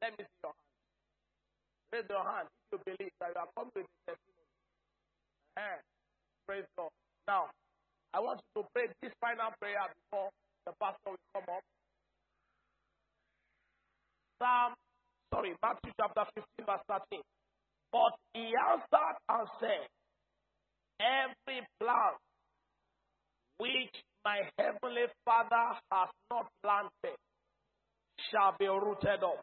Let 0.01 0.11
me 0.19 0.25
see 0.25 0.41
your 0.43 0.53
hand. 0.53 0.69
Raise 1.93 2.09
your 2.09 2.23
hand 2.25 2.47
if 2.53 2.71
you 2.71 2.79
believe 2.85 3.13
that 3.19 3.29
you 3.33 3.41
are 3.41 3.51
coming 3.57 3.71
with 3.75 3.85
a 3.85 4.11
testimony. 4.11 4.32
Praise 6.47 6.65
God. 6.77 6.89
Now, 7.27 7.49
I 8.13 8.19
want 8.19 8.41
you 8.55 8.61
to 8.63 8.69
pray 8.73 8.87
this 9.01 9.13
final 9.21 9.51
prayer 9.59 9.79
before 10.11 10.29
the 10.65 10.73
pastor 10.81 11.11
will 11.11 11.17
come 11.33 11.43
up. 11.55 11.63
Psalm, 14.41 14.73
sorry, 15.33 15.55
Matthew 15.61 15.91
chapter 15.99 16.25
15, 16.35 16.65
verse 16.65 16.85
13. 17.11 17.21
But 17.91 18.13
he 18.33 18.51
answered 18.53 19.17
and 19.29 19.47
said, 19.59 19.87
Every 20.99 21.61
plant 21.79 22.17
which 23.57 23.95
my 24.25 24.41
heavenly 24.57 25.07
Father 25.25 25.79
has 25.91 26.09
not 26.31 26.47
planted 26.63 27.17
shall 28.31 28.55
be 28.59 28.67
rooted 28.67 29.23
up. 29.23 29.41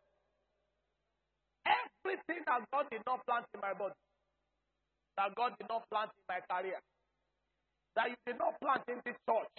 Everything 1.64 2.42
that 2.46 2.62
God 2.72 2.86
did 2.90 3.02
not 3.06 3.24
plant 3.26 3.46
in 3.54 3.60
my 3.60 3.74
body, 3.74 3.94
that 5.20 5.36
God 5.36 5.52
did 5.60 5.68
not 5.68 5.84
plant 5.92 6.08
in 6.16 6.24
my 6.24 6.40
career, 6.48 6.80
that 7.94 8.08
you 8.08 8.16
did 8.24 8.40
not 8.40 8.56
plant 8.56 8.80
in 8.88 9.04
this 9.04 9.20
church, 9.28 9.56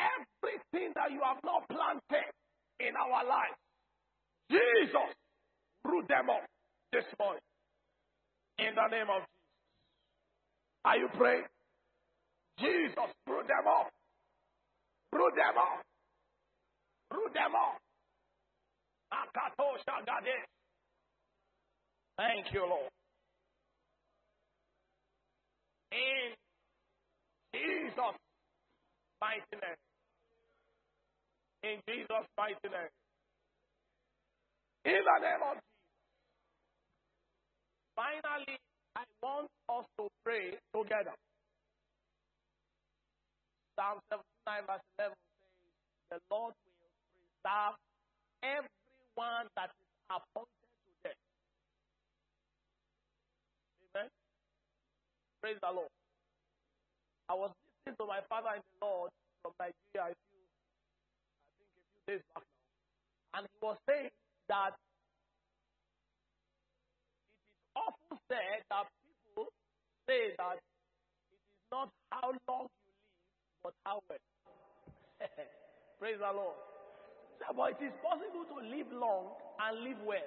everything 0.00 0.96
that 0.96 1.12
you 1.12 1.20
have 1.20 1.36
not 1.44 1.68
planted 1.68 2.32
in 2.80 2.96
our 2.96 3.28
life, 3.28 3.60
Jesus 4.48 5.12
root 5.84 6.08
them 6.08 6.30
up 6.32 6.48
this 6.92 7.04
morning. 7.20 7.44
In 8.58 8.72
the 8.72 8.88
name 8.88 9.12
of 9.12 9.20
Jesus. 9.20 9.36
Are 10.84 10.96
you 10.96 11.08
praying? 11.12 11.44
Jesus, 12.58 13.12
root 13.28 13.46
them 13.46 13.66
up. 13.68 13.92
Root 15.12 15.34
them 15.36 15.58
up. 15.60 15.84
Root 17.12 17.32
them 17.34 17.52
up. 17.54 17.76
Thank 22.16 22.52
you, 22.52 22.64
Lord. 22.66 22.90
In 25.92 26.34
Jesus' 27.54 28.18
mighty 29.20 29.56
name. 29.60 29.80
In 31.62 31.80
Jesus' 31.88 32.28
mighty 32.38 32.68
name. 32.68 32.90
In 34.84 35.00
the 35.04 35.18
name 35.22 35.42
of 35.44 35.54
Jesus. 35.54 35.72
Finally, 37.94 38.58
I 38.96 39.04
want 39.22 39.48
us 39.68 39.84
to 39.98 40.08
pray 40.24 40.58
together. 40.74 41.14
Psalm 43.78 44.00
79, 44.10 44.66
verse 44.66 44.80
11 44.98 45.14
says, 45.14 45.14
The 46.10 46.18
Lord 46.30 46.54
will 46.64 46.72
preserve 47.42 47.76
everyone 48.42 49.46
that 49.56 49.70
is 49.70 49.88
appointed 50.10 50.72
to 50.84 50.92
death. 51.04 51.20
Amen. 53.96 54.08
Praise 55.42 55.58
the 55.58 55.74
Lord. 55.74 55.90
I 57.26 57.34
was 57.34 57.50
listening 57.82 57.98
to 57.98 58.06
my 58.06 58.22
father 58.30 58.54
in 58.54 58.62
the 58.62 58.86
Lord 58.86 59.10
from 59.42 59.50
Nigeria 59.58 60.14
a 60.14 60.16
few, 60.30 60.38
I 60.94 61.58
think 61.58 61.74
a 61.74 61.82
few 61.98 62.14
days 62.14 62.22
back 62.30 62.46
now. 62.46 62.70
And 63.34 63.42
he 63.50 63.58
was 63.58 63.74
saying 63.90 64.14
that 64.46 64.70
it 64.70 64.86
is 67.58 67.74
often 67.74 68.22
said 68.30 68.62
that 68.70 68.86
people 69.26 69.50
say 70.06 70.30
that 70.38 70.62
it 70.62 70.62
is 70.62 71.66
not 71.74 71.90
how 72.14 72.30
long 72.46 72.70
you 72.70 72.94
live, 72.94 73.66
but 73.66 73.74
how 73.82 73.98
well. 74.06 74.22
Praise 75.98 76.22
the 76.22 76.30
Lord. 76.30 76.54
But 77.50 77.82
it 77.82 77.90
is 77.90 77.94
possible 77.98 78.46
to 78.46 78.62
live 78.62 78.86
long 78.94 79.34
and 79.58 79.82
live 79.82 79.98
well. 80.06 80.22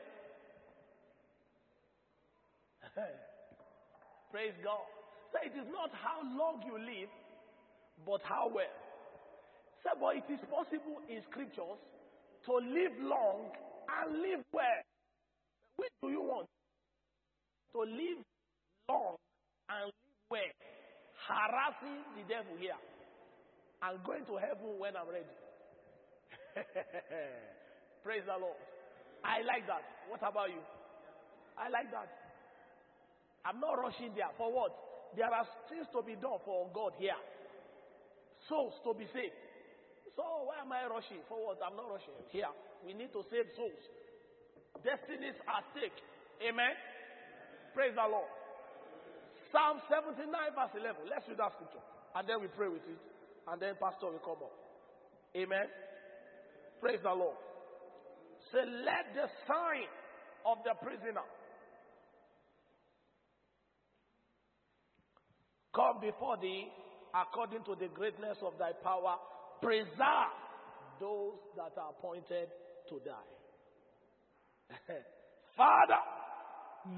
Praise 4.36 4.60
God. 4.60 5.05
It 5.44 5.58
is 5.58 5.68
not 5.72 5.92
how 5.92 6.24
long 6.24 6.64
you 6.66 6.78
live, 6.80 7.10
but 8.06 8.22
how 8.24 8.48
well. 8.48 8.76
So, 9.84 9.92
but 10.00 10.16
it 10.16 10.28
is 10.32 10.40
possible 10.50 11.04
in 11.10 11.22
scriptures 11.30 11.80
to 12.46 12.54
live 12.58 12.94
long 13.02 13.52
and 13.90 14.22
live 14.22 14.42
well. 14.54 14.82
Which 15.78 15.92
do 16.02 16.10
you 16.10 16.22
want? 16.22 16.48
To 17.74 17.80
live 17.84 18.24
long 18.90 19.16
and 19.70 19.92
live 19.92 20.18
well, 20.30 20.54
harassing 21.28 22.02
the 22.18 22.24
devil 22.26 22.56
here, 22.58 22.80
and 23.84 24.02
going 24.06 24.26
to 24.26 24.38
heaven 24.38 24.80
when 24.80 24.96
I'm 24.96 25.10
ready. 25.10 25.36
Praise 28.04 28.24
the 28.26 28.38
Lord. 28.40 28.58
I 29.26 29.42
like 29.42 29.68
that. 29.68 29.82
What 30.10 30.22
about 30.22 30.50
you? 30.50 30.62
I 31.58 31.70
like 31.70 31.90
that. 31.92 32.10
I'm 33.46 33.60
not 33.60 33.78
rushing 33.78 34.14
there. 34.16 34.30
For 34.38 34.50
what? 34.54 34.85
There 35.14 35.30
are 35.30 35.46
things 35.70 35.86
to 35.94 36.02
be 36.02 36.18
done 36.18 36.42
for 36.44 36.68
God 36.74 36.98
here. 36.98 37.18
Souls 38.50 38.74
to 38.84 38.94
be 38.98 39.06
saved. 39.14 39.38
So 40.18 40.24
why 40.48 40.64
am 40.64 40.72
I 40.72 40.88
rushing 40.90 41.22
forward? 41.28 41.62
I'm 41.62 41.76
not 41.78 41.92
rushing. 41.92 42.16
Here, 42.32 42.50
we 42.82 42.94
need 42.94 43.14
to 43.14 43.22
save 43.30 43.52
souls. 43.54 43.84
Destinies 44.82 45.38
are 45.46 45.64
stake. 45.76 45.96
Amen. 46.44 46.76
Praise 47.76 47.96
the 47.96 48.08
Lord. 48.08 48.32
Psalm 49.52 49.80
79, 49.88 50.28
verse 50.56 50.74
11. 50.76 51.08
Let's 51.08 51.28
read 51.28 51.40
that 51.40 51.52
scripture. 51.56 51.84
And 52.16 52.24
then 52.28 52.40
we 52.40 52.48
pray 52.52 52.68
with 52.72 52.84
it. 52.88 53.00
And 53.48 53.60
then 53.60 53.76
Pastor 53.80 54.12
will 54.12 54.24
come 54.24 54.40
up. 54.44 54.56
Amen. 55.36 55.68
Praise 56.80 57.00
the 57.04 57.12
Lord. 57.12 57.36
Say, 58.52 58.64
let 58.64 59.12
the 59.16 59.28
sign 59.48 59.90
of 60.48 60.64
the 60.64 60.76
prisoner 60.80 61.26
come 65.76 66.00
before 66.02 66.38
thee 66.42 66.68
according 67.14 67.64
to 67.66 67.76
the 67.76 67.88
greatness 67.94 68.38
of 68.42 68.54
thy 68.58 68.72
power. 68.84 69.18
Preserve 69.62 70.36
those 71.00 71.36
that 71.56 71.74
are 71.78 71.92
appointed 71.92 72.48
to 72.90 73.00
die. 73.06 73.32
Father, 75.58 76.02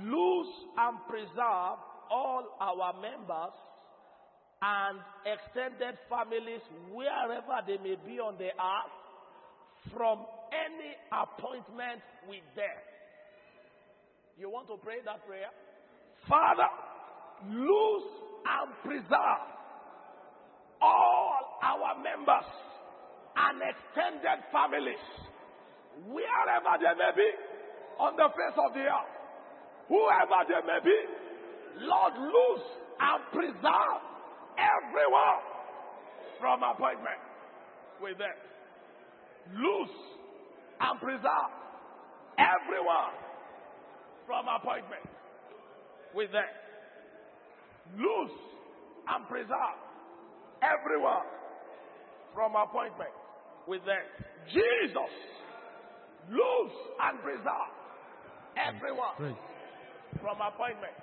loose 0.04 0.54
and 0.78 0.98
preserve 1.08 1.78
all 2.10 2.58
our 2.60 2.94
members 3.02 3.54
and 4.62 5.00
extended 5.26 5.98
families 6.10 6.62
wherever 6.92 7.62
they 7.68 7.78
may 7.78 7.96
be 8.06 8.20
on 8.20 8.38
the 8.38 8.50
earth 8.50 8.98
from 9.94 10.26
any 10.50 10.96
appointment 11.14 12.02
with 12.28 12.44
them. 12.56 12.78
You 14.38 14.50
want 14.50 14.68
to 14.68 14.78
pray 14.78 14.98
that 15.06 15.26
prayer? 15.26 15.50
Father, 16.28 16.70
loose 17.50 18.27
and 18.48 18.68
preserve 18.84 19.44
all 20.82 21.60
our 21.64 21.96
members 22.02 22.48
and 23.36 23.62
extended 23.62 24.40
families 24.52 25.04
wherever 26.08 26.74
they 26.80 26.94
may 26.98 27.12
be 27.16 27.30
on 28.00 28.16
the 28.16 28.30
face 28.30 28.58
of 28.58 28.74
the 28.74 28.86
earth. 28.86 29.14
Whoever 29.90 30.40
they 30.48 30.62
may 30.68 30.80
be, 30.84 30.98
Lord, 31.86 32.14
loose 32.18 32.68
and 33.00 33.20
preserve 33.32 34.02
everyone 34.58 35.42
from 36.40 36.64
appointment 36.64 37.22
with 38.02 38.18
them. 38.18 38.38
Loose 39.56 39.98
and 40.82 41.00
preserve 41.00 41.52
everyone 42.38 43.16
from 44.26 44.46
appointment 44.48 45.08
with 46.14 46.32
them. 46.32 46.52
Loose 47.96 48.40
and 49.08 49.28
preserve 49.28 49.78
everyone 50.62 51.26
from 52.34 52.56
appointment 52.56 53.12
with 53.68 53.82
them. 53.86 54.04
Jesus, 54.52 55.14
loose 56.30 56.78
and 57.02 57.22
preserve 57.22 57.72
everyone 58.58 59.16
Praise. 59.18 59.36
from 60.22 60.38
appointment 60.42 60.94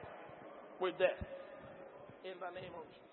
with 0.81 0.97
them. 0.99 1.17
In 2.25 2.35
the 2.41 2.61
name 2.61 2.73
of 2.73 2.87
Jesus. 2.89 3.05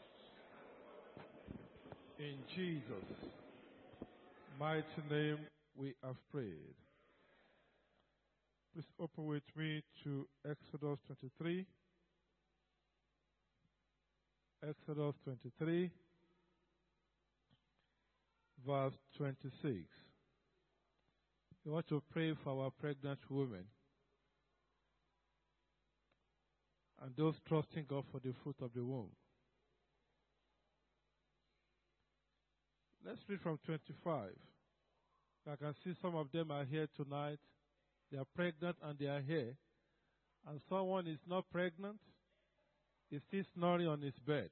In 2.19 2.37
Jesus' 2.55 3.31
mighty 4.59 4.85
name, 5.09 5.39
we 5.75 5.93
have 6.03 6.15
prayed. 6.31 6.75
Please 8.73 8.85
open 8.99 9.25
with 9.25 9.43
me 9.57 9.83
to 10.03 10.25
Exodus 10.49 10.97
23. 11.07 11.65
Exodus 14.67 15.15
23, 15.23 15.89
verse 18.65 18.93
26. 19.17 19.75
We 21.65 21.71
want 21.71 21.87
to 21.87 22.01
pray 22.11 22.35
for 22.43 22.63
our 22.63 22.69
pregnant 22.69 23.19
women 23.27 23.65
and 27.01 27.11
those 27.17 27.33
trusting 27.47 27.85
God 27.89 28.03
for 28.11 28.19
the 28.19 28.33
fruit 28.43 28.55
of 28.61 28.71
the 28.75 28.83
womb. 28.83 29.09
Let's 33.03 33.19
read 33.27 33.41
from 33.41 33.57
25. 33.65 34.29
I 35.51 35.55
can 35.55 35.73
see 35.83 35.95
some 36.03 36.15
of 36.15 36.31
them 36.31 36.51
are 36.51 36.65
here 36.65 36.87
tonight. 36.95 37.39
They 38.11 38.19
are 38.19 38.27
pregnant 38.35 38.75
and 38.83 38.99
they 38.99 39.07
are 39.07 39.21
here. 39.21 39.55
And 40.47 40.59
someone 40.69 41.07
is 41.07 41.19
not 41.27 41.45
pregnant, 41.51 41.97
is 43.11 43.21
still 43.27 43.43
snoring 43.55 43.87
on 43.87 44.01
his 44.01 44.13
bed. 44.25 44.49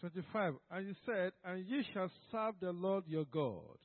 25. 0.00 0.54
And 0.70 0.86
he 0.86 0.94
said, 1.06 1.32
And 1.44 1.64
ye 1.66 1.84
shall 1.92 2.10
serve 2.30 2.54
the 2.60 2.72
Lord 2.72 3.04
your 3.06 3.24
God, 3.24 3.78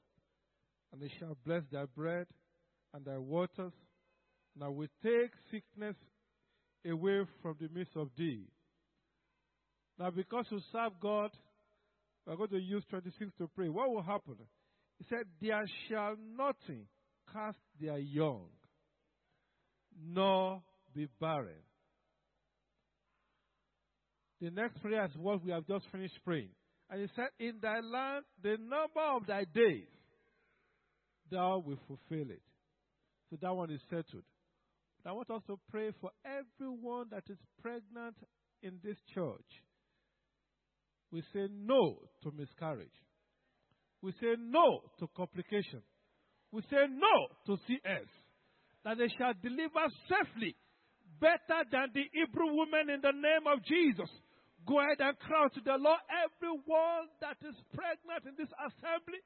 and 0.91 1.01
he 1.01 1.09
shall 1.19 1.37
bless 1.45 1.63
thy 1.71 1.85
bread 1.95 2.27
and 2.93 3.05
thy 3.05 3.17
waters, 3.17 3.73
and 4.55 4.63
I 4.63 4.67
will 4.67 4.87
take 5.03 5.31
sickness 5.51 5.95
away 6.85 7.21
from 7.41 7.55
the 7.59 7.69
midst 7.69 7.95
of 7.95 8.09
thee. 8.17 8.47
Now, 9.99 10.11
because 10.11 10.45
you 10.49 10.59
serve 10.71 10.93
God, 11.01 11.31
we're 12.25 12.35
going 12.35 12.49
to 12.49 12.59
use 12.59 12.83
26 12.89 13.31
to 13.37 13.49
pray. 13.55 13.69
What 13.69 13.89
will 13.89 14.01
happen? 14.01 14.35
He 14.99 15.05
said, 15.09 15.25
There 15.41 15.65
shall 15.87 16.15
nothing 16.37 16.85
cast 17.31 17.57
their 17.79 17.97
young, 17.97 18.47
nor 20.03 20.61
be 20.97 21.07
barren. 21.21 21.61
The 24.41 24.49
next 24.49 24.81
prayer 24.81 25.05
is 25.05 25.11
what 25.15 25.43
we 25.43 25.51
have 25.51 25.65
just 25.67 25.85
finished 25.91 26.17
praying. 26.25 26.49
And 26.89 27.01
he 27.01 27.07
said, 27.15 27.27
In 27.39 27.55
thy 27.61 27.79
land, 27.79 28.25
the 28.41 28.57
number 28.59 29.01
of 29.15 29.25
thy 29.27 29.45
days, 29.53 29.87
thou 31.31 31.61
will 31.65 31.79
fulfill 31.87 32.31
it. 32.31 32.41
So 33.29 33.37
that 33.41 33.53
one 33.53 33.71
is 33.71 33.81
settled. 33.89 34.23
But 35.03 35.09
I 35.09 35.13
want 35.13 35.29
us 35.29 35.41
to 35.47 35.59
pray 35.69 35.91
for 36.01 36.11
everyone 36.25 37.07
that 37.11 37.23
is 37.29 37.37
pregnant 37.61 38.15
in 38.63 38.79
this 38.83 38.97
church. 39.13 39.45
We 41.11 41.21
say 41.33 41.47
no 41.51 41.99
to 42.23 42.31
miscarriage. 42.35 42.89
We 44.01 44.11
say 44.13 44.35
no 44.39 44.81
to 44.99 45.07
complication. 45.15 45.81
We 46.51 46.61
say 46.69 46.85
no 46.89 47.27
to 47.47 47.61
CS. 47.67 48.07
That 48.83 48.97
they 48.97 49.07
shall 49.17 49.33
deliver 49.41 49.85
safely, 50.07 50.55
better 51.19 51.65
than 51.71 51.91
the 51.93 52.05
Hebrew 52.13 52.53
woman 52.53 52.89
in 52.89 53.01
the 53.01 53.13
name 53.13 53.45
of 53.45 53.63
Jesus. 53.65 54.09
Go 54.67 54.83
ahead 54.83 54.99
and 54.99 55.15
cry 55.19 55.47
to 55.47 55.61
the 55.63 55.79
Lord. 55.79 56.01
Everyone 56.11 57.07
that 57.23 57.39
is 57.39 57.55
pregnant 57.71 58.27
in 58.27 58.35
this 58.35 58.51
assembly, 58.59 59.23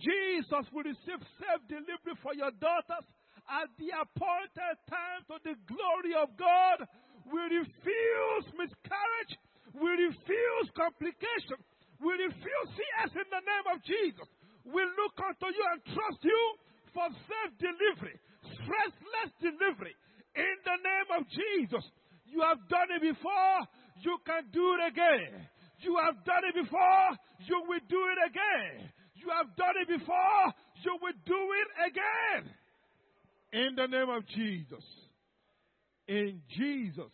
Jesus 0.00 0.64
will 0.72 0.86
receive 0.86 1.20
safe 1.36 1.62
delivery 1.68 2.16
for 2.24 2.32
your 2.32 2.54
daughters 2.56 3.04
at 3.48 3.68
the 3.76 3.92
appointed 3.92 4.76
time 4.88 5.20
to 5.28 5.36
the 5.44 5.56
glory 5.68 6.16
of 6.16 6.32
God. 6.40 6.88
We 7.28 7.40
refuse 7.52 8.44
miscarriage. 8.56 9.34
We 9.76 9.90
refuse 10.08 10.66
complication. 10.72 11.60
We 12.00 12.16
refuse 12.16 12.68
CS 12.72 13.12
in 13.12 13.28
the 13.28 13.42
name 13.44 13.66
of 13.68 13.78
Jesus. 13.84 14.28
We 14.64 14.80
look 14.96 15.16
unto 15.20 15.52
you 15.52 15.64
and 15.68 15.80
trust 15.92 16.20
you 16.24 16.42
for 16.96 17.08
safe 17.28 17.52
delivery, 17.60 18.16
stressless 18.56 19.30
delivery. 19.40 19.96
In 20.38 20.56
the 20.64 20.78
name 20.78 21.20
of 21.20 21.26
Jesus. 21.28 21.84
You 22.26 22.40
have 22.42 22.58
done 22.68 22.88
it 22.94 23.02
before. 23.02 23.58
You 24.00 24.18
can 24.24 24.44
do 24.52 24.76
it 24.78 24.92
again. 24.92 25.48
You 25.80 25.98
have 26.04 26.24
done 26.24 26.44
it 26.46 26.54
before. 26.54 27.18
You 27.46 27.62
will 27.66 27.80
do 27.88 28.02
it 28.14 28.30
again. 28.30 28.90
You 29.14 29.30
have 29.36 29.56
done 29.56 29.74
it 29.82 29.88
before. 29.88 30.54
You 30.82 30.96
will 31.02 31.18
do 31.26 31.40
it 31.58 31.90
again. 31.90 32.50
In 33.52 33.74
the 33.74 33.86
name 33.86 34.08
of 34.10 34.26
Jesus. 34.28 34.84
In 36.06 36.40
Jesus' 36.56 37.10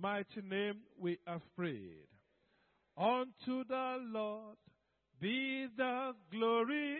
mighty 0.00 0.40
name 0.48 0.78
we 0.98 1.18
have 1.26 1.42
prayed. 1.54 2.08
Unto 2.96 3.64
the 3.64 3.98
Lord 4.10 4.56
be 5.20 5.66
the 5.76 6.12
glory. 6.30 6.98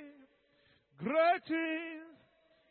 Great 0.98 1.88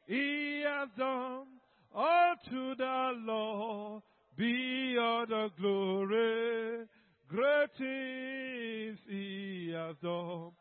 he 0.08 0.64
has 0.66 0.90
done. 0.98 1.46
Unto 1.94 2.76
the 2.76 3.12
Lord 3.26 4.02
be 4.38 4.98
all 5.00 5.26
the 5.26 5.50
glory. 5.60 6.86
Great 7.28 7.70
things 7.78 8.98
he 9.10 9.74
has 9.76 9.96
done. 10.02 10.52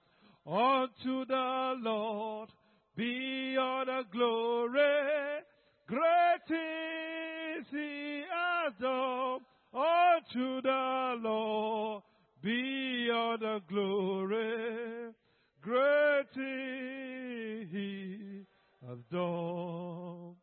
Unto 0.47 1.24
the 1.27 1.74
Lord 1.78 2.48
be 2.97 3.57
all 3.57 3.85
the 3.85 4.02
glory. 4.12 5.43
Great 5.86 6.40
things 6.48 7.66
he 7.70 8.23
has 8.31 8.73
done. 8.81 9.40
Unto 9.73 10.62
the 10.62 11.15
Lord 11.23 12.02
be 12.43 13.09
all 13.12 13.39
the 13.39 13.61
glory. 13.69 15.12
Great 15.62 16.24
things 16.35 17.69
he 17.70 18.47
has 18.86 18.98
done. 19.12 20.40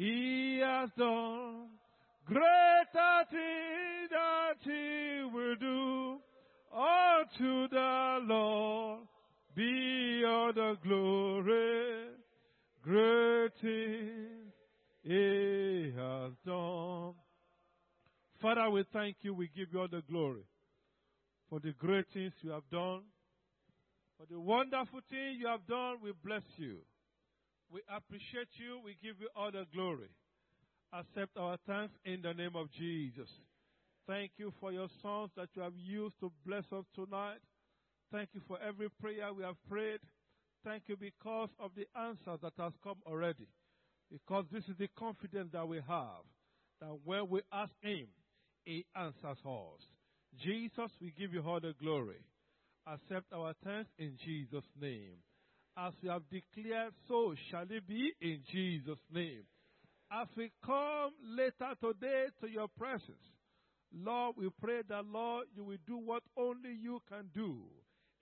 He 0.00 0.62
has 0.64 0.88
done 0.96 1.66
greater 2.24 3.24
things 3.30 4.08
that 4.08 4.54
he 4.62 5.28
will 5.30 5.56
do. 5.56 6.18
to 7.36 7.68
the 7.68 8.18
Lord 8.22 9.00
be 9.54 10.24
all 10.26 10.54
the 10.54 10.78
glory, 10.82 12.06
great 12.82 13.50
things 13.60 14.54
He 15.02 15.92
has 15.94 16.32
done. 16.46 17.12
Father, 18.40 18.70
we 18.70 18.84
thank 18.94 19.16
you. 19.20 19.34
We 19.34 19.50
give 19.54 19.68
you 19.70 19.80
all 19.80 19.88
the 19.88 20.02
glory 20.10 20.44
for 21.50 21.60
the 21.60 21.72
great 21.72 22.06
things 22.14 22.32
you 22.40 22.52
have 22.52 22.70
done. 22.72 23.02
For 24.16 24.24
the 24.30 24.40
wonderful 24.40 25.00
thing 25.10 25.36
you 25.40 25.46
have 25.48 25.66
done, 25.66 25.96
we 26.02 26.12
bless 26.24 26.44
you. 26.56 26.78
We 27.72 27.80
appreciate 27.88 28.48
you. 28.58 28.80
We 28.84 28.96
give 29.02 29.20
you 29.20 29.28
all 29.36 29.50
the 29.50 29.66
glory. 29.72 30.10
Accept 30.92 31.36
our 31.36 31.56
thanks 31.66 31.94
in 32.04 32.20
the 32.22 32.34
name 32.34 32.56
of 32.56 32.70
Jesus. 32.72 33.28
Thank 34.08 34.32
you 34.38 34.52
for 34.58 34.72
your 34.72 34.88
songs 35.02 35.30
that 35.36 35.48
you 35.54 35.62
have 35.62 35.76
used 35.76 36.18
to 36.20 36.32
bless 36.44 36.64
us 36.72 36.84
tonight. 36.94 37.38
Thank 38.10 38.30
you 38.34 38.40
for 38.48 38.58
every 38.60 38.88
prayer 39.00 39.32
we 39.32 39.44
have 39.44 39.54
prayed. 39.68 40.00
Thank 40.64 40.84
you 40.88 40.96
because 40.96 41.48
of 41.60 41.70
the 41.76 41.86
answer 41.98 42.36
that 42.42 42.54
has 42.58 42.72
come 42.82 42.96
already. 43.06 43.46
Because 44.10 44.46
this 44.52 44.64
is 44.64 44.76
the 44.78 44.88
confidence 44.98 45.50
that 45.52 45.68
we 45.68 45.76
have 45.86 46.26
that 46.80 46.98
when 47.04 47.28
we 47.28 47.40
ask 47.52 47.70
Him, 47.82 48.08
He 48.64 48.84
answers 48.96 49.38
us. 49.46 49.82
Jesus, 50.42 50.90
we 51.00 51.12
give 51.16 51.32
you 51.32 51.42
all 51.46 51.60
the 51.60 51.74
glory. 51.80 52.18
Accept 52.86 53.32
our 53.32 53.54
thanks 53.62 53.90
in 53.98 54.16
Jesus' 54.24 54.64
name. 54.80 55.18
As 55.80 55.94
we 56.02 56.10
have 56.10 56.22
declared, 56.28 56.92
so 57.08 57.34
shall 57.50 57.64
it 57.70 57.88
be 57.88 58.12
in 58.20 58.40
Jesus' 58.52 58.98
name. 59.10 59.44
As 60.12 60.26
we 60.36 60.50
come 60.66 61.12
later 61.24 61.72
today 61.80 62.26
to 62.42 62.50
your 62.50 62.68
presence, 62.68 63.24
Lord, 63.90 64.34
we 64.36 64.50
pray 64.60 64.82
that, 64.90 65.06
Lord, 65.06 65.46
you 65.56 65.64
will 65.64 65.78
do 65.86 65.96
what 65.96 66.22
only 66.36 66.76
you 66.82 67.00
can 67.08 67.30
do 67.34 67.56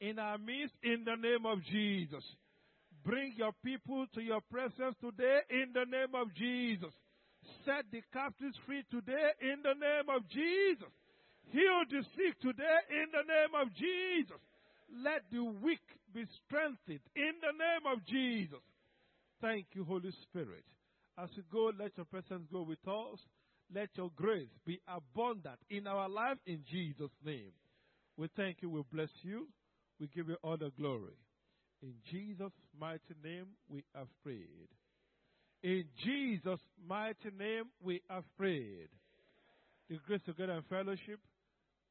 in 0.01 0.21
our 0.21 0.39
midst 0.39 0.75
in 0.85 1.03
the 1.05 1.17
name 1.17 1.47
of 1.47 1.59
Jesus. 1.65 2.23
Bring 3.05 3.35
your 3.37 3.53
people 3.65 4.07
to 4.15 4.21
your 4.21 4.41
presence 4.53 4.95
today 5.01 5.41
in 5.51 5.73
the 5.75 5.85
name 5.85 6.15
of 6.15 6.33
Jesus. 6.35 6.95
Set 7.65 7.91
the 7.91 8.03
captives 8.13 8.57
free 8.67 8.85
today 8.89 9.31
in 9.43 9.63
the 9.65 9.75
name 9.75 10.15
of 10.15 10.23
Jesus. 10.29 10.93
Heal 11.51 11.83
the 11.91 12.03
sick 12.15 12.39
today 12.41 12.79
in 12.91 13.07
the 13.11 13.27
name 13.27 13.55
of 13.61 13.75
Jesus. 13.75 14.39
Let 15.03 15.23
the 15.33 15.43
weak 15.43 15.81
be 16.15 16.25
strengthened 16.47 17.01
in 17.15 17.33
the 17.41 17.53
name 17.53 17.93
of 17.93 18.05
Jesus. 18.07 18.65
Thank 19.41 19.67
you, 19.75 19.85
Holy 19.85 20.13
Spirit. 20.23 20.65
As 21.19 21.29
we 21.37 21.43
go, 21.53 21.73
let 21.79 21.97
your 21.97 22.07
presence 22.07 22.47
go 22.53 22.63
with 22.63 22.87
us. 22.87 23.19
Let 23.75 23.91
your 23.97 24.11
grace 24.17 24.49
be 24.65 24.81
abundant 24.89 25.59
in 25.69 25.87
our 25.87 26.09
life 26.09 26.39
in 26.47 26.61
Jesus' 26.71 27.11
name. 27.25 27.53
We 28.17 28.29
thank 28.37 28.63
you. 28.63 28.71
We 28.71 28.83
bless 28.93 29.11
you. 29.23 29.49
We 30.01 30.09
give 30.09 30.29
you 30.29 30.37
all 30.43 30.57
the 30.57 30.71
glory. 30.79 31.17
In 31.83 31.95
Jesus' 32.11 32.53
mighty 32.79 33.15
name, 33.23 33.47
we 33.69 33.85
have 33.95 34.09
prayed. 34.23 34.69
In 35.63 35.85
Jesus' 36.05 36.61
mighty 36.89 37.31
name, 37.39 37.65
we 37.83 38.01
have 38.09 38.25
prayed. 38.37 38.89
The 39.91 39.99
grace 40.07 40.21
of 40.29 40.37
God 40.37 40.51
and 40.51 40.65
fellowship, 40.67 41.21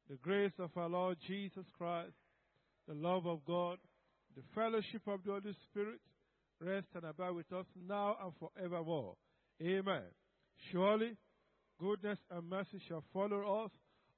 the 0.08 0.16
grace 0.16 0.52
of 0.58 0.70
our 0.76 0.88
Lord 0.88 1.18
Jesus 1.26 1.64
Christ, 1.76 2.12
the 2.86 2.94
love 2.94 3.26
of 3.26 3.44
God, 3.46 3.78
the 4.36 4.42
fellowship 4.54 5.02
of 5.06 5.20
the 5.24 5.32
Holy 5.32 5.56
Spirit, 5.70 6.00
rest 6.60 6.86
and 6.94 7.04
abide 7.04 7.30
with 7.30 7.52
us 7.52 7.66
now 7.88 8.16
and 8.22 8.32
forevermore. 8.38 9.14
Amen. 9.62 10.02
Surely, 10.70 11.16
goodness 11.80 12.18
and 12.30 12.48
mercy 12.48 12.80
shall 12.88 13.04
follow 13.12 13.64
us 13.64 13.70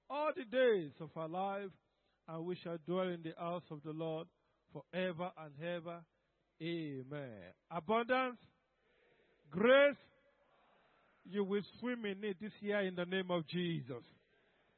all 0.08 0.30
the 0.36 0.44
days 0.44 0.92
of 1.00 1.10
our 1.16 1.28
life, 1.28 1.70
and 2.28 2.44
we 2.44 2.56
shall 2.62 2.78
dwell 2.86 3.08
in 3.08 3.22
the 3.22 3.32
house 3.38 3.62
of 3.70 3.82
the 3.84 3.92
Lord 3.92 4.26
forever 4.72 5.30
and 5.38 5.52
ever. 5.66 6.00
Amen. 6.62 7.52
Abundance, 7.70 8.38
grace, 9.50 9.96
you 11.24 11.44
will 11.44 11.62
swim 11.78 12.04
in 12.04 12.22
it 12.24 12.36
this 12.40 12.52
year 12.60 12.80
in 12.80 12.94
the 12.94 13.04
name 13.04 13.30
of 13.30 13.46
Jesus. 13.46 14.04